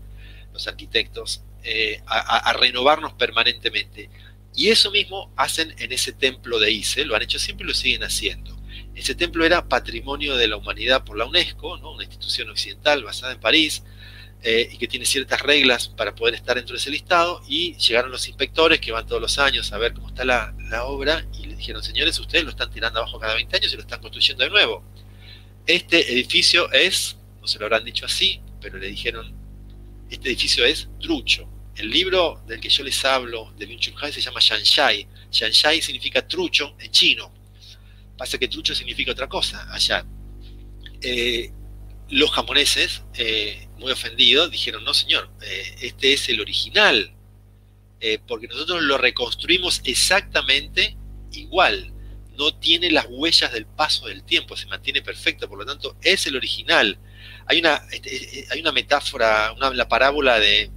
los 0.54 0.68
arquitectos, 0.68 1.44
eh, 1.64 2.02
a, 2.08 2.54
renovarnos 2.54 3.14
permanentemente. 3.14 4.10
Y 4.56 4.70
eso 4.70 4.92
mismo 4.92 5.32
hacen 5.38 5.74
en 5.78 5.92
ese 5.92 6.12
templo 6.12 6.60
de 6.60 6.72
Ise, 6.72 7.06
lo 7.06 7.16
han 7.16 7.22
hecho 7.22 7.40
siempre 7.40 7.66
y 7.66 7.68
lo 7.68 7.74
siguen 7.74 8.04
haciendo. 8.04 8.62
Ese 8.96 9.16
templo 9.16 9.46
era 9.46 9.68
patrimonio 9.68 10.36
de 10.36 10.48
la 10.48 10.58
humanidad 10.58 11.04
por 11.04 11.18
la 11.18 11.26
UNESCO, 11.26 11.76
una 11.76 12.04
institución 12.04 12.50
occidental 12.50 13.04
basada 13.04 13.34
en 13.34 13.40
París, 13.40 13.84
eh, 14.44 14.70
y 14.72 14.78
que 14.78 14.88
tiene 14.88 15.06
ciertas 15.06 15.42
reglas 15.42 15.88
para 15.88 16.16
poder 16.16 16.36
estar 16.36 16.56
dentro 16.56 16.74
de 16.74 16.80
ese 16.80 16.90
listado, 16.90 17.42
y 17.48 17.76
llegaron 17.78 18.12
los 18.12 18.28
inspectores 18.28 18.80
que 18.82 18.92
van 18.92 19.08
todos 19.08 19.22
los 19.22 19.38
años 19.40 19.72
a 19.72 19.78
ver 19.78 19.94
cómo 19.94 20.10
está 20.10 20.26
la, 20.26 20.54
obra, 20.86 21.26
y 21.40 21.46
le 21.46 21.56
dijeron, 21.56 21.84
señores, 21.84 22.20
ustedes 22.20 22.44
lo 22.44 22.50
están 22.50 22.72
tirando 22.72 23.00
abajo 23.00 23.20
cada 23.20 23.36
20 23.36 23.56
años 23.56 23.72
y 23.72 23.76
lo 23.76 23.82
están 23.82 24.02
construyendo 24.02 24.44
de 24.44 24.50
nuevo. 24.50 24.84
Este 25.66 26.12
edificio 26.12 26.72
es, 26.72 27.18
no 27.40 27.48
se 27.48 27.60
lo 27.60 27.66
habrán 27.66 27.86
dicho 27.86 28.06
así, 28.06 28.42
pero 28.60 28.78
le 28.78 28.88
dijeron, 28.88 29.34
este 30.10 30.30
edificio 30.30 30.66
es 30.66 30.90
trucho. 31.00 31.48
El 31.76 31.90
libro 31.90 32.42
del 32.48 32.60
que 32.60 32.70
yo 32.70 32.84
les 32.84 33.04
hablo, 33.06 33.54
de 33.58 33.66
Bin 33.66 33.80
Hai, 34.02 34.12
se 34.12 34.22
llama 34.22 34.40
Shanshai. 34.42 35.08
Shanshai 35.32 35.82
significa 35.82 36.28
trucho 36.28 36.76
en 36.80 36.92
chino. 36.92 37.32
Pasa 38.18 38.38
que 38.38 38.48
trucho 38.48 38.76
significa 38.76 39.14
otra 39.14 39.28
cosa 39.28 39.72
allá. 39.74 40.06
Eh, 41.02 41.52
los 42.10 42.30
japoneses, 42.32 43.04
eh, 43.16 43.68
muy 43.78 43.92
ofendidos, 43.92 44.52
dijeron, 44.52 44.84
no 44.84 44.94
señor, 44.94 45.32
eh, 45.42 45.76
este 45.82 46.14
es 46.14 46.30
el 46.30 46.42
original, 46.42 47.14
porque 48.28 48.48
nosotros 48.48 48.82
lo 48.82 48.98
reconstruimos 48.98 49.82
exactamente 49.84 50.98
igual, 51.34 51.94
no 52.36 52.52
tiene 52.56 52.90
las 52.90 53.06
huellas 53.08 53.54
del 53.54 53.68
paso 53.68 54.08
del 54.08 54.24
tiempo, 54.24 54.58
se 54.58 54.66
mantiene 54.66 55.04
perfecto, 55.04 55.48
por 55.48 55.60
lo 55.60 55.66
tanto 55.68 55.96
es 56.02 56.26
el 56.26 56.36
original. 56.36 56.98
Hay 57.46 57.60
una, 57.60 57.80
este, 57.92 58.48
hay 58.50 58.60
una 58.60 58.72
metáfora, 58.72 59.54
una, 59.56 59.70
la 59.70 59.88
parábola 59.88 60.40
de, 60.40 60.72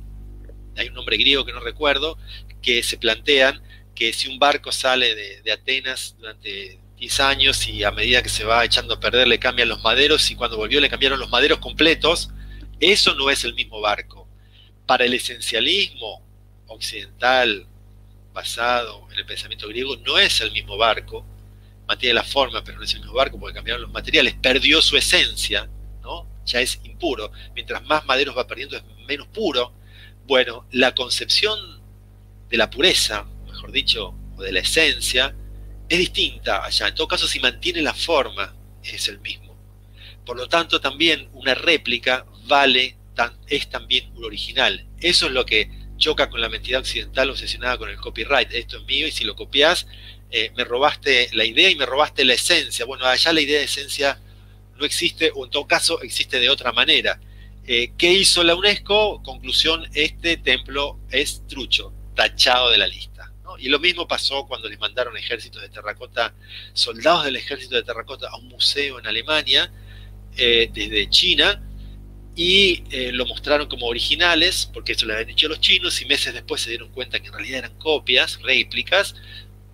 hay 0.76 0.88
un 0.88 0.94
nombre 0.94 1.16
griego 1.16 1.44
que 1.44 1.52
no 1.52 1.60
recuerdo, 1.60 2.18
que 2.62 2.82
se 2.82 2.96
plantean 2.96 3.62
que 3.94 4.12
si 4.12 4.28
un 4.28 4.38
barco 4.38 4.72
sale 4.72 5.14
de, 5.14 5.52
Atenas 5.52 6.16
durante 6.18 6.78
10 6.96 7.20
años 7.20 7.68
y 7.68 7.84
a 7.84 7.90
medida 7.90 8.22
que 8.22 8.28
se 8.28 8.44
va 8.44 8.64
echando 8.64 8.94
a 8.94 9.00
perder 9.00 9.28
le 9.28 9.38
cambian 9.38 9.68
los 9.68 9.82
maderos 9.82 10.30
y 10.30 10.36
cuando 10.36 10.56
volvió 10.56 10.80
le 10.80 10.88
cambiaron 10.88 11.20
los 11.20 11.30
maderos 11.30 11.58
completos, 11.58 12.30
eso 12.80 13.14
no 13.14 13.30
es 13.30 13.44
el 13.44 13.54
mismo 13.54 13.80
barco. 13.80 14.28
Para 14.86 15.04
el 15.04 15.14
esencialismo 15.14 16.22
occidental 16.66 17.66
basado 18.32 19.06
en 19.12 19.18
el 19.18 19.26
pensamiento 19.26 19.68
griego, 19.68 19.96
no 19.98 20.18
es 20.18 20.40
el 20.40 20.50
mismo 20.50 20.76
barco, 20.76 21.24
mantiene 21.86 22.14
la 22.14 22.24
forma, 22.24 22.64
pero 22.64 22.78
no 22.78 22.84
es 22.84 22.92
el 22.94 23.00
mismo 23.00 23.14
barco 23.14 23.38
porque 23.38 23.54
cambiaron 23.54 23.82
los 23.82 23.92
materiales, 23.92 24.34
perdió 24.34 24.82
su 24.82 24.96
esencia, 24.96 25.68
¿no? 26.02 26.34
ya 26.44 26.60
es 26.60 26.80
impuro. 26.84 27.32
Mientras 27.54 27.82
más 27.84 28.04
maderos 28.06 28.36
va 28.36 28.46
perdiendo, 28.46 28.76
es 28.76 28.84
menos 29.06 29.26
puro. 29.28 29.72
Bueno, 30.26 30.66
la 30.70 30.94
concepción 30.94 31.82
de 32.48 32.56
la 32.56 32.70
pureza, 32.70 33.26
mejor 33.46 33.72
dicho, 33.72 34.14
o 34.36 34.42
de 34.42 34.52
la 34.52 34.60
esencia, 34.60 35.34
es 35.88 35.98
distinta 35.98 36.64
allá. 36.64 36.88
En 36.88 36.94
todo 36.94 37.08
caso, 37.08 37.28
si 37.28 37.40
mantiene 37.40 37.82
la 37.82 37.94
forma, 37.94 38.54
es 38.82 39.08
el 39.08 39.20
mismo. 39.20 39.54
Por 40.24 40.36
lo 40.36 40.48
tanto, 40.48 40.80
también 40.80 41.28
una 41.34 41.54
réplica 41.54 42.24
vale, 42.46 42.96
es 43.48 43.68
también 43.68 44.10
un 44.16 44.24
original. 44.24 44.86
Eso 45.00 45.26
es 45.26 45.32
lo 45.32 45.44
que 45.44 45.70
choca 45.98 46.30
con 46.30 46.40
la 46.40 46.48
mentira 46.48 46.78
occidental 46.78 47.30
obsesionada 47.30 47.76
con 47.76 47.90
el 47.90 47.96
copyright. 47.96 48.52
Esto 48.52 48.78
es 48.78 48.84
mío 48.84 49.06
y 49.06 49.12
si 49.12 49.24
lo 49.24 49.36
copias, 49.36 49.86
eh, 50.30 50.50
me 50.56 50.64
robaste 50.64 51.28
la 51.32 51.44
idea 51.44 51.70
y 51.70 51.76
me 51.76 51.86
robaste 51.86 52.24
la 52.24 52.32
esencia. 52.32 52.86
Bueno, 52.86 53.04
allá 53.04 53.32
la 53.32 53.40
idea 53.42 53.58
de 53.58 53.66
esencia 53.66 54.18
no 54.76 54.84
existe 54.84 55.30
o 55.34 55.44
en 55.44 55.50
todo 55.50 55.66
caso 55.66 56.00
existe 56.02 56.40
de 56.40 56.48
otra 56.48 56.72
manera. 56.72 57.20
Eh, 57.66 57.92
¿Qué 57.96 58.12
hizo 58.12 58.42
la 58.44 58.54
UNESCO? 58.54 59.22
Conclusión, 59.22 59.88
este 59.94 60.36
templo 60.36 61.00
es 61.10 61.46
trucho, 61.46 61.92
tachado 62.14 62.70
de 62.70 62.78
la 62.78 62.86
lista. 62.86 63.32
Y 63.58 63.68
lo 63.68 63.78
mismo 63.78 64.06
pasó 64.06 64.46
cuando 64.46 64.68
les 64.68 64.78
mandaron 64.78 65.16
ejércitos 65.16 65.62
de 65.62 65.68
terracota, 65.68 66.34
soldados 66.72 67.24
del 67.24 67.36
ejército 67.36 67.76
de 67.76 67.82
terracota 67.82 68.28
a 68.28 68.36
un 68.36 68.48
museo 68.48 68.98
en 68.98 69.06
Alemania, 69.06 69.72
eh, 70.36 70.68
desde 70.72 71.08
China, 71.08 71.62
y 72.34 72.82
eh, 72.90 73.12
lo 73.12 73.26
mostraron 73.26 73.68
como 73.68 73.86
originales, 73.86 74.68
porque 74.72 74.92
eso 74.92 75.06
le 75.06 75.14
habían 75.14 75.28
dicho 75.28 75.46
a 75.46 75.50
los 75.50 75.60
chinos, 75.60 76.02
y 76.02 76.06
meses 76.06 76.34
después 76.34 76.62
se 76.62 76.70
dieron 76.70 76.90
cuenta 76.90 77.20
que 77.20 77.28
en 77.28 77.32
realidad 77.32 77.58
eran 77.58 77.78
copias, 77.78 78.40
réplicas. 78.42 79.14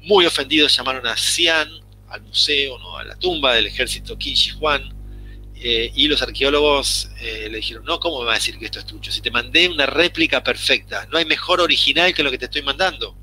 Muy 0.03 0.27
ofendidos 0.27 0.77
llamaron 0.77 1.07
a 1.07 1.17
Xi'an, 1.17 1.71
al 2.09 2.23
museo, 2.23 2.79
¿no? 2.79 2.99
a 2.99 3.05
la 3.05 3.17
tumba 3.17 3.55
del 3.55 3.67
ejército 3.67 4.19
Qin 4.19 4.35
Shi 4.35 4.53
Huang, 4.59 5.00
eh, 5.63 5.93
y 5.95 6.09
los 6.09 6.23
arqueólogos 6.23 7.11
le 7.21 7.57
dijeron, 7.57 7.85
no, 7.85 8.01
¿cómo 8.01 8.21
me 8.21 8.27
va 8.27 8.33
a 8.33 8.37
decir 8.37 8.59
que 8.59 8.65
esto 8.65 8.79
es 8.79 8.87
trucho? 8.87 9.13
Si 9.13 9.21
te 9.21 9.31
mandé 9.31 9.69
una 9.69 9.87
réplica 9.87 10.43
perfecta, 10.43 11.07
no 11.11 11.19
hay 11.19 11.25
mejor 11.25 11.61
original 11.61 12.15
que 12.15 12.23
lo 12.23 12.31
que 12.31 12.39
te 12.39 12.47
estoy 12.47 12.63
mandando. 12.63 13.17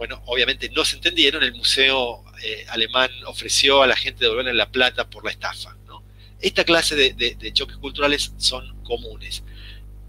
Bueno, 0.00 0.22
obviamente 0.24 0.70
no 0.70 0.82
se 0.86 0.96
entendieron, 0.96 1.42
el 1.42 1.52
museo 1.52 2.24
eh, 2.42 2.64
alemán 2.70 3.10
ofreció 3.26 3.82
a 3.82 3.86
la 3.86 3.94
gente 3.94 4.24
devolverle 4.24 4.54
la 4.54 4.70
plata 4.70 5.10
por 5.10 5.26
la 5.26 5.30
estafa. 5.30 5.76
Esta 6.40 6.64
clase 6.64 6.96
de, 6.96 7.52
choques 7.52 7.76
culturales 7.76 8.32
son 8.38 8.82
comunes, 8.82 9.42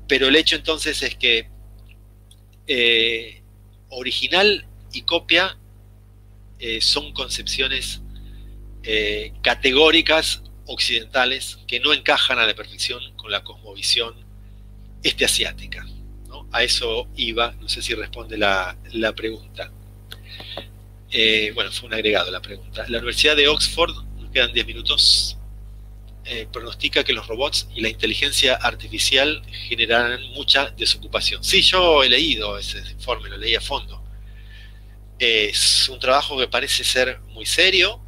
pero 0.08 0.30
el 0.30 0.38
hecho 0.38 0.56
entonces 0.56 1.04
es 1.04 1.18
que 1.18 1.50
eh, 2.68 3.44
original 3.90 4.66
y 4.94 5.02
copia 5.02 5.58
eh, 6.60 6.80
son 6.80 7.12
concepciones 7.12 8.02
categóricas 9.42 10.42
occidentales 10.72 11.60
que 11.68 11.80
no 11.80 11.94
encajan 11.94 12.40
a 12.40 12.48
la 12.48 12.56
perfección 12.56 13.02
con 13.16 13.32
la 13.32 13.44
cosmovisión 13.44 14.16
este 15.04 15.26
asiática. 15.26 15.86
A 16.52 16.64
eso 16.64 17.08
iba, 17.16 17.54
no 17.62 17.70
sé 17.70 17.82
si 17.82 17.94
responde 17.94 18.38
la 18.38 18.76
pregunta. 19.16 19.72
Eh, 21.12 21.52
bueno, 21.54 21.72
fue 21.72 21.88
un 21.88 21.94
agregado 21.94 22.32
la 22.32 22.42
pregunta. 22.42 22.86
La 22.88 23.00
Universidad 23.00 23.36
de 23.36 23.48
Oxford, 23.50 23.94
nos 24.18 24.32
quedan 24.32 24.54
10 24.54 24.66
minutos, 24.66 25.38
eh, 26.24 26.48
pronostica 26.52 27.04
que 27.04 27.12
los 27.12 27.28
robots 27.28 27.68
y 27.76 27.82
la 27.82 27.90
inteligencia 27.90 28.56
artificial 28.56 29.42
generarán 29.68 30.22
mucha 30.32 30.70
desocupación. 30.70 31.44
Sí, 31.44 31.62
yo 31.62 32.04
he 32.04 32.10
leído 32.10 32.58
ese 32.58 32.80
informe, 32.92 33.30
lo 33.30 33.38
leí 33.38 33.56
a 33.56 33.62
fondo. 33.62 34.02
Es 35.20 35.90
un 35.90 36.00
trabajo 36.00 36.38
que 36.38 36.48
parece 36.48 36.84
ser 36.84 37.20
muy 37.30 37.46
serio, 37.46 38.02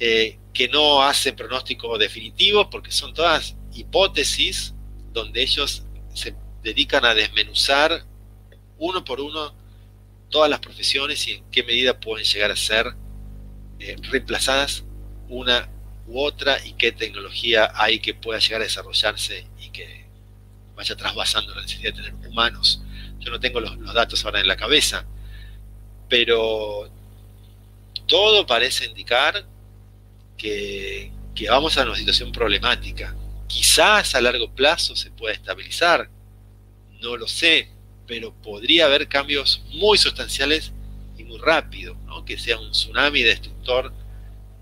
eh, 0.00 0.38
que 0.58 0.66
no 0.66 1.04
hace 1.04 1.32
pronóstico 1.34 1.96
definitivo, 1.98 2.68
porque 2.68 2.90
son 2.90 3.14
todas 3.14 3.54
hipótesis 3.72 4.74
donde 5.12 5.40
ellos 5.40 5.84
se 6.12 6.34
dedican 6.64 7.04
a 7.04 7.14
desmenuzar 7.14 8.04
uno 8.76 9.04
por 9.04 9.20
uno 9.20 9.54
todas 10.30 10.50
las 10.50 10.58
profesiones 10.58 11.28
y 11.28 11.34
en 11.34 11.44
qué 11.52 11.62
medida 11.62 12.00
pueden 12.00 12.26
llegar 12.26 12.50
a 12.50 12.56
ser 12.56 12.92
eh, 13.78 13.94
reemplazadas 14.10 14.82
una 15.28 15.68
u 16.08 16.18
otra 16.18 16.58
y 16.66 16.72
qué 16.72 16.90
tecnología 16.90 17.70
hay 17.76 18.00
que 18.00 18.14
pueda 18.14 18.40
llegar 18.40 18.60
a 18.62 18.64
desarrollarse 18.64 19.46
y 19.60 19.70
que 19.70 20.06
vaya 20.74 20.96
trasvasando 20.96 21.54
la 21.54 21.62
necesidad 21.62 21.94
de 21.94 22.02
tener 22.02 22.28
humanos. 22.28 22.82
Yo 23.20 23.30
no 23.30 23.38
tengo 23.38 23.60
los, 23.60 23.94
datos 23.94 24.24
ahora 24.24 24.40
en 24.40 24.48
la 24.48 24.56
cabeza, 24.56 25.06
pero 26.08 26.90
todo 28.08 28.44
parece 28.44 28.86
indicar 28.86 29.46
que, 30.38 31.10
vamos 31.50 31.76
a 31.76 31.84
una 31.84 31.96
situación 31.96 32.32
problemática. 32.32 33.14
Quizás 33.46 34.14
a 34.14 34.20
largo 34.20 34.54
plazo 34.54 34.96
se 34.96 35.10
pueda 35.10 35.34
estabilizar, 35.34 36.08
no 37.00 37.16
lo 37.16 37.28
sé, 37.28 37.68
pero 38.06 38.32
podría 38.32 38.86
haber 38.86 39.08
cambios 39.08 39.62
muy 39.72 39.98
sustanciales 39.98 40.72
y 41.18 41.24
muy 41.24 41.38
rápido, 41.38 41.96
que 42.24 42.38
sea 42.38 42.58
un 42.58 42.72
tsunami 42.72 43.22
destructor 43.22 43.92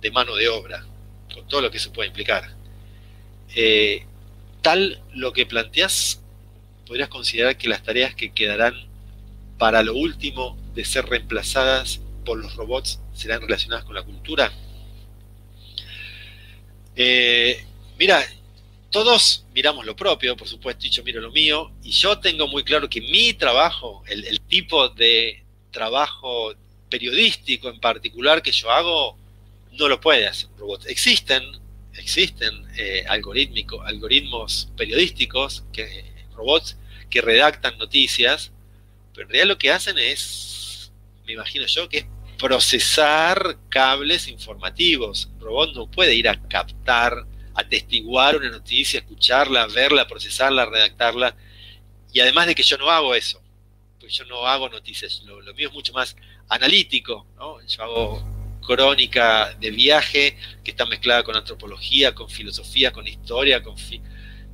de 0.01 0.11
mano 0.11 0.37
de 0.37 0.49
obra, 0.49 0.87
con 1.35 1.47
todo 1.49 1.61
lo 1.61 1.71
que 1.71 1.79
se 1.79 1.91
puede 1.91 2.09
implicar. 2.09 2.55
Eh, 3.55 4.05
tal 4.63 5.03
lo 5.13 5.33
que 5.33 5.47
planteas, 5.47 6.23
podrías 6.87 7.09
considerar 7.09 7.57
que 7.57 7.69
las 7.69 7.83
tareas 7.83 8.15
que 8.15 8.33
quedarán 8.33 8.75
para 9.59 9.83
lo 9.83 9.95
último 9.95 10.57
de 10.75 10.85
ser 10.85 11.07
reemplazadas 11.07 12.01
por 12.25 12.39
los 12.39 12.55
robots 12.55 13.01
serán 13.15 13.41
relacionadas 13.41 13.85
con 13.85 13.95
la 13.95 14.03
cultura. 14.03 14.53
Eh, 16.97 17.63
mira, 17.99 18.27
todos 18.91 19.45
miramos 19.55 19.85
lo 19.85 19.95
propio, 19.95 20.37
por 20.37 20.49
supuesto, 20.49 20.87
y 20.87 20.91
yo 20.91 21.05
miro 21.05 21.21
lo 21.21 21.31
mío, 21.31 21.71
y 21.83 21.91
yo 21.91 22.19
tengo 22.19 22.49
muy 22.49 22.65
claro 22.65 22.89
que 22.89 23.03
mi 23.03 23.35
trabajo, 23.35 24.03
el, 24.07 24.41
tipo 24.41 24.89
de 24.89 25.45
trabajo 25.71 26.55
periodístico 26.89 27.69
en 27.69 27.79
particular 27.79 28.43
que 28.43 28.53
yo 28.53 28.71
hago, 28.71 29.19
no 29.73 29.89
lo 29.89 30.01
puede 30.01 30.27
hacer 30.27 30.49
un 30.53 30.59
robot. 30.59 30.87
Existen, 30.87 31.43
existen 31.95 32.67
eh, 32.79 33.05
algoritmos 33.09 34.71
periodísticos, 34.77 35.65
robots 36.35 36.79
que 37.11 37.21
redactan 37.21 37.77
noticias, 37.77 38.53
pero 39.13 39.27
en 39.27 39.33
realidad 39.33 39.49
lo 39.49 39.59
que 39.59 39.71
hacen 39.71 39.99
es, 39.99 40.91
me 41.27 41.35
imagino 41.35 41.67
yo, 41.67 41.89
que 41.89 41.99
es 41.99 42.07
procesar 42.39 43.59
cables 43.69 44.29
informativos. 44.29 45.31
Un 45.35 45.41
robot 45.41 45.75
no 45.75 45.91
puede 45.91 46.15
ir 46.15 46.29
a 46.29 46.41
captar 46.49 47.27
atestiguar 47.57 48.37
una 48.37 48.51
noticia, 48.51 49.01
escucharla, 49.01 49.67
verla, 49.67 50.07
procesarla, 50.07 50.67
redactarla. 50.67 51.35
Y 52.13 52.21
además 52.21 52.47
de 52.47 52.55
que 52.55 52.63
yo 52.63 52.77
no 52.77 52.91
hago 52.91 53.15
eso, 53.15 53.43
pues 53.99 54.13
yo 54.13 54.25
no 54.27 54.47
hago 54.47 54.69
noticias, 54.69 55.23
lo, 55.25 55.43
mío 55.55 55.69
es 55.69 55.75
mucho 55.75 55.93
más 55.93 56.17
analítico, 56.49 57.27
¿no? 57.37 57.61
Yo 57.67 57.83
hago 57.83 58.37
crónica 58.61 59.55
de 59.55 59.71
viaje 59.71 60.37
que 60.63 60.73
está 60.73 60.85
mezclada 60.87 61.23
con 61.23 61.37
antropología, 61.37 62.15
con 62.15 62.29
filosofía, 62.29 62.93
con 62.93 63.07
historia, 63.07 63.63
con... 63.63 63.75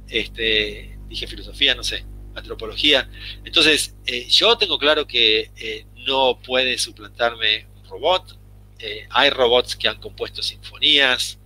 este, 0.09 0.99
dije 1.09 1.27
filosofía, 1.27 1.75
no 1.75 1.83
sé, 1.83 2.05
antropología. 2.35 3.11
Entonces, 3.45 3.97
eh, 4.07 4.29
yo 4.29 4.57
tengo 4.59 4.79
claro 4.79 5.07
que 5.07 5.51
eh, 5.57 5.87
no 6.07 6.41
puede 6.41 6.79
suplantarme 6.79 7.67
robot. 7.93 8.39
Eh, 8.79 9.07
hay 9.11 9.31
robots 9.31 9.77
que 9.77 9.89
han 9.89 10.01
compuesto 10.01 10.43
sinfonías. 10.43 11.39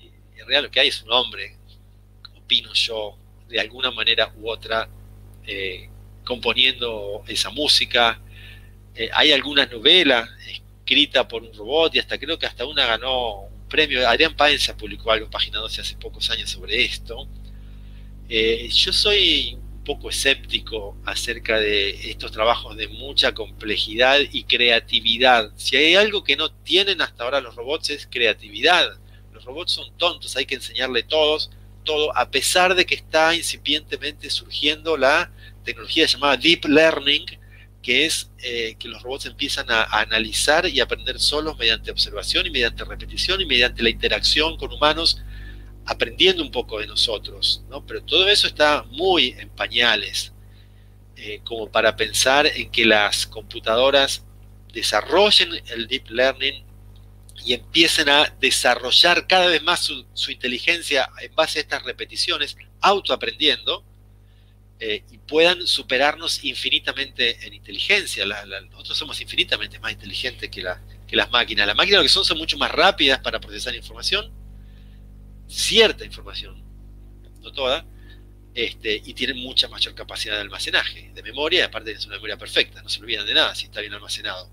en 0.00 0.38
realidad 0.46 0.62
lo 0.64 0.70
que 0.70 0.80
hay 0.80 0.88
es 0.88 1.02
un 1.02 1.12
hombre, 1.12 1.56
opino 2.36 2.72
yo, 2.74 3.16
de 3.48 3.60
alguna 3.60 3.90
manera 3.90 4.32
u 4.36 4.50
otra, 4.50 4.88
componiendo 6.24 7.24
esa 7.26 7.50
música. 7.50 8.20
hay 9.12 9.32
algunas 9.32 9.70
novelas 9.70 10.28
escritas 10.46 11.26
por 11.26 11.42
un 11.42 11.52
robot 11.54 11.94
y 11.94 11.98
hasta 11.98 12.18
creo 12.18 12.38
que 12.38 12.46
hasta 12.46 12.66
una 12.66 12.86
ganó 12.86 13.42
un 13.42 13.68
premio. 13.68 14.06
Adrián 14.08 14.34
Páez 14.36 14.72
publicó 14.78 15.10
algo 15.10 15.26
en 15.26 15.30
Página 15.30 15.58
12 15.58 15.80
hace 15.80 15.96
pocos 15.96 16.30
años 16.30 16.50
sobre 16.50 16.84
esto. 16.84 17.26
yo 18.28 18.92
soy 18.92 19.58
poco 19.90 20.10
escéptico 20.10 20.96
acerca 21.04 21.58
de 21.58 22.10
estos 22.10 22.30
trabajos 22.30 22.76
de 22.76 22.86
mucha 22.86 23.34
complejidad 23.34 24.20
y 24.30 24.44
creatividad. 24.44 25.50
Si 25.56 25.76
hay 25.76 25.96
algo 25.96 26.22
que 26.22 26.36
no 26.36 26.52
tienen 26.52 27.02
hasta 27.02 27.24
ahora 27.24 27.40
los 27.40 27.56
robots 27.56 27.90
es 27.90 28.06
creatividad. 28.06 29.00
Los 29.32 29.44
robots 29.44 29.72
son 29.72 29.90
tontos, 29.96 30.36
hay 30.36 30.46
que 30.46 30.54
enseñarle 30.54 31.02
todos, 31.02 31.50
todo, 31.82 32.16
a 32.16 32.30
pesar 32.30 32.76
de 32.76 32.86
que 32.86 32.94
está 32.94 33.34
incipientemente 33.34 34.30
surgiendo 34.30 34.96
la 34.96 35.32
tecnología 35.64 36.06
llamada 36.06 36.36
Deep 36.36 36.66
Learning, 36.66 37.26
que 37.82 38.06
es 38.06 38.30
eh, 38.44 38.76
que 38.78 38.86
los 38.86 39.02
robots 39.02 39.26
empiezan 39.26 39.72
a, 39.72 39.82
a, 39.82 40.02
analizar 40.02 40.68
y 40.68 40.78
aprender 40.78 41.18
solos 41.18 41.58
mediante 41.58 41.90
observación 41.90 42.46
y 42.46 42.50
mediante 42.50 42.84
repetición 42.84 43.40
y 43.40 43.46
mediante 43.46 43.82
la 43.82 43.90
interacción 43.90 44.56
con 44.56 44.72
humanos 44.72 45.20
aprendiendo 45.86 46.42
un 46.42 46.50
poco 46.50 46.78
de 46.78 46.86
nosotros, 46.86 47.62
¿no? 47.68 47.84
Pero 47.84 48.02
todo 48.02 48.28
eso 48.28 48.46
está 48.46 48.84
muy 48.90 49.34
en 49.38 49.48
pañales, 49.50 50.32
eh, 51.16 51.40
como 51.44 51.70
para 51.70 51.96
pensar 51.96 52.46
en 52.46 52.70
que 52.70 52.86
las 52.86 53.26
computadoras 53.26 54.24
desarrollen 54.72 55.50
el 55.68 55.86
deep 55.86 56.08
learning 56.10 56.64
y 57.44 57.54
empiecen 57.54 58.08
a 58.08 58.34
desarrollar 58.40 59.26
cada 59.26 59.46
vez 59.46 59.62
más 59.62 59.80
su, 59.80 60.30
inteligencia 60.30 61.10
en 61.20 61.34
base 61.34 61.58
a 61.58 61.62
estas 61.62 61.82
repeticiones, 61.82 62.56
autoaprendiendo, 62.80 63.84
eh, 64.78 65.04
y 65.10 65.18
puedan 65.18 65.66
superarnos 65.66 66.42
infinitamente 66.44 67.46
en 67.46 67.52
inteligencia. 67.52 68.24
nosotros 68.24 68.96
somos 68.96 69.20
infinitamente 69.20 69.78
más 69.78 69.92
inteligentes 69.92 70.48
que, 70.48 70.64
que 71.06 71.16
las 71.16 71.30
máquinas. 71.30 71.66
Las 71.66 71.76
máquinas 71.76 71.98
lo 71.98 72.02
que 72.04 72.08
son 72.08 72.24
son 72.24 72.38
mucho 72.38 72.56
más 72.56 72.70
rápidas 72.70 73.18
para 73.18 73.40
procesar 73.40 73.74
información, 73.74 74.32
cierta 75.50 76.04
información, 76.04 76.62
no 77.42 77.52
toda, 77.52 77.84
este, 78.54 79.02
y 79.04 79.14
tienen 79.14 79.38
mucha 79.38 79.68
mayor 79.68 79.94
capacidad 79.94 80.36
de 80.36 80.42
almacenaje, 80.42 81.10
de 81.14 81.22
memoria, 81.22 81.60
y 81.60 81.62
aparte 81.62 81.92
es 81.92 82.06
una 82.06 82.16
memoria 82.16 82.36
perfecta, 82.36 82.82
no 82.82 82.88
se 82.88 83.00
olvidan 83.00 83.26
de 83.26 83.34
nada 83.34 83.54
si 83.54 83.66
está 83.66 83.80
bien 83.80 83.94
almacenado. 83.94 84.48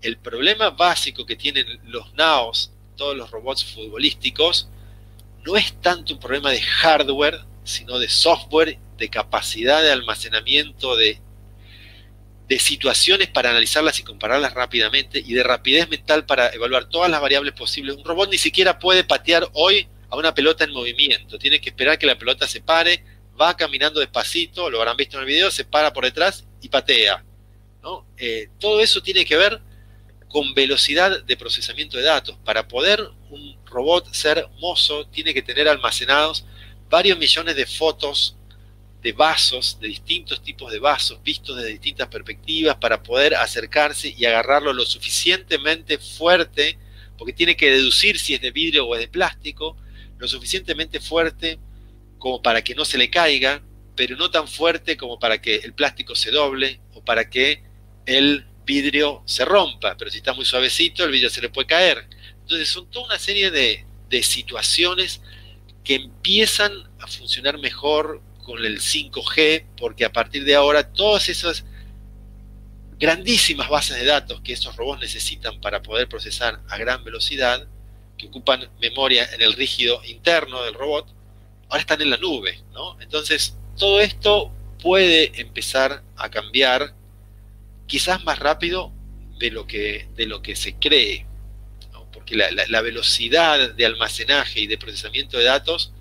El 0.00 0.18
problema 0.18 0.70
básico 0.70 1.26
que 1.26 1.36
tienen 1.36 1.66
los 1.84 2.14
NAOs, 2.14 2.72
todos 2.96 3.16
los 3.16 3.30
robots 3.30 3.64
futbolísticos, 3.64 4.68
no 5.44 5.56
es 5.56 5.72
tanto 5.80 6.14
un 6.14 6.20
problema 6.20 6.50
de 6.50 6.60
hardware, 6.60 7.40
sino 7.64 7.98
de 7.98 8.08
software, 8.08 8.78
de 8.98 9.08
capacidad 9.08 9.82
de 9.82 9.90
almacenamiento, 9.90 10.96
de, 10.96 11.20
de 12.48 12.58
situaciones 12.58 13.28
para 13.28 13.50
analizarlas 13.50 13.98
y 13.98 14.02
compararlas 14.02 14.54
rápidamente, 14.54 15.22
y 15.24 15.34
de 15.34 15.42
rapidez 15.42 15.88
mental 15.88 16.26
para 16.26 16.50
evaluar 16.50 16.88
todas 16.88 17.10
las 17.10 17.20
variables 17.20 17.54
posibles. 17.54 17.96
Un 17.96 18.04
robot 18.04 18.30
ni 18.30 18.38
siquiera 18.38 18.78
puede 18.78 19.04
patear 19.04 19.48
hoy 19.52 19.88
a 20.10 20.16
una 20.16 20.34
pelota 20.34 20.64
en 20.64 20.72
movimiento. 20.72 21.38
Tiene 21.38 21.60
que 21.60 21.70
esperar 21.70 21.98
que 21.98 22.06
la 22.06 22.18
pelota 22.18 22.46
se 22.46 22.60
pare, 22.60 23.04
va 23.40 23.56
caminando 23.56 24.00
despacito, 24.00 24.68
lo 24.68 24.78
habrán 24.78 24.96
visto 24.96 25.16
en 25.16 25.22
el 25.22 25.28
video, 25.28 25.50
se 25.50 25.64
para 25.64 25.92
por 25.92 26.04
detrás 26.04 26.44
y 26.60 26.68
patea. 26.68 27.24
¿no? 27.82 28.06
Eh, 28.18 28.48
todo 28.58 28.80
eso 28.80 29.02
tiene 29.02 29.24
que 29.24 29.36
ver 29.36 29.60
con 30.28 30.54
velocidad 30.54 31.24
de 31.24 31.36
procesamiento 31.36 31.96
de 31.96 32.04
datos. 32.04 32.36
Para 32.44 32.68
poder 32.68 33.00
un 33.30 33.56
robot 33.66 34.12
ser 34.12 34.48
mozo, 34.60 35.06
tiene 35.06 35.34
que 35.34 35.42
tener 35.42 35.68
almacenados 35.68 36.44
varios 36.88 37.18
millones 37.18 37.56
de 37.56 37.66
fotos 37.66 38.36
de 39.02 39.12
vasos, 39.12 39.78
de 39.80 39.88
distintos 39.88 40.42
tipos 40.42 40.70
de 40.70 40.78
vasos, 40.78 41.22
vistos 41.22 41.56
desde 41.56 41.70
distintas 41.70 42.08
perspectivas, 42.08 42.76
para 42.76 43.02
poder 43.02 43.34
acercarse 43.34 44.14
y 44.16 44.24
agarrarlo 44.26 44.72
lo 44.72 44.84
suficientemente 44.84 45.98
fuerte, 45.98 46.78
porque 47.16 47.32
tiene 47.32 47.56
que 47.56 47.70
deducir 47.70 48.18
si 48.18 48.34
es 48.34 48.40
de 48.40 48.50
vidrio 48.50 48.86
o 48.86 48.94
es 48.94 49.00
de 49.00 49.08
plástico, 49.08 49.76
lo 50.20 50.28
suficientemente 50.28 51.00
fuerte 51.00 51.58
como 52.18 52.42
para 52.42 52.62
que 52.62 52.74
no 52.74 52.84
se 52.84 52.98
le 52.98 53.10
caiga, 53.10 53.62
pero 53.96 54.16
no 54.16 54.30
tan 54.30 54.46
fuerte 54.46 54.96
como 54.96 55.18
para 55.18 55.40
que 55.40 55.56
el 55.56 55.72
plástico 55.72 56.14
se 56.14 56.30
doble 56.30 56.80
o 56.92 57.02
para 57.02 57.28
que 57.28 57.64
el 58.06 58.44
vidrio 58.66 59.22
se 59.24 59.44
rompa. 59.44 59.96
Pero 59.96 60.10
si 60.10 60.18
está 60.18 60.34
muy 60.34 60.44
suavecito, 60.44 61.04
el 61.04 61.10
vidrio 61.10 61.30
se 61.30 61.40
le 61.40 61.48
puede 61.48 61.66
caer. 61.66 62.06
Entonces 62.42 62.68
son 62.68 62.88
toda 62.90 63.06
una 63.06 63.18
serie 63.18 63.50
de, 63.50 63.86
de 64.10 64.22
situaciones 64.22 65.22
que 65.82 65.94
empiezan 65.94 66.72
a 67.00 67.06
funcionar 67.06 67.58
mejor 67.58 68.22
con 68.44 68.64
el 68.64 68.80
5G, 68.80 69.64
porque 69.78 70.04
a 70.04 70.12
partir 70.12 70.44
de 70.44 70.54
ahora 70.54 70.92
todas 70.92 71.30
esas 71.30 71.64
grandísimas 72.98 73.70
bases 73.70 73.96
de 73.96 74.04
datos 74.04 74.42
que 74.42 74.52
esos 74.52 74.76
robots 74.76 75.00
necesitan 75.00 75.58
para 75.62 75.80
poder 75.80 76.08
procesar 76.08 76.60
a 76.68 76.76
gran 76.76 77.02
velocidad, 77.02 77.66
que 78.20 78.28
ocupan 78.28 78.68
memoria 78.80 79.28
en 79.32 79.40
el 79.40 79.54
rígido 79.54 80.02
interno 80.04 80.62
del 80.62 80.74
robot, 80.74 81.08
ahora 81.68 81.80
están 81.80 82.02
en 82.02 82.10
la 82.10 82.18
nube, 82.18 82.62
¿no? 82.72 83.00
Entonces, 83.00 83.56
todo 83.78 84.00
esto 84.00 84.52
puede 84.82 85.40
empezar 85.40 86.02
a 86.16 86.30
cambiar 86.30 86.94
quizás 87.86 88.22
más 88.24 88.38
rápido 88.38 88.92
de 89.38 89.50
lo 89.50 89.66
que, 89.66 90.08
de 90.14 90.26
lo 90.26 90.42
que 90.42 90.54
se 90.54 90.74
cree, 90.74 91.26
porque 92.12 92.36
la, 92.36 92.80
velocidad 92.82 93.74
de 93.74 93.86
almacenaje 93.86 94.60
y 94.60 94.66
de 94.66 94.76
procesamiento 94.76 95.38
de 95.38 95.44
datos 95.44 95.92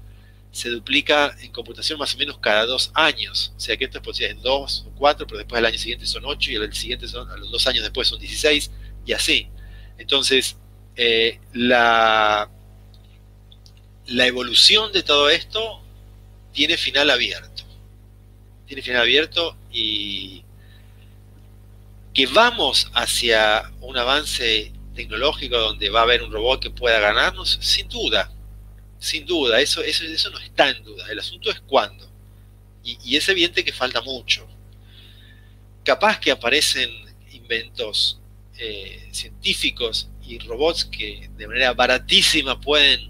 se 0.52 0.70
duplica 0.70 1.36
en 1.40 1.52
computación 1.52 2.00
más 2.00 2.16
o 2.16 2.18
menos 2.18 2.40
cada 2.40 2.66
dos 2.66 2.92
años. 2.96 3.54
O 3.56 3.60
sea 3.60 3.78
que 3.78 3.86
esto 3.86 4.00
es 4.00 4.04
posible 4.04 4.32
en 4.32 4.42
dos 4.42 4.86
o 4.88 4.92
cuatro, 4.96 5.28
pero 5.28 5.38
después 5.38 5.60
del 5.60 5.68
año 5.68 5.78
siguiente 5.78 6.08
son 6.08 6.26
ocho 6.26 6.52
y 6.52 6.56
el 6.56 6.74
siguiente 6.74 7.08
son, 7.08 7.30
a 7.30 7.38
los 7.38 7.52
dos 7.52 7.66
años 7.68 7.84
después 7.84 8.08
son 8.08 8.20
16 8.20 8.72
y 9.06 9.14
así. 9.14 9.48
Entonces, 10.00 10.58
eh, 11.02 11.40
la, 11.54 12.50
la 14.08 14.28
evolución 14.28 14.92
de 14.92 15.02
todo 15.02 15.30
esto 15.30 15.82
tiene 16.52 16.76
final 16.76 17.10
abierto. 17.10 17.64
Tiene 18.66 18.82
final 18.82 19.04
abierto 19.04 19.56
y 19.72 20.44
que 22.14 22.26
vamos 22.28 22.92
hacia 22.96 23.72
un 23.80 23.96
avance 23.98 24.74
tecnológico 24.94 25.58
donde 25.58 25.90
va 25.90 26.02
a 26.02 26.04
haber 26.04 26.22
un 26.22 26.34
robot 26.34 26.62
que 26.62 26.70
pueda 26.70 27.00
ganarnos, 27.00 27.58
sin 27.62 27.88
duda, 27.88 28.30
sin 29.00 29.26
duda, 29.26 29.62
eso, 29.62 29.82
eso, 29.82 30.04
eso 30.04 30.30
no 30.32 30.40
está 30.40 30.70
en 30.70 30.84
duda. 30.84 31.06
El 31.10 31.20
asunto 31.20 31.50
es 31.50 31.62
cuándo. 31.62 32.12
Y, 32.84 33.16
es 33.16 33.30
evidente 33.30 33.64
que 33.64 33.72
falta 33.72 34.02
mucho. 34.02 34.46
Capaz 35.86 36.20
que 36.20 36.32
aparecen 36.32 36.92
inventos 37.32 38.20
eh, 38.58 39.08
científicos 39.14 40.10
y 40.30 40.38
robots 40.40 40.86
que 40.86 41.30
de 41.36 41.48
manera 41.48 41.74
baratísima 41.74 42.62
pueden 42.62 43.10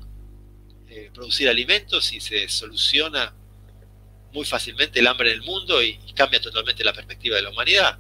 eh, 0.88 1.12
producir 1.14 1.50
alimentos 1.50 2.14
y 2.14 2.22
se 2.22 2.48
soluciona 2.48 3.34
muy 4.32 4.46
fácilmente 4.46 5.00
el 5.00 5.08
hambre 5.08 5.32
en 5.32 5.36
el 5.36 5.44
mundo 5.44 5.84
y, 5.84 6.00
cambia 6.16 6.42
totalmente 6.42 6.84
la 6.84 6.94
perspectiva 6.94 7.36
de 7.38 7.44
la 7.44 7.50
humanidad. 7.50 7.98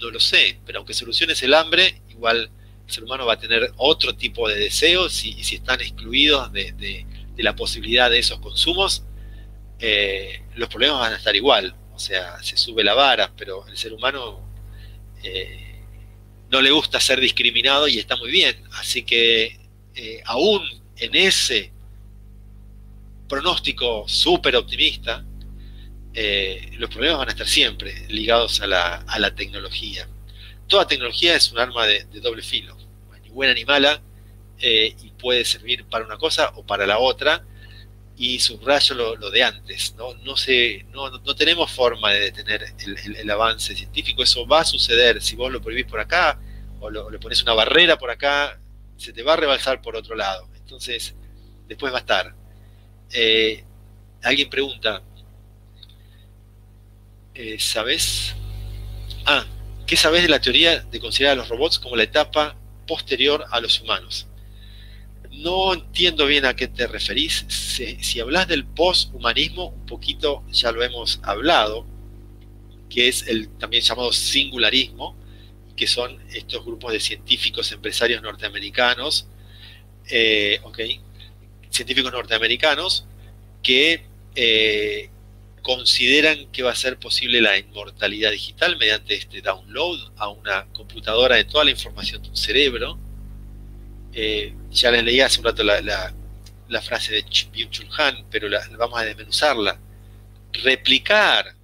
No 0.00 0.10
lo 0.10 0.20
sé, 0.20 0.60
pero 0.64 0.78
aunque 0.78 0.94
soluciones 0.94 1.42
el 1.42 1.54
hambre, 1.54 2.02
igual 2.08 2.50
el 2.86 2.92
ser 2.92 3.04
humano 3.04 3.26
va 3.26 3.34
a 3.34 3.38
tener 3.38 3.72
otro 3.76 4.14
tipo 4.14 4.48
de 4.48 4.56
deseos 4.56 5.24
y, 5.24 5.42
si 5.44 5.56
están 5.56 5.80
excluidos 5.80 6.52
de, 6.52 7.06
la 7.36 7.54
posibilidad 7.54 8.10
de 8.10 8.18
esos 8.18 8.40
consumos, 8.40 9.04
eh, 9.78 10.42
los 10.56 10.68
problemas 10.68 10.98
van 10.98 11.12
a 11.12 11.16
estar 11.16 11.34
igual. 11.36 11.74
O 11.94 11.98
sea, 11.98 12.42
se 12.42 12.56
sube 12.56 12.82
la 12.84 12.94
vara, 12.94 13.32
pero 13.36 13.66
el 13.66 13.76
ser 13.76 13.92
humano 13.92 14.40
eh, 15.22 15.67
no 16.50 16.60
le 16.60 16.70
gusta 16.70 17.00
ser 17.00 17.20
discriminado 17.20 17.88
y 17.88 17.98
está 17.98 18.16
muy 18.16 18.30
bien. 18.30 18.56
Así 18.72 19.02
que 19.02 19.58
eh, 19.94 20.22
aún 20.24 20.62
en 20.96 21.14
ese 21.14 21.72
pronóstico 23.28 24.04
súper 24.08 24.56
optimista, 24.56 25.24
eh, 26.14 26.70
los 26.78 26.90
problemas 26.90 27.18
van 27.18 27.28
a 27.28 27.32
estar 27.32 27.46
siempre 27.46 28.06
ligados 28.08 28.60
a 28.60 28.66
la, 28.66 29.34
tecnología. 29.36 30.08
Toda 30.66 30.86
tecnología 30.86 31.36
es 31.36 31.52
un 31.52 31.58
arma 31.58 31.86
de, 31.86 32.04
doble 32.20 32.42
filo, 32.42 32.76
ni 33.22 33.30
buena 33.30 33.54
ni 33.54 33.64
mala, 33.64 34.00
eh, 34.58 34.94
y 35.02 35.10
puede 35.10 35.44
servir 35.44 35.84
para 35.84 36.04
una 36.04 36.16
cosa 36.16 36.52
o 36.56 36.66
para 36.66 36.86
la 36.86 36.98
otra, 36.98 37.44
y 38.18 38.40
subrayo 38.40 39.16
lo, 39.16 39.30
de 39.30 39.44
antes, 39.44 39.94
¿no? 39.96 40.12
No, 40.14 40.34
no, 40.90 41.18
no, 41.18 41.34
tenemos 41.36 41.70
forma 41.70 42.12
de 42.12 42.20
detener 42.20 42.74
el, 43.04 43.30
avance 43.30 43.76
científico, 43.76 44.24
eso 44.24 44.44
va 44.44 44.60
a 44.60 44.64
suceder, 44.64 45.22
si 45.22 45.36
vos 45.36 45.52
lo 45.52 45.62
prohibís 45.62 45.86
por 45.86 46.00
acá 46.00 46.40
o 46.80 46.90
le 46.90 47.18
pones 47.18 47.42
una 47.42 47.54
barrera 47.54 47.96
por 47.96 48.10
acá, 48.10 48.60
se 48.96 49.12
te 49.12 49.22
va 49.22 49.34
a 49.34 49.36
rebalsar 49.36 49.80
por 49.80 49.96
otro 49.96 50.16
lado. 50.16 50.48
Entonces, 50.56 51.14
después 51.66 51.92
va 51.92 51.98
a 51.98 52.00
estar. 52.00 52.34
Eh, 53.12 53.64
alguien 54.22 54.50
pregunta, 54.50 55.02
eh, 57.34 57.56
¿sabes? 57.60 58.34
Ah, 59.26 59.46
¿qué 59.86 59.96
sabes 59.96 60.22
de 60.22 60.28
la 60.28 60.40
teoría 60.40 60.80
de 60.80 61.00
considerar 61.00 61.34
a 61.34 61.36
los 61.36 61.48
robots 61.48 61.78
como 61.78 61.96
la 61.96 62.02
etapa 62.02 62.56
posterior 62.86 63.44
a 63.50 63.60
los 63.60 63.80
humanos? 63.80 64.27
No 65.38 65.72
entiendo 65.72 66.26
bien 66.26 66.44
a 66.44 66.56
qué 66.56 66.66
te 66.66 66.88
referís. 66.88 67.44
Si, 67.48 68.18
hablas 68.18 68.48
del 68.48 68.64
posthumanismo, 68.64 69.68
un 69.68 69.86
poquito 69.86 70.42
ya 70.50 70.72
lo 70.72 70.82
hemos 70.82 71.20
hablado, 71.22 71.86
que 72.90 73.06
es 73.06 73.28
el 73.28 73.48
también 73.50 73.84
llamado 73.84 74.12
singularismo, 74.12 75.16
que 75.76 75.86
son 75.86 76.20
estos 76.32 76.64
grupos 76.64 76.92
de 76.92 76.98
científicos 76.98 77.70
empresarios 77.70 78.20
norteamericanos, 78.20 79.28
eh, 80.10 80.60
científicos 81.70 82.10
norteamericanos 82.10 83.06
que 83.62 84.02
eh, 84.34 85.08
consideran 85.62 86.50
que 86.50 86.64
va 86.64 86.72
a 86.72 86.76
ser 86.76 86.98
posible 86.98 87.40
la 87.40 87.56
inmortalidad 87.56 88.32
digital 88.32 88.76
mediante 88.76 89.14
este 89.14 89.40
download 89.40 90.00
a 90.16 90.30
una 90.30 90.66
computadora 90.72 91.36
de 91.36 91.44
toda 91.44 91.64
la 91.64 91.70
información 91.70 92.22
de 92.22 92.30
un 92.30 92.36
cerebro 92.36 92.98
eh, 94.20 94.52
ya 94.72 94.90
les 94.90 95.04
leí 95.04 95.20
hace 95.20 95.38
un 95.38 95.44
rato 95.44 95.62
la, 95.62 96.82
frase 96.82 97.12
de 97.12 97.24
Byung-Chul 97.24 97.88
Han, 97.98 98.26
pero 98.28 98.48
vamos 98.76 98.98
a 98.98 99.04
desmenuzarla. 99.04 99.78
Replicar 100.54 101.54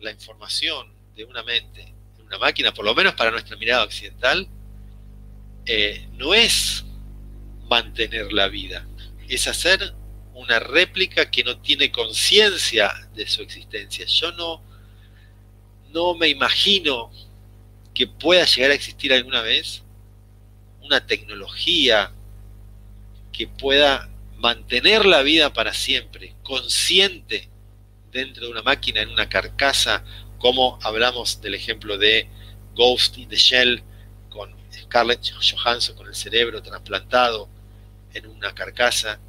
la 0.00 0.10
información 0.10 0.90
de 1.14 1.24
una 1.24 1.42
mente 1.42 1.82
en 2.18 2.24
una 2.24 2.38
máquina, 2.38 2.72
por 2.72 2.86
lo 2.86 2.94
menos 2.94 3.12
para 3.12 3.30
nuestra 3.30 3.58
mirada 3.58 3.84
occidental, 3.84 4.48
eh, 5.66 6.08
no 6.12 6.32
es 6.32 6.82
mantener 7.68 8.32
la 8.32 8.48
vida, 8.48 8.88
es 9.28 9.46
hacer 9.46 9.94
una 10.32 10.60
réplica 10.60 11.30
que 11.30 11.44
no 11.44 11.60
tiene 11.60 11.92
conciencia 11.92 12.90
de 13.14 13.26
su 13.26 13.42
existencia. 13.42 14.06
Yo 14.06 14.32
no, 14.32 14.62
no 15.90 16.14
me 16.14 16.28
imagino 16.28 17.12
que 17.92 18.06
pueda 18.06 18.46
llegar 18.46 18.70
a 18.70 18.74
existir 18.74 19.12
alguna 19.12 19.42
vez 19.42 19.84
una 20.88 21.06
tecnología 21.06 22.10
que 23.30 23.46
pueda 23.46 24.08
mantener 24.38 25.04
la 25.04 25.22
vida 25.22 25.52
para 25.52 25.74
siempre, 25.74 26.34
consciente 26.42 27.48
dentro 28.10 28.46
de 28.46 28.52
una 28.52 28.62
máquina, 28.62 29.02
en 29.02 29.10
una 29.10 29.28
carcasa, 29.28 30.02
como 30.38 30.78
hablamos 30.82 31.42
del 31.42 31.54
ejemplo 31.54 31.98
de 31.98 32.26
Ghost 32.74 33.18
in 33.18 33.28
the 33.28 33.36
Shell, 33.36 33.82
con 34.30 34.54
Scarlett 34.72 35.20
Johansson 35.30 35.94
con 35.94 36.06
el 36.06 36.14
cerebro 36.14 36.62
trasplantado 36.62 37.48
en 38.14 38.26
una 38.26 38.54
carcasa. 38.54 39.20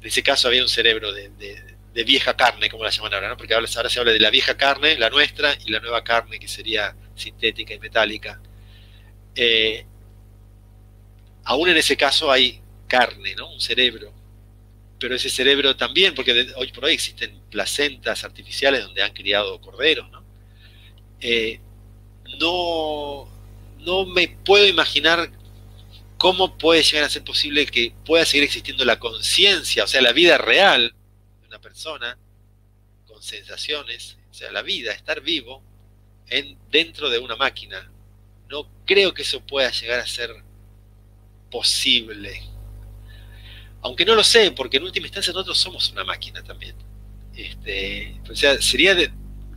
En 0.00 0.06
ese 0.06 0.22
caso 0.22 0.48
había 0.48 0.62
un 0.62 0.68
cerebro 0.68 1.12
de, 1.12 1.30
vieja 2.04 2.36
carne, 2.36 2.68
como 2.68 2.84
la 2.84 2.90
llaman 2.90 3.14
ahora, 3.14 3.28
¿no? 3.28 3.36
porque 3.36 3.54
ahora, 3.54 3.66
se 3.66 3.98
habla 3.98 4.12
de 4.12 4.20
la 4.20 4.30
vieja 4.30 4.56
carne, 4.56 4.96
la 4.98 5.10
nuestra, 5.10 5.56
y 5.64 5.72
la 5.72 5.80
nueva 5.80 6.04
carne 6.04 6.38
que 6.38 6.46
sería 6.46 6.94
sintética 7.16 7.74
y 7.74 7.80
metálica. 7.80 8.40
Eh, 9.34 9.84
aún 11.48 11.70
en 11.70 11.78
ese 11.78 11.96
caso 11.96 12.30
hay 12.30 12.60
carne, 12.86 13.34
¿no? 13.34 13.50
Un 13.50 13.60
cerebro. 13.60 14.12
Pero 15.00 15.14
ese 15.14 15.30
cerebro 15.30 15.74
también, 15.76 16.14
porque 16.14 16.52
hoy 16.56 16.70
por 16.72 16.84
hoy 16.84 16.92
existen 16.92 17.40
placentas 17.50 18.22
artificiales 18.22 18.84
donde 18.84 19.02
han 19.02 19.14
criado 19.14 19.58
corderos, 19.58 20.10
¿no? 20.10 20.22
Eh, 21.20 21.58
no, 22.38 23.26
no 23.78 24.04
me 24.04 24.28
puedo 24.28 24.66
imaginar 24.66 25.30
cómo 26.18 26.58
puede 26.58 26.82
llegar 26.82 27.04
a 27.04 27.08
ser 27.08 27.24
posible 27.24 27.64
que 27.64 27.94
pueda 28.04 28.26
seguir 28.26 28.44
existiendo 28.44 28.84
la 28.84 28.98
conciencia, 28.98 29.84
o 29.84 29.86
sea, 29.86 30.02
la 30.02 30.12
vida 30.12 30.36
real 30.36 30.94
de 31.40 31.48
una 31.48 31.62
persona, 31.62 32.18
con 33.06 33.22
sensaciones, 33.22 34.18
o 34.30 34.34
sea, 34.34 34.52
la 34.52 34.60
vida, 34.60 34.92
estar 34.92 35.22
vivo, 35.22 35.62
en, 36.28 36.58
dentro 36.70 37.08
de 37.08 37.18
una 37.20 37.36
máquina. 37.36 37.90
No 38.50 38.68
creo 38.84 39.14
que 39.14 39.22
eso 39.22 39.40
pueda 39.40 39.70
llegar 39.70 40.00
a 40.00 40.06
ser 40.06 40.46
posible. 41.50 42.42
Aunque 43.82 44.04
no 44.04 44.14
lo 44.14 44.24
sé, 44.24 44.50
porque 44.52 44.78
en 44.78 44.84
última 44.84 45.06
instancia 45.06 45.32
nosotros 45.32 45.58
somos 45.58 45.90
una 45.90 46.04
máquina 46.04 46.42
también. 46.42 46.74
Este, 47.34 48.20
o 48.28 48.34
sea, 48.34 48.60
sería 48.60 48.96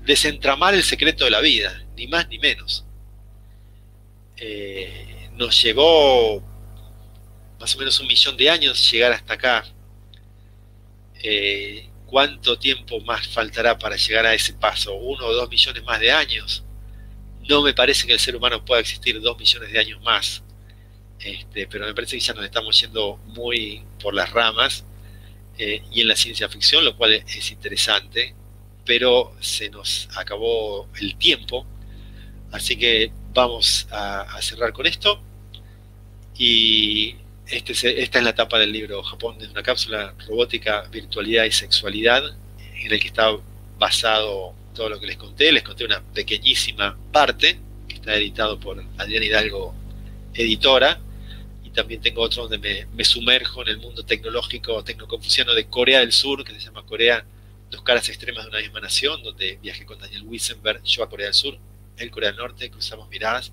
desentramar 0.03 0.73
el 0.73 0.83
secreto 0.83 1.25
de 1.25 1.31
la 1.31 1.41
vida, 1.41 1.83
ni 1.95 2.07
más 2.07 2.27
ni 2.27 2.37
menos. 2.37 2.85
Eh, 4.37 5.29
nos 5.33 5.61
llevó 5.61 6.43
más 7.59 7.75
o 7.75 7.79
menos 7.79 7.99
un 7.99 8.07
millón 8.07 8.35
de 8.37 8.49
años 8.49 8.91
llegar 8.91 9.11
hasta 9.11 9.33
acá. 9.33 9.65
Eh, 11.23 11.87
¿Cuánto 12.05 12.59
tiempo 12.59 12.99
más 13.01 13.27
faltará 13.27 13.77
para 13.77 13.95
llegar 13.95 14.25
a 14.25 14.33
ese 14.33 14.53
paso? 14.53 14.93
¿Uno 14.93 15.25
o 15.25 15.33
dos 15.33 15.49
millones 15.49 15.83
más 15.83 15.99
de 15.99 16.11
años? 16.11 16.63
No 17.47 17.61
me 17.61 17.73
parece 17.73 18.05
que 18.05 18.13
el 18.13 18.19
ser 18.19 18.35
humano 18.35 18.65
pueda 18.65 18.81
existir 18.81 19.19
dos 19.21 19.37
millones 19.37 19.71
de 19.71 19.79
años 19.79 20.01
más. 20.01 20.43
Este, 21.23 21.67
pero 21.67 21.85
me 21.85 21.93
parece 21.93 22.17
que 22.17 22.21
ya 22.21 22.33
nos 22.33 22.45
estamos 22.45 22.79
yendo 22.81 23.17
muy 23.27 23.83
por 24.01 24.13
las 24.13 24.31
ramas 24.31 24.83
eh, 25.57 25.83
y 25.91 26.01
en 26.01 26.07
la 26.07 26.15
ciencia 26.15 26.49
ficción, 26.49 26.83
lo 26.83 26.97
cual 26.97 27.13
es 27.13 27.51
interesante, 27.51 28.33
pero 28.85 29.35
se 29.39 29.69
nos 29.69 30.09
acabó 30.15 30.87
el 30.99 31.15
tiempo, 31.17 31.65
así 32.51 32.75
que 32.75 33.11
vamos 33.33 33.87
a, 33.91 34.41
cerrar 34.41 34.73
con 34.73 34.87
esto. 34.87 35.21
Y 36.37 37.15
este, 37.47 37.73
esta 38.01 38.17
es 38.17 38.23
la 38.23 38.31
etapa 38.31 38.57
del 38.57 38.71
libro 38.71 39.03
Japón 39.03 39.37
es 39.41 39.49
una 39.49 39.61
cápsula 39.61 40.15
robótica, 40.27 40.83
virtualidad 40.91 41.45
y 41.45 41.51
sexualidad, 41.51 42.23
en 42.75 42.91
el 42.91 42.99
que 42.99 43.07
está 43.07 43.31
basado 43.77 44.53
todo 44.73 44.89
lo 44.89 44.99
que 44.99 45.07
les 45.07 45.17
conté. 45.17 45.51
Les 45.51 45.63
conté 45.63 45.85
una 45.85 46.01
pequeñísima 46.01 46.97
parte, 47.11 47.59
que 47.87 47.95
está 47.95 48.15
editado 48.15 48.59
por 48.59 48.83
Adrián 48.97 49.23
Hidalgo, 49.23 49.75
editora, 50.33 50.99
también 51.73 52.01
tengo 52.01 52.21
otro 52.21 52.47
donde 52.47 52.87
me, 52.93 53.03
sumerjo 53.05 53.61
en 53.61 53.69
el 53.69 53.77
mundo 53.77 54.03
tecnológico 54.03 54.83
tecnoconfuciano 54.83 55.53
de 55.53 55.67
Corea 55.67 55.99
del 55.99 56.11
Sur, 56.11 56.43
que 56.43 56.53
se 56.53 56.59
llama 56.59 56.85
Corea, 56.85 57.25
dos 57.69 57.81
caras 57.83 58.09
extremas 58.09 58.43
de 58.43 58.49
una 58.49 58.59
misma 58.59 58.79
nación, 58.79 59.23
donde 59.23 59.57
viajé 59.61 59.85
con 59.85 59.99
Daniel 59.99 60.23
Wissenberg, 60.23 60.83
yo 60.83 61.03
a 61.03 61.09
Corea 61.09 61.27
del 61.27 61.33
Sur, 61.33 61.57
él 61.97 62.11
Corea 62.11 62.31
del 62.31 62.37
Norte, 62.37 62.69
cruzamos 62.69 63.09
miradas 63.09 63.51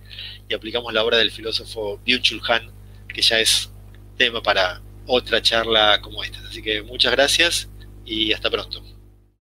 y 0.48 0.54
aplicamos 0.54 0.92
la 0.92 1.04
obra 1.04 1.18
del 1.18 1.30
filósofo 1.30 2.00
Byung-Chul 2.04 2.42
Han, 2.48 2.72
que 3.08 3.22
ya 3.22 3.40
es 3.40 3.70
tema 4.16 4.42
para 4.42 4.80
otra 5.06 5.40
charla 5.42 6.00
como 6.00 6.22
esta. 6.24 6.40
Así 6.48 6.62
que 6.62 6.82
muchas 6.82 7.12
gracias 7.12 7.68
y 8.04 8.32
hasta 8.32 8.50
pronto. 8.50 8.82